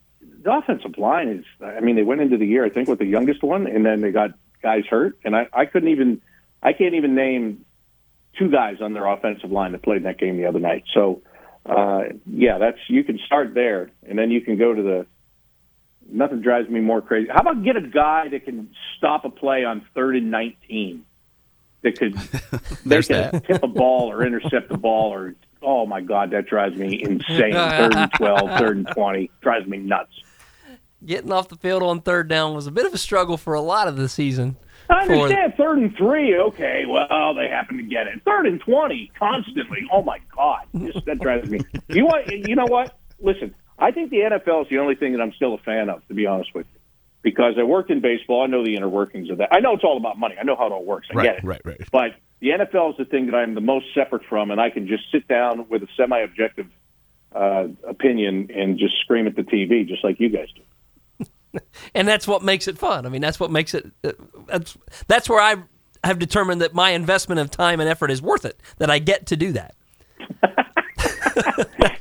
the 0.43 0.53
offensive 0.53 0.97
line 0.97 1.30
is, 1.30 1.45
I 1.61 1.80
mean, 1.80 1.95
they 1.95 2.03
went 2.03 2.21
into 2.21 2.38
the 2.38 2.45
year, 2.45 2.65
I 2.65 2.69
think, 2.69 2.88
with 2.88 2.99
the 2.99 3.05
youngest 3.05 3.43
one, 3.43 3.67
and 3.67 3.86
then 3.86 4.01
they 4.01 4.11
got 4.11 4.32
guys 4.61 4.84
hurt. 4.89 5.17
And 5.24 5.36
I, 5.36 5.47
I 5.53 5.65
couldn't 5.65 5.89
even, 5.89 6.21
I 6.61 6.74
can't 6.74 6.95
even 6.95 7.15
name 7.15 7.65
two 8.38 8.49
guys 8.49 8.78
on 8.82 8.93
their 8.93 9.05
offensive 9.05 9.51
line 9.51 9.71
that 9.74 9.84
played 9.84 9.97
in 9.97 10.03
that 10.03 10.17
game 10.17 10.38
the 10.38 10.45
other 10.45 10.59
night. 10.59 10.84
So, 10.93 11.21
uh, 11.65 12.03
yeah, 12.26 12.57
that's, 12.57 12.80
you 12.88 13.03
can 13.03 13.19
start 13.26 13.53
there, 13.53 13.91
and 14.07 14.17
then 14.17 14.32
you 14.32 14.41
can 14.41 14.57
go 14.57 14.74
to 14.74 14.82
the, 14.82 15.05
nothing 16.09 16.41
drives 16.41 16.69
me 16.69 16.80
more 16.82 17.01
crazy. 17.01 17.30
How 17.32 17.41
about 17.41 17.63
get 17.63 17.76
a 17.78 17.82
guy 17.82 18.28
that 18.30 18.45
can 18.45 18.74
stop 18.97 19.26
a 19.26 19.30
play 19.30 19.63
on 19.63 19.86
third 19.93 20.15
and 20.15 20.32
19? 20.32 21.05
That 21.84 21.99
could 21.99 22.13
they 22.15 22.59
There's 22.86 23.07
can 23.07 23.32
that. 23.32 23.45
tip 23.45 23.63
a 23.63 23.67
ball 23.67 24.09
or 24.09 24.26
intercept 24.26 24.71
a 24.71 24.78
ball 24.78 25.13
or 25.13 25.36
oh 25.64 25.86
my 25.86 26.01
god, 26.01 26.32
that 26.32 26.45
drives 26.47 26.76
me 26.76 27.01
insane. 27.01 27.53
Third 27.53 27.95
and 27.95 28.11
12, 28.14 28.59
third 28.59 28.78
and 28.78 28.88
20 28.88 29.32
drives 29.41 29.68
me 29.68 29.78
nuts. 29.78 30.11
Getting 31.05 31.32
off 31.32 31.49
the 31.49 31.57
field 31.57 31.84
on 31.84 32.01
third 32.01 32.28
down 32.30 32.53
was 32.55 32.66
a 32.68 32.72
bit 32.72 32.86
of 32.86 32.93
a 32.93 32.97
struggle 32.97 33.36
for 33.38 33.53
a 33.53 33.61
lot 33.61 33.88
of 33.88 33.97
the 33.97 34.07
season. 34.07 34.55
I 34.89 35.05
For- 35.05 35.14
understand 35.14 35.53
third 35.57 35.78
and 35.80 35.95
three. 35.97 36.38
Okay, 36.38 36.84
well 36.88 37.34
they 37.34 37.47
happen 37.47 37.78
to 37.78 37.84
get 37.84 38.07
it. 38.07 38.22
Third 38.26 38.45
and 38.47 38.59
twenty 38.61 39.11
constantly. 39.18 39.80
Oh 39.91 40.01
my 40.01 40.20
god, 40.36 40.66
Just- 40.76 41.05
that 41.05 41.20
drives 41.20 41.49
me. 41.49 41.59
You 41.89 42.05
want? 42.05 42.28
You 42.30 42.55
know 42.55 42.66
what? 42.68 42.97
Listen, 43.20 43.53
I 43.80 43.91
think 43.91 44.11
the 44.11 44.18
NFL 44.20 44.64
is 44.64 44.70
the 44.70 44.80
only 44.80 44.95
thing 44.95 45.14
that 45.14 45.22
I'm 45.22 45.34
still 45.34 45.53
a 45.53 45.57
fan 45.59 45.89
of. 45.89 46.05
To 46.09 46.14
be 46.14 46.26
honest 46.26 46.53
with 46.53 46.68
you, 46.74 46.80
because 47.24 47.55
I 47.57 47.63
worked 47.63 47.89
in 47.89 48.01
baseball, 48.01 48.43
I 48.43 48.47
know 48.47 48.63
the 48.63 48.76
inner 48.76 48.89
workings 48.89 49.30
of 49.32 49.39
that. 49.39 49.49
I 49.51 49.59
know 49.59 49.74
it's 49.74 49.84
all 49.84 49.97
about 49.97 50.19
money. 50.19 50.36
I 50.39 50.43
know 50.43 50.55
how 50.55 50.67
it 50.67 50.71
all 50.71 50.84
works. 50.86 51.07
I 51.11 51.15
Right, 51.15 51.24
get 51.26 51.38
it. 51.39 51.43
right, 51.43 51.61
right. 51.65 51.82
But 51.91 52.11
the 52.41 52.49
NFL 52.49 52.91
is 52.91 52.97
the 52.97 53.05
thing 53.05 53.26
that 53.28 53.36
I'm 53.36 53.55
the 53.55 53.61
most 53.61 53.88
separate 53.95 54.24
from, 54.30 54.51
and 54.51 54.59
I 54.61 54.69
can 54.69 54.88
just 54.88 55.03
sit 55.11 55.28
down 55.28 55.67
with 55.69 55.82
a 55.84 55.88
semi-objective 55.97 56.67
uh, 57.34 57.67
opinion 57.88 58.49
and 58.55 58.78
just 58.78 58.99
scream 58.99 59.26
at 59.26 59.36
the 59.36 59.41
TV, 59.43 59.88
just 59.88 60.03
like 60.03 60.19
you 60.19 60.30
guys 60.30 60.47
do. 60.55 61.59
and 61.95 62.07
that's 62.07 62.28
what 62.28 62.43
makes 62.43 62.67
it 62.67 62.78
fun. 62.78 63.05
I 63.05 63.09
mean, 63.09 63.21
that's 63.21 63.39
what 63.39 63.49
makes 63.49 63.74
it. 63.74 63.89
Uh, 64.03 64.11
that's 64.47 64.78
that's 65.07 65.30
where 65.30 65.39
I 65.39 65.55
have 66.03 66.19
determined 66.19 66.61
that 66.61 66.74
my 66.74 66.89
investment 66.91 67.39
of 67.39 67.49
time 67.49 67.80
and 67.80 67.88
effort 67.89 68.11
is 68.11 68.21
worth 68.21 68.43
it. 68.45 68.59
That 68.78 68.89
I 68.91 68.99
get 68.99 69.28
to 69.28 69.38
do 69.38 69.53
that. 69.53 69.76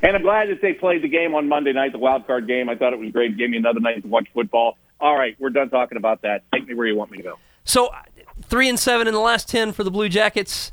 And 0.05 0.17
I'm 0.17 0.23
glad 0.23 0.49
that 0.49 0.61
they 0.61 0.73
played 0.73 1.03
the 1.03 1.09
game 1.09 1.35
on 1.35 1.49
Monday 1.49 1.73
night, 1.73 1.93
the 1.93 1.99
wild 1.99 2.27
card 2.27 2.49
game. 2.49 2.69
I 2.69 2.75
thought 2.75 2.93
it 2.93 2.99
was 2.99 3.13
great. 3.13 3.37
Gave 3.37 3.51
me 3.51 3.57
another 3.57 3.79
night 3.79 4.03
to 4.03 4.09
watch 4.09 4.27
football. 4.35 4.77
All 5.03 5.17
right, 5.17 5.35
we're 5.41 5.51
done 5.51 5.69
talking 5.69 5.99
about 5.99 6.23
that. 6.23 6.45
Take 6.55 6.69
me 6.69 6.75
where 6.75 6.87
you 6.87 6.95
want 6.95 7.11
me 7.11 7.19
to 7.19 7.25
go. 7.25 7.39
So 7.65 7.91
three 8.45 8.69
and 8.69 8.79
seven 8.79 9.09
in 9.09 9.13
the 9.13 9.21
last 9.21 9.49
ten 9.49 9.73
for 9.73 9.83
the 9.83 9.91
Blue 9.91 10.09
Jackets. 10.09 10.71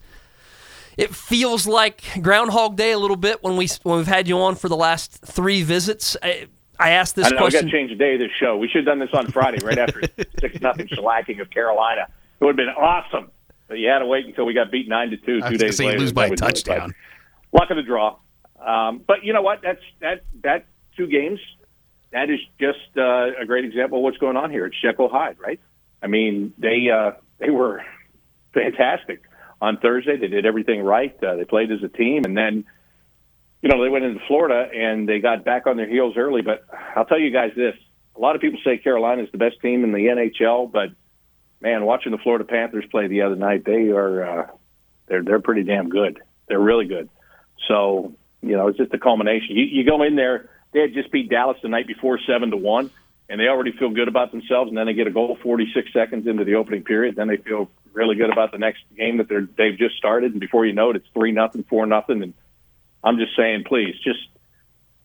It 0.98 1.16
feels 1.16 1.66
like 1.66 2.04
Groundhog 2.22 2.76
Day 2.76 2.92
a 2.92 3.00
little 3.00 3.16
bit 3.18 3.42
when 3.42 3.58
we 3.58 3.68
when 3.82 3.98
we've 3.98 4.08
had 4.08 4.28
you 4.28 4.38
on 4.38 4.54
for 4.56 4.70
the 4.70 4.76
last 4.76 5.20
three 5.26 5.64
visits. 5.64 6.16
I, 6.22 6.48
I 6.80 6.92
asked 6.92 7.16
this 7.16 7.26
I 7.26 7.30
know 7.32 7.46
we 7.46 7.52
got 7.52 7.62
to 7.64 7.72
change 7.72 7.90
the 7.90 7.96
day 7.96 8.14
of 8.14 8.20
this 8.20 8.32
show. 8.40 8.56
We 8.56 8.68
should 8.68 8.86
have 8.86 8.86
done 8.86 9.00
this 9.00 9.10
on 9.14 9.32
Friday, 9.32 9.66
right 9.66 9.78
after 9.80 10.02
six 10.40 10.62
nothing 10.62 10.88
shellacking 10.88 11.42
of 11.42 11.50
Carolina. 11.50 12.08
It 12.40 12.46
would 12.46 12.52
have 12.52 12.56
been 12.58 12.70
awesome. 12.70 13.32
But 13.68 13.80
you 13.80 13.88
had 13.90 14.00
to 14.00 14.06
wait 14.06 14.26
until 14.26 14.46
we 14.46 14.54
got 14.54 14.72
beat 14.72 14.88
nine 14.88 15.10
to 15.10 15.18
two 15.18 15.42
I 15.44 15.50
two 15.50 15.58
days 15.58 15.78
say 15.78 15.86
you 15.86 15.90
later. 15.92 16.02
lose 16.02 16.14
by 16.14 16.28
a 16.28 16.30
would 16.30 16.40
do 16.40 16.46
it. 16.46 16.48
touchdown. 16.50 16.94
But 17.52 17.62
Luck 17.62 17.70
of 17.72 17.78
the 17.78 17.84
draw. 17.84 18.18
Um, 18.64 19.02
but 19.08 19.24
you 19.24 19.34
know 19.34 19.42
what? 19.42 19.62
That's 19.64 19.82
that 20.02 20.24
that 20.44 20.66
two 20.96 21.08
games. 21.08 21.40
That 22.12 22.30
is 22.30 22.40
just 22.60 22.98
uh, 22.98 23.42
a 23.42 23.46
great 23.46 23.66
example 23.66 24.00
of 24.00 24.04
what's 24.04 24.18
going 24.18 24.38
on 24.38 24.50
here. 24.50 24.66
It's 24.66 24.76
Jekyll 24.82 25.10
Hyde, 25.10 25.38
right? 25.40 25.60
I 26.02 26.08
mean, 26.08 26.54
they 26.58 26.90
uh, 26.90 27.12
they 27.38 27.50
were 27.50 27.84
fantastic 28.54 29.22
on 29.62 29.78
Thursday. 29.78 30.18
They 30.18 30.28
did 30.28 30.46
everything 30.46 30.82
right. 30.82 31.16
Uh, 31.24 31.36
they 31.36 31.46
played 31.46 31.72
as 31.72 31.84
a 31.84 31.88
team, 31.88 32.24
and 32.26 32.36
then 32.36 32.66
you 33.62 33.70
know 33.70 33.84
they 33.84 33.90
went 33.90 34.06
into 34.06 34.22
Florida 34.28 34.70
and 34.74 35.08
they 35.08 35.20
got 35.20 35.46
back 35.46 35.68
on 35.68 35.78
their 35.78 35.90
heels 35.90 36.16
early. 36.18 36.42
But 36.42 36.66
I'll 36.96 37.06
tell 37.06 37.20
you 37.20 37.32
guys 37.32 37.52
this: 37.56 37.76
a 38.16 38.20
lot 38.20 38.36
of 38.36 38.42
people 38.42 38.60
say 38.64 38.78
Carolina 38.78 39.24
is 39.24 39.32
the 39.32 39.38
best 39.38 39.62
team 39.62 39.84
in 39.84 39.92
the 39.92 40.00
NHL, 40.00 40.72
but 40.72 40.90
man, 41.62 41.86
watching 41.86 42.12
the 42.12 42.18
Florida 42.18 42.46
Panthers 42.46 42.86
play 42.90 43.08
the 43.08 43.22
other 43.22 43.36
night, 43.36 43.66
they 43.66 43.90
are 43.90 44.24
uh, 44.24 44.48
they're 45.08 45.24
they're 45.24 45.42
pretty 45.42 45.64
damn 45.64 45.90
good. 45.90 46.20
They're 46.48 46.60
really 46.60 46.86
good. 46.86 47.10
So 47.68 48.16
you 48.42 48.56
know, 48.56 48.68
it's 48.68 48.78
just 48.78 48.94
a 48.94 48.98
culmination. 48.98 49.56
You, 49.56 49.66
you 49.66 49.86
go 49.86 50.04
in 50.04 50.16
there; 50.16 50.50
they 50.72 50.82
had 50.82 50.94
just 50.94 51.12
beat 51.12 51.30
Dallas 51.30 51.58
the 51.62 51.70
night 51.70 51.88
before, 51.88 52.20
seven 52.28 52.52
to 52.52 52.58
one, 52.58 52.92
and 53.28 53.40
they 53.40 53.48
already 53.48 53.72
feel 53.72 53.90
good 53.90 54.08
about 54.08 54.32
themselves. 54.32 54.70
And 54.70 54.78
then 54.78 54.86
they 54.86 54.94
get 54.94 55.08
a 55.08 55.12
goal 55.12 55.38
46 55.42 55.92
seconds 55.94 56.28
into 56.28 56.44
the 56.44 56.56
opening 56.56 56.84
period. 56.84 57.16
Then 57.16 57.28
they 57.28 57.38
feel 57.38 57.70
really 57.94 58.16
good 58.16 58.32
about 58.32 58.52
the 58.52 58.58
next 58.58 58.84
game 58.98 59.18
that 59.18 59.28
they're 59.30 59.48
they've 59.58 59.78
just 59.78 59.96
started. 59.98 60.32
And 60.32 60.40
before 60.40 60.66
you 60.66 60.74
know 60.74 60.92
it, 60.92 60.98
it's 60.98 61.08
three 61.14 61.32
nothing, 61.32 61.64
four 61.70 61.86
nothing. 61.86 62.22
And 62.22 62.34
I'm 63.04 63.18
just 63.18 63.36
saying, 63.36 63.64
please, 63.68 63.96
just 64.04 64.20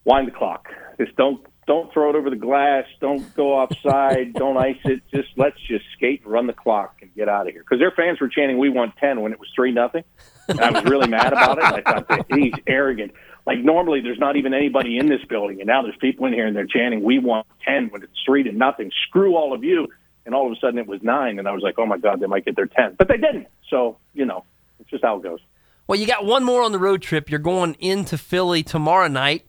wind 0.04 0.28
the 0.28 0.32
clock. 0.32 0.68
Just 0.98 1.16
don't 1.16 1.44
don't 1.66 1.92
throw 1.92 2.10
it 2.10 2.16
over 2.16 2.28
the 2.28 2.36
glass. 2.36 2.84
Don't 3.00 3.34
go 3.34 3.54
offside. 3.54 4.32
don't 4.34 4.56
ice 4.56 4.76
it. 4.84 5.02
Just 5.12 5.28
let's 5.36 5.58
just 5.66 5.84
skate 5.96 6.22
and 6.22 6.32
run 6.32 6.46
the 6.46 6.52
clock 6.52 6.96
and 7.00 7.14
get 7.14 7.28
out 7.28 7.46
of 7.46 7.52
here. 7.52 7.62
Because 7.62 7.78
their 7.78 7.90
fans 7.90 8.20
were 8.20 8.28
chanting, 8.28 8.58
"We 8.58 8.68
want 8.68 8.96
ten" 8.96 9.20
when 9.20 9.32
it 9.32 9.40
was 9.40 9.48
three 9.54 9.72
nothing. 9.72 10.04
And 10.48 10.60
I 10.60 10.70
was 10.70 10.84
really 10.84 11.08
mad 11.08 11.32
about 11.32 11.58
it. 11.58 11.64
I 11.64 11.80
thought 11.80 12.08
that 12.08 12.26
he's 12.28 12.52
arrogant. 12.66 13.12
Like 13.46 13.58
normally, 13.58 14.00
there's 14.00 14.18
not 14.18 14.36
even 14.36 14.54
anybody 14.54 14.96
in 14.98 15.06
this 15.08 15.22
building, 15.28 15.60
and 15.60 15.66
now 15.66 15.82
there's 15.82 15.96
people 16.00 16.26
in 16.26 16.32
here 16.32 16.46
and 16.46 16.56
they're 16.56 16.66
chanting, 16.66 17.02
"We 17.02 17.18
want 17.18 17.46
ten 17.66 17.88
when 17.88 18.02
it's 18.02 18.18
three 18.24 18.42
to 18.44 18.52
nothing. 18.52 18.90
Screw 19.08 19.36
all 19.36 19.52
of 19.52 19.62
you. 19.64 19.88
And 20.26 20.34
all 20.34 20.46
of 20.46 20.52
a 20.52 20.56
sudden, 20.58 20.78
it 20.78 20.86
was 20.86 21.02
nine, 21.02 21.38
and 21.38 21.46
I 21.46 21.52
was 21.52 21.62
like, 21.62 21.78
"Oh 21.78 21.84
my 21.84 21.98
God, 21.98 22.20
they 22.20 22.26
might 22.26 22.46
get 22.46 22.56
their 22.56 22.66
ten," 22.66 22.94
but 22.98 23.08
they 23.08 23.18
didn't. 23.18 23.46
So 23.68 23.98
you 24.14 24.24
know, 24.24 24.44
it's 24.80 24.88
just 24.88 25.04
how 25.04 25.18
it 25.18 25.22
goes. 25.22 25.40
Well, 25.86 25.98
you 26.00 26.06
got 26.06 26.24
one 26.24 26.44
more 26.44 26.62
on 26.62 26.72
the 26.72 26.78
road 26.78 27.02
trip. 27.02 27.28
You're 27.28 27.38
going 27.38 27.74
into 27.74 28.16
Philly 28.16 28.62
tomorrow 28.62 29.08
night. 29.08 29.44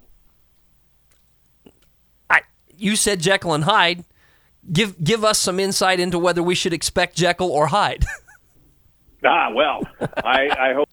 I 2.30 2.42
you 2.76 2.98
said 2.98 3.22
Jekyll 3.22 3.54
and 3.54 3.64
Hyde. 3.64 4.04
Give 4.70 5.02
give 5.02 5.24
us 5.24 5.40
some 5.40 5.62
insight 5.62 6.02
into 6.02 6.20
whether 6.20 6.44
we 6.44 6.56
should 6.56 6.74
expect 6.74 7.16
Jekyll 7.16 7.52
or 7.52 7.68
Hyde. 7.68 8.06
Ah, 9.28 9.50
well, 9.52 9.82
I, 10.24 10.50
I 10.50 10.74
hope. 10.74 10.90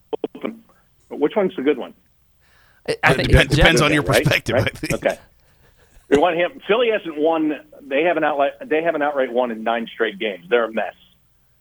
Which 1.11 1.33
one's 1.35 1.55
the 1.55 1.61
good 1.61 1.77
one? 1.77 1.93
I- 2.87 2.97
I 3.03 3.11
It 3.11 3.15
think 3.17 3.29
depends, 3.29 3.55
depends 3.55 3.71
Jekyll- 3.81 3.85
on 3.85 3.93
your 3.93 4.03
perspective. 4.03 4.55
Right? 4.55 4.67
I 4.67 4.77
think. 4.77 4.93
Okay. 4.93 5.17
We 6.09 6.17
want 6.17 6.35
him. 6.35 6.61
Philly 6.67 6.89
hasn't 6.91 7.17
won. 7.17 7.53
They 7.81 8.03
haven't 8.03 8.23
outright. 8.23 8.51
They 8.65 8.83
haven't 8.83 9.01
outright 9.01 9.31
won 9.31 9.51
in 9.51 9.63
nine 9.63 9.87
straight 9.93 10.19
games. 10.19 10.45
They're 10.49 10.65
a 10.65 10.71
mess. 10.71 10.93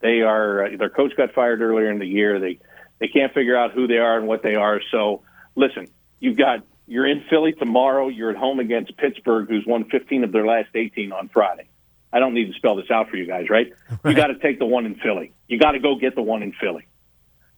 They 0.01 0.21
are. 0.23 0.67
Uh, 0.67 0.77
their 0.77 0.91
coach 0.91 1.17
got 1.17 1.33
fired 1.33 1.63
earlier 1.63 1.91
in 1.91 1.99
the 1.99 2.07
year. 2.07 2.39
They 2.41 2.59
they 2.99 3.09
can't 3.09 3.33
figure 3.33 3.57
out 3.57 3.73
who 3.73 3.87
they 3.87 3.99
are 3.99 4.19
and 4.19 4.27
what 4.27 4.43
they 4.43 4.57
are. 4.57 4.81
So 4.91 5.23
listen, 5.55 5.87
you've 6.21 6.37
got 6.37 6.65
you're 6.87 7.07
in 7.07 7.23
Philly 7.31 7.53
tomorrow. 7.53 8.09
You're 8.09 8.31
at 8.31 8.37
home 8.37 8.59
against 8.59 8.97
Pittsburgh, 8.97 9.49
who's 9.49 9.65
won 9.65 9.85
15 9.85 10.25
of 10.25 10.33
their 10.33 10.45
last 10.45 10.71
18 10.75 11.13
on 11.13 11.29
Friday. 11.29 11.69
I 12.13 12.19
don't 12.19 12.35
need 12.35 12.49
to 12.49 12.53
spell 12.55 12.75
this 12.77 12.91
out 12.91 13.09
for 13.09 13.17
you 13.17 13.27
guys, 13.27 13.49
right? 13.49 13.73
right. 13.89 13.99
You 14.11 14.15
got 14.15 14.27
to 14.27 14.39
take 14.39 14.59
the 14.59 14.67
one 14.67 14.85
in 14.85 14.97
Philly. 14.97 15.33
You 15.49 15.59
got 15.59 15.73
to 15.73 15.79
go 15.79 15.95
get 15.95 16.15
the 16.17 16.21
one 16.23 16.43
in 16.43 16.53
Philly, 16.53 16.87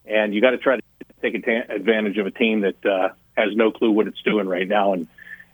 and 0.05 0.33
you 0.35 0.41
got 0.43 0.51
to 0.51 0.59
try 0.59 0.77
to 0.77 0.83
take 1.23 1.35
advantage 1.35 2.19
of 2.19 2.27
a 2.27 2.31
team 2.31 2.61
that 2.61 2.85
uh, 2.87 3.09
has 3.37 3.55
no 3.55 3.71
clue 3.71 3.91
what 3.91 4.07
it's 4.07 4.23
doing 4.23 4.47
right 4.47 4.69
now, 4.69 4.93
and 4.93 5.07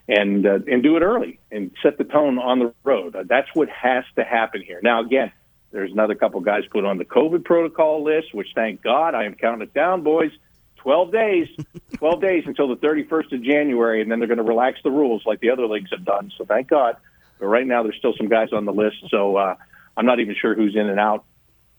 and 0.09 0.47
uh, 0.47 0.59
and 0.67 0.83
do 0.83 0.97
it 0.97 1.03
early 1.03 1.39
and 1.51 1.71
set 1.83 1.99
the 1.99 2.05
tone 2.05 2.39
on 2.39 2.59
the 2.59 2.75
road. 2.85 3.15
Uh, 3.15 3.25
that's 3.27 3.49
what 3.55 3.69
has 3.69 4.05
to 4.17 4.25
happen 4.25 4.63
here. 4.63 4.81
Now, 4.83 5.01
again, 5.01 5.33
there's 5.71 5.93
another 5.93 6.15
couple 6.15 6.41
guys 6.41 6.65
put 6.71 6.85
on 6.85 6.99
the 6.99 7.05
COVID 7.05 7.45
protocol 7.45 8.03
list, 8.03 8.35
which 8.35 8.49
thank 8.55 8.83
God 8.83 9.15
I 9.15 9.25
am 9.25 9.35
counting 9.35 9.63
it 9.63 9.75
down, 9.75 10.03
boys. 10.03 10.33
12 10.77 11.13
days, 11.13 11.49
12 11.99 12.21
days 12.21 12.45
until 12.47 12.69
the 12.69 12.77
31st 12.77 13.33
of 13.33 13.43
January, 13.43 14.03
and 14.03 14.11
then 14.11 14.19
they're 14.19 14.29
going 14.29 14.39
to 14.39 14.45
relax 14.45 14.81
the 14.83 14.91
rules 14.91 15.23
like 15.27 15.41
the 15.41 15.51
other 15.51 15.67
leagues 15.67 15.91
have 15.91 16.05
done. 16.05 16.33
So 16.37 16.45
thank 16.45 16.69
God. 16.69 16.97
But 17.39 17.47
right 17.47 17.67
now, 17.67 17.83
there's 17.83 17.97
still 17.97 18.15
some 18.17 18.29
guys 18.29 18.49
on 18.53 18.65
the 18.65 18.73
list. 18.73 18.97
So 19.11 19.37
uh, 19.37 19.57
I'm 19.97 20.07
not 20.07 20.21
even 20.21 20.35
sure 20.41 20.55
who's 20.55 20.75
in 20.75 20.89
and 20.89 20.99
out 20.99 21.25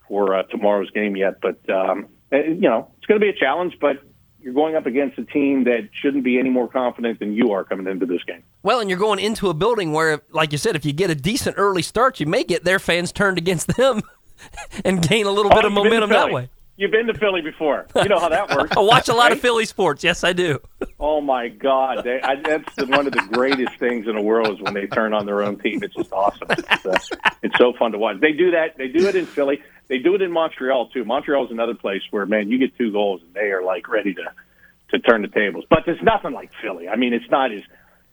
for 0.08 0.36
uh, 0.36 0.44
tomorrow's 0.44 0.90
game 0.92 1.16
yet. 1.16 1.42
But 1.42 1.68
um, 1.70 2.08
eh, 2.32 2.44
you 2.48 2.62
know, 2.62 2.92
it's 2.98 3.08
going 3.08 3.20
to 3.20 3.26
be 3.26 3.30
a 3.30 3.40
challenge. 3.40 3.78
But 3.80 4.04
you're 4.42 4.54
going 4.54 4.76
up 4.76 4.86
against 4.86 5.18
a 5.18 5.26
team 5.26 5.66
that 5.66 5.90
shouldn't 5.92 6.24
be 6.24 6.40
any 6.40 6.50
more 6.50 6.68
confident 6.68 7.20
than 7.20 7.34
you 7.34 7.52
are 7.52 7.64
coming 7.64 7.88
into 7.88 8.06
this 8.06 8.24
game. 8.24 8.44
Well, 8.64 8.80
and 8.80 8.90
you're 8.90 9.00
going 9.00 9.20
into 9.20 9.50
a 9.50 9.54
building 9.54 9.92
where, 9.92 10.22
like 10.32 10.52
you 10.52 10.58
said, 10.58 10.76
if 10.76 10.86
you 10.86 10.94
get 10.94 11.10
a 11.10 11.16
decent 11.16 11.56
early 11.58 11.82
start, 11.82 12.20
you 12.20 12.26
may 12.26 12.44
get 12.44 12.64
their 12.64 12.80
fans 12.80 13.12
turned 13.12 13.38
against 13.38 13.76
them 13.76 14.02
and 14.86 15.08
gain 15.08 15.26
a 15.26 15.32
little 15.32 15.52
oh, 15.52 15.56
bit 15.56 15.66
of 15.66 15.72
momentum 15.72 16.10
that 16.10 16.32
way. 16.32 16.50
You've 16.78 16.90
been 16.90 17.06
to 17.08 17.14
Philly 17.14 17.42
before. 17.42 17.86
You 17.96 18.06
know 18.06 18.18
how 18.18 18.30
that 18.30 18.50
works. 18.56 18.76
I 18.76 18.80
watch 18.80 19.08
a 19.08 19.14
lot 19.14 19.26
right? 19.26 19.34
of 19.34 19.40
Philly 19.40 19.66
sports. 19.66 20.04
Yes, 20.04 20.24
I 20.24 20.34
do. 20.34 20.60
Oh 21.00 21.22
my 21.22 21.48
God, 21.50 22.04
they, 22.04 22.20
I, 22.22 22.38
that's 22.38 22.74
the, 22.76 22.88
one 22.88 23.06
of 23.06 23.14
the 23.14 23.28
greatest 23.32 23.78
things 23.78 24.08
in 24.08 24.16
the 24.16 24.22
world 24.22 24.56
is 24.56 24.62
when 24.62 24.74
they 24.74 24.88
turn 24.88 25.14
on 25.14 25.28
their 25.28 25.44
own 25.44 25.60
team. 25.60 25.84
It's 25.84 25.94
just 25.94 26.12
awesome. 26.12 26.48
It's, 26.50 26.86
uh, 26.86 26.98
it's 27.44 27.58
so 27.58 27.74
fun 27.74 27.92
to 27.92 28.00
watch. 28.00 28.20
They 28.20 28.32
do 28.32 28.50
that. 28.52 28.78
They 28.78 28.88
do 28.88 29.08
it 29.08 29.16
in 29.16 29.28
Philly. 29.28 29.62
They 29.92 29.98
do 29.98 30.16
it 30.16 30.22
in 30.22 30.32
Montreal 30.32 30.88
too. 30.88 31.04
Montreal 31.04 31.48
is 31.48 31.52
another 31.52 31.74
place 31.74 32.02
where 32.12 32.26
man, 32.26 32.50
you 32.50 32.58
get 32.58 32.78
two 32.78 32.94
goals 32.94 33.22
and 33.24 33.34
they 33.34 33.52
are 33.52 33.62
like 33.62 33.90
ready 33.90 34.14
to 34.14 34.24
to 34.92 35.00
turn 35.00 35.22
the 35.22 35.28
tables. 35.28 35.66
But 35.70 35.80
there's 35.86 36.02
nothing 36.02 36.32
like 36.32 36.50
Philly. 36.62 36.88
I 36.88 36.96
mean, 36.96 37.14
it's 37.14 37.30
not 37.30 37.52
as 37.52 37.62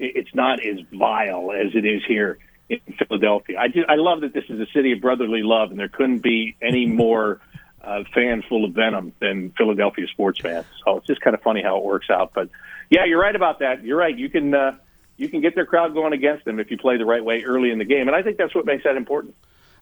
it's 0.01 0.35
not 0.35 0.59
as 0.59 0.81
vile 0.93 1.53
as 1.53 1.76
it 1.76 1.85
is 1.85 2.03
here 2.05 2.39
in 2.68 2.81
Philadelphia. 2.99 3.61
I 3.61 3.68
just, 3.68 3.89
I 3.89 3.95
love 3.95 4.22
that 4.22 4.33
this 4.33 4.43
is 4.49 4.59
a 4.59 4.66
city 4.74 4.91
of 4.91 5.01
brotherly 5.01 5.45
love, 5.45 5.70
and 5.70 5.79
there 5.79 5.89
couldn't 5.89 6.18
be 6.18 6.57
any 6.61 6.87
more 6.87 7.41
uh, 7.81 8.03
fans 8.12 8.45
full 8.49 8.64
of 8.64 8.72
venom 8.72 9.12
than 9.20 9.51
Philadelphia 9.57 10.09
sports 10.09 10.41
fans. 10.41 10.66
So 10.85 10.97
it's 10.97 11.07
just 11.07 11.20
kind 11.20 11.35
of 11.35 11.43
funny 11.43 11.62
how 11.62 11.79
it 11.79 11.85
works 11.85 12.11
out. 12.11 12.33
But 12.35 12.49
yeah, 12.91 13.05
you're 13.05 13.20
right 13.20 13.37
about 13.37 13.61
that. 13.61 13.85
You're 13.85 13.99
right. 13.99 14.18
You 14.18 14.29
can 14.29 14.53
uh, 14.53 14.79
you 15.16 15.29
can 15.29 15.43
get 15.43 15.55
their 15.55 15.66
crowd 15.66 15.95
going 15.95 16.12
against 16.12 16.45
them 16.45 16.59
if 16.59 16.72
you 16.72 16.76
play 16.76 16.97
the 16.97 17.07
right 17.07 17.24
way 17.24 17.45
early 17.45 17.70
in 17.70 17.79
the 17.79 17.85
game, 17.85 18.09
and 18.09 18.16
I 18.16 18.22
think 18.22 18.37
that's 18.37 18.53
what 18.53 18.66
makes 18.66 18.83
that 18.83 18.97
important. 18.97 19.37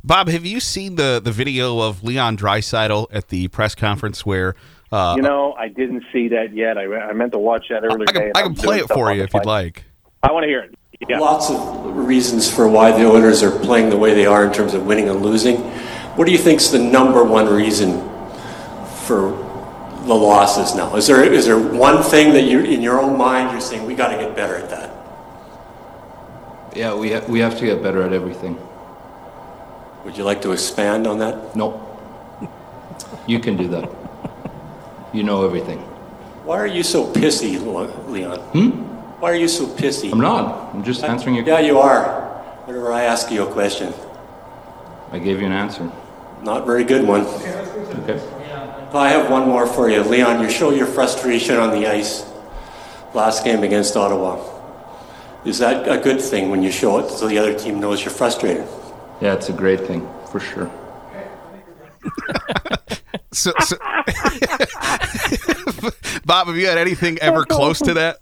Bob, 0.06 0.28
have 0.28 0.46
you 0.46 0.60
seen 0.60 0.94
the 0.94 1.20
the 1.22 1.32
video 1.32 1.80
of 1.80 2.04
Leon 2.04 2.36
Draisaitl 2.36 3.08
at 3.10 3.28
the 3.28 3.48
press 3.48 3.74
conference 3.74 4.24
where? 4.24 4.54
Uh, 4.92 5.14
you 5.16 5.22
know, 5.22 5.52
I 5.54 5.66
didn't 5.66 6.04
see 6.12 6.28
that 6.28 6.54
yet. 6.54 6.78
I, 6.78 6.84
I 6.84 7.12
meant 7.12 7.32
to 7.32 7.40
watch 7.40 7.66
that 7.70 7.82
earlier. 7.82 8.06
I 8.08 8.12
can, 8.12 8.32
I 8.36 8.42
can 8.42 8.54
play 8.54 8.78
it 8.78 8.86
for 8.88 9.12
you 9.12 9.24
if 9.24 9.34
you'd 9.34 9.44
like. 9.44 9.82
I 10.22 10.30
want 10.30 10.44
to 10.44 10.48
hear 10.48 10.60
it. 10.60 10.78
Yeah. 11.08 11.18
Lots 11.18 11.50
of 11.50 11.96
reasons 11.96 12.48
for 12.48 12.68
why 12.68 12.92
the 12.92 13.04
Oilers 13.04 13.42
are 13.42 13.50
playing 13.50 13.90
the 13.90 13.96
way 13.96 14.14
they 14.14 14.26
are 14.26 14.46
in 14.46 14.52
terms 14.52 14.74
of 14.74 14.86
winning 14.86 15.08
and 15.08 15.22
losing. 15.22 15.56
What 16.14 16.26
do 16.26 16.32
you 16.32 16.38
think 16.38 16.60
is 16.60 16.70
the 16.70 16.78
number 16.78 17.24
one 17.24 17.48
reason 17.48 18.00
for 19.06 19.30
the 20.06 20.14
losses 20.14 20.76
now? 20.76 20.94
Is 20.94 21.08
there 21.08 21.24
is 21.24 21.46
there 21.46 21.58
one 21.58 22.04
thing 22.04 22.32
that 22.34 22.42
you 22.42 22.60
in 22.60 22.80
your 22.80 23.00
own 23.00 23.18
mind 23.18 23.50
you're 23.50 23.60
saying 23.60 23.84
we 23.84 23.96
got 23.96 24.12
to 24.12 24.16
get 24.16 24.36
better 24.36 24.54
at 24.54 24.70
that? 24.70 24.92
Yeah, 26.76 26.94
we 26.94 27.12
ha- 27.12 27.24
we 27.26 27.40
have 27.40 27.58
to 27.58 27.66
get 27.66 27.82
better 27.82 28.02
at 28.02 28.12
everything. 28.12 28.56
Would 30.06 30.16
you 30.16 30.22
like 30.22 30.40
to 30.42 30.52
expand 30.52 31.04
on 31.08 31.18
that? 31.18 31.56
No. 31.56 31.82
You 33.26 33.40
can 33.40 33.56
do 33.56 33.66
that. 33.74 33.90
You 35.12 35.24
know 35.24 35.44
everything. 35.44 35.80
Why 36.46 36.58
are 36.60 36.66
you 36.66 36.84
so 36.84 37.12
pissy, 37.12 37.58
Leon? 38.06 38.38
Hmm? 38.38 38.70
Why 39.18 39.32
are 39.32 39.34
you 39.34 39.48
so 39.48 39.66
pissy? 39.66 40.12
I'm 40.12 40.20
not. 40.20 40.72
I'm 40.72 40.84
just 40.84 41.02
answering 41.02 41.34
your 41.34 41.44
Yeah, 41.44 41.58
you 41.58 41.80
are. 41.80 42.22
Whenever 42.66 42.92
I 42.92 43.02
ask 43.02 43.32
you 43.32 43.42
a 43.48 43.52
question. 43.52 43.92
I 45.10 45.18
gave 45.18 45.40
you 45.40 45.46
an 45.46 45.52
answer. 45.52 45.90
Not 46.40 46.66
very 46.66 46.84
good 46.84 47.04
one. 47.04 47.22
Okay. 48.06 48.22
I 48.94 49.08
have 49.08 49.28
one 49.28 49.48
more 49.48 49.66
for 49.66 49.90
you. 49.90 50.04
Leon, 50.04 50.40
you 50.40 50.48
show 50.48 50.70
your 50.70 50.86
frustration 50.86 51.56
on 51.56 51.72
the 51.72 51.88
ice 51.88 52.24
last 53.12 53.42
game 53.42 53.64
against 53.64 53.96
Ottawa. 53.96 54.38
Is 55.44 55.58
that 55.58 55.88
a 55.88 55.98
good 56.00 56.20
thing 56.20 56.48
when 56.48 56.62
you 56.62 56.70
show 56.70 57.00
it 57.00 57.10
so 57.10 57.26
the 57.26 57.38
other 57.38 57.58
team 57.58 57.80
knows 57.80 58.04
you're 58.04 58.14
frustrated? 58.14 58.68
Yeah, 59.20 59.34
it's 59.34 59.48
a 59.48 59.52
great 59.52 59.80
thing, 59.80 60.08
for 60.30 60.40
sure. 60.40 60.70
so, 63.32 63.52
so 63.60 63.76
Bob, 66.24 66.48
have 66.48 66.56
you 66.56 66.66
had 66.66 66.78
anything 66.78 67.18
ever 67.18 67.44
close 67.44 67.78
to 67.80 67.94
that? 67.94 68.18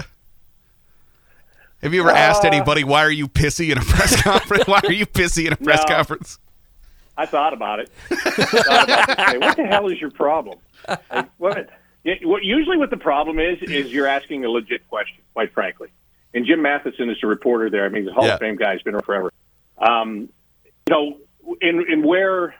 Have 1.82 1.92
you 1.92 2.00
ever 2.00 2.10
uh, 2.10 2.16
asked 2.16 2.44
anybody 2.44 2.84
why 2.84 3.04
are 3.04 3.10
you 3.10 3.28
pissy 3.28 3.70
in 3.70 3.78
a 3.78 3.82
press 3.82 4.20
conference? 4.22 4.66
why 4.66 4.80
are 4.84 4.92
you 4.92 5.06
pissy 5.06 5.46
in 5.46 5.52
a 5.52 5.56
press 5.56 5.82
no, 5.88 5.96
conference? 5.96 6.38
I 7.16 7.26
thought 7.26 7.52
about 7.52 7.80
it. 7.80 7.90
thought 8.08 8.84
about 8.84 9.34
it. 9.34 9.40
what 9.40 9.56
the 9.56 9.66
hell 9.66 9.88
is 9.88 10.00
your 10.00 10.10
problem? 10.10 10.58
Like, 10.88 11.30
what, 11.38 11.70
what 12.22 12.44
usually 12.44 12.76
what 12.76 12.90
the 12.90 12.96
problem 12.96 13.38
is 13.38 13.62
is 13.62 13.92
you're 13.92 14.06
asking 14.06 14.44
a 14.44 14.48
legit 14.48 14.88
question, 14.88 15.18
quite 15.32 15.52
frankly. 15.52 15.88
And 16.32 16.46
Jim 16.46 16.62
Matheson 16.62 17.10
is 17.10 17.18
a 17.22 17.26
reporter 17.26 17.70
there. 17.70 17.84
I 17.84 17.88
mean, 17.88 18.02
he's 18.02 18.10
a 18.10 18.14
Hall 18.14 18.26
yeah. 18.26 18.34
of 18.34 18.40
Fame 18.40 18.56
guy. 18.56 18.72
He's 18.72 18.82
been 18.82 18.94
around 18.94 19.04
forever. 19.04 19.32
Um, 19.78 20.28
you 20.86 20.94
know, 20.94 21.56
in, 21.60 21.84
in 21.90 22.02
where 22.06 22.54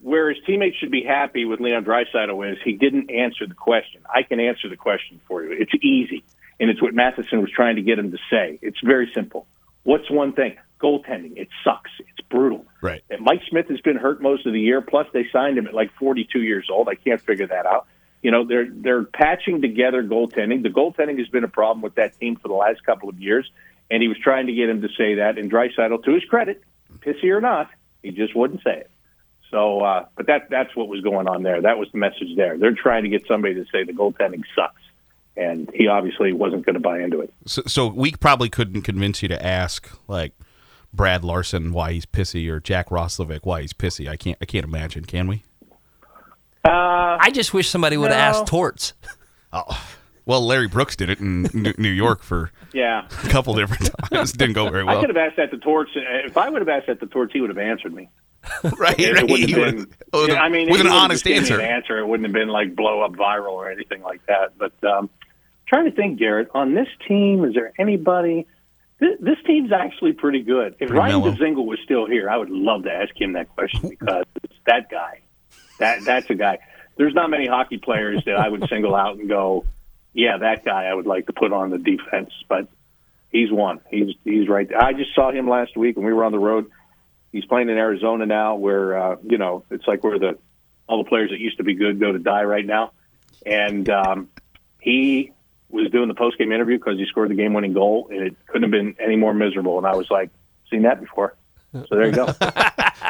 where 0.00 0.28
his 0.28 0.38
teammates 0.46 0.76
should 0.76 0.92
be 0.92 1.02
happy 1.02 1.44
with 1.44 1.60
Leon 1.60 1.84
Draisaitl 1.84 2.52
is 2.52 2.58
he 2.64 2.74
didn't 2.74 3.10
answer 3.10 3.46
the 3.48 3.54
question. 3.54 4.02
I 4.08 4.22
can 4.22 4.38
answer 4.38 4.68
the 4.68 4.76
question 4.76 5.20
for 5.26 5.42
you. 5.42 5.50
It's 5.52 5.72
easy, 5.82 6.24
and 6.60 6.70
it's 6.70 6.80
what 6.80 6.94
Matheson 6.94 7.40
was 7.40 7.50
trying 7.50 7.76
to 7.76 7.82
get 7.82 7.98
him 7.98 8.12
to 8.12 8.18
say. 8.30 8.58
It's 8.62 8.78
very 8.80 9.10
simple. 9.14 9.46
What's 9.82 10.10
one 10.10 10.32
thing? 10.34 10.56
Goaltending. 10.80 11.36
It 11.36 11.48
sucks. 11.64 11.90
It's 11.98 12.28
brutal. 12.28 12.64
Right. 12.80 13.02
And 13.10 13.22
Mike 13.22 13.40
Smith 13.48 13.66
has 13.68 13.80
been 13.80 13.96
hurt 13.96 14.22
most 14.22 14.46
of 14.46 14.52
the 14.52 14.60
year. 14.60 14.80
Plus, 14.80 15.08
they 15.12 15.26
signed 15.32 15.58
him 15.58 15.66
at 15.66 15.74
like 15.74 15.92
42 15.98 16.42
years 16.42 16.68
old. 16.70 16.88
I 16.88 16.94
can't 16.94 17.20
figure 17.20 17.48
that 17.48 17.66
out. 17.66 17.86
You 18.22 18.30
know, 18.30 18.44
they're 18.44 18.68
they're 18.70 19.04
patching 19.04 19.62
together 19.62 20.02
goaltending. 20.02 20.62
The 20.62 20.70
goaltending 20.70 21.18
has 21.18 21.28
been 21.28 21.44
a 21.44 21.48
problem 21.48 21.82
with 21.82 21.96
that 21.96 22.18
team 22.20 22.36
for 22.36 22.48
the 22.48 22.54
last 22.54 22.84
couple 22.84 23.08
of 23.08 23.18
years, 23.18 23.50
and 23.90 24.00
he 24.00 24.08
was 24.08 24.18
trying 24.18 24.46
to 24.46 24.52
get 24.52 24.68
him 24.68 24.82
to 24.82 24.88
say 24.96 25.16
that. 25.16 25.38
And 25.38 25.50
Draisaitl, 25.50 26.04
to 26.04 26.14
his 26.14 26.24
credit, 26.24 26.62
pissy 27.00 27.30
or 27.30 27.40
not, 27.40 27.68
he 28.02 28.10
just 28.10 28.34
wouldn't 28.36 28.62
say 28.62 28.78
it. 28.78 28.90
So, 29.50 29.80
uh, 29.80 30.06
but 30.16 30.26
that 30.26 30.50
that's 30.50 30.74
what 30.76 30.88
was 30.88 31.00
going 31.00 31.26
on 31.26 31.42
there. 31.42 31.62
That 31.62 31.78
was 31.78 31.88
the 31.92 31.98
message 31.98 32.36
there. 32.36 32.58
They're 32.58 32.74
trying 32.74 33.04
to 33.04 33.08
get 33.08 33.26
somebody 33.26 33.54
to 33.54 33.64
say 33.72 33.84
the 33.84 33.92
goaltending 33.92 34.42
sucks, 34.54 34.82
and 35.36 35.70
he 35.72 35.88
obviously 35.88 36.32
wasn't 36.32 36.66
going 36.66 36.74
to 36.74 36.80
buy 36.80 37.00
into 37.00 37.20
it. 37.20 37.32
So, 37.46 37.62
so 37.66 37.86
we 37.86 38.12
probably 38.12 38.50
couldn't 38.50 38.82
convince 38.82 39.22
you 39.22 39.28
to 39.28 39.44
ask 39.44 39.88
like 40.06 40.34
Brad 40.92 41.24
Larsen 41.24 41.72
why 41.72 41.92
he's 41.92 42.04
pissy 42.04 42.48
or 42.50 42.60
Jack 42.60 42.90
Roslovic 42.90 43.40
why 43.44 43.62
he's 43.62 43.72
pissy. 43.72 44.06
I 44.06 44.16
can't 44.16 44.36
I 44.42 44.44
can't 44.44 44.64
imagine. 44.64 45.06
Can 45.06 45.26
we? 45.28 45.42
Uh, 46.64 47.16
I 47.20 47.30
just 47.32 47.54
wish 47.54 47.70
somebody 47.70 47.96
would 47.96 48.10
have 48.10 48.34
no. 48.34 48.40
asked 48.40 48.46
Torts. 48.48 48.92
Oh. 49.50 49.82
Well, 50.28 50.42
Larry 50.42 50.68
Brooks 50.68 50.94
did 50.94 51.08
it 51.08 51.20
in 51.20 51.48
New 51.78 51.88
York 51.88 52.22
for 52.22 52.52
yeah 52.74 53.06
a 53.06 53.28
couple 53.30 53.54
different 53.54 53.90
times. 54.12 54.30
Didn't 54.32 54.52
go 54.52 54.68
very 54.68 54.84
well. 54.84 54.98
I 54.98 55.00
could 55.00 55.08
have 55.08 55.16
asked 55.16 55.38
that 55.38 55.50
the 55.50 55.56
torch. 55.56 55.88
If 55.94 56.36
I 56.36 56.50
would 56.50 56.60
have 56.60 56.68
asked 56.68 56.88
that 56.88 57.00
the 57.00 57.06
torch, 57.06 57.30
he 57.32 57.40
would 57.40 57.48
have 57.48 57.56
answered 57.56 57.94
me. 57.94 58.10
right, 58.78 59.00
it, 59.00 59.14
right. 59.14 59.24
It 59.24 59.30
wouldn't 59.30 59.50
have 59.50 59.94
been, 60.12 60.36
I 60.36 60.50
mean, 60.50 60.70
with 60.70 60.82
an 60.82 60.88
honest 60.88 61.26
answer. 61.26 61.58
An 61.58 61.64
answer. 61.64 61.98
It 61.98 62.06
wouldn't 62.06 62.26
have 62.26 62.34
been 62.34 62.48
like 62.48 62.76
blow 62.76 63.00
up 63.00 63.12
viral 63.12 63.52
or 63.52 63.70
anything 63.70 64.02
like 64.02 64.20
that. 64.26 64.58
But 64.58 64.72
um, 64.84 65.08
trying 65.66 65.86
to 65.86 65.92
think, 65.92 66.18
Garrett, 66.18 66.48
on 66.54 66.74
this 66.74 66.88
team, 67.08 67.46
is 67.46 67.54
there 67.54 67.72
anybody? 67.78 68.46
This, 69.00 69.16
this 69.20 69.38
team's 69.46 69.72
actually 69.72 70.12
pretty 70.12 70.42
good. 70.42 70.74
If 70.74 70.88
pretty 70.88 70.92
Ryan 70.92 71.20
mellow. 71.22 71.32
Dzingel 71.32 71.64
was 71.64 71.78
still 71.84 72.06
here, 72.06 72.28
I 72.28 72.36
would 72.36 72.50
love 72.50 72.82
to 72.82 72.92
ask 72.92 73.18
him 73.18 73.32
that 73.32 73.48
question 73.54 73.88
because 73.88 74.24
it's 74.44 74.54
that 74.66 74.90
guy. 74.90 75.22
That 75.78 76.04
that's 76.04 76.28
a 76.28 76.34
guy. 76.34 76.58
There's 76.98 77.14
not 77.14 77.30
many 77.30 77.46
hockey 77.46 77.78
players 77.78 78.22
that 78.26 78.36
I 78.36 78.48
would 78.48 78.68
single 78.68 78.94
out 78.94 79.16
and 79.16 79.26
go, 79.28 79.64
yeah, 80.18 80.38
that 80.38 80.64
guy 80.64 80.84
I 80.84 80.94
would 80.94 81.06
like 81.06 81.26
to 81.26 81.32
put 81.32 81.52
on 81.52 81.70
the 81.70 81.78
defense. 81.78 82.30
But 82.48 82.68
he's 83.30 83.50
one. 83.50 83.80
He's 83.90 84.14
he's 84.24 84.48
right. 84.48 84.68
There. 84.68 84.82
I 84.82 84.92
just 84.92 85.14
saw 85.14 85.30
him 85.30 85.48
last 85.48 85.76
week 85.76 85.96
when 85.96 86.04
we 86.04 86.12
were 86.12 86.24
on 86.24 86.32
the 86.32 86.38
road 86.38 86.70
he's 87.32 87.44
playing 87.44 87.68
in 87.68 87.76
Arizona 87.76 88.26
now, 88.26 88.56
where 88.56 88.98
uh, 88.98 89.16
you 89.22 89.38
know 89.38 89.64
it's 89.70 89.86
like 89.86 90.02
where 90.02 90.18
the 90.18 90.38
all 90.88 91.02
the 91.02 91.08
players 91.08 91.30
that 91.30 91.38
used 91.38 91.58
to 91.58 91.64
be 91.64 91.74
good 91.74 92.00
go 92.00 92.12
to 92.12 92.18
die 92.18 92.44
right 92.44 92.64
now, 92.64 92.92
and 93.44 93.88
um, 93.90 94.28
he 94.80 95.32
was 95.68 95.90
doing 95.90 96.08
the 96.08 96.14
post 96.14 96.38
game 96.38 96.52
interview 96.52 96.78
because 96.78 96.98
he 96.98 97.06
scored 97.06 97.30
the 97.30 97.34
game 97.34 97.52
winning 97.52 97.72
goal, 97.72 98.08
and 98.10 98.22
it 98.22 98.36
couldn't 98.46 98.62
have 98.62 98.70
been 98.70 98.96
any 98.98 99.16
more 99.16 99.34
miserable. 99.34 99.78
And 99.78 99.86
I 99.86 99.94
was 99.94 100.10
like, 100.10 100.30
seen 100.70 100.82
that 100.82 101.00
before. 101.00 101.34
So 101.72 101.86
there 101.90 102.06
you 102.06 102.12
go. 102.12 102.26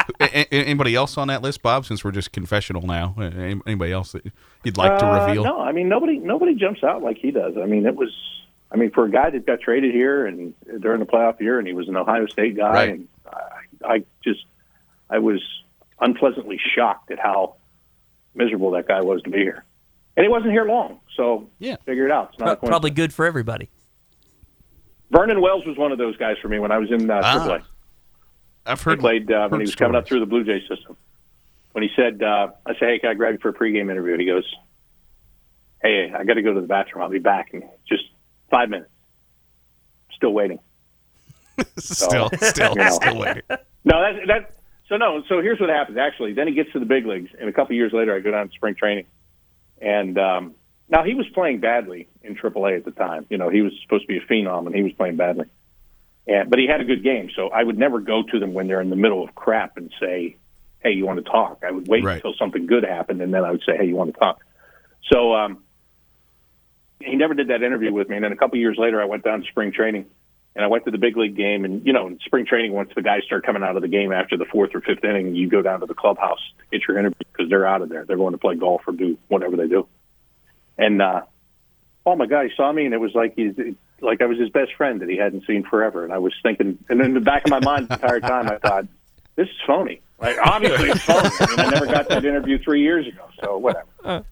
A- 0.20 0.54
a- 0.54 0.64
anybody 0.64 0.94
else 0.94 1.16
on 1.18 1.28
that 1.28 1.42
list, 1.42 1.62
Bob? 1.62 1.84
Since 1.86 2.02
we're 2.04 2.12
just 2.12 2.32
confessional 2.32 2.82
now, 2.82 3.14
anybody 3.18 3.92
else 3.92 4.12
that 4.12 4.24
you'd 4.64 4.76
like 4.76 4.98
to 4.98 5.06
Uh, 5.06 5.26
reveal? 5.26 5.44
no, 5.44 5.60
I 5.60 5.72
mean 5.72 5.88
nobody 5.88 6.18
nobody 6.18 6.54
jumps 6.54 6.82
out 6.82 7.02
like 7.02 7.18
he 7.18 7.30
does. 7.30 7.56
I 7.56 7.66
mean 7.66 7.86
it 7.86 7.94
was 7.96 8.10
I 8.72 8.76
mean 8.76 8.90
for 8.90 9.04
a 9.04 9.10
guy 9.10 9.30
that 9.30 9.46
got 9.46 9.60
traded 9.60 9.92
here 9.94 10.26
and 10.26 10.54
during 10.80 11.00
the 11.00 11.06
playoff 11.06 11.40
year 11.40 11.58
and 11.58 11.66
he 11.68 11.74
was 11.74 11.88
an 11.88 11.96
Ohio 11.96 12.26
State 12.26 12.56
guy 12.56 12.72
Right. 12.72 12.88
and 12.90 13.08
I, 13.26 13.94
I 13.94 14.04
just 14.24 14.44
I 15.10 15.18
was 15.18 15.40
unpleasantly 16.00 16.58
shocked 16.74 17.10
at 17.10 17.18
how 17.18 17.56
miserable 18.34 18.70
that 18.72 18.86
guy 18.88 19.00
was 19.02 19.20
to 19.22 19.30
be 19.30 19.38
here. 19.38 19.64
And 20.16 20.24
he 20.24 20.28
wasn't 20.30 20.52
here 20.52 20.64
long, 20.64 21.00
so 21.16 21.48
Yeah. 21.58 21.76
figure 21.86 22.04
it 22.06 22.10
out. 22.10 22.30
It's 22.30 22.38
not 22.40 22.60
Pro- 22.60 22.68
Probably 22.68 22.90
good 22.90 23.12
for 23.12 23.24
everybody. 23.26 23.70
Vernon 25.10 25.40
Wells 25.40 25.64
was 25.66 25.76
one 25.78 25.92
of 25.92 25.98
those 25.98 26.16
guys 26.16 26.36
for 26.42 26.48
me 26.48 26.58
when 26.58 26.70
I 26.70 26.78
was 26.78 26.90
in 26.90 27.10
uh, 27.10 27.20
Ah, 27.24 27.58
I've 28.68 28.80
He 28.80 28.90
heard 28.90 29.00
played 29.00 29.30
uh, 29.30 29.48
when 29.48 29.60
he 29.60 29.64
was 29.64 29.74
coming 29.74 29.96
up 29.96 30.06
through 30.06 30.20
the 30.20 30.26
Blue 30.26 30.44
Jay 30.44 30.60
system. 30.68 30.96
When 31.72 31.82
he 31.82 31.90
said, 31.96 32.22
uh, 32.22 32.48
"I 32.66 32.72
said, 32.74 32.88
hey, 32.88 32.98
can 32.98 33.10
I 33.10 33.14
grab 33.14 33.34
you 33.34 33.38
for 33.40 33.48
a 33.48 33.54
pregame 33.54 33.90
interview?" 33.90 34.12
And 34.12 34.20
he 34.20 34.26
goes, 34.26 34.44
"Hey, 35.82 36.12
I 36.14 36.24
got 36.24 36.34
to 36.34 36.42
go 36.42 36.54
to 36.54 36.60
the 36.60 36.66
bathroom. 36.66 37.02
I'll 37.02 37.10
be 37.10 37.18
back 37.18 37.52
in 37.52 37.62
just 37.88 38.04
five 38.50 38.68
minutes." 38.68 38.90
Still 40.12 40.32
waiting. 40.32 40.58
still, 41.78 42.30
still, 42.40 42.70
you 42.70 42.76
know. 42.76 42.90
still 42.90 43.18
waiting. 43.18 43.42
No, 43.84 44.00
that 44.00 44.26
that. 44.26 44.54
So 44.88 44.96
no. 44.96 45.22
So 45.28 45.40
here's 45.40 45.60
what 45.60 45.70
happens. 45.70 45.98
Actually, 45.98 46.32
then 46.32 46.48
he 46.48 46.54
gets 46.54 46.72
to 46.72 46.80
the 46.80 46.86
big 46.86 47.06
leagues, 47.06 47.30
and 47.38 47.48
a 47.48 47.52
couple 47.52 47.74
years 47.74 47.92
later, 47.92 48.14
I 48.14 48.20
go 48.20 48.30
down 48.30 48.48
to 48.48 48.54
spring 48.54 48.74
training, 48.74 49.06
and 49.80 50.18
um, 50.18 50.54
now 50.88 51.04
he 51.04 51.14
was 51.14 51.26
playing 51.34 51.60
badly 51.60 52.08
in 52.22 52.34
AAA 52.34 52.76
at 52.78 52.84
the 52.84 52.90
time. 52.90 53.26
You 53.28 53.38
know, 53.38 53.48
he 53.48 53.62
was 53.62 53.72
supposed 53.82 54.04
to 54.04 54.08
be 54.08 54.18
a 54.18 54.20
phenom, 54.20 54.66
and 54.66 54.74
he 54.74 54.82
was 54.82 54.92
playing 54.92 55.16
badly. 55.16 55.46
And 56.28 56.50
but 56.50 56.58
he 56.58 56.66
had 56.66 56.80
a 56.80 56.84
good 56.84 57.02
game, 57.02 57.30
so 57.34 57.48
I 57.48 57.62
would 57.64 57.78
never 57.78 58.00
go 58.00 58.22
to 58.22 58.38
them 58.38 58.52
when 58.52 58.68
they're 58.68 58.80
in 58.82 58.90
the 58.90 58.96
middle 58.96 59.24
of 59.24 59.34
crap 59.34 59.76
and 59.78 59.90
say, 59.98 60.36
"Hey, 60.80 60.92
you 60.92 61.06
want 61.06 61.24
to 61.24 61.30
talk?" 61.30 61.62
I 61.66 61.70
would 61.70 61.88
wait 61.88 62.04
Right. 62.04 62.16
until 62.16 62.34
something 62.34 62.66
good 62.66 62.84
happened, 62.84 63.22
and 63.22 63.32
then 63.32 63.44
I 63.44 63.50
would 63.50 63.62
say, 63.64 63.76
"Hey, 63.76 63.86
you 63.86 63.96
want 63.96 64.12
to 64.14 64.20
talk?" 64.20 64.44
So 65.10 65.34
um, 65.34 65.62
he 67.00 67.16
never 67.16 67.34
did 67.34 67.48
that 67.48 67.62
interview 67.62 67.92
with 67.92 68.08
me. 68.08 68.16
And 68.16 68.24
then 68.24 68.32
a 68.32 68.36
couple 68.36 68.58
years 68.58 68.76
later, 68.78 69.00
I 69.00 69.06
went 69.06 69.24
down 69.24 69.40
to 69.40 69.46
spring 69.48 69.72
training, 69.72 70.04
and 70.54 70.64
I 70.64 70.68
went 70.68 70.84
to 70.84 70.90
the 70.90 70.98
big 70.98 71.16
league 71.16 71.36
game. 71.36 71.64
And 71.64 71.86
you 71.86 71.92
know, 71.94 72.06
in 72.08 72.18
spring 72.20 72.44
training, 72.44 72.72
once 72.72 72.90
the 72.94 73.02
guys 73.02 73.22
start 73.24 73.46
coming 73.46 73.62
out 73.62 73.76
of 73.76 73.82
the 73.82 73.88
game 73.88 74.12
after 74.12 74.36
the 74.36 74.44
fourth 74.44 74.74
or 74.74 74.82
fifth 74.82 75.04
inning, 75.04 75.34
you 75.34 75.48
go 75.48 75.62
down 75.62 75.80
to 75.80 75.86
the 75.86 75.94
clubhouse 75.94 76.40
to 76.58 76.78
get 76.78 76.86
your 76.86 76.98
interview 76.98 77.24
because 77.32 77.48
they're 77.48 77.66
out 77.66 77.80
of 77.80 77.88
there. 77.88 78.04
They're 78.04 78.16
going 78.18 78.32
to 78.32 78.38
play 78.38 78.54
golf 78.56 78.82
or 78.86 78.92
do 78.92 79.16
whatever 79.28 79.56
they 79.56 79.68
do. 79.68 79.86
And 80.76 81.00
uh, 81.00 81.22
oh 82.04 82.16
my 82.16 82.26
God, 82.26 82.44
he 82.46 82.50
saw 82.54 82.70
me, 82.70 82.84
and 82.84 82.92
it 82.92 83.00
was 83.00 83.14
like 83.14 83.34
he's 83.34 83.54
like 84.00 84.20
I 84.22 84.26
was 84.26 84.38
his 84.38 84.50
best 84.50 84.74
friend 84.76 85.00
that 85.00 85.08
he 85.08 85.16
hadn't 85.16 85.44
seen 85.46 85.64
forever. 85.64 86.04
And 86.04 86.12
I 86.12 86.18
was 86.18 86.32
thinking, 86.42 86.78
and 86.88 87.00
in 87.00 87.14
the 87.14 87.20
back 87.20 87.44
of 87.44 87.50
my 87.50 87.60
mind 87.60 87.88
the 87.88 87.94
entire 87.94 88.20
time, 88.20 88.48
I 88.48 88.58
thought, 88.58 88.86
this 89.36 89.48
is 89.48 89.56
phony. 89.66 90.00
Like 90.20 90.36
obviously 90.42 90.90
it's 90.90 91.02
phony. 91.02 91.28
I 91.40 91.46
mean, 91.50 91.60
I 91.60 91.70
never 91.70 91.86
got 91.86 92.08
that 92.08 92.24
interview 92.24 92.58
three 92.62 92.82
years 92.82 93.06
ago, 93.06 93.22
so 93.42 93.56
whatever. 93.58 94.24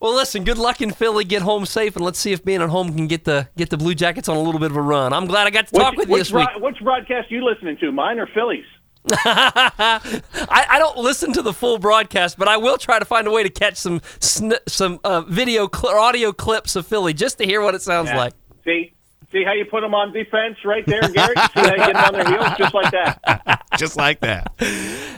Well, 0.00 0.14
listen. 0.14 0.44
Good 0.44 0.56
luck 0.56 0.80
in 0.80 0.92
Philly. 0.92 1.24
Get 1.24 1.42
home 1.42 1.66
safe, 1.66 1.94
and 1.94 2.02
let's 2.02 2.18
see 2.18 2.32
if 2.32 2.42
being 2.42 2.62
at 2.62 2.70
home 2.70 2.94
can 2.94 3.06
get 3.06 3.24
the 3.24 3.48
get 3.56 3.68
the 3.68 3.76
Blue 3.76 3.94
Jackets 3.94 4.30
on 4.30 4.36
a 4.38 4.40
little 4.40 4.58
bit 4.60 4.70
of 4.70 4.76
a 4.78 4.82
run. 4.82 5.12
I'm 5.12 5.26
glad 5.26 5.46
I 5.46 5.50
got 5.50 5.66
to 5.66 5.74
talk 5.74 5.90
which, 5.92 5.98
with 5.98 6.08
you 6.08 6.16
this 6.16 6.32
week. 6.32 6.48
broad- 6.48 6.62
which 6.62 6.80
broadcast 6.82 7.30
you 7.30 7.44
listening 7.44 7.76
to? 7.78 7.92
Mine 7.92 8.18
or 8.18 8.26
Phillies? 8.28 8.64
I, 9.12 10.00
I 10.48 10.78
don't 10.78 10.98
listen 10.98 11.32
to 11.34 11.42
the 11.42 11.52
full 11.52 11.78
broadcast, 11.78 12.38
but 12.38 12.48
I 12.48 12.56
will 12.58 12.76
try 12.78 12.98
to 12.98 13.04
find 13.04 13.26
a 13.26 13.30
way 13.30 13.42
to 13.42 13.50
catch 13.50 13.76
some 13.76 14.00
sn- 14.20 14.52
some 14.66 15.00
uh, 15.04 15.22
video 15.22 15.68
cl- 15.74 15.94
audio 15.94 16.32
clips 16.32 16.76
of 16.76 16.86
Philly 16.86 17.12
just 17.12 17.38
to 17.38 17.44
hear 17.44 17.60
what 17.60 17.74
it 17.74 17.82
sounds 17.82 18.10
like. 18.10 18.32
See, 18.64 18.92
see 19.32 19.44
how 19.44 19.52
you 19.52 19.64
put 19.64 19.80
them 19.80 19.94
on 19.94 20.12
defense 20.12 20.56
right 20.64 20.84
there, 20.86 21.00
Gary. 21.02 21.34
see 21.36 21.42
how 21.54 21.70
you 21.70 21.76
get 21.76 21.92
them 21.94 22.04
on 22.04 22.12
their 22.12 22.28
heels 22.28 22.48
just 22.58 22.74
like 22.74 22.90
that. 22.92 23.62
Just 23.78 23.96
like 23.96 24.20
that. 24.20 24.52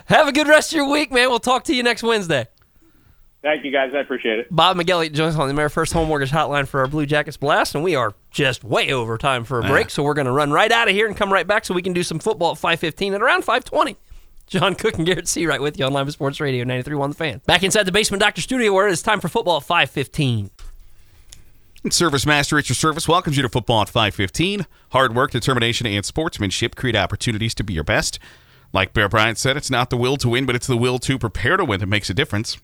Have 0.07 0.29
a 0.29 0.33
good 0.33 0.47
rest 0.47 0.73
of 0.73 0.77
your 0.77 0.89
week, 0.91 1.11
man. 1.11 1.31
We'll 1.31 1.41
talk 1.41 1.65
to 1.65 1.75
you 1.75 1.83
next 1.83 2.03
Wednesday. 2.03 2.47
Thank 3.43 3.65
you, 3.65 3.73
guys. 3.73 3.93
I 3.95 3.99
appreciate 3.99 4.39
it. 4.39 4.47
Bob 4.51 4.77
McElligott 4.77 5.15
joins 5.15 5.35
us 5.35 5.41
on 5.41 5.49
the 5.49 5.55
AmeriFirst 5.55 5.93
Home 5.95 6.07
Mortgage 6.07 6.31
Hotline 6.31 6.69
for 6.69 6.81
our 6.81 6.87
Blue 6.87 7.07
Jackets 7.07 7.37
Blast, 7.37 7.75
and 7.75 7.83
we 7.83 7.97
are 7.97 8.15
just 8.31 8.63
way 8.63 8.93
over 8.93 9.19
time 9.19 9.43
for 9.43 9.59
a 9.59 9.63
break, 9.67 9.91
so 9.91 10.03
we're 10.05 10.15
going 10.15 10.27
to 10.27 10.33
run 10.33 10.53
right 10.53 10.71
out 10.71 10.87
of 10.87 10.95
here 10.95 11.09
and 11.09 11.17
come 11.17 11.33
right 11.33 11.47
back 11.47 11.65
so 11.65 11.75
we 11.75 11.83
can 11.83 11.93
do 11.93 12.05
some 12.05 12.21
football 12.21 12.53
at 12.53 12.59
5.15 12.59 13.15
and 13.15 13.23
around 13.23 13.43
5.20. 13.43 13.97
John 14.47 14.75
Cook 14.75 14.97
and 14.99 15.07
Garrett 15.07 15.25
Seawright 15.25 15.61
with 15.61 15.79
you 15.79 15.87
on 15.87 15.93
Lima 15.93 16.13
Sports 16.13 16.39
Radio 16.39 16.65
93.1 16.65 17.09
The 17.09 17.15
Fan. 17.15 17.41
Back 17.47 17.63
inside 17.63 17.85
the 17.85 17.93
Basement 17.93 18.21
Doctor 18.21 18.43
Studio 18.43 18.73
where 18.73 18.87
it 18.87 18.93
is 18.93 19.03
time 19.03 19.19
for 19.19 19.29
football 19.29 19.57
at 19.57 19.63
5.15. 19.65 20.51
Service 21.91 22.25
Master 22.25 22.59
at 22.59 22.69
your 22.69 22.77
service 22.77 23.09
welcomes 23.09 23.37
you 23.37 23.43
to 23.43 23.49
football 23.49 23.83
at 23.83 23.89
515. 23.89 24.67
Hard 24.93 25.17
work, 25.17 25.33
determination, 25.33 25.87
and 25.87 26.05
sportsmanship 26.05 26.77
create 26.77 26.95
opportunities 26.95 27.55
to 27.57 27.65
be 27.65 27.75
your 27.75 27.83
best. 27.83 28.21
Like 28.73 28.93
Bear 28.93 29.09
Bryant 29.09 29.37
said, 29.37 29.57
it's 29.57 29.71
not 29.71 29.91
the 29.91 29.97
will 29.97 30.17
to 30.19 30.29
win, 30.29 30.47
but 30.47 30.55
it's 30.55 30.69
the 30.69 30.77
will 30.77 30.99
to 31.01 31.19
prepare 31.19 31.57
to 31.57 31.65
win 31.65 31.81
that 31.81 31.87
makes 31.87 32.09
a 32.09 32.15
difference. 32.15 32.57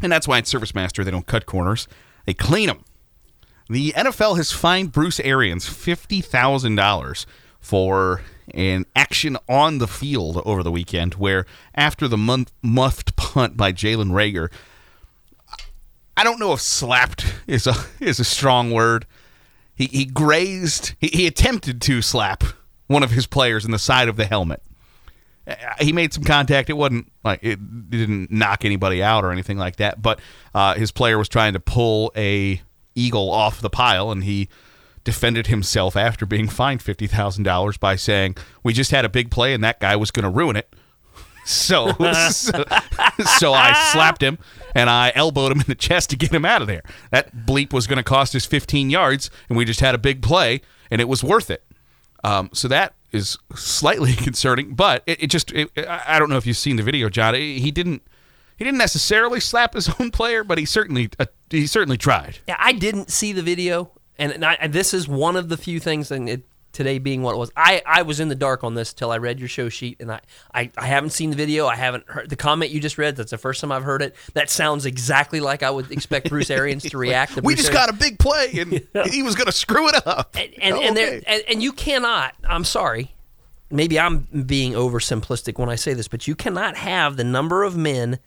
And 0.00 0.12
that's 0.12 0.28
why 0.28 0.38
at 0.38 0.46
Service 0.46 0.74
Master, 0.74 1.02
they 1.02 1.10
don't 1.10 1.26
cut 1.26 1.46
corners, 1.46 1.88
they 2.26 2.34
clean 2.34 2.68
them. 2.68 2.84
The 3.68 3.92
NFL 3.92 4.36
has 4.36 4.52
fined 4.52 4.92
Bruce 4.92 5.18
Arians 5.20 5.66
$50,000 5.66 7.26
for 7.58 8.22
an 8.52 8.84
action 8.94 9.36
on 9.48 9.78
the 9.78 9.88
field 9.88 10.40
over 10.44 10.62
the 10.62 10.70
weekend 10.70 11.14
where, 11.14 11.46
after 11.74 12.06
the 12.06 12.18
month, 12.18 12.52
muffed 12.62 13.16
punt 13.16 13.56
by 13.56 13.72
Jalen 13.72 14.10
Reagor, 14.10 14.50
I 16.16 16.24
don't 16.24 16.38
know 16.38 16.52
if 16.52 16.60
slapped 16.60 17.24
is 17.46 17.66
a 17.66 17.74
is 18.00 18.20
a 18.20 18.24
strong 18.24 18.70
word. 18.70 19.06
He 19.74 19.86
he 19.86 20.04
grazed. 20.04 20.94
He, 21.00 21.08
he 21.08 21.26
attempted 21.26 21.80
to 21.82 22.02
slap 22.02 22.44
one 22.86 23.02
of 23.02 23.10
his 23.10 23.26
players 23.26 23.64
in 23.64 23.70
the 23.70 23.78
side 23.78 24.08
of 24.08 24.16
the 24.16 24.24
helmet. 24.26 24.62
Uh, 25.46 25.54
He 25.80 25.92
made 25.92 26.12
some 26.12 26.24
contact. 26.24 26.70
It 26.70 26.74
wasn't 26.74 27.10
like 27.24 27.40
it 27.42 27.90
didn't 27.90 28.30
knock 28.30 28.64
anybody 28.64 29.02
out 29.02 29.24
or 29.24 29.32
anything 29.32 29.58
like 29.58 29.76
that. 29.76 30.00
But 30.00 30.20
uh, 30.54 30.74
his 30.74 30.92
player 30.92 31.18
was 31.18 31.28
trying 31.28 31.54
to 31.54 31.60
pull 31.60 32.12
a 32.16 32.62
eagle 32.94 33.30
off 33.30 33.60
the 33.60 33.70
pile, 33.70 34.12
and 34.12 34.22
he 34.22 34.48
defended 35.02 35.48
himself 35.48 35.96
after 35.96 36.24
being 36.26 36.48
fined 36.48 36.80
fifty 36.80 37.06
thousand 37.08 37.42
dollars 37.42 37.76
by 37.76 37.96
saying, 37.96 38.36
"We 38.62 38.72
just 38.72 38.92
had 38.92 39.04
a 39.04 39.08
big 39.08 39.30
play, 39.30 39.52
and 39.52 39.64
that 39.64 39.80
guy 39.80 39.96
was 39.96 40.10
going 40.12 40.24
to 40.24 40.30
ruin 40.30 40.54
it." 40.56 40.72
So, 41.44 41.92
so, 42.30 42.64
so 43.38 43.52
I 43.52 43.90
slapped 43.92 44.22
him 44.22 44.38
and 44.74 44.90
I 44.90 45.12
elbowed 45.14 45.52
him 45.52 45.60
in 45.60 45.66
the 45.66 45.74
chest 45.74 46.10
to 46.10 46.16
get 46.16 46.32
him 46.32 46.44
out 46.44 46.62
of 46.62 46.68
there. 46.68 46.82
That 47.10 47.34
bleep 47.34 47.72
was 47.72 47.86
going 47.86 47.98
to 47.98 48.02
cost 48.02 48.34
us 48.34 48.44
15 48.44 48.90
yards, 48.90 49.30
and 49.48 49.56
we 49.56 49.64
just 49.64 49.80
had 49.80 49.94
a 49.94 49.98
big 49.98 50.22
play, 50.22 50.62
and 50.90 51.00
it 51.00 51.08
was 51.08 51.22
worth 51.22 51.50
it. 51.50 51.64
Um, 52.24 52.50
so 52.52 52.68
that 52.68 52.94
is 53.12 53.38
slightly 53.54 54.12
concerning, 54.16 54.74
but 54.74 55.02
it, 55.06 55.24
it 55.24 55.26
just 55.28 55.52
it, 55.52 55.70
I 55.76 56.18
don't 56.18 56.30
know 56.30 56.36
if 56.36 56.46
you've 56.46 56.56
seen 56.56 56.76
the 56.76 56.82
video, 56.82 57.08
John. 57.08 57.34
He 57.34 57.70
didn't 57.70 58.02
he 58.56 58.64
didn't 58.64 58.78
necessarily 58.78 59.40
slap 59.40 59.74
his 59.74 59.88
own 60.00 60.10
player, 60.10 60.44
but 60.44 60.58
he 60.58 60.64
certainly 60.64 61.10
uh, 61.18 61.26
he 61.50 61.66
certainly 61.66 61.98
tried. 61.98 62.38
Yeah, 62.48 62.56
I 62.58 62.72
didn't 62.72 63.10
see 63.10 63.32
the 63.32 63.42
video, 63.42 63.90
and, 64.18 64.32
and, 64.32 64.44
I, 64.44 64.54
and 64.54 64.72
this 64.72 64.94
is 64.94 65.06
one 65.06 65.36
of 65.36 65.48
the 65.48 65.56
few 65.56 65.80
things, 65.80 66.10
and 66.10 66.28
it, 66.28 66.42
today 66.74 66.98
being 66.98 67.22
what 67.22 67.34
it 67.34 67.38
was, 67.38 67.50
I, 67.56 67.80
I 67.86 68.02
was 68.02 68.20
in 68.20 68.28
the 68.28 68.34
dark 68.34 68.62
on 68.64 68.74
this 68.74 68.92
till 68.92 69.10
I 69.10 69.16
read 69.16 69.38
your 69.38 69.48
show 69.48 69.70
sheet, 69.70 69.96
and 70.00 70.12
I, 70.12 70.20
I, 70.52 70.70
I 70.76 70.86
haven't 70.86 71.10
seen 71.10 71.30
the 71.30 71.36
video. 71.36 71.66
I 71.66 71.76
haven't 71.76 72.06
heard 72.08 72.28
the 72.28 72.36
comment 72.36 72.70
you 72.70 72.80
just 72.80 72.98
read. 72.98 73.16
That's 73.16 73.30
the 73.30 73.38
first 73.38 73.62
time 73.62 73.72
I've 73.72 73.84
heard 73.84 74.02
it. 74.02 74.14
That 74.34 74.50
sounds 74.50 74.84
exactly 74.84 75.40
like 75.40 75.62
I 75.62 75.70
would 75.70 75.90
expect 75.90 76.28
Bruce 76.28 76.50
Arians 76.50 76.82
to 76.90 76.98
react. 76.98 77.32
To 77.34 77.40
We 77.40 77.54
Bruce 77.54 77.66
just 77.66 77.72
Arians. 77.74 77.86
got 77.86 77.94
a 77.94 77.98
big 77.98 78.18
play, 78.18 78.52
and 78.94 79.08
he 79.12 79.22
was 79.22 79.34
going 79.34 79.46
to 79.46 79.52
screw 79.52 79.88
it 79.88 80.06
up. 80.06 80.36
and 80.38 80.52
and, 80.60 80.76
and, 80.76 80.96
there, 80.96 81.06
Okay. 81.14 81.24
and 81.26 81.42
and 81.48 81.62
you 81.62 81.72
cannot. 81.72 82.34
I'm 82.46 82.64
sorry. 82.64 83.12
Maybe 83.70 83.98
I'm 83.98 84.20
being 84.46 84.74
oversimplistic 84.74 85.58
when 85.58 85.68
I 85.68 85.74
say 85.76 85.94
this, 85.94 86.06
but 86.06 86.28
you 86.28 86.34
cannot 86.34 86.76
have 86.76 87.16
the 87.16 87.24
number 87.24 87.62
of 87.64 87.76
men 87.76 88.18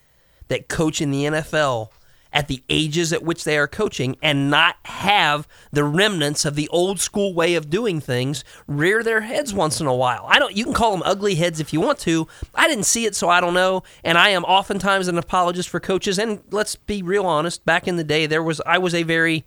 that 0.47 0.67
coach 0.67 0.99
in 1.01 1.11
the 1.11 1.23
NFL 1.25 1.89
at 2.33 2.47
the 2.47 2.63
ages 2.69 3.11
at 3.13 3.23
which 3.23 3.43
they 3.43 3.57
are 3.57 3.67
coaching 3.67 4.15
and 4.21 4.49
not 4.49 4.75
have 4.85 5.47
the 5.71 5.83
remnants 5.83 6.45
of 6.45 6.55
the 6.55 6.67
old 6.69 6.99
school 6.99 7.33
way 7.33 7.55
of 7.55 7.69
doing 7.69 7.99
things 8.01 8.43
rear 8.67 9.01
their 9.03 9.21
heads 9.21 9.53
once 9.53 9.79
in 9.81 9.87
a 9.87 9.93
while. 9.95 10.25
I 10.29 10.39
don't 10.39 10.55
you 10.55 10.63
can 10.65 10.73
call 10.73 10.91
them 10.91 11.03
ugly 11.05 11.35
heads 11.35 11.59
if 11.59 11.71
you 11.73 11.79
want 11.81 11.99
to. 11.99 12.27
I 12.53 12.67
didn't 12.67 12.85
see 12.85 13.05
it 13.05 13.15
so 13.15 13.29
I 13.29 13.39
don't 13.41 13.53
know 13.53 13.83
and 14.03 14.17
I 14.17 14.29
am 14.29 14.43
oftentimes 14.45 15.07
an 15.07 15.17
apologist 15.17 15.69
for 15.69 15.79
coaches 15.79 16.19
and 16.19 16.41
let's 16.51 16.75
be 16.75 17.01
real 17.01 17.25
honest, 17.25 17.65
back 17.65 17.87
in 17.87 17.95
the 17.97 18.03
day 18.03 18.25
there 18.25 18.43
was 18.43 18.61
I 18.65 18.77
was 18.77 18.93
a 18.93 19.03
very 19.03 19.45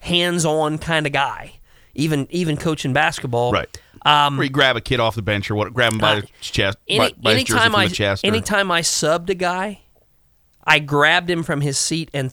hands-on 0.00 0.78
kind 0.78 1.06
of 1.06 1.12
guy. 1.12 1.54
Even 1.94 2.26
even 2.30 2.58
coaching 2.58 2.92
basketball. 2.92 3.52
Right. 3.52 3.80
Um, 4.04 4.36
Where 4.36 4.44
you 4.44 4.50
grab 4.50 4.76
a 4.76 4.82
kid 4.82 5.00
off 5.00 5.14
the 5.14 5.22
bench 5.22 5.50
or 5.50 5.54
what? 5.54 5.72
Grab 5.72 5.92
him 5.94 5.98
by 5.98 6.16
Uh, 6.18 6.20
the 6.20 6.26
chest, 6.42 6.76
any, 6.86 6.98
by, 6.98 7.12
by 7.18 7.32
anytime 7.32 7.72
from 7.72 7.80
I 7.80 7.88
chest. 7.88 8.22
or- 8.22 8.26
anytime 8.26 8.70
I 8.70 8.82
subbed 8.82 9.30
a 9.30 9.34
guy, 9.34 9.80
I 10.66 10.78
grabbed 10.80 11.30
him 11.30 11.42
from 11.42 11.60
his 11.60 11.78
seat 11.78 12.10
and 12.12 12.32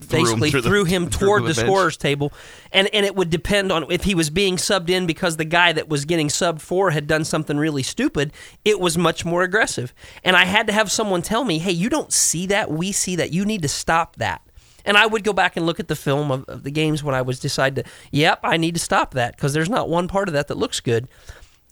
Threw 0.00 0.18
him 0.18 0.40
basically 0.40 0.50
the- 0.50 0.68
threw 0.68 0.84
him 0.84 1.08
toward 1.10 1.44
the 1.44 1.48
the, 1.48 1.54
scorer's 1.54 1.96
table, 1.96 2.32
and 2.72 2.88
and 2.92 3.06
it 3.06 3.14
would 3.14 3.30
depend 3.30 3.70
on 3.70 3.86
if 3.88 4.02
he 4.02 4.16
was 4.16 4.30
being 4.30 4.56
subbed 4.56 4.90
in 4.90 5.06
because 5.06 5.36
the 5.36 5.44
guy 5.44 5.72
that 5.72 5.88
was 5.88 6.04
getting 6.04 6.26
subbed 6.26 6.60
for 6.60 6.90
had 6.90 7.06
done 7.06 7.24
something 7.24 7.56
really 7.56 7.84
stupid. 7.84 8.32
It 8.64 8.80
was 8.80 8.98
much 8.98 9.24
more 9.24 9.44
aggressive, 9.44 9.94
and 10.24 10.34
I 10.34 10.44
had 10.44 10.66
to 10.66 10.72
have 10.72 10.90
someone 10.90 11.22
tell 11.22 11.44
me, 11.44 11.58
"Hey, 11.58 11.70
you 11.70 11.88
don't 11.88 12.12
see 12.12 12.46
that. 12.48 12.68
We 12.68 12.90
see 12.90 13.14
that. 13.14 13.30
You 13.32 13.44
need 13.44 13.62
to 13.62 13.68
stop 13.68 14.16
that." 14.16 14.42
And 14.84 14.96
I 14.96 15.06
would 15.06 15.22
go 15.22 15.32
back 15.32 15.56
and 15.56 15.64
look 15.66 15.78
at 15.78 15.86
the 15.86 15.94
film 15.94 16.32
of, 16.32 16.44
of 16.48 16.64
the 16.64 16.72
games 16.72 17.04
when 17.04 17.14
I 17.14 17.22
was 17.22 17.38
decide 17.38 17.76
to, 17.76 17.84
yep, 18.10 18.40
I 18.42 18.56
need 18.56 18.74
to 18.74 18.80
stop 18.80 19.14
that 19.14 19.36
because 19.36 19.52
there's 19.52 19.70
not 19.70 19.88
one 19.88 20.08
part 20.08 20.26
of 20.28 20.34
that 20.34 20.48
that 20.48 20.58
looks 20.58 20.80
good. 20.80 21.06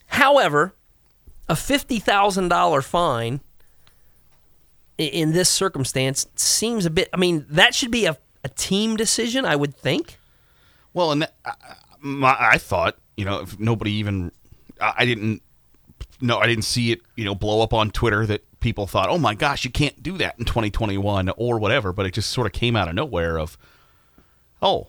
However, 0.07 0.77
a 1.49 1.57
fifty 1.57 1.99
thousand 1.99 2.49
dollar 2.49 2.83
fine 2.83 3.35
i- 3.35 3.50
in 5.07 5.33
this 5.33 5.49
circumstance 5.49 6.27
seems 6.35 6.87
a 6.87 6.91
bit. 6.91 7.09
I 7.13 7.17
mean, 7.17 7.47
that 7.49 7.75
should 7.75 7.91
be 7.91 8.07
a, 8.07 8.17
a 8.45 8.49
team 8.49 8.97
decision, 8.97 9.45
I 9.45 9.57
would 9.57 9.77
think. 9.77 10.19
Well, 10.93 11.13
and 11.13 11.23
that, 11.23 11.35
I, 11.45 11.55
my, 12.01 12.37
I 12.39 12.59
thought, 12.59 12.97
you 13.17 13.25
know, 13.25 13.41
if 13.41 13.59
nobody 13.59 13.93
even, 13.93 14.33
I, 14.81 14.95
I 14.99 15.05
didn't, 15.05 15.43
no, 16.21 16.39
I 16.39 16.47
didn't 16.47 16.65
see 16.65 16.93
it, 16.93 17.01
you 17.17 17.25
know, 17.25 17.35
blow 17.35 17.63
up 17.63 17.73
on 17.73 17.91
Twitter 17.91 18.27
that 18.27 18.45
people 18.61 18.87
thought, 18.87 19.09
oh 19.09 19.19
my 19.19 19.35
gosh, 19.35 19.65
you 19.65 19.71
can't 19.71 20.03
do 20.03 20.19
that 20.19 20.39
in 20.39 20.45
2021 20.45 21.31
or 21.37 21.59
whatever. 21.59 21.93
But 21.93 22.07
it 22.07 22.15
just 22.15 22.31
sort 22.31 22.47
of 22.47 22.53
came 22.53 22.77
out 22.77 22.89
of 22.89 22.95
nowhere 22.95 23.39
of, 23.39 23.57
oh, 24.61 24.89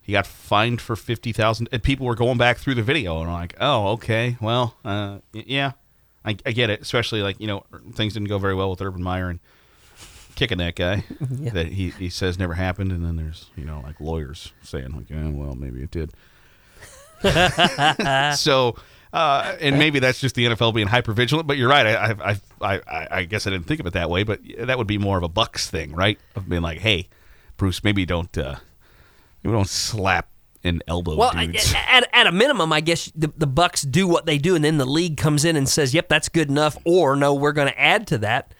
he 0.00 0.12
got 0.12 0.26
fined 0.26 0.80
for 0.80 0.96
50,000. 0.96 1.68
And 1.72 1.82
people 1.82 2.06
were 2.06 2.14
going 2.14 2.38
back 2.38 2.58
through 2.58 2.74
the 2.76 2.82
video 2.82 3.20
and 3.20 3.32
like, 3.32 3.54
oh, 3.60 3.88
okay, 3.88 4.36
well, 4.40 4.76
uh, 4.84 5.18
yeah, 5.32 5.72
I, 6.26 6.36
I 6.44 6.52
get 6.52 6.70
it. 6.70 6.82
Especially 6.82 7.22
like, 7.22 7.40
you 7.40 7.46
know, 7.46 7.64
things 7.92 8.14
didn't 8.14 8.28
go 8.28 8.38
very 8.38 8.54
well 8.54 8.70
with 8.70 8.82
Urban 8.82 9.02
Meyer 9.02 9.28
and 9.30 9.40
kicking 10.34 10.58
that 10.58 10.74
guy 10.74 11.04
that 11.20 11.68
he, 11.68 11.90
he 11.90 12.10
says 12.10 12.38
never 12.38 12.54
happened. 12.54 12.92
And 12.92 13.04
then 13.04 13.16
there's, 13.16 13.50
you 13.56 13.64
know, 13.64 13.80
like 13.84 14.00
lawyers 14.00 14.52
saying, 14.62 14.92
like, 14.92 15.10
eh, 15.10 15.30
well, 15.30 15.54
maybe 15.54 15.82
it 15.82 15.90
did. 15.90 16.12
so, 18.36 18.76
uh, 19.12 19.56
and 19.60 19.78
maybe 19.78 19.98
that's 19.98 20.20
just 20.20 20.34
the 20.34 20.46
NFL 20.46 20.74
being 20.74 20.88
hyper 20.88 21.12
vigilant. 21.12 21.46
But 21.46 21.56
you're 21.56 21.70
right. 21.70 21.86
I, 21.86 22.14
I, 22.22 22.40
I, 22.60 22.80
I, 22.86 23.08
I 23.10 23.24
guess 23.24 23.46
I 23.46 23.50
didn't 23.50 23.66
think 23.66 23.80
of 23.80 23.86
it 23.86 23.94
that 23.94 24.10
way. 24.10 24.24
But 24.24 24.40
that 24.58 24.76
would 24.76 24.86
be 24.86 24.98
more 24.98 25.16
of 25.16 25.22
a 25.22 25.28
Bucs 25.28 25.68
thing, 25.68 25.92
right? 25.92 26.18
Of 26.34 26.48
being 26.48 26.62
like, 26.62 26.80
hey, 26.80 27.08
Bruce, 27.56 27.82
maybe 27.82 28.04
don't, 28.04 28.36
uh, 28.36 28.56
maybe 29.42 29.54
don't 29.54 29.68
slap 29.68 30.28
and 30.66 30.82
elbow 30.88 31.16
Well, 31.16 31.32
dudes. 31.32 31.72
at, 31.88 32.08
at 32.12 32.26
a 32.26 32.32
minimum, 32.32 32.72
I 32.72 32.80
guess 32.80 33.10
the, 33.14 33.32
the 33.36 33.46
Bucs 33.46 33.88
do 33.90 34.06
what 34.06 34.26
they 34.26 34.38
do, 34.38 34.54
and 34.54 34.64
then 34.64 34.78
the 34.78 34.86
league 34.86 35.16
comes 35.16 35.44
in 35.44 35.56
and 35.56 35.68
says, 35.68 35.94
"Yep, 35.94 36.08
that's 36.08 36.28
good 36.28 36.48
enough," 36.50 36.76
or 36.84 37.16
"No, 37.16 37.34
we're 37.34 37.52
going 37.52 37.68
to 37.68 37.80
add 37.80 38.06
to 38.08 38.18
that." 38.18 38.52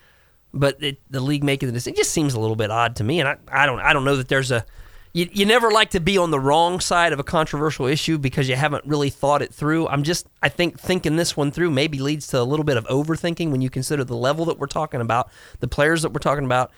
But 0.54 0.82
it, 0.82 1.00
the 1.10 1.20
league 1.20 1.44
making 1.44 1.66
the 1.68 1.72
decision 1.72 1.94
it 1.94 1.98
just 1.98 2.12
seems 2.12 2.34
a 2.34 2.40
little 2.40 2.56
bit 2.56 2.70
odd 2.70 2.96
to 2.96 3.04
me, 3.04 3.20
and 3.20 3.28
I, 3.28 3.36
I 3.50 3.66
don't 3.66 3.80
I 3.80 3.92
don't 3.92 4.04
know 4.04 4.16
that 4.16 4.28
there's 4.28 4.50
a 4.50 4.64
you, 5.12 5.28
you 5.32 5.46
never 5.46 5.70
like 5.70 5.90
to 5.90 6.00
be 6.00 6.18
on 6.18 6.30
the 6.30 6.38
wrong 6.38 6.78
side 6.78 7.14
of 7.14 7.18
a 7.18 7.24
controversial 7.24 7.86
issue 7.86 8.18
because 8.18 8.50
you 8.50 8.54
haven't 8.56 8.84
really 8.84 9.08
thought 9.08 9.40
it 9.40 9.52
through. 9.52 9.88
I'm 9.88 10.02
just 10.02 10.26
I 10.42 10.48
think 10.50 10.78
thinking 10.78 11.16
this 11.16 11.36
one 11.36 11.50
through 11.50 11.70
maybe 11.70 11.98
leads 11.98 12.26
to 12.28 12.40
a 12.40 12.44
little 12.44 12.64
bit 12.64 12.76
of 12.76 12.84
overthinking 12.86 13.50
when 13.50 13.62
you 13.62 13.70
consider 13.70 14.04
the 14.04 14.16
level 14.16 14.44
that 14.44 14.58
we're 14.58 14.66
talking 14.66 15.00
about, 15.00 15.30
the 15.60 15.68
players 15.68 16.02
that 16.02 16.12
we're 16.12 16.20
talking 16.20 16.44
about, 16.44 16.70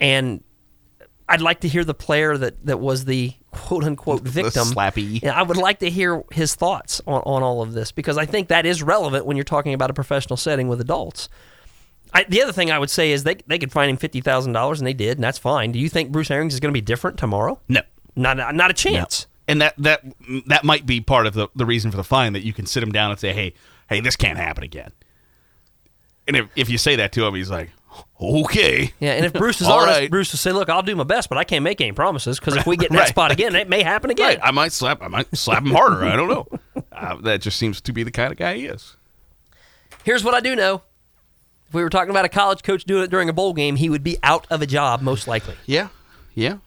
and 0.00 0.42
I'd 1.28 1.40
like 1.40 1.60
to 1.60 1.68
hear 1.68 1.84
the 1.84 1.94
player 1.94 2.36
that, 2.36 2.64
that 2.66 2.80
was 2.80 3.06
the 3.06 3.32
quote 3.50 3.84
unquote 3.84 4.22
victim. 4.22 4.64
slappy. 4.68 5.22
Yeah, 5.22 5.32
I 5.38 5.42
would 5.42 5.56
like 5.56 5.78
to 5.78 5.88
hear 5.90 6.22
his 6.30 6.54
thoughts 6.54 7.00
on, 7.06 7.22
on 7.24 7.42
all 7.42 7.62
of 7.62 7.72
this 7.72 7.92
because 7.92 8.18
I 8.18 8.26
think 8.26 8.48
that 8.48 8.66
is 8.66 8.82
relevant 8.82 9.24
when 9.24 9.36
you're 9.36 9.44
talking 9.44 9.72
about 9.74 9.90
a 9.90 9.94
professional 9.94 10.36
setting 10.36 10.68
with 10.68 10.80
adults. 10.80 11.28
I, 12.12 12.24
the 12.24 12.42
other 12.42 12.52
thing 12.52 12.70
I 12.70 12.78
would 12.78 12.90
say 12.90 13.10
is 13.10 13.24
they, 13.24 13.36
they 13.46 13.58
could 13.58 13.72
fine 13.72 13.88
him 13.88 13.96
fifty 13.96 14.20
thousand 14.20 14.52
dollars 14.52 14.80
and 14.80 14.86
they 14.86 14.92
did, 14.92 15.16
and 15.16 15.24
that's 15.24 15.38
fine. 15.38 15.72
Do 15.72 15.78
you 15.78 15.88
think 15.88 16.12
Bruce 16.12 16.30
Arians 16.30 16.54
is 16.54 16.60
going 16.60 16.72
to 16.72 16.76
be 16.76 16.80
different 16.82 17.18
tomorrow? 17.18 17.60
no. 17.68 17.80
Not 18.16 18.36
not 18.36 18.50
a 18.50 18.52
No. 18.52 18.72
chance. 18.72 19.26
And 19.48 19.60
that 19.60 19.74
that 19.78 20.04
that 20.46 20.62
might 20.62 20.86
be 20.86 21.00
part 21.00 21.26
of 21.26 21.34
the, 21.34 21.48
the 21.56 21.66
reason 21.66 21.90
for 21.90 21.96
the 21.96 22.04
fine 22.04 22.32
that 22.34 22.44
you 22.44 22.52
can 22.52 22.64
sit 22.66 22.80
him 22.82 22.92
down 22.92 23.10
and 23.10 23.18
say, 23.18 23.32
hey, 23.32 23.54
hey, 23.88 23.98
this 24.00 24.14
can't 24.14 24.38
happen 24.38 24.62
again. 24.62 24.92
And 26.28 26.36
if, 26.36 26.46
if 26.56 26.70
you 26.70 26.78
say 26.78 26.96
that 26.96 27.12
to 27.12 27.26
him, 27.26 27.34
he's 27.34 27.50
like, 27.50 27.70
okay. 28.20 28.92
Yeah, 29.00 29.12
and 29.12 29.24
if 29.26 29.32
Bruce 29.34 29.60
is 29.60 29.66
All 29.68 29.80
honest, 29.80 29.98
right. 30.00 30.10
Bruce 30.10 30.32
will 30.32 30.38
say, 30.38 30.52
"Look, 30.52 30.68
I'll 30.68 30.82
do 30.82 30.96
my 30.96 31.04
best, 31.04 31.28
but 31.28 31.38
I 31.38 31.44
can't 31.44 31.62
make 31.62 31.80
any 31.80 31.92
promises 31.92 32.38
because 32.38 32.56
if 32.56 32.66
we 32.66 32.76
get 32.76 32.90
in 32.90 32.96
that 32.96 33.02
Right. 33.02 33.08
spot 33.08 33.32
again, 33.32 33.54
it 33.54 33.68
may 33.68 33.82
happen 33.82 34.10
again." 34.10 34.26
Right. 34.28 34.40
I 34.42 34.50
might 34.50 34.72
slap. 34.72 35.02
I 35.02 35.08
might 35.08 35.36
slap 35.36 35.62
him 35.62 35.70
harder. 35.72 36.04
I 36.04 36.16
don't 36.16 36.28
know. 36.28 36.48
Uh, 36.92 37.16
that 37.22 37.40
just 37.40 37.58
seems 37.58 37.80
to 37.82 37.92
be 37.92 38.02
the 38.02 38.10
kind 38.10 38.32
of 38.32 38.38
guy 38.38 38.56
he 38.56 38.66
is. 38.66 38.96
Here's 40.04 40.22
what 40.24 40.34
I 40.34 40.40
do 40.40 40.54
know: 40.56 40.82
if 41.68 41.74
we 41.74 41.82
were 41.82 41.90
talking 41.90 42.10
about 42.10 42.24
a 42.24 42.28
college 42.28 42.62
coach 42.62 42.84
doing 42.84 43.04
it 43.04 43.10
during 43.10 43.28
a 43.28 43.32
bowl 43.32 43.52
game, 43.54 43.76
he 43.76 43.88
would 43.90 44.02
be 44.04 44.16
out 44.22 44.46
of 44.50 44.62
a 44.62 44.66
job 44.66 45.00
most 45.02 45.26
likely. 45.28 45.56
Yeah. 45.66 45.88
Yeah. 46.34 46.58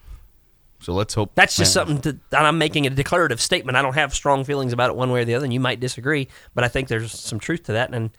So 0.80 0.92
let's 0.92 1.12
hope 1.12 1.32
That's 1.34 1.56
just 1.56 1.74
Man, 1.74 1.86
something 1.86 2.00
to, 2.12 2.20
that 2.30 2.44
I'm 2.44 2.56
making 2.56 2.86
a 2.86 2.90
declarative 2.90 3.40
statement. 3.40 3.76
I 3.76 3.82
don't 3.82 3.94
have 3.94 4.14
strong 4.14 4.44
feelings 4.44 4.72
about 4.72 4.90
it 4.90 4.96
one 4.96 5.10
way 5.10 5.22
or 5.22 5.24
the 5.24 5.34
other, 5.34 5.44
and 5.44 5.52
you 5.52 5.58
might 5.58 5.80
disagree, 5.80 6.28
but 6.54 6.62
I 6.62 6.68
think 6.68 6.86
there's 6.86 7.10
some 7.10 7.40
truth 7.40 7.64
to 7.64 7.72
that, 7.72 7.92
and 7.92 8.10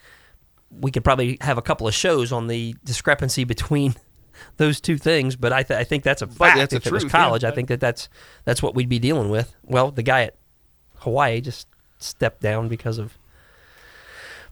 we 0.72 0.91
could 0.91 1.03
probably 1.03 1.38
have 1.41 1.57
a 1.57 1.61
couple 1.61 1.88
of 1.88 1.93
shows 1.93 2.32
on 2.32 2.47
the 2.47 2.76
discrepancy 2.84 3.43
between 3.43 3.95
those 4.57 4.80
two 4.80 4.97
things. 4.97 5.36
But 5.36 5.51
I, 5.53 5.63
th- 5.63 5.80
I 5.80 5.84
think 5.84 6.03
that's 6.03 6.22
a 6.22 6.28
fact. 6.28 6.57
that's 6.57 6.74
if 6.74 6.86
it 6.86 6.91
was 6.91 7.03
truth, 7.03 7.13
yeah. 7.13 7.20
college, 7.26 7.43
I 7.43 7.51
think 7.51 7.67
that 7.70 7.80
that's 7.80 8.09
that's 8.45 8.61
what 8.61 8.76
we'd 8.76 8.89
be 8.89 8.99
dealing 8.99 9.30
with. 9.30 9.55
Well, 9.63 9.91
the 9.91 10.03
guy 10.03 10.24
at 10.24 10.36
Hawaii 10.97 11.41
just 11.41 11.67
stepped 11.97 12.41
down 12.41 12.67
because 12.67 12.97
of 12.97 13.17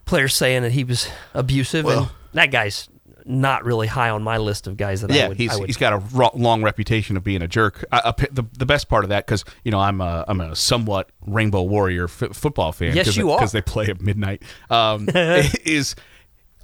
players 0.04 0.34
saying 0.34 0.62
that 0.62 0.72
he 0.72 0.84
was 0.84 1.08
abusive, 1.34 1.86
and 1.86 2.08
that 2.32 2.50
guy's 2.50 2.88
not 3.30 3.62
really 3.62 3.86
high 3.86 4.08
on 4.08 4.22
my 4.22 4.38
list 4.38 4.66
of 4.66 4.76
guys 4.78 5.02
that 5.02 5.10
I 5.10 5.14
Yeah, 5.14 5.28
would. 5.28 5.36
he's 5.36 5.52
I 5.52 5.56
would 5.56 5.68
he's 5.68 5.76
got 5.76 5.92
a 5.92 5.98
ro- 5.98 6.30
long 6.34 6.62
reputation 6.62 7.14
of 7.18 7.24
being 7.24 7.42
a 7.42 7.48
jerk. 7.48 7.84
The 7.90 8.44
the 8.56 8.64
best 8.66 8.88
part 8.88 9.04
of 9.04 9.10
that 9.10 9.26
because 9.26 9.44
you 9.64 9.70
know 9.70 9.80
I'm 9.80 10.00
a 10.00 10.24
I'm 10.26 10.40
a 10.40 10.56
somewhat 10.56 11.10
Rainbow 11.26 11.62
Warrior 11.62 12.04
f- 12.04 12.34
football 12.34 12.72
fan. 12.72 12.96
Yes, 12.96 13.16
you 13.16 13.30
are. 13.30 13.38
because 13.38 13.52
they 13.52 13.60
play 13.60 13.86
at 13.86 14.00
midnight. 14.00 14.42
Um, 14.70 15.08
is 15.14 15.94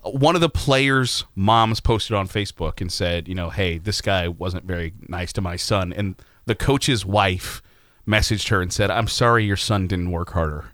one 0.04 0.34
of 0.34 0.40
the 0.40 0.48
players' 0.48 1.24
moms 1.34 1.80
posted 1.80 2.14
on 2.16 2.28
Facebook 2.28 2.80
and 2.80 2.92
said, 2.92 3.28
you 3.28 3.34
know, 3.34 3.50
hey, 3.50 3.78
this 3.78 4.00
guy 4.00 4.28
wasn't 4.28 4.64
very 4.64 4.92
nice 5.08 5.32
to 5.34 5.40
my 5.40 5.56
son, 5.56 5.92
and 5.92 6.16
the 6.46 6.54
coach's 6.54 7.04
wife 7.06 7.62
messaged 8.06 8.48
her 8.48 8.60
and 8.60 8.72
said, 8.72 8.90
I'm 8.90 9.08
sorry 9.08 9.44
your 9.44 9.56
son 9.56 9.86
didn't 9.86 10.10
work 10.10 10.32
harder. 10.32 10.66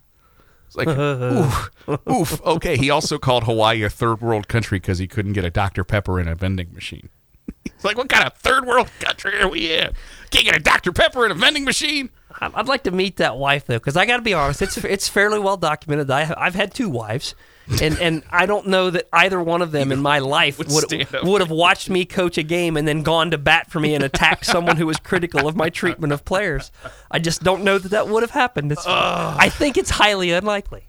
It's 0.67 0.77
like, 0.77 0.89
oof, 0.99 1.71
oof. 2.09 2.43
Okay. 2.45 2.77
He 2.77 2.91
also 2.91 3.19
called 3.19 3.45
Hawaii 3.45 3.83
a 3.83 3.91
third 3.91 4.21
world 4.21 4.49
country 4.49 4.79
because 4.79 4.99
he 4.99 5.09
couldn't 5.09 5.33
get 5.33 5.45
a 5.45 5.51
Dr. 5.51 5.85
Pepper 5.85 6.21
in 6.21 6.29
a 6.29 6.35
vending 6.35 6.73
machine. 6.73 7.09
It's 7.67 7.85
like, 7.85 7.97
what 7.97 8.09
kind 8.09 8.27
of 8.27 8.35
third 8.35 8.67
world 8.67 8.91
country 9.01 9.41
are 9.41 9.49
we 9.49 9.73
in? 9.73 9.93
Can't 10.31 10.45
get 10.45 10.57
a 10.57 10.61
Dr. 10.61 10.93
Pepper 10.93 11.27
in 11.27 11.31
a 11.31 11.35
vending 11.35 11.65
machine? 11.65 12.11
I'd 12.41 12.69
like 12.69 12.85
to 12.85 12.91
meet 12.91 13.17
that 13.17 13.37
wife 13.37 13.67
though, 13.67 13.79
because 13.79 13.97
I 13.97 14.07
got 14.07 14.17
to 14.17 14.23
be 14.23 14.35
honest, 14.35 14.63
it's 14.63 14.77
it's 14.79 15.09
fairly 15.09 15.39
well 15.39 15.57
documented. 15.57 16.11
I 16.11 16.33
I've 16.37 16.55
had 16.55 16.73
two 16.73 16.89
wives, 16.89 17.35
and 17.83 17.99
and 17.99 18.23
I 18.31 18.47
don't 18.47 18.67
know 18.69 18.91
that 18.91 19.09
either 19.13 19.43
one 19.43 19.61
of 19.61 19.73
them 19.73 19.93
in 19.93 20.01
my 20.01 20.19
life 20.21 20.59
Would 20.59 20.69
would 20.71 21.07
would 21.23 21.41
have 21.41 21.51
watched 21.51 21.91
me 21.91 22.05
coach 22.05 22.39
a 22.39 22.43
game 22.43 22.77
and 22.77 22.89
then 22.89 23.03
gone 23.03 23.31
to 23.33 23.39
bat 23.39 23.71
for 23.71 23.79
me 23.79 23.95
and 23.95 24.03
attacked 24.03 24.47
someone 24.47 24.77
who 24.77 24.87
was 24.87 24.97
critical 24.99 25.47
of 25.47 25.55
my 25.55 25.69
treatment 25.69 26.13
of 26.13 26.25
players. 26.25 26.73
I 27.11 27.19
just 27.19 27.43
don't 27.43 27.63
know 27.63 27.79
that 27.79 27.91
that 27.91 28.09
would 28.09 28.23
have 28.23 28.31
happened. 28.31 28.73
It's, 28.73 28.87
I 28.87 29.51
think 29.51 29.77
it's 29.77 29.91
highly 29.91 30.33
unlikely. 30.33 30.85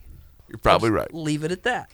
You're 0.47 0.57
probably 0.57 0.89
right. 0.89 1.13
Leave 1.13 1.43
it 1.43 1.51
at 1.51 1.63
that. 1.63 1.89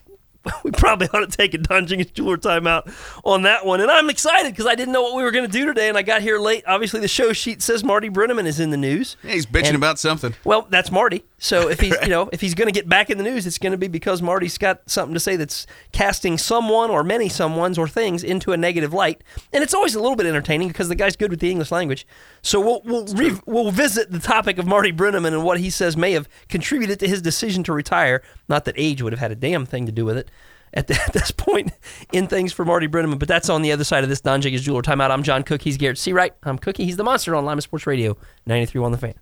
We 0.64 0.72
probably 0.72 1.08
ought 1.14 1.20
to 1.20 1.28
take 1.38 1.54
a 1.54 1.58
Don 1.60 1.88
Jenkins 1.88 2.12
Jeweler 2.14 2.38
timeout 2.38 2.94
on 3.24 3.44
that 3.44 3.66
one. 3.66 3.80
And 3.82 3.90
I'm 3.90 4.10
excited 4.10 4.52
because 4.52 4.66
I 4.66 4.76
didn't 4.76 4.94
know 4.94 5.02
what 5.02 5.16
we 5.16 5.24
were 5.24 5.32
going 5.32 5.46
to 5.46 5.52
do 5.52 5.66
today, 5.66 5.88
and 5.90 5.98
I 5.98 6.02
got 6.02 6.22
here 6.22 6.40
late. 6.40 6.64
Obviously, 6.68 7.00
the 7.00 7.08
show 7.08 7.32
sheet 7.34 7.62
says 7.62 7.84
Marty 7.84 8.10
Brennaman 8.10 8.46
is 8.46 8.60
in 8.60 8.70
the 8.72 8.78
news. 8.78 9.16
Yeah, 9.24 9.32
he's 9.34 9.46
bitching 9.46 9.68
And- 9.68 9.76
about 9.78 10.00
something. 10.00 10.34
Well, 10.44 10.68
that's 10.70 10.92
Marty. 10.92 11.24
So 11.40 11.70
if 11.70 11.80
he's 11.80 11.96
you 12.02 12.10
know 12.10 12.30
if 12.34 12.42
he's 12.42 12.56
going 12.56 12.68
to 12.68 12.72
get 12.74 12.90
back 12.90 13.10
in 13.10 13.18
the 13.18 13.24
news, 13.24 13.46
it's 13.46 13.58
going 13.60 13.72
to 13.72 13.78
be 13.78 13.88
because 13.88 14.22
Marty's 14.22 14.58
got 14.58 14.82
something 14.90 15.14
to 15.14 15.20
say 15.20 15.36
that's 15.36 15.68
casting 15.92 16.38
someone 16.38 16.90
or 16.90 17.04
many 17.04 17.30
someones 17.30 17.78
or 17.78 17.88
things 17.88 18.24
into 18.24 18.52
a 18.54 18.58
negative 18.58 18.94
light, 18.94 19.24
and 19.54 19.64
it's 19.64 19.74
always 19.74 19.96
a 19.96 20.00
little 20.02 20.16
bit 20.16 20.26
entertaining 20.26 20.68
because 20.68 20.90
the 20.90 20.96
guy's 20.96 21.16
good 21.16 21.30
with 21.32 21.40
the 21.40 21.52
English 21.52 21.72
language. 21.72 22.06
So 22.42 22.60
we'll 22.60 22.82
we'll, 22.84 23.06
re- 23.14 23.40
we'll 23.46 23.72
visit 23.72 24.12
the 24.12 24.20
topic 24.20 24.58
of 24.58 24.66
Marty 24.66 24.92
Brennaman 24.92 25.34
and 25.34 25.44
what 25.44 25.60
he 25.60 25.70
says 25.70 25.96
may 25.96 26.12
have 26.14 26.28
contributed 26.50 27.00
to 27.00 27.08
his 27.08 27.22
decision 27.22 27.64
to 27.64 27.74
retire. 27.74 28.24
Not 28.50 28.66
that 28.66 28.76
age 28.78 29.02
would 29.02 29.14
have 29.14 29.20
had 29.20 29.32
a 29.32 29.36
damn 29.36 29.66
thing 29.66 29.86
to 29.86 29.92
do 29.92 30.06
with 30.06 30.18
it. 30.18 30.30
At, 30.74 30.88
the, 30.88 30.96
at 31.08 31.14
this 31.14 31.32
point 31.32 31.72
in 32.12 32.28
things 32.28 32.54
for 32.54 32.66
Marty 32.66 32.88
Brennaman, 32.88 33.20
but 33.20 33.28
that's 33.28 33.50
on 33.50 33.62
the 33.62 33.72
other 33.72 33.84
side 33.84 34.04
of 34.04 34.10
this 34.10 34.22
Don 34.22 34.42
Jenkins 34.42 34.64
Jeweler 34.64 34.82
timeout. 34.82 35.12
I'm 35.12 35.24
John 35.24 35.44
Cook. 35.44 35.62
He's 35.62 35.78
Garrett 35.78 35.98
Seawright. 35.98 36.32
I'm 36.44 36.58
Cookie. 36.58 36.86
He's 36.86 36.98
the 36.98 37.04
monster 37.04 37.36
on 37.36 37.46
Lima 37.46 37.62
Sports 37.62 37.88
Radio, 37.88 38.18
93 38.46 38.84
on 38.84 38.92
the 38.92 38.98
fan. 38.98 39.16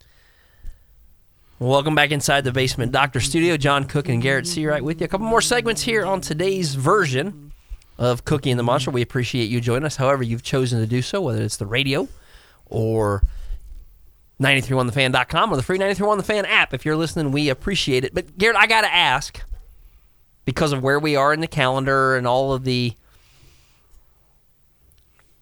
Welcome 1.59 1.95
back 1.95 2.11
inside 2.11 2.43
the 2.43 2.51
basement 2.51 2.91
doctor 2.91 3.21
studio. 3.21 3.55
John 3.55 3.85
Cook 3.85 4.09
and 4.09 4.21
Garrett 4.21 4.45
Seawright 4.45 4.81
with 4.81 4.99
you. 4.99 5.05
A 5.05 5.07
couple 5.07 5.27
more 5.27 5.41
segments 5.41 5.81
here 5.81 6.05
on 6.05 6.19
today's 6.19 6.75
version 6.75 7.53
of 7.97 8.25
Cookie 8.25 8.51
and 8.51 8.59
the 8.59 8.63
Monster. 8.63 8.91
We 8.91 9.01
appreciate 9.01 9.45
you 9.49 9.61
joining 9.61 9.85
us, 9.85 9.95
however 9.95 10.21
you've 10.23 10.43
chosen 10.43 10.81
to 10.81 10.85
do 10.85 11.01
so, 11.01 11.21
whether 11.21 11.41
it's 11.41 11.55
the 11.55 11.65
radio 11.65 12.09
or 12.65 13.23
931thefan.com 14.41 15.53
or 15.53 15.55
the 15.55 15.63
free 15.63 15.77
931 15.77 16.17
The 16.17 16.23
Fan 16.23 16.45
app. 16.45 16.73
If 16.73 16.83
you're 16.85 16.97
listening, 16.97 17.31
we 17.31 17.49
appreciate 17.49 18.03
it. 18.03 18.13
But 18.13 18.37
Garrett, 18.37 18.57
I 18.57 18.67
got 18.67 18.81
to 18.81 18.93
ask, 18.93 19.41
because 20.45 20.71
of 20.71 20.81
where 20.81 20.99
we 20.99 21.15
are 21.15 21.33
in 21.33 21.41
the 21.41 21.47
calendar 21.47 22.15
and 22.15 22.27
all 22.27 22.53
of 22.53 22.63
the, 22.63 22.95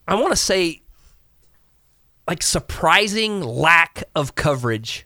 I 0.07 0.15
want 0.15 0.31
to 0.31 0.37
say, 0.37 0.81
like 2.27 2.41
surprising 2.41 3.41
lack 3.41 4.03
of 4.15 4.35
coverage 4.35 5.05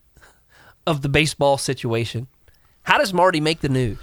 of 0.86 1.02
the 1.02 1.10
baseball 1.10 1.58
situation. 1.58 2.28
How 2.84 2.98
does 2.98 3.14
Marty 3.14 3.42
make 3.42 3.60
the 3.60 3.70
news? 3.70 3.98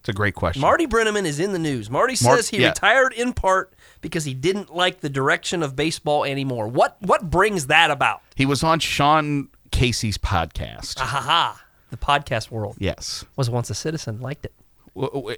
It's 0.00 0.10
a 0.10 0.12
great 0.12 0.34
question. 0.36 0.60
Marty 0.60 0.86
Brennaman 0.86 1.24
is 1.24 1.40
in 1.40 1.52
the 1.52 1.58
news. 1.58 1.90
Marty 1.90 2.14
Mar- 2.22 2.36
says 2.36 2.48
he 2.48 2.58
yeah. 2.58 2.68
retired 2.68 3.12
in 3.12 3.32
part 3.32 3.74
because 4.00 4.24
he 4.24 4.34
didn't 4.34 4.72
like 4.72 5.00
the 5.00 5.08
direction 5.08 5.64
of 5.64 5.74
baseball 5.74 6.22
anymore. 6.24 6.68
What 6.68 6.96
what 7.00 7.28
brings 7.28 7.66
that 7.66 7.90
about? 7.90 8.22
he 8.36 8.46
was 8.46 8.62
on 8.62 8.78
Sean 8.78 9.48
Casey's 9.72 10.16
podcast. 10.16 11.00
Ha 11.00 11.04
ha. 11.04 11.62
The 11.98 12.04
podcast 12.04 12.50
world 12.50 12.76
Yes. 12.78 13.24
was 13.36 13.48
once 13.50 13.70
a 13.70 13.74
citizen, 13.74 14.20
liked 14.20 14.44
it. 14.46 14.52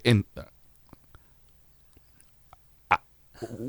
And 0.05 0.25
uh, 0.37 0.43
I- 2.91 2.99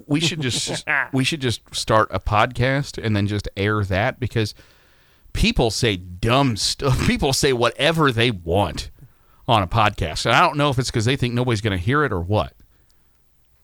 we 0.08 0.20
should 0.20 0.42
just 0.42 0.86
we 1.14 1.24
should 1.24 1.42
just 1.42 1.62
start 1.76 2.08
a 2.12 2.20
podcast 2.20 3.02
and 3.04 3.16
then 3.16 3.28
just 3.28 3.48
air 3.58 3.84
that 3.84 4.20
because 4.20 4.54
people 5.34 5.70
say 5.72 5.96
dumb 5.98 6.58
stuff. 6.58 7.00
People 7.08 7.34
say 7.34 7.54
whatever 7.54 8.12
they 8.12 8.32
want 8.32 8.90
on 9.48 9.64
a 9.64 9.68
podcast, 9.68 10.26
and 10.26 10.36
I 10.36 10.42
don't 10.42 10.58
know 10.58 10.70
if 10.70 10.78
it's 10.78 10.90
because 10.92 11.06
they 11.06 11.16
think 11.16 11.34
nobody's 11.34 11.62
going 11.62 11.78
to 11.78 11.84
hear 11.84 12.04
it 12.04 12.12
or 12.12 12.22
what. 12.22 12.54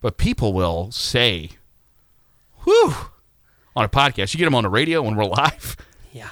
But 0.02 0.18
people 0.18 0.54
will 0.54 0.92
say, 0.92 1.52
"Whew," 2.64 2.94
on 3.76 3.86
a 3.86 3.90
podcast. 3.90 4.34
You 4.34 4.38
get 4.40 4.46
them 4.46 4.56
on 4.56 4.64
the 4.64 4.70
radio 4.70 5.02
when 5.04 5.16
we're 5.16 5.26
live. 5.26 5.76
Yeah. 6.12 6.30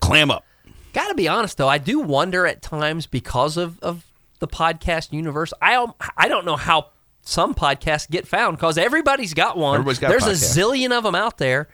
Clam 0.00 0.30
up. 0.30 0.44
Got 0.92 1.08
to 1.08 1.14
be 1.14 1.28
honest 1.28 1.56
though, 1.58 1.68
I 1.68 1.78
do 1.78 2.00
wonder 2.00 2.46
at 2.46 2.62
times 2.62 3.06
because 3.06 3.56
of 3.56 3.78
of 3.80 4.04
the 4.40 4.48
podcast 4.48 5.12
universe. 5.12 5.52
I 5.60 5.72
don't- 5.74 5.94
I 6.16 6.26
don't 6.28 6.46
know 6.46 6.56
how 6.56 6.86
some 7.22 7.54
podcasts 7.54 8.08
get 8.10 8.26
found 8.26 8.56
because 8.56 8.78
everybody's 8.78 9.34
got 9.34 9.56
one. 9.58 9.74
Everybody's 9.74 9.98
got 9.98 10.08
There's 10.08 10.26
a 10.26 10.30
podcast. 10.30 10.56
zillion 10.56 10.90
of 10.96 11.04
them 11.04 11.14
out 11.14 11.36
there, 11.36 11.68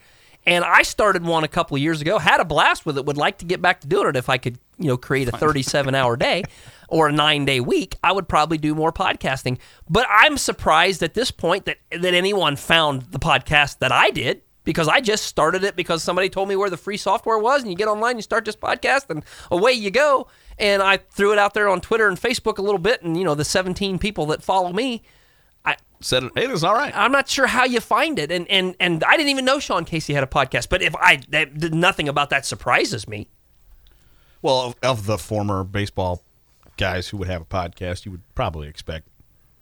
and 0.44 0.64
I 0.64 0.82
started 0.82 1.24
one 1.24 1.44
a 1.44 1.48
couple 1.48 1.76
of 1.76 1.82
years 1.82 2.00
ago. 2.00 2.18
Had 2.18 2.40
a 2.40 2.44
blast 2.44 2.84
with 2.84 2.98
it. 2.98 3.06
Would 3.06 3.16
like 3.16 3.38
to 3.38 3.44
get 3.44 3.62
back 3.62 3.80
to 3.82 3.86
doing 3.86 4.08
it 4.08 4.16
if 4.16 4.28
I 4.28 4.36
could, 4.38 4.58
you 4.78 4.88
know, 4.88 4.96
create 4.96 5.28
a 5.28 5.32
37 5.38 5.94
hour 5.94 6.16
day 6.16 6.42
or 6.88 7.06
a 7.08 7.12
nine 7.12 7.44
day 7.44 7.60
week. 7.60 7.94
I 8.02 8.10
would 8.10 8.28
probably 8.28 8.58
do 8.58 8.74
more 8.74 8.92
podcasting. 8.92 9.58
But 9.88 10.06
I'm 10.10 10.36
surprised 10.36 11.02
at 11.04 11.14
this 11.14 11.30
point 11.30 11.64
that 11.66 11.78
that 11.92 12.14
anyone 12.14 12.56
found 12.56 13.02
the 13.12 13.20
podcast 13.20 13.78
that 13.78 13.92
I 13.92 14.10
did 14.10 14.42
because 14.66 14.88
I 14.88 15.00
just 15.00 15.22
started 15.24 15.64
it 15.64 15.76
because 15.76 16.02
somebody 16.02 16.28
told 16.28 16.48
me 16.50 16.56
where 16.56 16.68
the 16.68 16.76
free 16.76 16.98
software 16.98 17.38
was, 17.38 17.62
and 17.62 17.70
you 17.70 17.76
get 17.76 17.88
online, 17.88 18.16
you 18.16 18.22
start 18.22 18.44
this 18.44 18.56
podcast, 18.56 19.08
and 19.08 19.24
away 19.50 19.72
you 19.72 19.90
go. 19.90 20.26
And 20.58 20.82
I 20.82 20.98
threw 20.98 21.32
it 21.32 21.38
out 21.38 21.54
there 21.54 21.68
on 21.68 21.80
Twitter 21.80 22.08
and 22.08 22.20
Facebook 22.20 22.58
a 22.58 22.62
little 22.62 22.80
bit, 22.80 23.00
and 23.00 23.16
you 23.16 23.24
know 23.24 23.34
the 23.34 23.44
17 23.44 23.98
people 23.98 24.26
that 24.26 24.42
follow 24.42 24.72
me. 24.72 25.02
I, 25.64 25.76
Said 26.00 26.24
it. 26.24 26.32
It 26.36 26.50
is 26.50 26.64
all 26.64 26.74
right. 26.74 26.92
I'm 26.94 27.12
not 27.12 27.28
sure 27.28 27.46
how 27.46 27.64
you 27.64 27.80
find 27.80 28.18
it, 28.18 28.30
and 28.30 28.46
and 28.50 28.74
and 28.80 29.02
I 29.04 29.16
didn't 29.16 29.30
even 29.30 29.44
know 29.44 29.60
Sean 29.60 29.84
Casey 29.84 30.12
had 30.12 30.24
a 30.24 30.26
podcast. 30.26 30.68
But 30.68 30.82
if 30.82 30.94
I 30.96 31.20
that, 31.30 31.56
did 31.56 31.74
nothing 31.74 32.08
about 32.08 32.28
that 32.30 32.44
surprises 32.44 33.08
me. 33.08 33.28
Well, 34.42 34.60
of, 34.60 34.76
of 34.82 35.06
the 35.06 35.16
former 35.16 35.64
baseball 35.64 36.22
guys 36.76 37.08
who 37.08 37.16
would 37.18 37.28
have 37.28 37.42
a 37.42 37.46
podcast, 37.46 38.04
you 38.04 38.10
would 38.10 38.22
probably 38.34 38.68
expect 38.68 39.06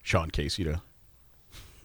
Sean 0.02 0.30
Casey 0.30 0.64
to 0.64 0.80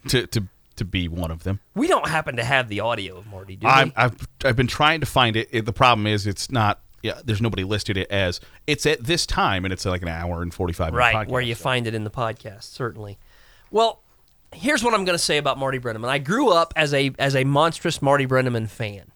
to 0.07 0.25
to, 0.27 0.47
to 0.79 0.85
be 0.85 1.07
one 1.07 1.31
of 1.31 1.43
them. 1.43 1.59
We 1.75 1.87
don't 1.87 2.07
happen 2.07 2.35
to 2.37 2.43
have 2.43 2.67
the 2.67 2.79
audio 2.81 3.17
of 3.17 3.27
Marty, 3.27 3.55
do 3.55 3.67
we? 3.67 3.71
I've, 3.71 3.93
I've 3.95 4.27
I've 4.43 4.55
been 4.55 4.67
trying 4.67 4.99
to 4.99 5.05
find 5.05 5.35
it. 5.37 5.47
it. 5.51 5.65
The 5.65 5.73
problem 5.73 6.07
is 6.07 6.27
it's 6.27 6.51
not. 6.51 6.81
Yeah, 7.01 7.21
there's 7.23 7.41
nobody 7.41 7.63
listed 7.63 7.95
it 7.95 8.11
as 8.11 8.41
it's 8.67 8.85
at 8.85 9.03
this 9.05 9.25
time, 9.25 9.63
and 9.63 9.71
it's 9.71 9.85
like 9.85 10.01
an 10.01 10.09
hour 10.09 10.41
and 10.41 10.53
forty 10.53 10.73
five. 10.73 10.93
right 10.93 11.15
podcast. 11.15 11.29
where 11.29 11.41
you 11.41 11.55
find 11.55 11.87
it 11.87 11.95
in 11.95 12.03
the 12.03 12.09
podcast 12.11 12.63
certainly 12.63 13.17
well 13.71 14.01
here's 14.51 14.83
what 14.83 14.93
i'm 14.93 15.05
going 15.05 15.17
to 15.17 15.23
say 15.23 15.37
about 15.37 15.57
marty 15.57 15.79
Brennaman 15.79 16.09
i 16.09 16.17
grew 16.17 16.49
up 16.49 16.73
as 16.75 16.93
a 16.93 17.11
as 17.19 17.35
a 17.35 17.43
monstrous 17.43 18.01
marty 18.01 18.25
Brennaman 18.25 18.67
fan 18.67 19.11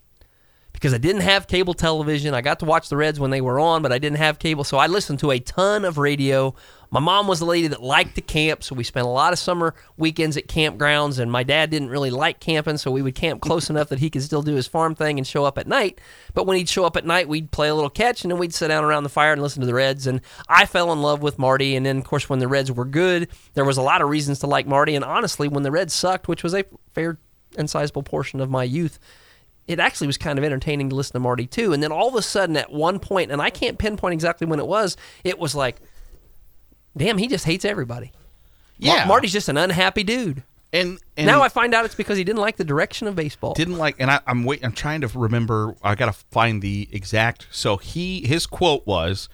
because 0.83 0.93
i 0.93 0.97
didn't 0.97 1.21
have 1.21 1.47
cable 1.47 1.73
television. 1.73 2.33
I 2.33 2.41
got 2.41 2.59
to 2.59 2.65
watch 2.65 2.89
the 2.89 2.97
reds 2.97 3.17
when 3.17 3.31
they 3.31 3.39
were 3.39 3.57
on 3.57 3.81
but 3.81 3.93
i 3.93 3.97
didn't 3.97 4.17
have 4.17 4.37
cable. 4.37 4.65
So 4.65 4.77
i 4.77 4.87
listened 4.87 5.19
to 5.19 5.31
a 5.31 5.39
ton 5.39 5.85
of 5.85 5.97
radio. 5.97 6.53
My 6.91 6.99
mom 6.99 7.25
was 7.25 7.39
a 7.39 7.45
lady 7.45 7.67
that 7.67 7.81
liked 7.81 8.15
to 8.15 8.21
camp 8.21 8.63
so 8.63 8.75
we 8.75 8.83
spent 8.83 9.05
a 9.05 9.09
lot 9.09 9.31
of 9.31 9.39
summer 9.39 9.75
weekends 9.95 10.35
at 10.35 10.47
campgrounds 10.47 11.19
and 11.19 11.31
my 11.31 11.43
dad 11.43 11.69
didn't 11.69 11.87
really 11.87 12.09
like 12.09 12.41
camping 12.41 12.77
so 12.77 12.91
we 12.91 13.01
would 13.01 13.15
camp 13.15 13.39
close 13.39 13.69
enough 13.69 13.87
that 13.87 13.99
he 13.99 14.09
could 14.09 14.23
still 14.23 14.41
do 14.41 14.55
his 14.55 14.67
farm 14.67 14.93
thing 14.93 15.17
and 15.17 15.25
show 15.25 15.45
up 15.45 15.57
at 15.57 15.67
night. 15.67 16.01
But 16.33 16.47
when 16.47 16.57
he'd 16.57 16.67
show 16.67 16.83
up 16.83 16.97
at 16.97 17.05
night 17.05 17.29
we'd 17.29 17.51
play 17.51 17.69
a 17.69 17.75
little 17.75 17.89
catch 17.89 18.25
and 18.25 18.31
then 18.31 18.37
we'd 18.37 18.53
sit 18.53 18.67
down 18.67 18.83
around 18.83 19.03
the 19.03 19.09
fire 19.09 19.31
and 19.31 19.41
listen 19.41 19.61
to 19.61 19.67
the 19.67 19.73
reds. 19.73 20.05
And 20.05 20.19
i 20.49 20.65
fell 20.65 20.91
in 20.91 21.01
love 21.01 21.21
with 21.21 21.39
marty 21.39 21.77
and 21.77 21.85
then 21.85 21.99
of 21.99 22.03
course 22.03 22.29
when 22.29 22.39
the 22.39 22.49
reds 22.49 22.69
were 22.69 22.83
good 22.83 23.29
there 23.53 23.63
was 23.63 23.77
a 23.77 23.81
lot 23.81 24.01
of 24.01 24.09
reasons 24.09 24.39
to 24.39 24.47
like 24.47 24.67
marty. 24.67 24.95
And 24.95 25.05
honestly 25.05 25.47
when 25.47 25.63
the 25.63 25.71
reds 25.71 25.93
sucked 25.93 26.27
which 26.27 26.43
was 26.43 26.53
a 26.53 26.65
fair 26.93 27.19
and 27.57 27.69
sizable 27.69 28.03
portion 28.03 28.41
of 28.41 28.49
my 28.49 28.65
youth 28.65 28.99
it 29.67 29.79
actually 29.79 30.07
was 30.07 30.17
kind 30.17 30.37
of 30.37 30.43
entertaining 30.45 30.89
to 30.89 30.95
listen 30.95 31.13
to 31.13 31.19
Marty 31.19 31.47
too. 31.47 31.73
And 31.73 31.81
then 31.81 31.91
all 31.91 32.09
of 32.09 32.15
a 32.15 32.21
sudden, 32.21 32.57
at 32.57 32.71
one 32.71 32.99
point, 32.99 33.31
and 33.31 33.41
I 33.41 33.49
can't 33.49 33.77
pinpoint 33.77 34.13
exactly 34.13 34.45
when 34.47 34.59
it 34.59 34.67
was, 34.67 34.97
it 35.23 35.39
was 35.39 35.55
like, 35.55 35.77
damn, 36.97 37.17
he 37.17 37.27
just 37.27 37.45
hates 37.45 37.65
everybody. 37.65 38.11
Mar- 38.79 38.97
Yeah. 38.97 39.05
Marty's 39.05 39.31
just 39.33 39.49
an 39.49 39.57
unhappy 39.57 40.03
dude. 40.03 40.43
And, 40.71 40.97
and 41.15 41.27
now 41.27 41.41
I 41.43 41.49
find 41.49 41.75
out 41.75 41.85
it's 41.85 41.93
because 41.93 42.17
he 42.17 42.23
didn't 42.23 42.41
like 42.41 42.57
the 42.57 42.63
direction 42.63 43.07
of 43.07 43.15
baseball. 43.15 43.53
didn't 43.53 43.77
like, 43.77 43.95
and 43.99 44.09
I, 44.09 44.21
I'm 44.25 44.43
wait. 44.43 44.65
I'm 44.65 44.71
trying 44.71 45.01
to 45.01 45.07
remember. 45.07 45.75
I 45.83 45.93
got 45.93 46.07
to 46.07 46.13
find 46.31 46.63
the 46.63 46.89
exact. 46.91 47.45
So 47.51 47.77
he 47.77 48.25
his 48.25 48.47
quote 48.47 48.83
was, 48.87 49.29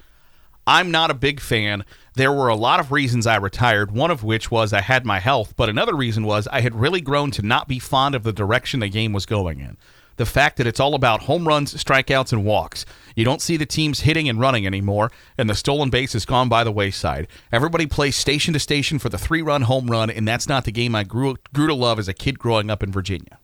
"I'm 0.67 0.91
not 0.91 1.11
a 1.11 1.13
big 1.13 1.39
fan. 1.39 1.85
There 2.15 2.33
were 2.33 2.49
a 2.49 2.55
lot 2.55 2.81
of 2.81 2.91
reasons 2.91 3.25
I 3.25 3.37
retired. 3.37 3.91
One 3.91 4.11
of 4.11 4.21
which 4.21 4.51
was 4.51 4.73
I 4.73 4.81
had 4.81 5.05
my 5.05 5.19
health, 5.19 5.53
but 5.55 5.69
another 5.69 5.95
reason 5.95 6.25
was 6.25 6.45
I 6.49 6.59
had 6.59 6.75
really 6.75 6.99
grown 6.99 7.31
to 7.31 7.41
not 7.41 7.69
be 7.69 7.79
fond 7.79 8.15
of 8.15 8.23
the 8.23 8.33
direction 8.33 8.81
the 8.81 8.89
game 8.89 9.13
was 9.13 9.25
going 9.25 9.61
in." 9.61 9.77
The 10.19 10.25
fact 10.25 10.57
that 10.57 10.67
it's 10.67 10.81
all 10.81 10.95
about 10.95 11.21
home 11.21 11.47
runs, 11.47 11.73
strikeouts, 11.81 12.33
and 12.33 12.43
walks. 12.43 12.85
You 13.15 13.23
don't 13.23 13.41
see 13.41 13.55
the 13.55 13.65
teams 13.65 14.01
hitting 14.01 14.27
and 14.27 14.37
running 14.37 14.67
anymore, 14.67 15.13
and 15.37 15.49
the 15.49 15.55
stolen 15.55 15.89
base 15.89 16.11
has 16.11 16.25
gone 16.25 16.49
by 16.49 16.65
the 16.65 16.73
wayside. 16.73 17.29
Everybody 17.53 17.85
plays 17.85 18.17
station 18.17 18.53
to 18.53 18.59
station 18.59 18.99
for 18.99 19.07
the 19.07 19.17
three 19.17 19.41
run 19.41 19.61
home 19.61 19.87
run, 19.87 20.09
and 20.09 20.27
that's 20.27 20.49
not 20.49 20.65
the 20.65 20.73
game 20.73 20.93
I 20.93 21.05
grew, 21.05 21.37
grew 21.53 21.67
to 21.67 21.73
love 21.73 21.99
as 21.99 22.09
a 22.09 22.13
kid 22.13 22.37
growing 22.37 22.69
up 22.69 22.83
in 22.83 22.91
Virginia. 22.91 23.39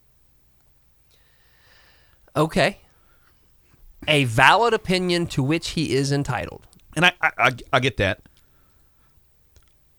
okay. 2.36 2.80
A 4.06 4.26
valid 4.26 4.74
opinion 4.74 5.28
to 5.28 5.42
which 5.42 5.70
he 5.70 5.96
is 5.96 6.12
entitled. 6.12 6.68
And 6.98 7.06
I, 7.06 7.14
I, 7.22 7.32
I, 7.38 7.52
I 7.72 7.80
get 7.80 7.96
that. 7.98 8.22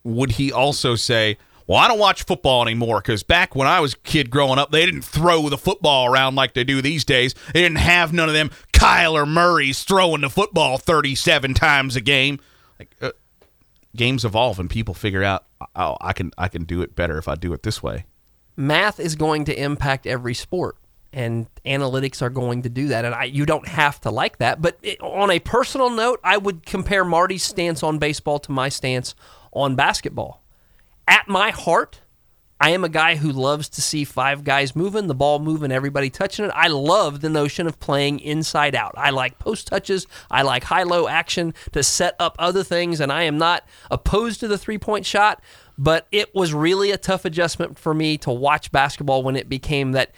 Would 0.05 0.33
he 0.33 0.53
also 0.53 0.95
say, 0.95 1.39
well, 1.66 1.78
I 1.78 1.88
don't 1.88 1.98
watch 1.98 2.22
football 2.24 2.62
anymore 2.62 3.00
because 3.00 3.22
back 3.22 3.54
when 3.56 3.66
I 3.66 3.80
was 3.80 3.94
a 3.94 3.98
kid 3.98 4.30
growing 4.30 4.58
up, 4.58 4.70
they 4.70 4.84
didn't 4.84 5.02
throw 5.02 5.48
the 5.48 5.58
football 5.58 6.06
around 6.06 6.34
like 6.34 6.54
they 6.54 6.64
do 6.64 6.80
these 6.80 7.04
days. 7.04 7.34
They 7.52 7.62
didn't 7.62 7.78
have 7.78 8.12
none 8.12 8.28
of 8.28 8.34
them 8.34 8.50
Kyler 8.72 9.26
Murray's 9.26 9.82
throwing 9.82 10.20
the 10.20 10.30
football 10.30 10.78
37 10.78 11.54
times 11.54 11.96
a 11.96 12.00
game. 12.00 12.38
Like, 12.78 12.94
uh, 13.00 13.12
games 13.96 14.24
evolve 14.24 14.60
and 14.60 14.68
people 14.70 14.94
figure 14.94 15.24
out, 15.24 15.44
oh, 15.74 15.96
I 16.00 16.12
can, 16.12 16.30
I 16.38 16.48
can 16.48 16.64
do 16.64 16.82
it 16.82 16.94
better 16.94 17.18
if 17.18 17.26
I 17.28 17.34
do 17.34 17.52
it 17.52 17.62
this 17.62 17.82
way. 17.82 18.04
math 18.56 19.00
is 19.00 19.16
going 19.16 19.44
to 19.46 19.60
impact 19.60 20.06
every 20.06 20.34
sport 20.34 20.76
and 21.12 21.46
analytics 21.64 22.20
are 22.20 22.30
going 22.30 22.62
to 22.62 22.68
do 22.68 22.88
that 22.88 23.04
and 23.04 23.14
I, 23.14 23.24
you 23.24 23.46
don't 23.46 23.66
have 23.68 24.00
to 24.02 24.10
like 24.10 24.38
that 24.38 24.60
but 24.60 24.76
it, 24.82 25.00
on 25.00 25.30
a 25.30 25.38
personal 25.38 25.88
note 25.88 26.20
i 26.24 26.36
would 26.36 26.66
compare 26.66 27.04
marty's 27.04 27.42
stance 27.44 27.82
on 27.82 27.98
baseball 27.98 28.38
to 28.40 28.52
my 28.52 28.68
stance 28.68 29.14
on 29.52 29.76
basketball 29.76 30.42
at 31.07 31.28
my 31.28 31.50
heart 31.50 32.00
i 32.61 32.70
am 32.70 32.84
a 32.84 32.88
guy 32.88 33.16
who 33.16 33.30
loves 33.30 33.68
to 33.68 33.82
see 33.82 34.04
five 34.04 34.44
guys 34.44 34.74
moving 34.74 35.07
the 35.07 35.14
ball 35.14 35.38
moving 35.38 35.70
everybody 35.70 36.09
touching 36.11 36.44
it. 36.44 36.52
I 36.54 36.68
love 36.68 37.20
the 37.20 37.28
notion 37.28 37.66
of 37.66 37.78
playing 37.78 38.20
inside 38.20 38.74
out. 38.74 38.94
I 38.96 39.11
like 39.11 39.38
post 39.38 39.66
touches. 39.66 40.07
I 40.30 40.42
like 40.42 40.64
high 40.64 40.84
low 40.84 41.07
action 41.07 41.52
to 41.72 41.82
set 41.82 42.16
up 42.18 42.34
other 42.38 42.64
things 42.64 43.00
and 43.00 43.12
i 43.12 43.22
am 43.24 43.38
not 43.38 43.66
opposed 43.90 44.40
to 44.40 44.48
the 44.48 44.59
three 44.59 44.78
point 44.78 45.04
shot 45.07 45.42
but 45.78 46.07
it 46.11 46.34
was 46.34 46.54
really 46.54 46.90
a 46.90 46.96
tough 46.96 47.24
adjustment 47.24 47.78
for 47.78 47.92
me 47.92 48.16
to 48.18 48.30
watch 48.30 48.72
basketball 48.72 49.22
when 49.22 49.36
it 49.36 49.48
became 49.48 49.92
that 49.92 50.12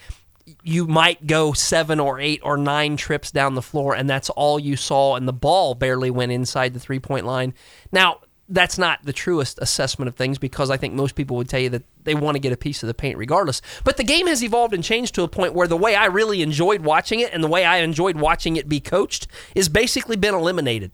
you 0.63 0.87
might 0.87 1.27
go 1.27 1.53
seven 1.53 2.01
or 2.01 2.21
eight 2.21 2.41
or 2.43 2.57
nine 2.57 2.97
trips 2.97 3.31
down 3.31 3.55
the 3.55 3.63
floor 3.63 3.95
and 3.95 4.09
that's 4.09 4.31
all 4.31 4.59
you 4.59 4.77
saw 4.77 5.17
and 5.17 5.29
the 5.29 5.33
ball 5.33 5.75
barely 5.75 6.11
went 6.11 6.33
inside 6.33 6.75
the 6.75 6.81
three 6.81 7.01
point 7.01 7.27
line. 7.27 7.53
Now 7.93 8.21
that's 8.49 8.79
not 8.79 9.01
the 9.05 9.13
truest 9.13 9.59
assessment 9.61 10.09
of 10.09 10.17
things 10.17 10.39
because 10.39 10.71
I 10.71 10.77
think 10.77 10.95
most 10.95 11.15
people 11.15 11.37
would 11.37 11.49
tell 11.49 11.61
you 11.61 11.69
that 11.71 11.83
they 12.05 12.15
want 12.15 12.35
to 12.37 12.39
get 12.39 12.53
a 12.53 12.57
piece 12.57 12.83
of 12.83 12.87
the 12.87 12.95
paint 12.95 13.19
regardless. 13.19 13.61
But 13.85 13.97
the 13.97 14.05
game 14.05 14.27
has 14.27 14.43
evolved 14.43 14.73
and 14.73 14.83
changed 14.83 15.15
to 15.17 15.23
a 15.23 15.29
point 15.29 15.55
where 15.55 15.69
the 15.69 15.77
way 15.77 15.95
I 15.95 16.07
really 16.07 16.43
enjoyed 16.43 16.83
watching 16.83 17.21
it 17.21 17.33
and 17.33 17.45
the 17.45 17.49
way 17.49 17.65
I 17.65 17.79
enjoyed 17.79 18.17
watching 18.17 18.57
it 18.57 18.69
be 18.69 18.81
coached 18.81 19.27
is 19.55 19.69
basically 19.69 20.17
been 20.17 20.35
eliminated. 20.35 20.93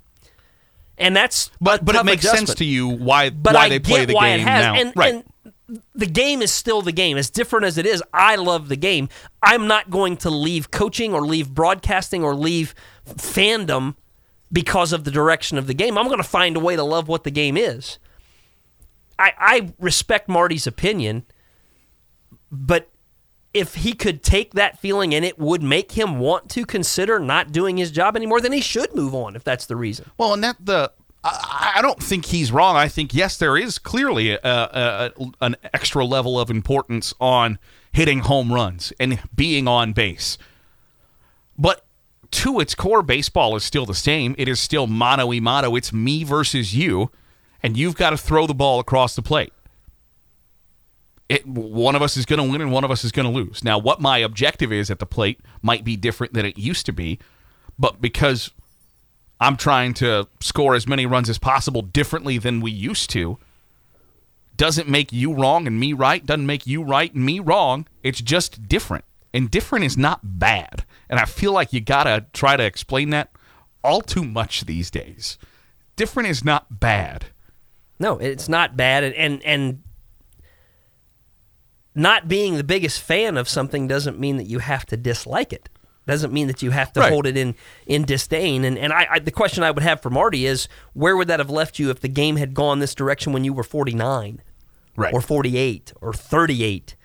And 0.98 1.16
that's 1.16 1.50
But, 1.60 1.84
but 1.84 1.96
it 1.96 2.04
makes 2.04 2.28
sense 2.28 2.54
to 2.54 2.64
you 2.64 2.88
why, 2.88 3.30
but 3.30 3.54
why 3.54 3.64
I 3.64 3.68
they 3.68 3.78
play 3.78 4.04
the 4.04 4.14
game 4.14 4.40
it 4.40 4.46
has. 4.46 4.62
now. 4.62 4.74
And, 4.74 4.92
right. 4.96 5.14
and 5.14 5.24
the 5.94 6.06
game 6.06 6.42
is 6.42 6.52
still 6.52 6.82
the 6.82 6.92
game. 6.92 7.16
As 7.16 7.30
different 7.30 7.66
as 7.66 7.78
it 7.78 7.86
is, 7.86 8.02
I 8.12 8.36
love 8.36 8.68
the 8.68 8.76
game. 8.76 9.08
I'm 9.42 9.66
not 9.66 9.90
going 9.90 10.16
to 10.18 10.30
leave 10.30 10.70
coaching 10.70 11.14
or 11.14 11.22
leave 11.22 11.50
broadcasting 11.50 12.22
or 12.22 12.34
leave 12.34 12.74
fandom 13.06 13.94
because 14.54 14.92
of 14.92 15.04
the 15.04 15.10
direction 15.10 15.58
of 15.58 15.66
the 15.66 15.74
game. 15.74 15.98
I'm 15.98 16.06
going 16.06 16.18
to 16.18 16.22
find 16.22 16.56
a 16.56 16.60
way 16.60 16.76
to 16.76 16.84
love 16.84 17.08
what 17.08 17.24
the 17.24 17.30
game 17.30 17.56
is. 17.56 17.98
I, 19.18 19.32
I 19.38 19.72
respect 19.78 20.28
Marty's 20.28 20.66
opinion, 20.66 21.24
but 22.50 22.88
if 23.52 23.74
he 23.76 23.92
could 23.92 24.22
take 24.22 24.54
that 24.54 24.78
feeling 24.78 25.14
and 25.14 25.24
it 25.24 25.38
would 25.38 25.62
make 25.62 25.92
him 25.92 26.18
want 26.18 26.48
to 26.50 26.64
consider 26.64 27.18
not 27.18 27.52
doing 27.52 27.76
his 27.76 27.90
job 27.90 28.16
anymore, 28.16 28.40
then 28.40 28.52
he 28.52 28.60
should 28.60 28.94
move 28.94 29.14
on 29.14 29.36
if 29.36 29.44
that's 29.44 29.66
the 29.66 29.76
reason. 29.76 30.10
Well, 30.16 30.32
and 30.32 30.42
that 30.42 30.56
the 30.64 30.92
I, 31.24 31.74
I 31.76 31.82
don't 31.82 32.02
think 32.02 32.26
he's 32.26 32.52
wrong. 32.52 32.76
I 32.76 32.88
think 32.88 33.12
yes, 33.14 33.36
there 33.36 33.56
is 33.56 33.78
clearly 33.78 34.30
a, 34.30 34.40
a, 34.42 35.12
an 35.40 35.56
extra 35.72 36.04
level 36.04 36.38
of 36.38 36.50
importance 36.50 37.14
on 37.20 37.58
hitting 37.92 38.20
home 38.20 38.52
runs 38.52 38.92
and 39.00 39.20
being 39.34 39.66
on 39.66 39.92
base. 39.92 40.38
But 41.56 41.84
to 42.34 42.58
its 42.58 42.74
core, 42.74 43.02
baseball 43.02 43.54
is 43.54 43.62
still 43.62 43.86
the 43.86 43.94
same. 43.94 44.34
It 44.36 44.48
is 44.48 44.60
still 44.60 44.86
mano 44.86 45.26
y 45.26 45.38
mano. 45.38 45.76
It's 45.76 45.92
me 45.92 46.24
versus 46.24 46.74
you, 46.74 47.10
and 47.62 47.76
you've 47.76 47.94
got 47.94 48.10
to 48.10 48.16
throw 48.16 48.46
the 48.46 48.54
ball 48.54 48.80
across 48.80 49.14
the 49.14 49.22
plate. 49.22 49.52
It, 51.28 51.46
one 51.46 51.94
of 51.94 52.02
us 52.02 52.16
is 52.16 52.26
going 52.26 52.44
to 52.44 52.50
win 52.50 52.60
and 52.60 52.72
one 52.72 52.84
of 52.84 52.90
us 52.90 53.04
is 53.04 53.12
going 53.12 53.24
to 53.26 53.32
lose. 53.32 53.64
Now, 53.64 53.78
what 53.78 54.00
my 54.00 54.18
objective 54.18 54.72
is 54.72 54.90
at 54.90 54.98
the 54.98 55.06
plate 55.06 55.40
might 55.62 55.84
be 55.84 55.96
different 55.96 56.34
than 56.34 56.44
it 56.44 56.58
used 56.58 56.86
to 56.86 56.92
be, 56.92 57.18
but 57.78 58.00
because 58.00 58.50
I'm 59.40 59.56
trying 59.56 59.94
to 59.94 60.28
score 60.40 60.74
as 60.74 60.86
many 60.86 61.06
runs 61.06 61.30
as 61.30 61.38
possible 61.38 61.82
differently 61.82 62.36
than 62.36 62.60
we 62.60 62.72
used 62.72 63.10
to, 63.10 63.38
doesn't 64.56 64.88
make 64.88 65.12
you 65.12 65.32
wrong 65.32 65.66
and 65.66 65.78
me 65.80 65.92
right, 65.92 66.24
doesn't 66.24 66.46
make 66.46 66.66
you 66.66 66.82
right 66.82 67.12
and 67.14 67.24
me 67.24 67.40
wrong. 67.40 67.86
It's 68.02 68.20
just 68.20 68.68
different. 68.68 69.04
And 69.34 69.50
different 69.50 69.84
is 69.84 69.98
not 69.98 70.20
bad. 70.22 70.84
And 71.10 71.20
I 71.20 71.26
feel 71.26 71.52
like 71.52 71.72
you 71.74 71.80
got 71.80 72.04
to 72.04 72.24
try 72.32 72.56
to 72.56 72.64
explain 72.64 73.10
that 73.10 73.30
all 73.82 74.00
too 74.00 74.24
much 74.24 74.64
these 74.64 74.90
days. 74.90 75.36
Different 75.96 76.30
is 76.30 76.42
not 76.44 76.80
bad. 76.80 77.26
No, 77.98 78.16
it's 78.18 78.48
not 78.48 78.76
bad, 78.76 79.04
and 79.04 79.14
and, 79.14 79.42
and 79.44 79.82
not 81.94 82.26
being 82.28 82.56
the 82.56 82.64
biggest 82.64 83.00
fan 83.00 83.36
of 83.36 83.48
something 83.48 83.86
doesn't 83.86 84.18
mean 84.18 84.36
that 84.36 84.44
you 84.46 84.58
have 84.58 84.84
to 84.86 84.96
dislike 84.96 85.52
it. 85.52 85.68
Doesn't 86.06 86.32
mean 86.32 86.48
that 86.48 86.60
you 86.60 86.70
have 86.72 86.92
to 86.94 87.00
Right. 87.00 87.12
hold 87.12 87.26
it 87.26 87.36
in 87.36 87.54
in 87.86 88.04
disdain. 88.04 88.64
And 88.64 88.76
and 88.76 88.92
I, 88.92 89.06
I 89.12 89.18
the 89.20 89.30
question 89.30 89.62
I 89.62 89.70
would 89.70 89.82
have 89.82 90.02
for 90.02 90.10
Marty 90.10 90.44
is 90.44 90.68
where 90.92 91.16
would 91.16 91.28
that 91.28 91.40
have 91.40 91.50
left 91.50 91.78
you 91.78 91.90
if 91.90 92.00
the 92.00 92.08
game 92.08 92.36
had 92.36 92.52
gone 92.52 92.78
this 92.80 92.94
direction 92.94 93.32
when 93.32 93.44
you 93.44 93.52
were 93.52 93.62
forty 93.62 93.94
nine, 93.94 94.42
Right. 94.96 95.14
or 95.14 95.20
forty 95.20 95.56
eight, 95.56 95.92
or 96.02 96.12
thirty 96.12 96.62
eight? 96.62 96.96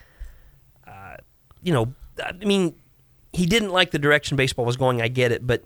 Uh, 0.85 1.17
you 1.61 1.71
know, 1.71 1.93
I 2.23 2.31
mean, 2.45 2.75
he 3.33 3.45
didn't 3.45 3.69
like 3.69 3.91
the 3.91 3.99
direction 3.99 4.37
baseball 4.37 4.65
was 4.65 4.77
going. 4.77 5.01
I 5.01 5.07
get 5.07 5.31
it, 5.31 5.45
but 5.45 5.63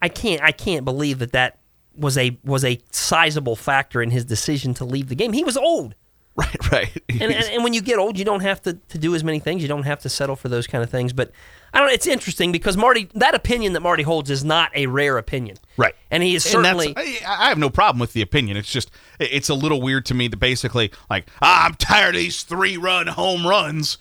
I 0.00 0.08
can't 0.08 0.42
I 0.42 0.52
can't 0.52 0.84
believe 0.84 1.18
that 1.18 1.32
that 1.32 1.58
was 1.96 2.18
a 2.18 2.38
was 2.44 2.64
a 2.64 2.80
sizable 2.90 3.56
factor 3.56 4.02
in 4.02 4.10
his 4.10 4.24
decision 4.24 4.74
to 4.74 4.84
leave 4.84 5.08
the 5.08 5.14
game. 5.14 5.32
He 5.32 5.44
was 5.44 5.56
old. 5.56 5.94
right, 6.36 6.70
right. 6.72 7.02
And, 7.08 7.32
and, 7.32 7.44
and 7.46 7.64
when 7.64 7.72
you 7.72 7.80
get 7.80 7.98
old, 7.98 8.18
you 8.18 8.24
don't 8.24 8.40
have 8.40 8.60
to, 8.62 8.74
to 8.74 8.98
do 8.98 9.14
as 9.14 9.24
many 9.24 9.38
things. 9.38 9.62
You 9.62 9.68
don't 9.68 9.84
have 9.84 10.00
to 10.00 10.10
settle 10.10 10.36
for 10.36 10.50
those 10.50 10.66
kind 10.66 10.84
of 10.84 10.90
things. 10.90 11.14
But 11.14 11.30
I 11.72 11.78
don't 11.78 11.88
know. 11.88 11.94
It's 11.94 12.06
interesting 12.06 12.52
because 12.52 12.76
Marty, 12.76 13.08
that 13.14 13.34
opinion 13.34 13.72
that 13.72 13.80
Marty 13.80 14.02
holds 14.02 14.28
is 14.28 14.44
not 14.44 14.70
a 14.76 14.86
rare 14.86 15.16
opinion. 15.16 15.56
Right. 15.78 15.94
And 16.10 16.22
he 16.22 16.34
is 16.34 16.44
certainly. 16.44 16.92
I 16.94 17.20
I 17.26 17.48
have 17.48 17.56
no 17.56 17.70
problem 17.70 18.00
with 18.00 18.12
the 18.12 18.20
opinion. 18.20 18.58
It's 18.58 18.70
just, 18.70 18.90
it's 19.18 19.48
a 19.48 19.54
little 19.54 19.80
weird 19.80 20.04
to 20.06 20.14
me 20.14 20.28
that 20.28 20.36
basically, 20.36 20.92
like, 21.08 21.26
ah, 21.40 21.64
I'm 21.64 21.74
tired 21.74 22.14
of 22.14 22.20
these 22.20 22.42
three 22.42 22.76
run 22.76 23.06
home 23.06 23.46
runs. 23.46 23.96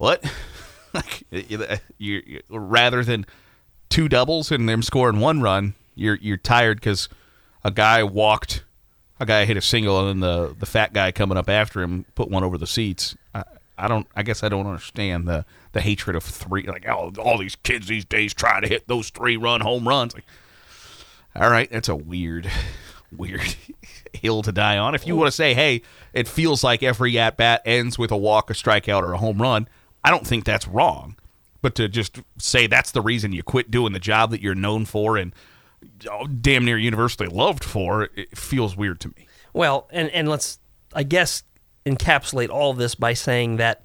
What? 0.00 0.24
like, 0.94 1.24
you, 1.98 2.40
rather 2.48 3.04
than 3.04 3.26
two 3.90 4.08
doubles 4.08 4.50
and 4.50 4.66
them 4.66 4.82
scoring 4.82 5.20
one 5.20 5.42
run, 5.42 5.74
you're 5.94 6.16
you're 6.22 6.38
tired 6.38 6.80
because 6.80 7.10
a 7.62 7.70
guy 7.70 8.02
walked, 8.02 8.64
a 9.20 9.26
guy 9.26 9.44
hit 9.44 9.58
a 9.58 9.60
single, 9.60 10.00
and 10.00 10.08
then 10.08 10.20
the 10.20 10.56
the 10.58 10.64
fat 10.64 10.94
guy 10.94 11.12
coming 11.12 11.36
up 11.36 11.50
after 11.50 11.82
him 11.82 12.06
put 12.14 12.30
one 12.30 12.42
over 12.42 12.56
the 12.56 12.66
seats. 12.66 13.14
I, 13.34 13.44
I 13.76 13.88
don't. 13.88 14.06
I 14.16 14.22
guess 14.22 14.42
I 14.42 14.48
don't 14.48 14.66
understand 14.66 15.28
the 15.28 15.44
the 15.72 15.82
hatred 15.82 16.16
of 16.16 16.22
three. 16.22 16.66
Like, 16.66 16.88
oh, 16.88 17.12
all 17.18 17.36
these 17.36 17.56
kids 17.56 17.86
these 17.86 18.06
days 18.06 18.32
try 18.32 18.58
to 18.58 18.66
hit 18.66 18.88
those 18.88 19.10
three 19.10 19.36
run 19.36 19.60
home 19.60 19.86
runs. 19.86 20.14
Like, 20.14 20.24
all 21.36 21.50
right, 21.50 21.70
that's 21.70 21.90
a 21.90 21.94
weird, 21.94 22.50
weird 23.14 23.54
hill 24.14 24.40
to 24.44 24.50
die 24.50 24.78
on. 24.78 24.94
If 24.94 25.06
you 25.06 25.14
want 25.14 25.28
to 25.28 25.32
say, 25.32 25.52
hey, 25.52 25.82
it 26.14 26.26
feels 26.26 26.64
like 26.64 26.82
every 26.82 27.18
at 27.18 27.36
bat 27.36 27.60
ends 27.66 27.98
with 27.98 28.10
a 28.10 28.16
walk, 28.16 28.48
a 28.48 28.54
strikeout, 28.54 29.02
or 29.02 29.12
a 29.12 29.18
home 29.18 29.42
run, 29.42 29.68
I 30.04 30.10
don't 30.10 30.26
think 30.26 30.44
that's 30.44 30.66
wrong. 30.68 31.16
But 31.62 31.74
to 31.74 31.88
just 31.88 32.20
say 32.38 32.66
that's 32.66 32.90
the 32.90 33.02
reason 33.02 33.32
you 33.32 33.42
quit 33.42 33.70
doing 33.70 33.92
the 33.92 33.98
job 33.98 34.30
that 34.30 34.40
you're 34.40 34.54
known 34.54 34.86
for 34.86 35.16
and 35.16 35.34
oh, 36.10 36.26
damn 36.26 36.64
near 36.64 36.78
universally 36.78 37.28
loved 37.28 37.64
for, 37.64 38.08
it 38.14 38.36
feels 38.36 38.76
weird 38.76 39.00
to 39.00 39.08
me. 39.08 39.28
Well, 39.52 39.88
and, 39.90 40.08
and 40.10 40.28
let's, 40.28 40.58
I 40.94 41.02
guess, 41.02 41.42
encapsulate 41.84 42.48
all 42.48 42.72
this 42.72 42.94
by 42.94 43.12
saying 43.12 43.56
that 43.56 43.84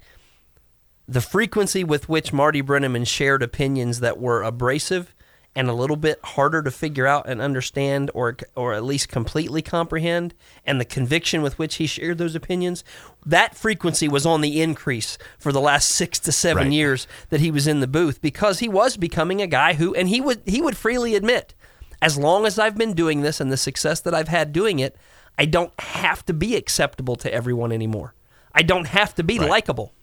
the 1.08 1.20
frequency 1.20 1.84
with 1.84 2.08
which 2.08 2.32
Marty 2.32 2.62
Brennaman 2.62 3.06
shared 3.06 3.42
opinions 3.42 4.00
that 4.00 4.18
were 4.18 4.42
abrasive 4.42 5.14
and 5.56 5.68
a 5.68 5.72
little 5.72 5.96
bit 5.96 6.20
harder 6.22 6.62
to 6.62 6.70
figure 6.70 7.06
out 7.06 7.26
and 7.28 7.40
understand 7.40 8.10
or 8.14 8.36
or 8.54 8.74
at 8.74 8.84
least 8.84 9.08
completely 9.08 9.62
comprehend 9.62 10.34
and 10.66 10.78
the 10.80 10.84
conviction 10.84 11.40
with 11.42 11.58
which 11.58 11.76
he 11.76 11.86
shared 11.86 12.18
those 12.18 12.34
opinions 12.34 12.84
that 13.24 13.56
frequency 13.56 14.06
was 14.06 14.24
on 14.26 14.42
the 14.42 14.60
increase 14.60 15.16
for 15.38 15.50
the 15.50 15.60
last 15.60 15.88
6 15.88 16.18
to 16.20 16.30
7 16.30 16.64
Right. 16.64 16.72
years 16.72 17.08
that 17.30 17.40
he 17.40 17.50
was 17.50 17.66
in 17.66 17.80
the 17.80 17.86
booth 17.88 18.20
because 18.20 18.58
he 18.60 18.68
was 18.68 18.96
becoming 18.96 19.40
a 19.42 19.46
guy 19.46 19.72
who 19.74 19.94
and 19.94 20.08
he 20.10 20.20
would 20.20 20.42
he 20.46 20.60
would 20.60 20.76
freely 20.76 21.14
admit 21.16 21.54
as 22.02 22.18
long 22.18 22.44
as 22.46 22.58
I've 22.58 22.76
been 22.76 22.92
doing 22.92 23.22
this 23.22 23.40
and 23.40 23.50
the 23.50 23.56
success 23.56 24.00
that 24.02 24.14
I've 24.14 24.28
had 24.28 24.52
doing 24.52 24.78
it 24.78 24.94
I 25.38 25.46
don't 25.46 25.72
have 25.80 26.24
to 26.26 26.34
be 26.34 26.54
acceptable 26.54 27.16
to 27.16 27.32
everyone 27.32 27.72
anymore 27.72 28.14
I 28.54 28.62
don't 28.62 28.86
have 28.88 29.14
to 29.16 29.24
be 29.24 29.38
Right. 29.38 29.48
likable 29.48 29.94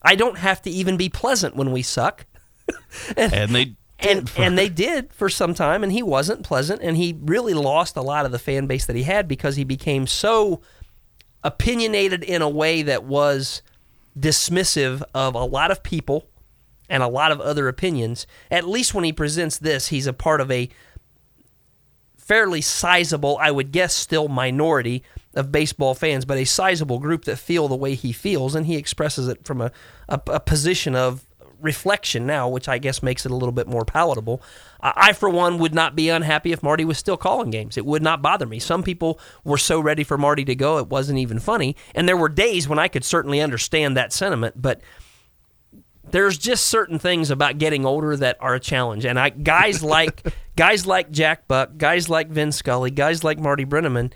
I 0.00 0.14
don't 0.14 0.38
have 0.38 0.62
to 0.62 0.70
even 0.70 0.96
be 0.96 1.10
pleasant 1.10 1.56
when 1.56 1.72
we 1.72 1.82
suck 1.82 2.24
And 3.16 3.54
they 3.54 3.76
and 4.00 4.30
and 4.36 4.56
they 4.56 4.68
did 4.68 5.12
for 5.12 5.28
some 5.28 5.54
time, 5.54 5.82
and 5.82 5.92
he 5.92 6.02
wasn't 6.02 6.44
pleasant, 6.44 6.80
and 6.82 6.96
he 6.96 7.18
really 7.20 7.54
lost 7.54 7.96
a 7.96 8.02
lot 8.02 8.24
of 8.24 8.32
the 8.32 8.38
fan 8.38 8.66
base 8.66 8.86
that 8.86 8.96
he 8.96 9.02
had 9.02 9.26
because 9.26 9.56
he 9.56 9.64
became 9.64 10.06
so 10.06 10.60
opinionated 11.42 12.22
in 12.22 12.42
a 12.42 12.48
way 12.48 12.82
that 12.82 13.04
was 13.04 13.62
dismissive 14.18 15.02
of 15.14 15.34
a 15.34 15.44
lot 15.44 15.70
of 15.70 15.82
people 15.82 16.26
and 16.88 17.02
a 17.02 17.08
lot 17.08 17.32
of 17.32 17.40
other 17.40 17.68
opinions. 17.68 18.26
At 18.50 18.68
least 18.68 18.94
when 18.94 19.04
he 19.04 19.12
presents 19.12 19.58
this, 19.58 19.88
he's 19.88 20.06
a 20.06 20.12
part 20.12 20.40
of 20.40 20.50
a 20.50 20.68
fairly 22.16 22.60
sizable, 22.60 23.38
I 23.40 23.50
would 23.50 23.72
guess, 23.72 23.94
still 23.94 24.28
minority 24.28 25.02
of 25.34 25.52
baseball 25.52 25.94
fans, 25.94 26.24
but 26.24 26.38
a 26.38 26.44
sizable 26.44 26.98
group 26.98 27.24
that 27.24 27.38
feel 27.38 27.68
the 27.68 27.76
way 27.76 27.94
he 27.94 28.12
feels, 28.12 28.54
and 28.54 28.66
he 28.66 28.76
expresses 28.76 29.28
it 29.28 29.44
from 29.44 29.60
a, 29.60 29.70
a, 30.08 30.20
a 30.26 30.40
position 30.40 30.94
of 30.94 31.24
reflection 31.60 32.26
now, 32.26 32.48
which 32.48 32.68
I 32.68 32.78
guess 32.78 33.02
makes 33.02 33.24
it 33.24 33.32
a 33.32 33.34
little 33.34 33.52
bit 33.52 33.66
more 33.66 33.84
palatable. 33.84 34.42
I, 34.80 34.92
I, 34.96 35.12
for 35.12 35.28
one, 35.28 35.58
would 35.58 35.74
not 35.74 35.96
be 35.96 36.08
unhappy 36.08 36.52
if 36.52 36.62
Marty 36.62 36.84
was 36.84 36.98
still 36.98 37.16
calling 37.16 37.50
games. 37.50 37.76
It 37.76 37.86
would 37.86 38.02
not 38.02 38.22
bother 38.22 38.46
me. 38.46 38.58
Some 38.58 38.82
people 38.82 39.18
were 39.44 39.58
so 39.58 39.80
ready 39.80 40.04
for 40.04 40.18
Marty 40.18 40.44
to 40.44 40.54
go, 40.54 40.78
it 40.78 40.88
wasn't 40.88 41.18
even 41.18 41.38
funny. 41.38 41.76
And 41.94 42.08
there 42.08 42.16
were 42.16 42.28
days 42.28 42.68
when 42.68 42.78
I 42.78 42.88
could 42.88 43.04
certainly 43.04 43.40
understand 43.40 43.96
that 43.96 44.12
sentiment, 44.12 44.60
but 44.60 44.80
there's 46.10 46.38
just 46.38 46.66
certain 46.66 46.98
things 46.98 47.30
about 47.30 47.58
getting 47.58 47.84
older 47.84 48.16
that 48.16 48.36
are 48.40 48.54
a 48.54 48.60
challenge. 48.60 49.04
And 49.04 49.18
I 49.18 49.30
guys 49.30 49.82
like 49.82 50.22
guys 50.56 50.86
like 50.86 51.10
Jack 51.10 51.48
Buck, 51.48 51.76
guys 51.76 52.08
like 52.08 52.28
Vin 52.28 52.52
Scully, 52.52 52.90
guys 52.90 53.24
like 53.24 53.38
Marty 53.38 53.64
Brennaman, 53.64 54.12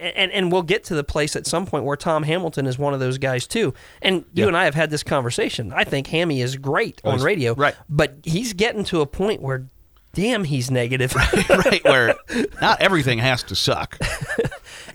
and 0.00 0.32
and 0.32 0.50
we'll 0.52 0.62
get 0.62 0.84
to 0.84 0.94
the 0.94 1.04
place 1.04 1.36
at 1.36 1.46
some 1.46 1.66
point 1.66 1.84
where 1.84 1.96
Tom 1.96 2.22
Hamilton 2.22 2.66
is 2.66 2.78
one 2.78 2.94
of 2.94 3.00
those 3.00 3.18
guys 3.18 3.46
too. 3.46 3.74
And 4.02 4.24
you 4.32 4.44
Yeah. 4.44 4.48
and 4.48 4.56
I 4.56 4.64
have 4.64 4.74
had 4.74 4.90
this 4.90 5.02
conversation. 5.02 5.72
I 5.74 5.84
think 5.84 6.06
Hammy 6.08 6.40
is 6.40 6.56
great 6.56 7.00
oh, 7.04 7.10
on 7.10 7.20
radio, 7.22 7.54
right. 7.54 7.74
But 7.88 8.14
he's 8.24 8.52
getting 8.52 8.84
to 8.84 9.00
a 9.00 9.06
point 9.06 9.42
where, 9.42 9.66
damn, 10.14 10.44
he's 10.44 10.70
negative. 10.70 11.14
right 11.48 11.84
where 11.84 12.14
not 12.60 12.80
everything 12.80 13.18
has 13.18 13.42
to 13.44 13.54
suck. 13.54 13.98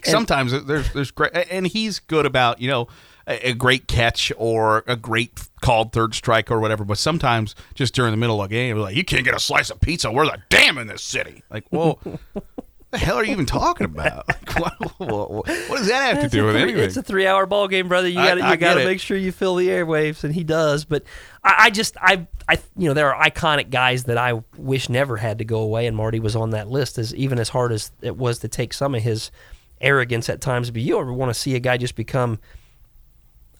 Sometimes 0.04 0.52
there's 0.64 0.92
there's 0.92 1.10
great, 1.10 1.32
and 1.50 1.66
he's 1.66 1.98
good 1.98 2.26
about 2.26 2.60
you 2.60 2.68
know 2.68 2.88
a, 3.26 3.50
a 3.50 3.54
great 3.54 3.88
catch 3.88 4.30
or 4.36 4.84
a 4.86 4.96
great 4.96 5.48
called 5.60 5.92
third 5.92 6.14
strike 6.14 6.50
or 6.50 6.60
whatever. 6.60 6.84
But 6.84 6.98
sometimes 6.98 7.54
just 7.74 7.94
during 7.94 8.12
the 8.12 8.16
middle 8.16 8.40
of 8.40 8.46
a 8.46 8.48
game, 8.48 8.76
like 8.78 8.94
you 8.96 9.04
can't 9.04 9.24
get 9.24 9.34
a 9.34 9.40
slice 9.40 9.70
of 9.70 9.80
pizza. 9.80 10.10
We're 10.12 10.26
the 10.26 10.38
damn 10.48 10.78
in 10.78 10.86
this 10.86 11.02
city. 11.02 11.42
Like, 11.50 11.64
well, 11.70 11.98
the 12.90 12.98
hell 12.98 13.16
are 13.16 13.24
you 13.24 13.32
even 13.32 13.46
talking 13.46 13.84
about? 13.84 14.26
Like, 14.56 14.98
what, 14.98 15.30
what, 15.30 15.30
what 15.46 15.76
does 15.76 15.88
that 15.88 16.14
have 16.14 16.22
to 16.22 16.30
do 16.30 16.46
with 16.46 16.54
three- 16.54 16.62
anything? 16.62 16.82
It's 16.82 16.96
a 16.96 17.02
three-hour 17.02 17.44
ball 17.44 17.68
game, 17.68 17.88
brother. 17.88 18.08
You 18.08 18.14
got 18.14 18.36
to 18.36 18.40
you 18.48 18.56
got 18.56 18.74
to 18.74 18.84
make 18.86 19.00
sure 19.00 19.14
you 19.18 19.30
fill 19.30 19.54
the 19.56 19.68
airwaves, 19.68 20.24
and 20.24 20.34
he 20.34 20.44
does. 20.44 20.86
But 20.86 21.02
I, 21.44 21.54
I 21.58 21.70
just 21.70 21.94
I 22.00 22.26
I 22.48 22.54
you 22.74 22.88
know 22.88 22.94
there 22.94 23.14
are 23.14 23.22
iconic 23.22 23.68
guys 23.68 24.04
that 24.04 24.16
I 24.16 24.42
wish 24.56 24.88
never 24.88 25.18
had 25.18 25.36
to 25.38 25.44
go 25.44 25.58
away, 25.60 25.86
and 25.86 25.94
Marty 25.94 26.20
was 26.20 26.34
on 26.34 26.50
that 26.50 26.68
list. 26.70 26.96
As 26.96 27.14
even 27.14 27.38
as 27.38 27.50
hard 27.50 27.70
as 27.70 27.90
it 28.00 28.16
was 28.16 28.38
to 28.38 28.48
take 28.48 28.72
some 28.72 28.94
of 28.94 29.02
his 29.02 29.30
arrogance 29.78 30.30
at 30.30 30.40
times, 30.40 30.70
but 30.70 30.80
you 30.80 30.98
ever 30.98 31.12
want 31.12 31.28
to 31.28 31.38
see 31.38 31.54
a 31.54 31.60
guy 31.60 31.76
just 31.76 31.96
become 31.96 32.38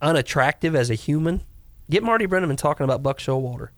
unattractive 0.00 0.74
as 0.74 0.88
a 0.88 0.94
human? 0.94 1.42
Get 1.90 2.02
Marty 2.02 2.26
Brennaman 2.26 2.56
talking 2.56 2.84
about 2.84 3.02
Buck 3.02 3.18
Showalter. 3.18 3.68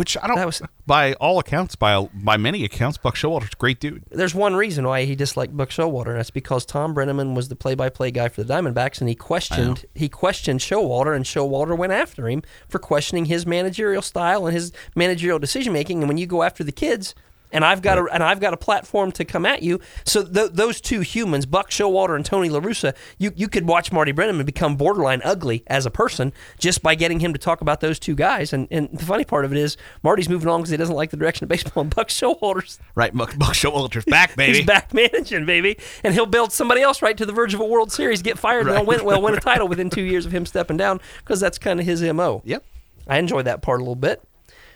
Which 0.00 0.16
I 0.22 0.28
don't. 0.28 0.36
That 0.36 0.46
was- 0.46 0.62
by 0.86 1.12
all 1.20 1.38
accounts, 1.38 1.76
by 1.76 2.08
by 2.14 2.38
many 2.38 2.64
accounts, 2.64 2.96
Buck 2.96 3.16
Showalter's 3.16 3.52
a 3.52 3.56
great 3.56 3.80
dude. 3.80 4.02
there's 4.10 4.34
one 4.34 4.56
reason 4.56 4.86
why 4.86 5.04
he 5.04 5.14
disliked 5.14 5.54
Buck 5.54 5.68
Showalter, 5.68 6.06
and 6.06 6.16
that's 6.16 6.30
because 6.30 6.64
Tom 6.64 6.94
Brennaman 6.94 7.34
was 7.34 7.48
the 7.50 7.54
play-by-play 7.54 8.10
guy 8.12 8.30
for 8.30 8.42
the 8.42 8.50
Diamondbacks, 8.50 9.00
and 9.00 9.10
he 9.10 9.14
questioned 9.14 9.84
he 9.94 10.08
questioned 10.08 10.60
Showalter, 10.60 11.14
and 11.14 11.26
Showalter 11.26 11.76
went 11.76 11.92
after 11.92 12.30
him 12.30 12.42
for 12.66 12.78
questioning 12.78 13.26
his 13.26 13.44
managerial 13.44 14.00
style 14.00 14.46
and 14.46 14.54
his 14.54 14.72
managerial 14.96 15.38
decision 15.38 15.74
making. 15.74 15.98
And 15.98 16.08
when 16.08 16.16
you 16.16 16.26
go 16.26 16.44
after 16.44 16.64
the 16.64 16.72
kids, 16.72 17.14
and 17.52 17.64
I've 17.64 17.82
got 17.82 17.98
a 17.98 18.04
and 18.12 18.22
I've 18.22 18.40
got 18.40 18.52
a 18.52 18.56
platform 18.56 19.12
to 19.12 19.24
come 19.24 19.46
at 19.46 19.62
you. 19.62 19.80
So 20.04 20.24
th- 20.24 20.52
those 20.52 20.80
two 20.80 21.00
humans, 21.00 21.46
Buck 21.46 21.70
Showalter 21.70 22.16
and 22.16 22.24
Tony 22.24 22.48
La 22.48 22.60
Russa, 22.60 22.94
you 23.18 23.32
you 23.36 23.48
could 23.48 23.66
watch 23.66 23.92
Marty 23.92 24.12
Brennaman 24.12 24.46
become 24.46 24.76
borderline 24.76 25.20
ugly 25.24 25.62
as 25.66 25.86
a 25.86 25.90
person 25.90 26.32
just 26.58 26.82
by 26.82 26.94
getting 26.94 27.20
him 27.20 27.32
to 27.32 27.38
talk 27.38 27.60
about 27.60 27.80
those 27.80 27.98
two 27.98 28.14
guys. 28.14 28.52
And 28.52 28.68
and 28.70 28.88
the 28.92 29.04
funny 29.04 29.24
part 29.24 29.44
of 29.44 29.52
it 29.52 29.58
is 29.58 29.76
Marty's 30.02 30.28
moving 30.28 30.48
on 30.48 30.60
because 30.60 30.70
he 30.70 30.76
doesn't 30.76 30.96
like 30.96 31.10
the 31.10 31.16
direction 31.16 31.44
of 31.44 31.48
baseball, 31.48 31.82
and 31.82 31.94
Buck 31.94 32.08
Showalter's 32.08 32.78
Right, 32.94 33.14
Buck, 33.14 33.36
Buck 33.38 33.54
Showalter's 33.54 34.04
back, 34.04 34.36
baby. 34.36 34.58
He's 34.58 34.66
back 34.66 34.92
managing, 34.94 35.46
baby, 35.46 35.78
and 36.04 36.14
he'll 36.14 36.26
build 36.26 36.52
somebody 36.52 36.82
else 36.82 37.02
right 37.02 37.16
to 37.16 37.26
the 37.26 37.32
verge 37.32 37.54
of 37.54 37.60
a 37.60 37.64
World 37.64 37.92
Series, 37.92 38.22
get 38.22 38.38
fired, 38.38 38.66
and 38.66 38.76
they'll 38.76 38.86
win. 38.86 39.04
Well, 39.04 39.22
win 39.22 39.34
a 39.34 39.40
title 39.40 39.68
within 39.68 39.90
two 39.90 40.02
years 40.02 40.26
of 40.26 40.32
him 40.32 40.46
stepping 40.46 40.76
down 40.76 41.00
because 41.18 41.40
that's 41.40 41.58
kind 41.58 41.80
of 41.80 41.86
his 41.86 42.02
mo. 42.02 42.42
Yep. 42.44 42.64
I 43.06 43.18
enjoyed 43.18 43.46
that 43.46 43.62
part 43.62 43.80
a 43.80 43.82
little 43.82 43.96
bit. 43.96 44.22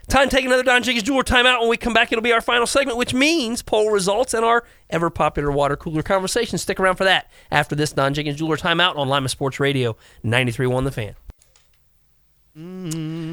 Time 0.08 0.28
to 0.28 0.36
take 0.36 0.44
another 0.44 0.62
Don 0.62 0.82
Jenkins 0.82 1.04
Jeweler 1.04 1.22
timeout. 1.22 1.60
When 1.60 1.68
we 1.70 1.76
come 1.76 1.94
back, 1.94 2.12
it'll 2.12 2.22
be 2.22 2.32
our 2.32 2.40
final 2.40 2.66
segment, 2.66 2.98
which 2.98 3.14
means 3.14 3.62
poll 3.62 3.90
results 3.90 4.34
and 4.34 4.44
our 4.44 4.64
ever 4.90 5.10
popular 5.10 5.50
water 5.50 5.76
cooler 5.76 6.02
conversation. 6.02 6.58
Stick 6.58 6.78
around 6.78 6.96
for 6.96 7.04
that 7.04 7.30
after 7.50 7.74
this 7.74 7.92
Don 7.92 8.12
Jenkins 8.14 8.36
Jeweler 8.38 8.56
timeout 8.56 8.96
on 8.96 9.08
Lima 9.08 9.28
Sports 9.28 9.58
Radio 9.60 9.96
93.1 10.24 10.84
The 10.84 10.92
Fan. 10.92 11.14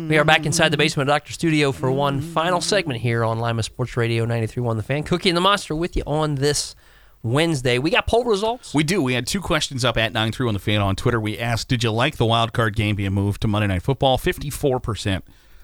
We 0.09 0.17
are 0.17 0.23
back 0.23 0.47
inside 0.47 0.69
the 0.69 0.77
basement 0.77 1.07
of 1.07 1.13
Doctor 1.13 1.31
Studio 1.33 1.71
for 1.71 1.91
one 1.91 2.21
final 2.21 2.59
segment 2.61 3.01
here 3.01 3.23
on 3.23 3.37
Lima 3.37 3.61
Sports 3.61 3.95
Radio 3.95 4.25
93.1 4.25 4.77
The 4.77 4.83
Fan. 4.83 5.03
Cookie 5.03 5.29
and 5.29 5.37
the 5.37 5.41
Monster 5.41 5.75
with 5.75 5.95
you 5.95 6.03
on 6.07 6.35
this 6.35 6.75
Wednesday. 7.21 7.77
We 7.77 7.91
got 7.91 8.07
poll 8.07 8.23
results. 8.23 8.73
We 8.73 8.83
do. 8.83 9.03
We 9.03 9.13
had 9.13 9.27
two 9.27 9.41
questions 9.41 9.85
up 9.85 9.97
at 9.97 10.13
9 10.13 10.31
3 10.31 10.47
on 10.47 10.53
the 10.53 10.59
fan 10.59 10.81
on 10.81 10.95
Twitter. 10.95 11.19
We 11.19 11.37
asked, 11.37 11.67
Did 11.67 11.83
you 11.83 11.91
like 11.91 12.17
the 12.17 12.25
wild 12.25 12.53
card 12.53 12.75
game 12.75 12.95
being 12.95 13.13
moved 13.13 13.41
to 13.41 13.47
Monday 13.47 13.67
Night 13.67 13.83
Football? 13.83 14.17
54% 14.17 15.21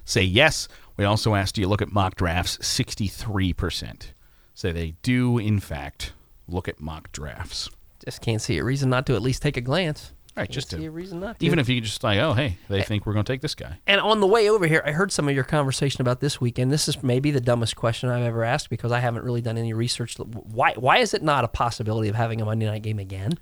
say 0.07 0.23
yes. 0.23 0.67
We 0.97 1.05
also 1.05 1.35
asked, 1.35 1.55
Do 1.55 1.61
you 1.61 1.67
look 1.67 1.81
at 1.81 1.91
mock 1.91 2.15
drafts? 2.15 2.57
63% 2.57 4.13
say 4.53 4.71
they 4.71 4.95
do, 5.03 5.37
in 5.37 5.59
fact, 5.59 6.13
look 6.47 6.67
at 6.67 6.79
mock 6.81 7.11
drafts. 7.11 7.69
Just 8.03 8.21
can't 8.21 8.41
see 8.41 8.57
a 8.57 8.63
reason 8.63 8.89
not 8.89 9.05
to 9.05 9.15
at 9.15 9.21
least 9.21 9.41
take 9.41 9.57
a 9.57 9.61
glance. 9.61 10.13
Right, 10.35 10.43
Can't 10.43 10.51
just 10.51 10.69
see 10.69 10.77
to, 10.77 10.85
a 10.87 10.91
reason 10.91 11.19
not 11.19 11.39
to. 11.39 11.45
even 11.45 11.57
if 11.59 11.67
you 11.67 11.81
just 11.81 12.03
like, 12.03 12.19
oh, 12.19 12.33
hey, 12.33 12.57
they 12.69 12.83
think 12.83 13.05
we're 13.05 13.13
going 13.13 13.25
to 13.25 13.31
take 13.33 13.41
this 13.41 13.55
guy. 13.55 13.79
And 13.87 13.99
on 13.99 14.19
the 14.19 14.27
way 14.27 14.49
over 14.49 14.67
here, 14.67 14.83
I 14.85 14.91
heard 14.91 15.11
some 15.11 15.27
of 15.27 15.33
your 15.33 15.43
conversation 15.43 16.01
about 16.01 16.19
this 16.19 16.39
weekend. 16.39 16.71
This 16.71 16.87
is 16.87 17.01
maybe 17.03 17.31
the 17.31 17.41
dumbest 17.41 17.75
question 17.75 18.09
I've 18.09 18.23
ever 18.23 18.43
asked 18.43 18.69
because 18.69 18.91
I 18.91 18.99
haven't 18.99 19.23
really 19.23 19.41
done 19.41 19.57
any 19.57 19.73
research. 19.73 20.15
Why 20.17 20.73
why 20.75 20.97
is 20.97 21.13
it 21.15 21.23
not 21.23 21.43
a 21.43 21.47
possibility 21.47 22.07
of 22.09 22.15
having 22.15 22.39
a 22.41 22.45
Monday 22.45 22.67
night 22.67 22.83
game 22.83 22.99
again? 22.99 23.33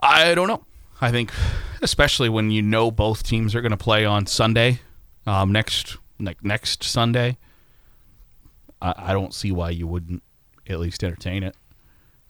I 0.00 0.34
don't 0.34 0.48
know. 0.48 0.64
I 1.00 1.10
think, 1.10 1.32
especially 1.82 2.28
when 2.28 2.50
you 2.50 2.62
know 2.62 2.90
both 2.90 3.22
teams 3.22 3.54
are 3.54 3.60
going 3.60 3.70
to 3.70 3.76
play 3.76 4.04
on 4.04 4.26
Sunday, 4.26 4.80
um, 5.30 5.52
next 5.52 5.96
like 6.18 6.44
next 6.44 6.82
Sunday, 6.82 7.38
I, 8.82 8.94
I 8.96 9.12
don't 9.12 9.32
see 9.32 9.52
why 9.52 9.70
you 9.70 9.86
wouldn't 9.86 10.22
at 10.68 10.80
least 10.80 11.04
entertain 11.04 11.42
it. 11.44 11.56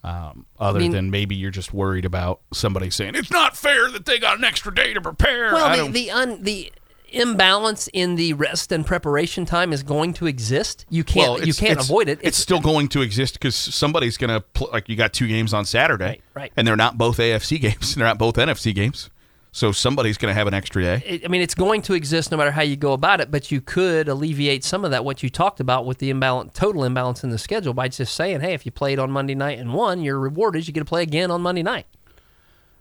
Um, 0.02 0.46
other 0.58 0.80
mean- 0.80 0.92
than 0.92 1.10
maybe 1.10 1.34
you're 1.34 1.50
just 1.50 1.74
worried 1.74 2.04
about 2.04 2.40
somebody 2.52 2.90
saying 2.90 3.14
it's 3.14 3.30
not 3.30 3.56
fair 3.56 3.90
that 3.90 4.06
they 4.06 4.18
got 4.18 4.38
an 4.38 4.44
extra 4.44 4.74
day 4.74 4.94
to 4.94 5.00
prepare. 5.00 5.48
I 5.48 5.52
Well, 5.52 5.86
the 5.86 5.92
the, 5.92 6.10
un, 6.10 6.42
the 6.42 6.72
imbalance 7.08 7.88
in 7.92 8.16
the 8.16 8.34
rest 8.34 8.70
and 8.70 8.86
preparation 8.86 9.44
time 9.44 9.72
is 9.72 9.82
going 9.82 10.12
to 10.14 10.26
exist. 10.26 10.84
You 10.90 11.04
can't 11.04 11.32
well, 11.32 11.46
you 11.46 11.54
can't 11.54 11.80
avoid 11.80 12.08
it. 12.08 12.18
It's, 12.22 12.38
still 12.38 12.60
going 12.60 12.88
to 12.88 13.02
exist 13.02 13.34
because 13.34 13.54
somebody's 13.54 14.16
going 14.16 14.30
to 14.30 14.40
pl- 14.40 14.70
like 14.72 14.88
you 14.88 14.96
got 14.96 15.12
two 15.12 15.26
games 15.26 15.52
on 15.54 15.64
Saturday, 15.64 16.04
Right, 16.04 16.22
right. 16.34 16.52
And 16.56 16.66
they're 16.66 16.76
not 16.76 16.98
both 16.98 17.18
AFC 17.18 17.60
games. 17.60 17.94
They're 18.00 18.06
not 18.06 18.18
both 18.18 18.36
NFC 18.36 18.74
games. 18.74 19.10
So 19.52 19.72
somebody's 19.72 20.16
going 20.16 20.30
to 20.30 20.38
have 20.38 20.46
an 20.46 20.54
extra 20.54 20.80
day. 20.82 21.02
it- 21.04 21.24
I 21.24 21.28
mean, 21.28 21.40
it's 21.42 21.54
going 21.56 21.82
to 21.82 21.94
exist 21.94 22.30
no 22.30 22.36
matter 22.36 22.52
how 22.52 22.62
you 22.62 22.76
go 22.76 22.92
about 22.92 23.20
it, 23.20 23.30
but 23.32 23.50
you 23.50 23.60
could 23.60 24.08
alleviate 24.08 24.62
some 24.62 24.84
of 24.84 24.92
that, 24.92 25.04
what 25.04 25.22
you 25.24 25.28
talked 25.30 25.58
about 25.58 25.86
with 25.86 25.98
the 25.98 26.08
imbalance, 26.10 26.52
total 26.54 26.84
imbalance 26.84 27.24
in 27.24 27.30
the 27.30 27.38
schedule 27.38 27.74
by 27.74 27.88
just 27.88 28.14
saying, 28.14 28.40
hey, 28.42 28.54
if 28.54 28.64
you 28.64 28.70
played 28.70 28.98
on 29.00 29.10
Monday 29.10 29.34
night 29.34 29.58
and 29.58 29.74
won, 29.74 30.02
your 30.02 30.18
reward 30.20 30.54
is 30.54 30.68
you 30.68 30.72
get 30.72 30.80
to 30.80 30.84
play 30.86 31.02
again 31.02 31.30
on 31.32 31.42
Monday 31.42 31.62
night. 31.64 31.86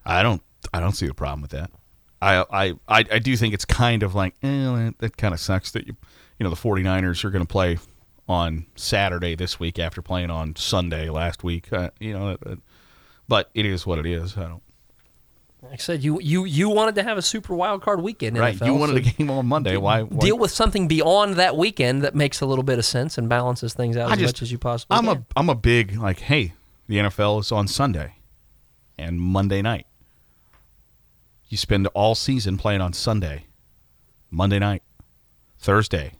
I 0.06 0.22
don't 0.24 0.42
I 0.74 0.80
don't 0.80 0.94
see 0.94 1.08
a 1.08 1.14
problem 1.14 1.42
with 1.42 1.52
that. 1.52 1.72
I 2.22 2.44
I 2.52 2.74
I, 2.88 3.06
I 3.14 3.20
do 3.20 3.36
think 3.36 3.54
it's 3.54 3.66
kind 3.66 4.04
of 4.04 4.14
like 4.16 4.36
eh, 4.44 4.92
that, 5.00 5.18
kind 5.18 5.34
of 5.34 5.40
sucks 5.40 5.72
that 5.72 5.88
you 5.88 5.96
you 6.38 6.44
know 6.44 6.50
the 6.50 6.56
49ers 6.56 7.24
are 7.24 7.30
going 7.32 7.46
to 7.46 7.52
play 7.52 7.78
on 8.28 8.66
Saturday 8.76 9.34
this 9.36 9.60
week 9.60 9.80
after 9.80 10.02
playing 10.04 10.30
on 10.30 10.56
Sunday 10.56 11.10
last 11.10 11.44
week. 11.44 11.72
Uh, 11.74 11.90
you 12.00 12.14
know, 12.14 12.38
uh, 12.46 12.56
but 13.28 13.50
it 13.56 13.66
is 13.66 13.86
what 13.88 13.98
it 14.00 14.06
is. 14.06 14.38
I 14.38 14.44
don't 14.48 14.64
Like 15.62 15.74
I 15.74 15.76
said, 15.78 16.04
you 16.04 16.22
you 16.22 16.46
you 16.46 16.70
wanted 16.70 16.96
to 16.96 17.04
have 17.04 17.18
a 17.18 17.22
super 17.22 17.54
wild 17.54 17.82
card 17.82 18.02
weekend. 18.02 18.38
right. 18.38 18.56
NFL, 18.56 18.66
you 18.66 18.74
wanted 18.76 19.04
so 19.04 19.10
a 19.10 19.14
game 19.14 19.30
on 19.30 19.46
Monday. 19.46 19.76
Why, 19.76 20.04
why 20.04 20.20
deal 20.26 20.38
with 20.38 20.52
something 20.52 20.88
beyond 20.88 21.36
that 21.36 21.58
weekend 21.58 22.02
that 22.04 22.16
makes 22.16 22.40
a 22.40 22.46
little 22.46 22.64
bit 22.64 22.80
of 22.80 22.86
sense 22.86 23.18
and 23.18 23.28
balances 23.28 23.74
things 23.74 23.98
out 23.98 24.10
I 24.10 24.14
as 24.14 24.20
just- 24.20 24.36
much 24.36 24.42
as 24.44 24.52
you 24.54 24.58
possibly 24.58 24.98
I'm 24.98 25.06
can. 25.06 25.18
a 25.18 25.26
I'm 25.36 25.50
a 25.50 25.56
big 25.56 25.98
like 25.98 26.20
hey 26.20 26.54
the 26.88 26.98
NFL 26.98 27.42
is 27.42 27.52
on 27.52 27.68
Sunday 27.68 28.16
and 28.98 29.20
Monday 29.20 29.62
night. 29.62 29.86
You 31.50 31.58
spend 31.58 31.88
all 31.88 32.16
season 32.16 32.58
playing 32.58 32.80
on 32.82 32.94
Sunday, 32.94 33.46
Monday 34.30 34.60
night, 34.60 34.84
Thursday, 35.58 36.14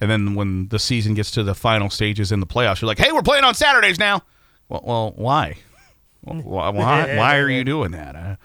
and 0.00 0.10
then 0.10 0.34
when 0.34 0.68
the 0.68 0.78
season 0.78 1.14
gets 1.14 1.30
to 1.32 1.42
the 1.42 1.54
final 1.54 1.90
stages 1.90 2.30
in 2.32 2.40
the 2.40 2.46
playoffs, 2.46 2.80
you're 2.80 2.86
like, 2.86 2.98
hey, 2.98 3.12
we're 3.12 3.22
playing 3.22 3.44
on 3.44 3.54
Saturdays 3.54 3.98
now. 3.98 4.22
Well, 4.68 4.82
well 4.84 5.12
why? 5.16 5.56
Why, 6.26 6.68
why? 6.70 7.16
Why 7.16 7.36
are 7.38 7.48
you 7.48 7.64
doing 7.74 7.92
that? 7.92 8.16
Uh, 8.16 8.36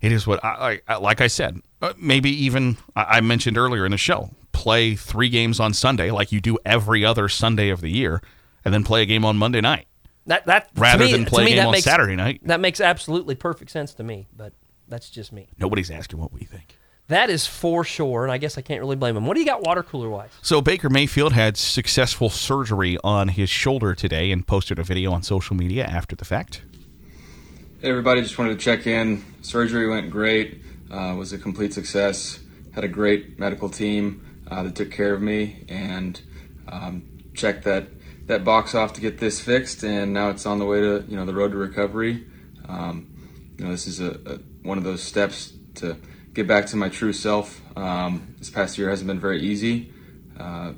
it 0.00 0.12
is 0.12 0.26
what 0.26 0.44
I, 0.44 0.80
I 0.86 0.96
like. 0.96 1.20
I 1.20 1.26
said, 1.26 1.60
uh, 1.82 1.94
maybe 1.98 2.30
even 2.30 2.76
I, 2.94 3.16
I 3.16 3.20
mentioned 3.20 3.58
earlier 3.58 3.84
in 3.84 3.90
the 3.92 3.98
show. 3.98 4.30
Play 4.52 4.94
three 4.94 5.28
games 5.28 5.60
on 5.60 5.74
Sunday, 5.74 6.10
like 6.10 6.32
you 6.32 6.40
do 6.40 6.58
every 6.64 7.04
other 7.04 7.28
Sunday 7.28 7.68
of 7.68 7.80
the 7.80 7.90
year, 7.90 8.22
and 8.64 8.72
then 8.72 8.84
play 8.84 9.02
a 9.02 9.06
game 9.06 9.24
on 9.24 9.36
Monday 9.36 9.60
night 9.60 9.86
that 10.26 10.44
that 10.46 10.68
rather 10.76 11.04
me- 11.04 11.12
than 11.12 11.24
play 11.24 11.44
me, 11.44 11.52
a 11.52 11.54
game 11.56 11.66
on 11.66 11.72
makes, 11.72 11.84
Saturday 11.84 12.16
night. 12.16 12.40
That 12.44 12.60
makes 12.60 12.80
absolutely 12.80 13.34
perfect 13.34 13.70
sense 13.70 13.94
to 13.94 14.02
me, 14.02 14.26
but 14.36 14.52
that's 14.88 15.08
just 15.08 15.32
me. 15.32 15.48
Nobody's 15.58 15.90
asking 15.90 16.18
what 16.18 16.32
we 16.32 16.40
think. 16.40 16.78
That 17.08 17.30
is 17.30 17.46
for 17.46 17.84
sure, 17.84 18.24
and 18.24 18.32
I 18.32 18.38
guess 18.38 18.58
I 18.58 18.62
can't 18.62 18.80
really 18.80 18.96
blame 18.96 19.16
him. 19.16 19.26
What 19.26 19.34
do 19.34 19.40
you 19.40 19.46
got 19.46 19.62
water 19.62 19.84
cooler 19.84 20.08
wise? 20.08 20.30
So 20.42 20.60
Baker 20.60 20.90
Mayfield 20.90 21.32
had 21.32 21.56
successful 21.56 22.30
surgery 22.30 22.98
on 23.04 23.28
his 23.28 23.48
shoulder 23.48 23.94
today 23.94 24.32
and 24.32 24.44
posted 24.44 24.80
a 24.80 24.82
video 24.82 25.12
on 25.12 25.22
social 25.22 25.54
media 25.54 25.84
after 25.84 26.16
the 26.16 26.24
fact. 26.24 26.62
Hey 27.78 27.90
everybody, 27.90 28.22
just 28.22 28.38
wanted 28.38 28.58
to 28.58 28.64
check 28.64 28.86
in. 28.86 29.22
Surgery 29.42 29.86
went 29.86 30.10
great, 30.10 30.62
uh, 30.90 31.14
was 31.14 31.34
a 31.34 31.38
complete 31.38 31.74
success. 31.74 32.40
Had 32.74 32.84
a 32.84 32.88
great 32.88 33.38
medical 33.38 33.68
team 33.68 34.42
uh, 34.50 34.62
that 34.62 34.74
took 34.74 34.90
care 34.90 35.12
of 35.12 35.20
me 35.20 35.62
and 35.68 36.18
um, 36.68 37.02
checked 37.34 37.64
that 37.64 37.88
that 38.28 38.44
box 38.44 38.74
off 38.74 38.94
to 38.94 39.02
get 39.02 39.18
this 39.18 39.42
fixed. 39.42 39.82
And 39.82 40.14
now 40.14 40.30
it's 40.30 40.46
on 40.46 40.58
the 40.58 40.64
way 40.64 40.80
to 40.80 41.04
you 41.06 41.18
know 41.18 41.26
the 41.26 41.34
road 41.34 41.50
to 41.50 41.58
recovery. 41.58 42.26
Um, 42.66 43.10
you 43.58 43.66
know 43.66 43.72
this 43.72 43.86
is 43.86 44.00
a, 44.00 44.20
a 44.24 44.38
one 44.66 44.78
of 44.78 44.84
those 44.84 45.02
steps 45.02 45.52
to 45.74 45.98
get 46.32 46.46
back 46.46 46.64
to 46.68 46.76
my 46.76 46.88
true 46.88 47.12
self. 47.12 47.60
Um, 47.76 48.36
this 48.38 48.48
past 48.48 48.78
year 48.78 48.88
hasn't 48.88 49.06
been 49.06 49.20
very 49.20 49.42
easy. 49.42 49.92
Uh, 50.40 50.72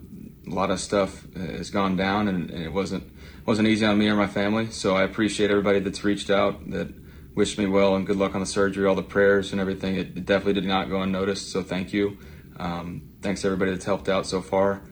a 0.48 0.50
lot 0.50 0.72
of 0.72 0.80
stuff 0.80 1.32
has 1.36 1.70
gone 1.70 1.94
down, 1.94 2.26
and, 2.26 2.50
and 2.50 2.64
it 2.64 2.72
wasn't 2.72 3.04
wasn't 3.48 3.66
easy 3.66 3.86
on 3.86 3.96
me 3.96 4.06
or 4.06 4.14
my 4.14 4.26
family. 4.26 4.70
So 4.70 4.94
I 4.94 5.04
appreciate 5.04 5.50
everybody 5.50 5.78
that's 5.80 6.04
reached 6.04 6.28
out, 6.28 6.68
that 6.68 6.92
wished 7.34 7.56
me 7.56 7.64
well 7.64 7.96
and 7.96 8.06
good 8.06 8.18
luck 8.18 8.34
on 8.34 8.40
the 8.40 8.46
surgery, 8.46 8.86
all 8.86 8.94
the 8.94 9.02
prayers 9.02 9.52
and 9.52 9.60
everything. 9.60 9.94
It, 9.94 10.08
it 10.18 10.26
definitely 10.26 10.60
did 10.60 10.66
not 10.66 10.90
go 10.90 11.00
unnoticed. 11.00 11.50
So 11.50 11.62
thank 11.62 11.94
you. 11.94 12.18
Um, 12.58 13.08
thanks 13.22 13.40
to 13.40 13.46
everybody 13.46 13.70
that's 13.70 13.86
helped 13.86 14.10
out 14.10 14.26
so 14.26 14.42
far. 14.42 14.82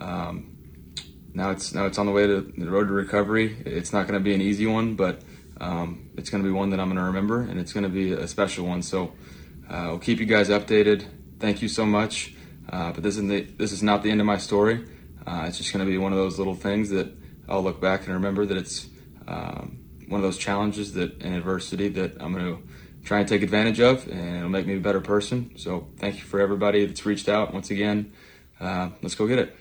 Um, 0.00 0.56
now 1.34 1.50
it's 1.50 1.74
now 1.74 1.86
it's 1.86 1.98
on 1.98 2.06
the 2.06 2.12
way 2.12 2.28
to 2.28 2.42
the 2.56 2.70
road 2.70 2.86
to 2.86 2.94
recovery. 2.94 3.56
It's 3.66 3.92
not 3.92 4.06
going 4.06 4.20
to 4.20 4.22
be 4.22 4.32
an 4.36 4.40
easy 4.40 4.68
one, 4.68 4.94
but 4.94 5.22
um, 5.60 6.10
it's 6.16 6.30
going 6.30 6.44
to 6.44 6.48
be 6.48 6.54
one 6.54 6.70
that 6.70 6.78
I'm 6.78 6.86
going 6.86 6.98
to 6.98 7.02
remember, 7.06 7.40
and 7.40 7.58
it's 7.58 7.72
going 7.72 7.82
to 7.82 7.90
be 7.90 8.12
a 8.12 8.28
special 8.28 8.66
one. 8.66 8.82
So 8.82 9.14
uh, 9.68 9.86
we'll 9.88 9.98
keep 9.98 10.20
you 10.20 10.26
guys 10.26 10.48
updated. 10.48 11.06
Thank 11.40 11.60
you 11.60 11.66
so 11.66 11.84
much. 11.84 12.36
Uh, 12.70 12.92
but 12.92 13.02
this 13.02 13.16
is 13.16 13.26
the, 13.26 13.40
this 13.40 13.72
is 13.72 13.82
not 13.82 14.04
the 14.04 14.12
end 14.12 14.20
of 14.20 14.26
my 14.28 14.38
story. 14.38 14.86
Uh, 15.26 15.46
it's 15.48 15.58
just 15.58 15.72
going 15.72 15.84
to 15.84 15.90
be 15.90 15.98
one 15.98 16.12
of 16.12 16.18
those 16.18 16.38
little 16.38 16.54
things 16.54 16.90
that 16.90 17.25
I'll 17.48 17.62
look 17.62 17.80
back 17.80 18.06
and 18.06 18.14
remember 18.14 18.46
that 18.46 18.56
it's 18.56 18.88
um, 19.28 19.78
one 20.08 20.20
of 20.20 20.22
those 20.22 20.38
challenges 20.38 20.92
that 20.94 21.22
and 21.22 21.34
adversity 21.34 21.88
that 21.88 22.20
I'm 22.20 22.32
going 22.32 22.44
to 22.44 22.62
try 23.04 23.20
and 23.20 23.28
take 23.28 23.42
advantage 23.42 23.80
of, 23.80 24.06
and 24.08 24.38
it'll 24.38 24.48
make 24.48 24.66
me 24.66 24.76
a 24.76 24.80
better 24.80 25.00
person. 25.00 25.52
So 25.56 25.88
thank 25.98 26.16
you 26.16 26.22
for 26.22 26.40
everybody 26.40 26.84
that's 26.84 27.06
reached 27.06 27.28
out. 27.28 27.54
Once 27.54 27.70
again, 27.70 28.12
uh, 28.60 28.90
let's 29.02 29.14
go 29.14 29.26
get 29.26 29.38
it. 29.38 29.56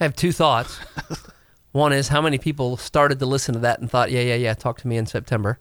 I 0.00 0.04
have 0.04 0.16
two 0.16 0.32
thoughts. 0.32 0.78
One 1.72 1.92
is 1.92 2.08
how 2.08 2.20
many 2.20 2.38
people 2.38 2.76
started 2.76 3.20
to 3.20 3.26
listen 3.26 3.54
to 3.54 3.60
that 3.60 3.78
and 3.78 3.88
thought, 3.88 4.10
yeah, 4.10 4.22
yeah, 4.22 4.34
yeah, 4.34 4.54
talk 4.54 4.80
to 4.80 4.88
me 4.88 4.96
in 4.96 5.06
September. 5.06 5.60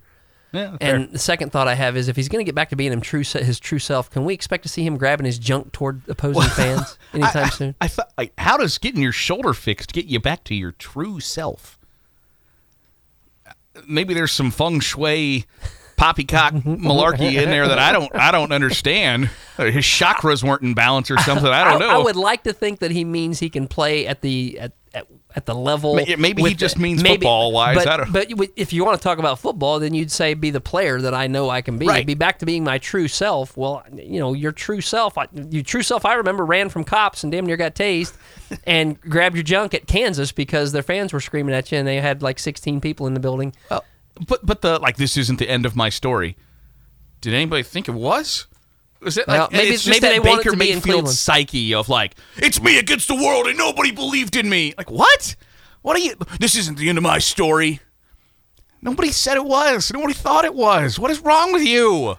Yeah, 0.52 0.78
And 0.82 1.12
the 1.12 1.20
second 1.20 1.52
thought 1.52 1.68
I 1.68 1.76
have 1.76 1.96
is 1.96 2.08
if 2.08 2.16
he's 2.16 2.28
going 2.28 2.44
to 2.44 2.46
get 2.46 2.56
back 2.56 2.70
to 2.70 2.76
being 2.76 2.92
him 2.92 3.02
true 3.02 3.22
his 3.24 3.60
true 3.60 3.80
self, 3.80 4.10
can 4.10 4.26
we 4.26 4.34
expect 4.34 4.64
to 4.64 4.70
see 4.70 4.84
him 4.84 4.98
grabbing 4.98 5.26
his 5.26 5.38
junk 5.38 5.72
toward 5.72 6.02
opposing 6.08 6.42
fans 6.50 6.98
anytime 7.14 7.46
I, 7.46 7.50
soon? 7.50 7.76
I 7.80 7.88
thought, 7.88 8.12
like, 8.18 8.34
how 8.38 8.58
does 8.58 8.78
getting 8.78 9.02
your 9.02 9.12
shoulder 9.12 9.54
fixed 9.54 9.94
get 9.94 10.06
you 10.06 10.20
back 10.20 10.44
to 10.46 10.56
your 10.56 10.72
true 10.72 11.20
self? 11.20 11.78
Maybe 13.88 14.14
there's 14.14 14.32
some 14.32 14.50
feng 14.50 14.80
shui, 14.80 15.46
poppycock 15.98 16.54
malarkey 16.64 17.42
in 17.42 17.50
there 17.50 17.68
that 17.68 17.80
I 17.80 17.92
don't, 17.92 18.14
I 18.16 18.32
don't 18.32 18.52
understand. 18.52 19.30
Uh, 19.58 19.66
his 19.66 19.86
chakras 19.86 20.44
weren't 20.44 20.64
in 20.64 20.74
balance 20.74 21.12
or 21.12 21.18
something. 21.20 21.48
I 21.48 21.64
don't 21.64 21.80
know. 21.80 21.90
I 21.90 22.04
would 22.04 22.16
like 22.16 22.44
to 22.44 22.54
think 22.54 22.80
that 22.80 22.92
he 22.92 23.06
means 23.06 23.40
he 23.40 23.50
can 23.50 23.68
play 23.68 24.08
at 24.08 24.22
the 24.22 24.60
at, 24.60 24.72
at 24.94 25.08
at 25.36 25.46
the 25.46 25.54
level. 25.54 25.94
Maybe 26.18 26.42
he 26.42 26.56
just 26.56 26.76
the- 26.76 26.82
means 26.82 27.04
football-wise. 27.04 27.76
But, 27.76 27.88
I 27.88 27.98
don't- 27.98 28.12
but 28.12 28.32
if 28.56 28.74
you 28.74 28.84
want 28.84 29.00
to 29.00 29.04
talk 29.04 29.20
about 29.20 29.38
football, 29.40 29.80
then 29.80 29.94
you'd 29.94 30.12
say 30.12 30.34
be 30.34 30.50
the 30.50 30.60
player 30.62 31.00
that 31.02 31.14
I 31.14 31.28
know 31.28 31.50
I 31.50 31.62
can 31.62 31.78
be. 31.78 31.86
Right. 31.86 32.06
Be 32.06 32.16
back 32.16 32.40
to 32.40 32.46
being 32.48 32.64
my 32.64 32.80
true 32.80 33.08
self. 33.08 33.56
Well, 33.56 33.84
you 33.94 34.20
know, 34.20 34.34
your 34.34 34.52
true 34.52 34.82
self. 34.82 35.18
Your 35.52 35.64
true 35.64 35.84
self. 35.84 36.04
I 36.04 36.16
remember 36.16 36.46
ran 36.46 36.70
from 36.70 36.84
cops 36.84 37.24
and 37.24 37.32
damn 37.32 37.46
near 37.46 37.58
got 37.58 37.76
tased, 37.76 38.14
and 38.66 39.00
grabbed 39.02 39.36
your 39.36 39.44
junk 39.44 39.74
at 39.76 39.86
Kansas 39.86 40.32
because 40.32 40.72
their 40.72 40.84
fans 40.84 41.14
were 41.14 41.22
screaming 41.22 41.54
at 41.54 41.72
you, 41.72 41.78
and 41.78 41.88
they 41.88 42.02
had 42.02 42.24
like 42.24 42.40
16 42.40 42.82
people 42.82 43.06
in 43.06 43.14
the 43.14 43.20
building. 43.20 43.54
Well, 43.70 43.86
but 44.28 44.44
but 44.46 44.62
the 44.62 44.80
like 44.80 44.98
this 44.98 45.16
isn't 45.16 45.38
the 45.38 45.50
end 45.50 45.66
of 45.66 45.76
my 45.76 45.90
story. 45.90 46.36
Did 47.22 47.34
anybody 47.34 47.64
think 47.64 47.88
it 47.88 47.94
was? 47.94 48.48
Was 49.02 49.18
it 49.18 49.28
Well, 49.28 49.44
like 49.44 49.52
maybe- 49.52 49.74
it's 49.76 49.84
just 49.84 50.02
maybe 50.02 50.20
they 50.20 50.24
Baker 50.24 50.52
to 50.52 50.58
be 50.58 50.72
in 50.72 50.76
Mayfield 50.78 51.10
psyche 51.10 51.74
of 51.74 51.88
like 51.90 52.16
it's 52.38 52.62
me 52.62 52.78
against 52.78 53.08
the 53.08 53.16
world 53.16 53.48
and 53.48 53.58
nobody 53.58 53.92
believed 53.92 54.36
in 54.36 54.50
me. 54.50 54.74
Like 54.78 54.92
what? 54.92 55.36
What 55.82 55.96
are 55.96 56.00
you? 56.00 56.16
This 56.40 56.56
isn't 56.58 56.78
the 56.78 56.90
end 56.90 56.98
of 56.98 57.04
my 57.04 57.20
story. 57.20 57.80
Nobody 58.82 59.12
said 59.12 59.38
it 59.38 59.46
was. 59.46 59.92
Nobody 59.94 60.14
thought 60.14 60.44
it 60.46 60.54
was. 60.54 61.00
What 61.00 61.12
is 61.12 61.20
wrong 61.22 61.54
with 61.54 61.64
you? 61.64 62.16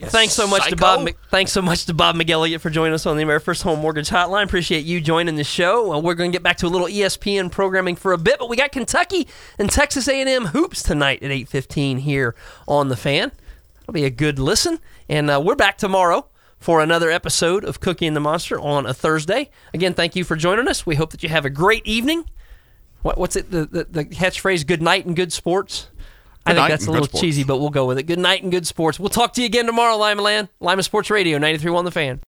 Thanks 0.00 0.32
so 0.34 0.48
much 0.48 0.68
to? 0.68 0.74
Bob. 0.76 1.08
Thanks 1.30 1.52
so 1.52 1.62
much 1.62 1.86
to 1.86 1.94
Bob 1.94 2.16
McElligott 2.16 2.60
for 2.60 2.70
joining 2.70 2.92
us 2.92 3.06
on 3.06 3.16
the 3.16 3.22
AmeriFirst 3.22 3.62
Home 3.62 3.78
Mortgage 3.78 4.08
Hotline. 4.10 4.42
Appreciate 4.44 4.84
you 4.84 5.00
joining 5.00 5.36
the 5.36 5.44
show. 5.44 5.88
Well, 5.90 6.02
we're 6.02 6.14
going 6.14 6.32
to 6.32 6.34
get 6.34 6.42
back 6.42 6.56
to 6.58 6.66
a 6.66 6.68
little 6.68 6.88
ESPN 6.88 7.52
programming 7.52 7.94
for 7.94 8.12
a 8.12 8.18
bit, 8.18 8.40
but 8.40 8.48
we 8.48 8.56
got 8.56 8.72
Kentucky 8.72 9.28
and 9.60 9.70
Texas 9.70 10.08
A&M 10.08 10.46
hoops 10.46 10.82
tonight 10.82 11.22
at 11.22 11.30
eight 11.30 11.48
fifteen 11.48 11.98
here 11.98 12.34
on 12.66 12.88
the 12.88 12.96
Fan. 12.96 13.30
That'll 13.80 13.92
be 13.94 14.04
a 14.04 14.10
good 14.10 14.40
listen, 14.40 14.80
and 15.08 15.30
uh, 15.30 15.40
we're 15.44 15.56
back 15.56 15.78
tomorrow 15.78 16.26
for 16.58 16.80
another 16.80 17.10
episode 17.10 17.64
of 17.64 17.80
Cookie 17.80 18.06
and 18.06 18.14
the 18.16 18.20
Monster 18.20 18.58
on 18.60 18.86
a 18.86 18.94
Thursday. 18.94 19.50
Again, 19.74 19.94
thank 19.94 20.14
you 20.16 20.24
for 20.24 20.36
joining 20.36 20.68
us. 20.68 20.86
We 20.86 20.94
hope 20.94 21.10
that 21.10 21.22
you 21.22 21.28
have 21.28 21.44
a 21.44 21.50
great 21.50 21.86
evening. 21.86 22.24
What, 23.02 23.18
what's 23.18 23.36
it? 23.36 23.50
The, 23.50 23.66
the 23.66 23.84
the 23.84 24.04
catchphrase 24.04 24.66
"Good 24.66 24.80
night 24.82 25.06
and 25.06 25.16
good 25.16 25.32
sports." 25.32 25.88
I 26.44 26.54
think 26.54 26.68
that's 26.68 26.86
a 26.86 26.90
little 26.90 27.06
sports. 27.06 27.20
cheesy, 27.20 27.44
but 27.44 27.58
we'll 27.58 27.70
go 27.70 27.86
with 27.86 27.98
it. 27.98 28.04
Good 28.04 28.18
night 28.18 28.42
and 28.42 28.50
good 28.50 28.66
sports. 28.66 28.98
We'll 28.98 29.08
talk 29.08 29.32
to 29.34 29.40
you 29.40 29.46
again 29.46 29.66
tomorrow, 29.66 29.96
Lima 29.96 30.22
Land. 30.22 30.48
Lima 30.58 30.82
Sports 30.82 31.08
Radio, 31.08 31.38
93.1 31.38 31.84
The 31.84 31.90
Fan. 31.92 32.20